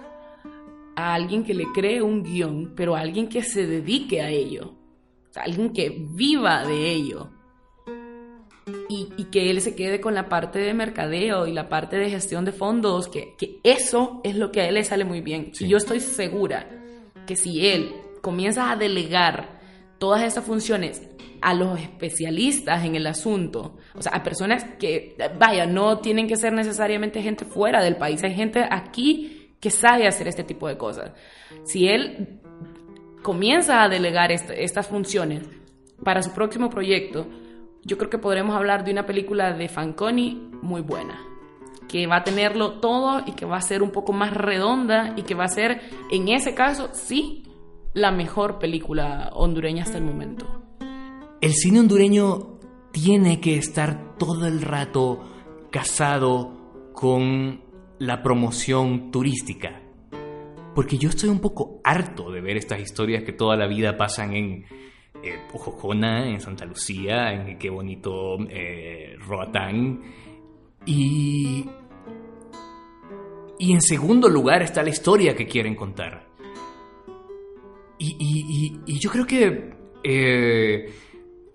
a 0.95 1.14
alguien 1.14 1.44
que 1.44 1.53
le 1.53 1.65
cree 1.73 2.02
un 2.02 2.23
guion, 2.23 2.73
pero 2.76 2.95
a 2.95 2.99
alguien 2.99 3.27
que 3.27 3.41
se 3.41 3.65
dedique 3.65 4.22
a 4.22 4.30
ello, 4.30 4.76
a 5.36 5.41
alguien 5.41 5.72
que 5.72 6.06
viva 6.11 6.65
de 6.65 6.91
ello. 6.91 7.31
Y, 8.88 9.26
que 9.26 9.52
él 9.52 9.61
se 9.61 9.76
quede 9.76 10.02
con 10.02 10.15
la 10.15 10.30
parte 10.30 10.57
de 10.57 10.73
mercadeo 10.73 11.45
y 11.45 11.53
la 11.53 11.69
parte 11.69 11.98
de 11.98 12.10
gestión 12.10 12.45
de 12.45 12.52
fondos, 12.52 13.07
que, 13.07 13.36
eso 13.64 14.19
es 14.23 14.36
lo 14.36 14.52
que 14.52 14.61
a 14.61 14.68
él 14.68 14.76
le 14.76 14.84
sale 14.84 15.06
muy 15.06 15.22
bien. 15.22 15.52
Y 15.60 15.68
yo 15.68 15.77
estoy 15.77 15.99
segura 15.99 16.68
que 17.27 17.36
si 17.36 17.68
él 17.68 17.91
comienza 18.22 18.72
a 18.72 18.76
delegar 18.76 19.60
todas 19.99 20.23
estas 20.23 20.44
funciones 20.44 21.07
a 21.41 21.53
los 21.53 21.80
especialistas 21.80 22.84
en 22.86 22.95
el 22.95 23.07
asunto, 23.07 23.78
o 23.95 24.02
sea, 24.02 24.14
a 24.14 24.24
personas 24.24 24.66
que, 24.80 25.16
vaya, 25.38 25.66
no 25.66 25.99
tienen 25.99 26.28
que 26.28 26.36
ser 26.36 26.53
necesariamente 26.53 27.22
gente 27.22 27.45
fuera 27.45 27.82
del 27.82 27.95
país, 27.95 28.24
hay 28.24 28.34
gente 28.34 28.66
aquí 28.70 29.53
que 29.60 29.70
sabe 29.70 30.07
hacer 30.07 30.28
este 30.28 30.44
tipo 30.44 30.68
de 30.68 30.78
cosas. 30.78 31.11
Si 31.64 31.88
él 31.88 32.40
comienza 33.22 33.84
a 33.84 33.90
delegar 33.90 34.32
estas 34.32 34.88
funciones 34.88 35.44
para 36.03 36.24
su 36.24 36.32
próximo 36.32 36.70
proyecto, 36.70 37.28
yo 37.84 37.98
creo 37.98 38.10
que 38.10 38.18
podremos 38.18 38.56
hablar 38.56 38.84
de 38.84 38.91
una 38.91 39.06
película 39.06 39.53
de 39.53 39.68
Fanconi 39.68 40.49
muy 40.61 40.82
buena, 40.82 41.22
que 41.88 42.07
va 42.07 42.18
a 42.18 42.24
tenerlo 42.24 42.80
todo 42.80 43.24
y 43.26 43.34
que 43.34 43.45
va 43.45 43.57
a 43.57 43.61
ser 43.61 43.82
un 43.82 43.91
poco 43.91 44.14
más 44.14 44.34
redonda 44.34 45.14
y 45.18 45.24
que 45.24 45.36
va 45.36 45.45
a 45.45 45.49
ser, 45.49 45.82
en 46.11 46.30
ese 46.30 46.53
caso, 46.53 46.90
sí, 46.94 47.44
la 47.94 48.11
mejor 48.11 48.60
película 48.60 49.30
hondureña 49.34 49.84
hasta 49.84 49.98
el 49.98 50.03
momento. 50.03 50.69
El 51.41 51.53
cine 51.53 51.80
hondureño 51.80 52.60
tiene 52.91 53.40
que 53.40 53.56
estar 53.56 54.18
todo 54.18 54.45
el 54.45 54.61
rato 54.61 55.24
casado 55.72 56.91
con 56.94 57.61
la 57.98 58.22
promoción 58.24 59.11
turística. 59.11 59.82
Porque 60.76 60.98
yo 60.98 61.10
estoy 61.10 61.30
un 61.30 61.40
poco 61.40 61.80
harto 61.84 62.32
de 62.32 62.41
ver 62.41 62.57
estas 62.57 62.82
historias 62.82 63.24
que 63.24 63.34
toda 63.34 63.56
la 63.56 63.68
vida 63.68 63.98
pasan 63.98 64.34
en 64.34 64.66
eh, 65.24 65.40
en 66.02 66.40
Santa 66.40 66.66
Lucía, 66.66 67.34
en 67.34 67.57
Qué 67.57 67.70
Bonito 67.70 68.38
eh, 68.49 69.16
Roatán. 69.20 70.02
Y, 70.86 71.66
y 73.57 73.74
en 73.74 73.82
segundo 73.82 74.30
lugar 74.30 74.61
está 74.61 74.82
la 74.84 74.90
historia 74.90 75.36
que 75.36 75.45
quieren 75.45 75.76
contar. 75.76 76.28
Y, 77.98 78.99
yo 78.99 79.10
creo 79.10 79.26
que 79.26 79.74
eh, 80.03 80.94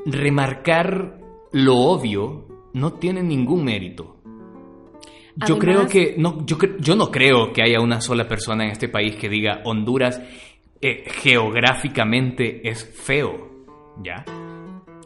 remarcar 0.06 1.18
lo 1.52 1.76
obvio 1.76 2.47
no 2.72 2.94
tiene 2.94 3.22
ningún 3.22 3.64
mérito. 3.64 4.16
Yo 5.36 5.59
creo 5.59 5.89
que 5.89 6.14
no, 6.16 6.44
yo, 6.47 6.56
yo 6.78 6.94
no 6.94 7.10
creo 7.10 7.52
que 7.52 7.62
haya 7.62 7.81
una 7.81 8.01
sola 8.01 8.28
persona 8.28 8.64
en 8.64 8.70
este 8.70 8.89
país 8.89 9.16
que 9.16 9.28
diga 9.28 9.62
Honduras 9.64 10.20
eh, 10.81 11.05
geográficamente 11.06 12.68
es 12.68 12.85
feo, 12.85 13.64
¿ya? 14.02 14.24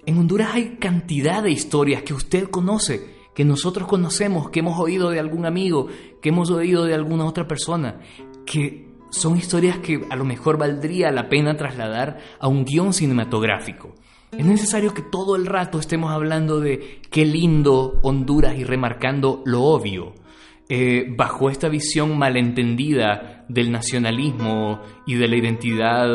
En 0.04 0.18
Honduras 0.18 0.50
hay 0.54 0.76
cantidad 0.76 1.42
de 1.42 1.50
historias 1.50 2.02
que 2.02 2.14
usted 2.14 2.50
conoce, 2.50 3.28
que 3.34 3.44
nosotros 3.44 3.86
conocemos, 3.86 4.50
que 4.50 4.60
hemos 4.60 4.78
oído 4.78 5.10
de 5.10 5.20
algún 5.20 5.46
amigo, 5.46 5.86
que 6.20 6.30
hemos 6.30 6.50
oído 6.50 6.84
de 6.84 6.94
alguna 6.94 7.24
otra 7.24 7.46
persona, 7.46 8.00
que 8.44 8.88
son 9.10 9.36
historias 9.36 9.78
que 9.78 10.00
a 10.10 10.16
lo 10.16 10.24
mejor 10.24 10.58
valdría 10.58 11.10
la 11.10 11.28
pena 11.28 11.56
trasladar 11.56 12.18
a 12.40 12.48
un 12.48 12.64
guion 12.64 12.92
cinematográfico. 12.92 13.94
Es 14.32 14.44
necesario 14.44 14.92
que 14.92 15.02
todo 15.02 15.36
el 15.36 15.46
rato 15.46 15.78
estemos 15.78 16.12
hablando 16.12 16.60
de 16.60 17.00
qué 17.10 17.24
lindo 17.24 17.98
Honduras 18.02 18.56
y 18.56 18.64
remarcando 18.64 19.42
lo 19.46 19.62
obvio. 19.62 20.14
Eh, 20.70 21.06
bajo 21.16 21.48
esta 21.48 21.70
visión 21.70 22.18
malentendida 22.18 23.46
del 23.48 23.72
nacionalismo 23.72 24.82
y 25.06 25.14
de 25.14 25.26
la 25.26 25.36
identidad 25.36 26.06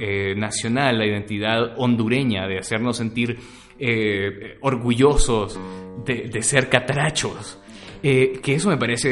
eh, 0.00 0.36
nacional, 0.36 0.98
la 0.98 1.06
identidad 1.06 1.74
hondureña, 1.76 2.46
de 2.46 2.58
hacernos 2.58 2.96
sentir 2.96 3.36
eh, 3.76 4.56
orgullosos 4.60 5.58
de, 6.04 6.42
ser 6.42 6.68
catrachos, 6.68 7.60
que 8.00 8.40
eso 8.44 8.68
me 8.68 8.76
parece... 8.76 9.10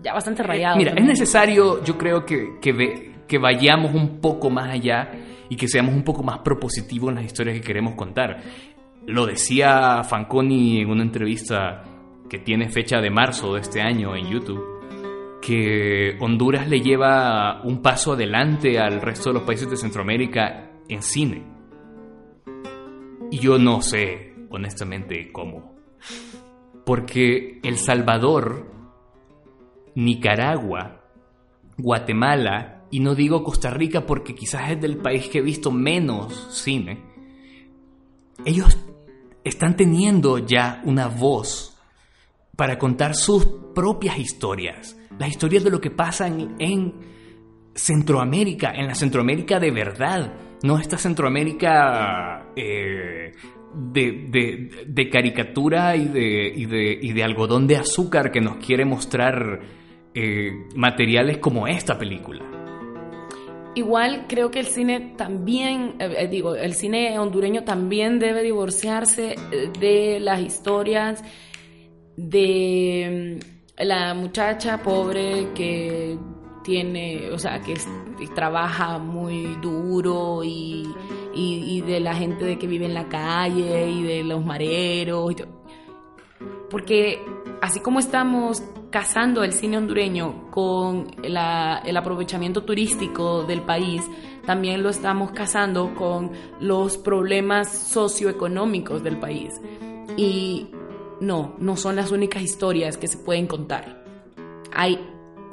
ya 0.00 0.14
bastante 0.14 0.44
rayado. 0.44 0.76
Mira, 0.76 0.92
es 0.96 1.04
necesario, 1.04 1.82
yo 1.82 1.98
creo 1.98 2.24
que, 2.24 2.60
que 2.62 3.13
vayamos 3.38 3.94
un 3.94 4.20
poco 4.20 4.50
más 4.50 4.70
allá 4.70 5.10
y 5.48 5.56
que 5.56 5.68
seamos 5.68 5.94
un 5.94 6.02
poco 6.02 6.22
más 6.22 6.38
propositivos 6.38 7.10
en 7.10 7.16
las 7.16 7.24
historias 7.24 7.56
que 7.56 7.66
queremos 7.66 7.94
contar. 7.94 8.40
Lo 9.06 9.26
decía 9.26 10.02
Fanconi 10.02 10.80
en 10.80 10.90
una 10.90 11.02
entrevista 11.02 11.84
que 12.28 12.38
tiene 12.38 12.68
fecha 12.68 13.00
de 13.00 13.10
marzo 13.10 13.54
de 13.54 13.60
este 13.60 13.82
año 13.82 14.16
en 14.16 14.30
YouTube, 14.30 15.40
que 15.42 16.16
Honduras 16.20 16.68
le 16.68 16.80
lleva 16.80 17.60
un 17.62 17.82
paso 17.82 18.14
adelante 18.14 18.78
al 18.78 19.02
resto 19.02 19.30
de 19.30 19.34
los 19.34 19.42
países 19.42 19.68
de 19.68 19.76
Centroamérica 19.76 20.70
en 20.88 21.02
cine. 21.02 21.44
Y 23.30 23.38
yo 23.38 23.58
no 23.58 23.82
sé, 23.82 24.34
honestamente, 24.50 25.30
cómo. 25.32 25.74
Porque 26.86 27.60
El 27.62 27.76
Salvador, 27.76 28.70
Nicaragua, 29.94 31.02
Guatemala 31.76 32.73
y 32.94 33.00
no 33.00 33.16
digo 33.16 33.42
Costa 33.42 33.70
Rica 33.70 34.06
porque 34.06 34.36
quizás 34.36 34.70
es 34.70 34.80
del 34.80 34.98
país 34.98 35.26
que 35.26 35.38
he 35.38 35.42
visto 35.42 35.72
menos 35.72 36.46
cine, 36.52 37.02
ellos 38.44 38.78
están 39.42 39.74
teniendo 39.76 40.38
ya 40.38 40.80
una 40.84 41.08
voz 41.08 41.76
para 42.54 42.78
contar 42.78 43.16
sus 43.16 43.44
propias 43.74 44.16
historias, 44.16 44.96
las 45.18 45.28
historias 45.28 45.64
de 45.64 45.70
lo 45.70 45.80
que 45.80 45.90
pasa 45.90 46.28
en, 46.28 46.94
Centroamérica, 47.74 48.70
en 48.70 48.86
la 48.86 48.94
Centroamérica 48.94 49.58
de 49.58 49.72
verdad, 49.72 50.32
no 50.62 50.78
esta 50.78 50.96
Centroamérica 50.96 52.46
eh, 52.54 53.32
de, 53.74 55.10
caricatura 55.10 55.96
y 55.96 56.06
de 56.64 57.24
algodón 57.24 57.66
de 57.66 57.74
azúcar 57.74 58.30
que 58.30 58.40
nos 58.40 58.64
quiere 58.64 58.84
mostrar 58.84 59.62
eh, 60.14 60.68
materiales 60.76 61.38
como 61.38 61.66
esta 61.66 61.98
película. 61.98 62.63
Igual 63.74 64.26
creo 64.28 64.50
que 64.50 64.60
el 64.60 64.66
cine 64.66 65.14
también, 65.16 65.96
eh, 65.98 66.14
eh, 66.18 66.28
digo, 66.28 66.54
el 66.54 66.74
cine 66.74 67.18
hondureño 67.18 67.64
también 67.64 68.18
debe 68.18 68.42
divorciarse 68.42 69.34
de 69.80 70.20
las 70.20 70.40
historias 70.40 71.22
de 72.16 73.40
mm, 73.40 73.84
la 73.84 74.14
muchacha 74.14 74.82
pobre 74.82 75.48
que 75.54 76.16
tiene, 76.62 77.30
o 77.30 77.38
sea, 77.38 77.60
que 77.60 77.74
trabaja 78.34 78.98
muy 78.98 79.56
duro 79.60 80.42
y, 80.42 80.88
de 81.86 82.00
la 82.00 82.14
gente 82.14 82.44
de 82.44 82.58
que 82.58 82.66
vive 82.66 82.86
en 82.86 82.94
la 82.94 83.08
calle 83.08 83.90
y 83.90 84.02
de 84.02 84.24
los 84.24 84.44
mareros. 84.44 85.34
Porque 86.70 87.20
así 87.60 87.80
como 87.80 87.98
estamos 87.98 88.62
casando 88.94 89.42
el 89.42 89.52
cine 89.52 89.76
hondureño 89.76 90.52
con 90.52 91.08
el 91.24 91.96
aprovechamiento 91.96 92.62
turístico 92.62 93.42
del 93.42 93.60
país, 93.60 94.08
también 94.46 94.84
lo 94.84 94.88
estamos 94.88 95.32
casando 95.32 95.96
con 95.96 96.30
los 96.60 96.96
problemas 96.96 97.68
socioeconómicos 97.68 99.02
del 99.02 99.18
país. 99.18 99.60
Y 100.16 100.68
no, 101.20 101.56
no 101.58 101.76
son 101.76 101.96
las 101.96 102.12
únicas 102.12 102.44
historias 102.44 102.96
que 102.96 103.08
se 103.08 103.18
pueden 103.18 103.48
contar. 103.48 104.04
Hay 104.72 105.00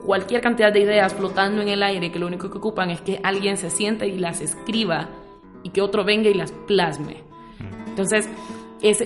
cualquier 0.05 0.41
cantidad 0.41 0.71
de 0.71 0.81
ideas 0.81 1.15
flotando 1.15 1.63
en 1.63 1.69
el 1.69 1.81
aire 1.81 2.11
que 2.11 2.19
lo 2.19 2.27
único 2.27 2.51
que 2.51 2.59
ocupan 2.59 2.91
es 2.91 3.01
que 3.01 3.19
alguien 3.23 3.57
se 3.57 3.71
siente 3.71 4.05
y 4.05 4.19
las 4.19 4.39
escriba 4.39 5.09
y 5.63 5.71
que 5.71 5.81
otro 5.81 6.03
venga 6.03 6.29
y 6.29 6.35
las 6.35 6.51
plasme. 6.51 7.23
Entonces, 7.87 8.29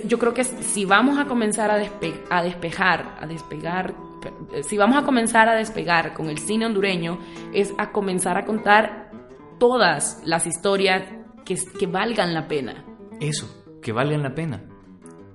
yo 0.05 0.19
creo 0.19 0.33
que 0.33 0.43
si 0.43 0.83
vamos 0.83 1.19
a 1.19 1.25
comenzar 1.25 1.71
a, 1.71 1.75
a 1.75 2.43
despejar, 2.43 3.17
a 3.21 3.25
despegar, 3.27 4.04
si 4.63 4.77
vamos 4.77 4.97
a 4.97 5.03
comenzar 5.03 5.49
a 5.49 5.55
despegar 5.55 6.13
con 6.13 6.29
el 6.29 6.37
cine 6.37 6.65
hondureño, 6.65 7.19
es 7.53 7.73
a 7.77 7.91
comenzar 7.91 8.37
a 8.37 8.45
contar 8.45 9.11
todas 9.59 10.21
las 10.25 10.47
historias 10.47 11.03
que, 11.45 11.87
valgan 11.87 12.33
la 12.33 12.47
pena. 12.47 12.85
Eso, 13.19 13.79
que 13.81 13.91
valgan 13.91 14.23
la 14.23 14.33
pena. 14.33 14.63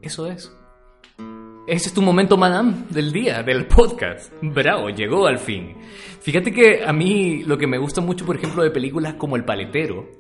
Eso 0.02 0.26
es. 0.26 0.52
Ese 1.66 1.88
es 1.88 1.94
tu 1.94 2.02
momento, 2.02 2.36
madame, 2.36 2.84
del 2.90 3.12
día, 3.12 3.42
del 3.42 3.66
podcast. 3.66 4.32
Bravo, 4.42 4.88
llegó 4.90 5.26
al 5.26 5.38
fin. 5.38 5.76
Fíjate 6.20 6.52
que 6.52 6.82
a 6.84 6.92
mí 6.92 7.44
lo 7.44 7.56
que 7.56 7.66
me 7.66 7.78
gusta 7.78 8.00
mucho, 8.00 8.26
por 8.26 8.36
ejemplo, 8.36 8.62
de 8.62 8.70
películas 8.70 9.14
como 9.14 9.36
El 9.36 9.44
Paletero, 9.44 10.10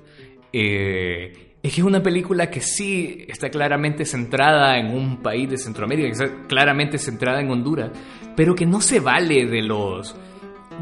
eh, 0.52 1.56
es 1.62 1.74
que 1.74 1.80
es 1.80 1.86
una 1.86 2.02
película 2.02 2.50
que 2.50 2.60
sí 2.60 3.24
está 3.28 3.50
claramente 3.50 4.06
centrada 4.06 4.78
en 4.78 4.94
un 4.94 5.18
país 5.18 5.50
de 5.50 5.58
Centroamérica, 5.58 6.08
que 6.08 6.24
está 6.24 6.46
claramente 6.46 6.98
centrada 6.98 7.40
en 7.40 7.50
Honduras, 7.50 7.90
pero 8.36 8.54
que 8.54 8.66
no 8.66 8.80
se 8.80 9.00
vale 9.00 9.46
de 9.46 9.62
los 9.62 10.16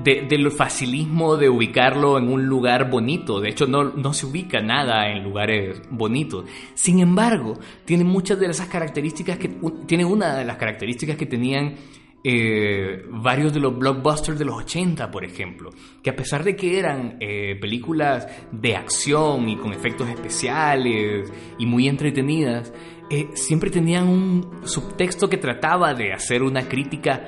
del 0.04 0.50
facilismo 0.52 1.36
de 1.36 1.48
ubicarlo 1.48 2.18
en 2.18 2.28
un 2.28 2.46
lugar 2.46 2.88
bonito. 2.88 3.40
De 3.40 3.50
hecho, 3.50 3.66
no, 3.66 3.84
no, 3.84 4.12
se 4.12 4.26
ubica 4.26 4.60
nada 4.60 5.10
en 5.10 5.24
lugares 5.24 5.82
bonitos. 5.90 6.44
Sin 6.74 7.00
embargo, 7.00 7.58
tiene 7.84 8.04
muchas 8.04 8.38
de 8.38 8.46
esas 8.46 8.68
características 8.68 9.38
que... 9.38 9.48
Tiene 9.86 10.04
una 10.04 10.36
de 10.36 10.44
las 10.44 10.56
características 10.56 11.16
que 11.16 11.26
tenían 11.26 11.74
eh, 12.24 13.04
varios 13.10 13.54
de 13.54 13.60
los 13.60 13.78
blockbusters 13.78 14.38
de 14.38 14.44
los 14.44 14.56
80, 14.56 15.10
por 15.10 15.24
ejemplo, 15.24 15.70
que 16.02 16.10
a 16.10 16.16
pesar 16.16 16.42
de 16.42 16.56
que 16.56 16.78
eran 16.78 17.16
eh, 17.20 17.56
películas 17.60 18.26
de 18.50 18.74
acción 18.74 19.48
y 19.48 19.56
con 19.56 19.72
efectos 19.72 20.08
especiales 20.08 21.30
y 21.58 21.66
muy 21.66 21.86
entretenidas, 21.86 22.72
eh, 23.08 23.28
siempre 23.34 23.70
tenían 23.70 24.08
un 24.08 24.60
subtexto 24.64 25.30
que 25.30 25.36
trataba 25.36 25.94
de 25.94 26.12
hacer 26.12 26.42
una 26.42 26.68
crítica 26.68 27.24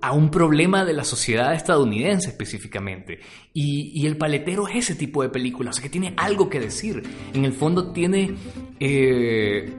a 0.00 0.12
un 0.12 0.30
problema 0.30 0.84
de 0.84 0.92
la 0.92 1.02
sociedad 1.02 1.52
estadounidense 1.52 2.30
específicamente. 2.30 3.18
Y, 3.52 4.06
El 4.06 4.16
Paletero 4.16 4.68
es 4.68 4.76
ese 4.76 4.94
tipo 4.94 5.22
de 5.22 5.30
película, 5.30 5.70
o 5.70 5.72
sea 5.72 5.82
que 5.82 5.88
tiene 5.88 6.14
algo 6.16 6.48
que 6.48 6.60
decir. 6.60 7.02
En 7.32 7.44
el 7.44 7.52
fondo 7.52 7.90
tiene 7.92 8.34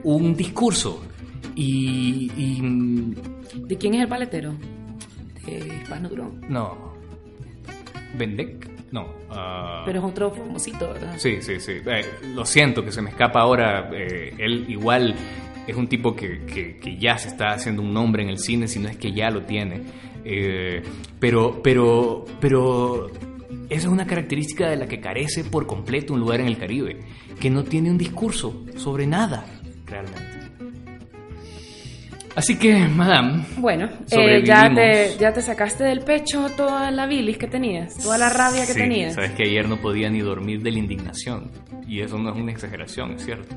un 0.02 0.34
discurso. 0.36 1.02
Y, 1.54 2.60
¿De 3.54 3.76
quién 3.76 3.94
es 3.94 4.02
El 4.02 4.08
Paletero? 4.08 4.54
¿De 5.44 5.58
Hispano 5.58 6.08
Durón? 6.08 6.40
No. 6.48 6.94
¿Bendek? 8.16 8.68
No. 8.92 9.06
Ah. 9.30 9.82
Pero 9.84 10.00
es 10.00 10.04
otro 10.04 10.30
famosito, 10.30 10.88
¿verdad? 10.92 11.14
Sí, 11.18 11.40
sí, 11.40 11.60
sí. 11.60 11.72
Eh, 11.84 12.04
lo 12.34 12.44
siento 12.44 12.84
que 12.84 12.92
se 12.92 13.02
me 13.02 13.10
escapa 13.10 13.40
ahora. 13.40 13.90
Eh, 13.92 14.34
él 14.38 14.66
igual 14.68 15.14
es 15.66 15.76
un 15.76 15.88
tipo 15.88 16.14
que, 16.14 16.44
que, 16.46 16.96
ya 16.98 17.18
se 17.18 17.28
está 17.28 17.50
haciendo 17.50 17.82
un 17.82 17.92
nombre 17.92 18.22
en 18.22 18.30
el 18.30 18.38
cine, 18.38 18.68
si 18.68 18.78
no 18.78 18.88
es 18.88 18.96
que 18.96 19.12
ya 19.12 19.30
lo 19.30 19.42
tiene. 19.42 19.82
Eh, 20.24 20.82
pero, 21.18 21.60
pero, 21.62 22.24
pero 22.40 23.10
esa 23.68 23.86
es 23.86 23.86
una 23.86 24.06
característica 24.06 24.68
de 24.68 24.76
la 24.76 24.86
que 24.86 25.00
carece 25.00 25.44
por 25.44 25.66
completo 25.66 26.14
un 26.14 26.20
lugar 26.20 26.40
en 26.40 26.46
el 26.46 26.58
Caribe, 26.58 27.00
que 27.40 27.50
no 27.50 27.64
tiene 27.64 27.90
un 27.90 27.98
discurso 27.98 28.64
sobre 28.76 29.06
nada, 29.06 29.44
realmente. 29.86 30.35
Así 32.36 32.58
que, 32.58 32.86
madame. 32.86 33.46
Bueno, 33.56 33.88
eh, 34.10 34.42
ya, 34.44 34.72
te, 34.72 35.16
ya 35.18 35.32
te 35.32 35.40
sacaste 35.40 35.84
del 35.84 36.00
pecho 36.00 36.50
toda 36.54 36.90
la 36.90 37.06
bilis 37.06 37.38
que 37.38 37.46
tenías, 37.46 37.96
toda 37.96 38.18
la 38.18 38.28
rabia 38.28 38.66
que 38.66 38.74
sí, 38.74 38.78
tenías. 38.78 39.14
Sabes 39.14 39.30
que 39.30 39.44
ayer 39.44 39.66
no 39.66 39.78
podía 39.78 40.10
ni 40.10 40.20
dormir 40.20 40.62
de 40.62 40.70
la 40.70 40.78
indignación. 40.78 41.50
Y 41.88 42.02
eso 42.02 42.18
no 42.18 42.30
es 42.30 42.36
una 42.36 42.52
exageración, 42.52 43.12
es 43.12 43.24
cierto 43.24 43.56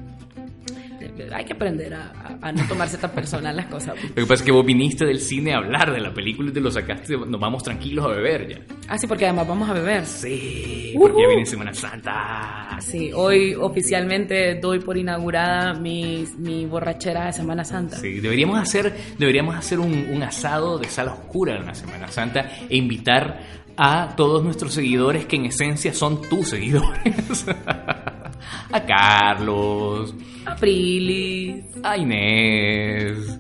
hay 1.32 1.46
que 1.46 1.54
aprender 1.54 1.94
a, 1.94 2.52
no 2.52 2.68
tomarse 2.68 2.98
tan 2.98 3.12
personal 3.12 3.56
las 3.56 3.68
cosas. 3.68 3.96
Lo 4.10 4.16
que 4.16 4.22
pasa 4.22 4.36
es 4.36 4.41
que 4.44 4.52
vos 4.52 4.66
viniste 4.66 5.06
del 5.06 5.20
cine 5.20 5.54
a 5.54 5.58
hablar 5.58 5.91
de 5.91 6.00
la 6.00 6.14
película 6.14 6.50
y 6.50 6.54
te 6.54 6.62
lo 6.62 6.72
sacaste, 6.72 7.18
nos 7.18 7.40
vamos 7.40 7.64
tranquilos 7.64 8.06
a 8.06 8.10
beber 8.10 8.48
ya. 8.48 8.76
Ah, 8.88 8.98
sí, 8.98 9.08
porque 9.08 9.26
además 9.26 9.48
vamos 9.48 9.70
a 9.70 9.74
beber. 9.74 10.06
Sí, 10.06 10.94
porque 10.98 11.22
ya 11.22 11.28
viene 11.28 11.46
Semana 11.46 11.74
Santa. 11.74 12.78
Sí, 12.82 13.12
hoy 13.14 13.56
oficialmente 13.56 14.56
doy 14.56 14.80
por 14.80 14.98
inaugurada 14.98 15.74
mi, 15.74 16.26
mi 16.38 16.66
borrachera 16.66 17.26
de 17.28 17.34
Semana 17.34 17.64
Santa. 17.64 17.98
Sí, 17.98 18.20
deberíamos 18.20 18.60
hacer, 18.60 18.94
deberíamos 19.18 19.56
hacer 19.56 19.80
un, 19.80 20.08
un 20.12 20.24
asado 20.24 20.78
de 20.78 20.88
sala 20.88 21.14
oscura 21.14 21.58
en 21.58 21.66
la 21.66 21.76
Semana 21.76 22.08
Santa 22.08 22.50
e 22.70 22.78
invitar 22.78 23.40
a 23.82 24.14
todos 24.18 24.44
nuestros 24.44 24.74
seguidores 24.74 25.26
que 25.26 25.38
en 25.38 25.46
esencia 25.46 25.94
son 25.94 26.22
tus 26.22 26.50
seguidores. 26.50 27.46
a 28.72 28.86
Carlos, 28.86 30.14
a 30.50 30.56
Prilis, 30.56 31.64
a 31.84 31.98
Inés. 31.98 33.40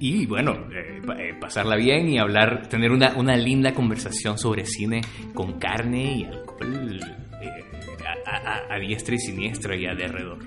Y 0.00 0.26
bueno, 0.26 0.52
eh, 0.72 1.00
eh, 1.18 1.34
pasarla 1.40 1.76
bien 1.76 2.08
y 2.08 2.18
hablar, 2.18 2.68
tener 2.68 2.92
una, 2.92 3.14
una, 3.16 3.36
linda 3.36 3.74
conversación 3.74 4.38
sobre 4.38 4.64
cine 4.64 5.00
con 5.34 5.58
carne 5.58 6.18
y 6.18 6.24
alcohol 6.24 7.00
eh, 7.42 7.64
a, 8.26 8.74
a, 8.74 8.78
diestra 8.78 9.16
y 9.16 9.18
siniestra 9.18 9.76
y 9.76 9.86
a 9.86 9.90
alrededor. 9.90 10.38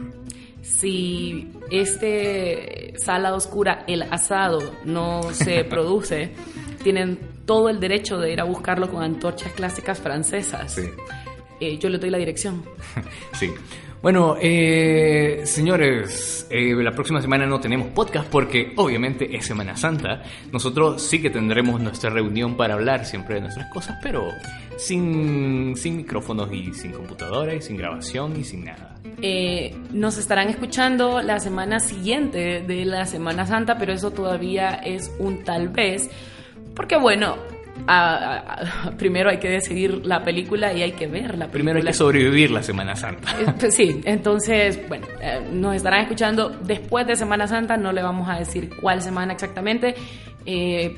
Si 0.62 1.52
este 1.70 2.94
sala 2.98 3.34
oscura, 3.34 3.84
el 3.88 4.04
asado, 4.04 4.76
no 4.86 5.34
se 5.34 5.64
produce, 5.70 6.32
tienen 6.84 7.20
todo 7.46 7.68
el 7.70 7.80
derecho 7.80 8.20
de 8.20 8.32
ir 8.32 8.40
a 8.40 8.46
buscarlo 8.46 8.90
con 8.90 9.04
antorchas 9.04 9.52
clásicas 9.52 10.00
francesas. 10.00 10.74
Sí. 10.74 11.78
yo 11.78 11.90
le 11.90 11.98
doy 11.98 12.10
la 12.10 12.18
dirección. 12.18 12.64
sí. 13.34 13.50
Bueno, 14.02 14.36
eh, 14.42 15.44
señores, 15.46 16.48
eh, 16.50 16.74
la 16.74 16.92
próxima 16.92 17.22
semana 17.22 17.46
no 17.46 17.60
tenemos 17.60 17.90
podcast 17.90 18.28
porque 18.30 18.74
obviamente 18.78 19.36
es 19.36 19.46
Semana 19.46 19.78
Santa. 19.78 20.24
Nosotros 20.52 21.04
sí 21.04 21.22
que 21.22 21.30
tendremos 21.30 21.80
nuestra 21.80 22.10
reunión 22.10 22.58
para 22.58 22.74
hablar 22.74 23.06
siempre 23.06 23.36
de 23.36 23.42
nuestras 23.42 23.72
cosas, 23.72 24.00
pero 24.02 24.26
sin, 24.76 25.76
sin 25.78 25.98
micrófonos 25.98 26.52
y 26.52 26.74
sin 26.74 26.94
computadora 26.94 27.54
y 27.54 27.62
sin 27.62 27.78
grabación 27.78 28.40
y 28.40 28.44
sin 28.44 28.66
nada. 28.66 28.96
Eh, 29.22 29.76
nos 29.92 30.18
estarán 30.18 30.50
escuchando 30.50 31.22
la 31.22 31.40
semana 31.40 31.80
siguiente 31.80 32.62
de 32.62 32.86
la 32.86 33.06
Semana 33.06 33.46
Santa, 33.46 33.78
pero 33.78 33.94
eso 33.94 34.10
todavía 34.10 34.74
es 34.84 35.12
un 35.20 35.44
tal 35.44 35.70
vez, 35.70 36.10
porque 36.74 36.98
bueno, 36.98 37.36
primero 38.98 39.30
hay 39.30 39.40
que 39.40 39.50
decidir 39.50 40.06
la 40.06 40.24
película 40.24 40.74
y 40.74 40.82
hay 40.82 40.92
que 40.94 41.08
ver 41.08 41.38
la 41.38 41.48
película. 41.48 41.52
Primero 41.52 41.78
hay 41.80 41.86
que 41.86 41.94
sobrevivir 41.94 42.52
la 42.52 42.64
Semana 42.64 42.96
Santa. 42.96 43.30
Eh, 43.40 43.54
pues 43.60 43.76
sí, 43.76 44.02
entonces, 44.06 44.80
bueno, 44.88 45.08
eh, 45.22 45.42
nos 45.52 45.76
estarán 45.76 46.02
escuchando 46.02 46.50
después 46.50 47.08
de 47.08 47.16
Semana 47.16 47.48
Santa, 47.48 47.78
no 47.78 47.92
le 47.92 48.04
vamos 48.04 48.30
a 48.30 48.38
decir 48.38 48.70
cuál 48.80 49.02
semana 49.02 49.34
exactamente. 49.34 49.96
Eh, 50.46 50.96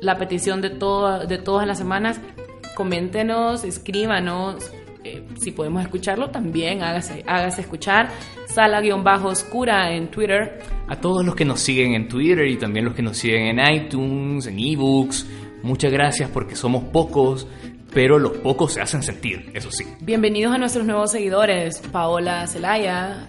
la 0.00 0.16
petición 0.16 0.60
de, 0.60 0.70
todo, 0.70 1.26
de 1.26 1.38
todas 1.38 1.66
las 1.66 1.78
semanas, 1.78 2.20
coméntenos, 2.74 3.64
escríbanos. 3.64 4.70
si 5.40 5.50
podemos 5.50 5.82
escucharlo, 5.82 6.30
también 6.30 6.82
hágase, 6.82 7.24
hágase 7.26 7.62
escuchar. 7.62 8.08
Sala-oscura 8.46 9.92
en 9.92 10.08
Twitter. 10.08 10.60
A 10.88 10.96
todos 10.96 11.24
los 11.24 11.34
que 11.34 11.44
nos 11.44 11.60
siguen 11.60 11.94
en 11.94 12.08
Twitter 12.08 12.46
y 12.46 12.56
también 12.56 12.84
los 12.84 12.94
que 12.94 13.02
nos 13.02 13.16
siguen 13.16 13.58
en 13.58 13.74
iTunes, 13.74 14.46
en 14.46 14.58
ebooks 14.58 15.26
Muchas 15.62 15.92
gracias 15.92 16.30
porque 16.30 16.56
somos 16.56 16.84
pocos, 16.84 17.46
pero 17.92 18.18
los 18.18 18.32
pocos 18.38 18.72
se 18.74 18.80
hacen 18.80 19.02
sentir, 19.02 19.50
eso 19.54 19.70
sí. 19.70 19.84
Bienvenidos 20.00 20.54
a 20.54 20.58
nuestros 20.58 20.86
nuevos 20.86 21.10
seguidores, 21.12 21.82
Paola 21.92 22.46
Celaya, 22.46 23.28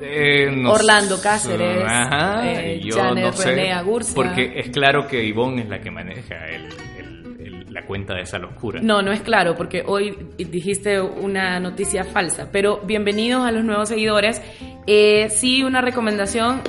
Eh, 0.00 0.64
Orlando 0.66 1.20
Cáceres, 1.22 1.84
Ajá, 1.86 2.50
eh, 2.52 2.80
yo 2.82 2.96
Janet 2.96 3.24
no 3.26 3.32
sé, 3.32 3.50
René 3.50 3.72
Agurcia. 3.72 4.14
Porque 4.14 4.52
es 4.56 4.70
claro 4.70 5.06
que 5.06 5.22
Ivonne 5.24 5.62
es 5.62 5.68
la 5.68 5.80
que 5.80 5.90
maneja 5.92 6.46
el- 6.48 6.66
el- 6.98 7.36
el- 7.40 7.72
la 7.72 7.86
cuenta 7.86 8.14
de 8.14 8.26
Sala 8.26 8.48
Oscura. 8.48 8.80
No, 8.82 9.00
no 9.00 9.12
es 9.12 9.20
claro, 9.20 9.54
porque 9.54 9.84
hoy 9.86 10.16
dijiste 10.38 11.00
una 11.00 11.60
noticia 11.60 12.02
falsa. 12.04 12.48
Pero 12.50 12.80
bienvenidos 12.84 13.46
a 13.46 13.52
los 13.52 13.64
nuevos 13.64 13.88
seguidores. 13.90 14.42
Eh, 14.88 15.28
sí, 15.30 15.62
una 15.62 15.80
recomendación. 15.80 16.60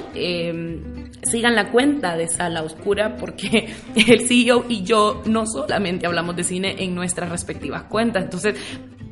Sigan 1.23 1.55
la 1.55 1.71
cuenta 1.71 2.15
de 2.15 2.27
Sala 2.27 2.63
Oscura 2.63 3.15
porque 3.17 3.73
el 3.95 4.27
CEO 4.27 4.65
y 4.69 4.83
yo 4.83 5.21
no 5.25 5.45
solamente 5.45 6.05
hablamos 6.05 6.35
de 6.35 6.43
cine 6.43 6.75
en 6.79 6.95
nuestras 6.95 7.29
respectivas 7.29 7.83
cuentas. 7.83 8.23
Entonces, 8.23 8.55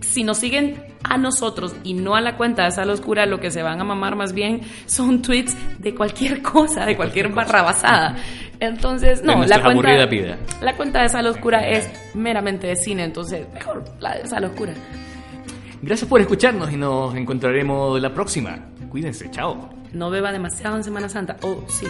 si 0.01 0.23
nos 0.23 0.37
siguen 0.37 0.83
a 1.03 1.17
nosotros 1.17 1.75
y 1.83 1.93
no 1.93 2.15
a 2.15 2.21
la 2.21 2.37
cuenta 2.37 2.65
de 2.65 2.71
Sala 2.71 2.93
Oscura, 2.93 3.25
lo 3.25 3.39
que 3.39 3.51
se 3.51 3.63
van 3.63 3.79
a 3.79 3.83
mamar 3.83 4.15
más 4.15 4.33
bien 4.33 4.61
son 4.85 5.21
tweets 5.21 5.55
de 5.79 5.95
cualquier 5.95 6.41
cosa, 6.43 6.85
de 6.85 6.95
cualquier 6.95 7.29
barrabasada. 7.29 8.15
Entonces, 8.59 9.23
no, 9.23 9.43
la 9.43 9.61
cuenta, 9.61 10.05
vida. 10.05 10.37
la 10.61 10.75
cuenta 10.75 11.01
de 11.01 11.09
Sala 11.09 11.31
Oscura 11.31 11.67
es 11.67 11.89
meramente 12.13 12.67
de 12.67 12.75
cine, 12.75 13.03
entonces 13.03 13.47
mejor 13.53 13.83
la 13.99 14.15
de 14.15 14.27
Sala 14.27 14.47
Oscura. 14.47 14.73
Gracias 15.81 16.07
por 16.07 16.21
escucharnos 16.21 16.71
y 16.71 16.77
nos 16.77 17.15
encontraremos 17.15 17.99
la 17.99 18.13
próxima. 18.13 18.59
Cuídense, 18.89 19.31
chao. 19.31 19.69
No 19.93 20.09
beba 20.09 20.31
demasiado 20.31 20.77
en 20.77 20.83
Semana 20.83 21.09
Santa. 21.09 21.37
Oh, 21.41 21.63
sí. 21.67 21.87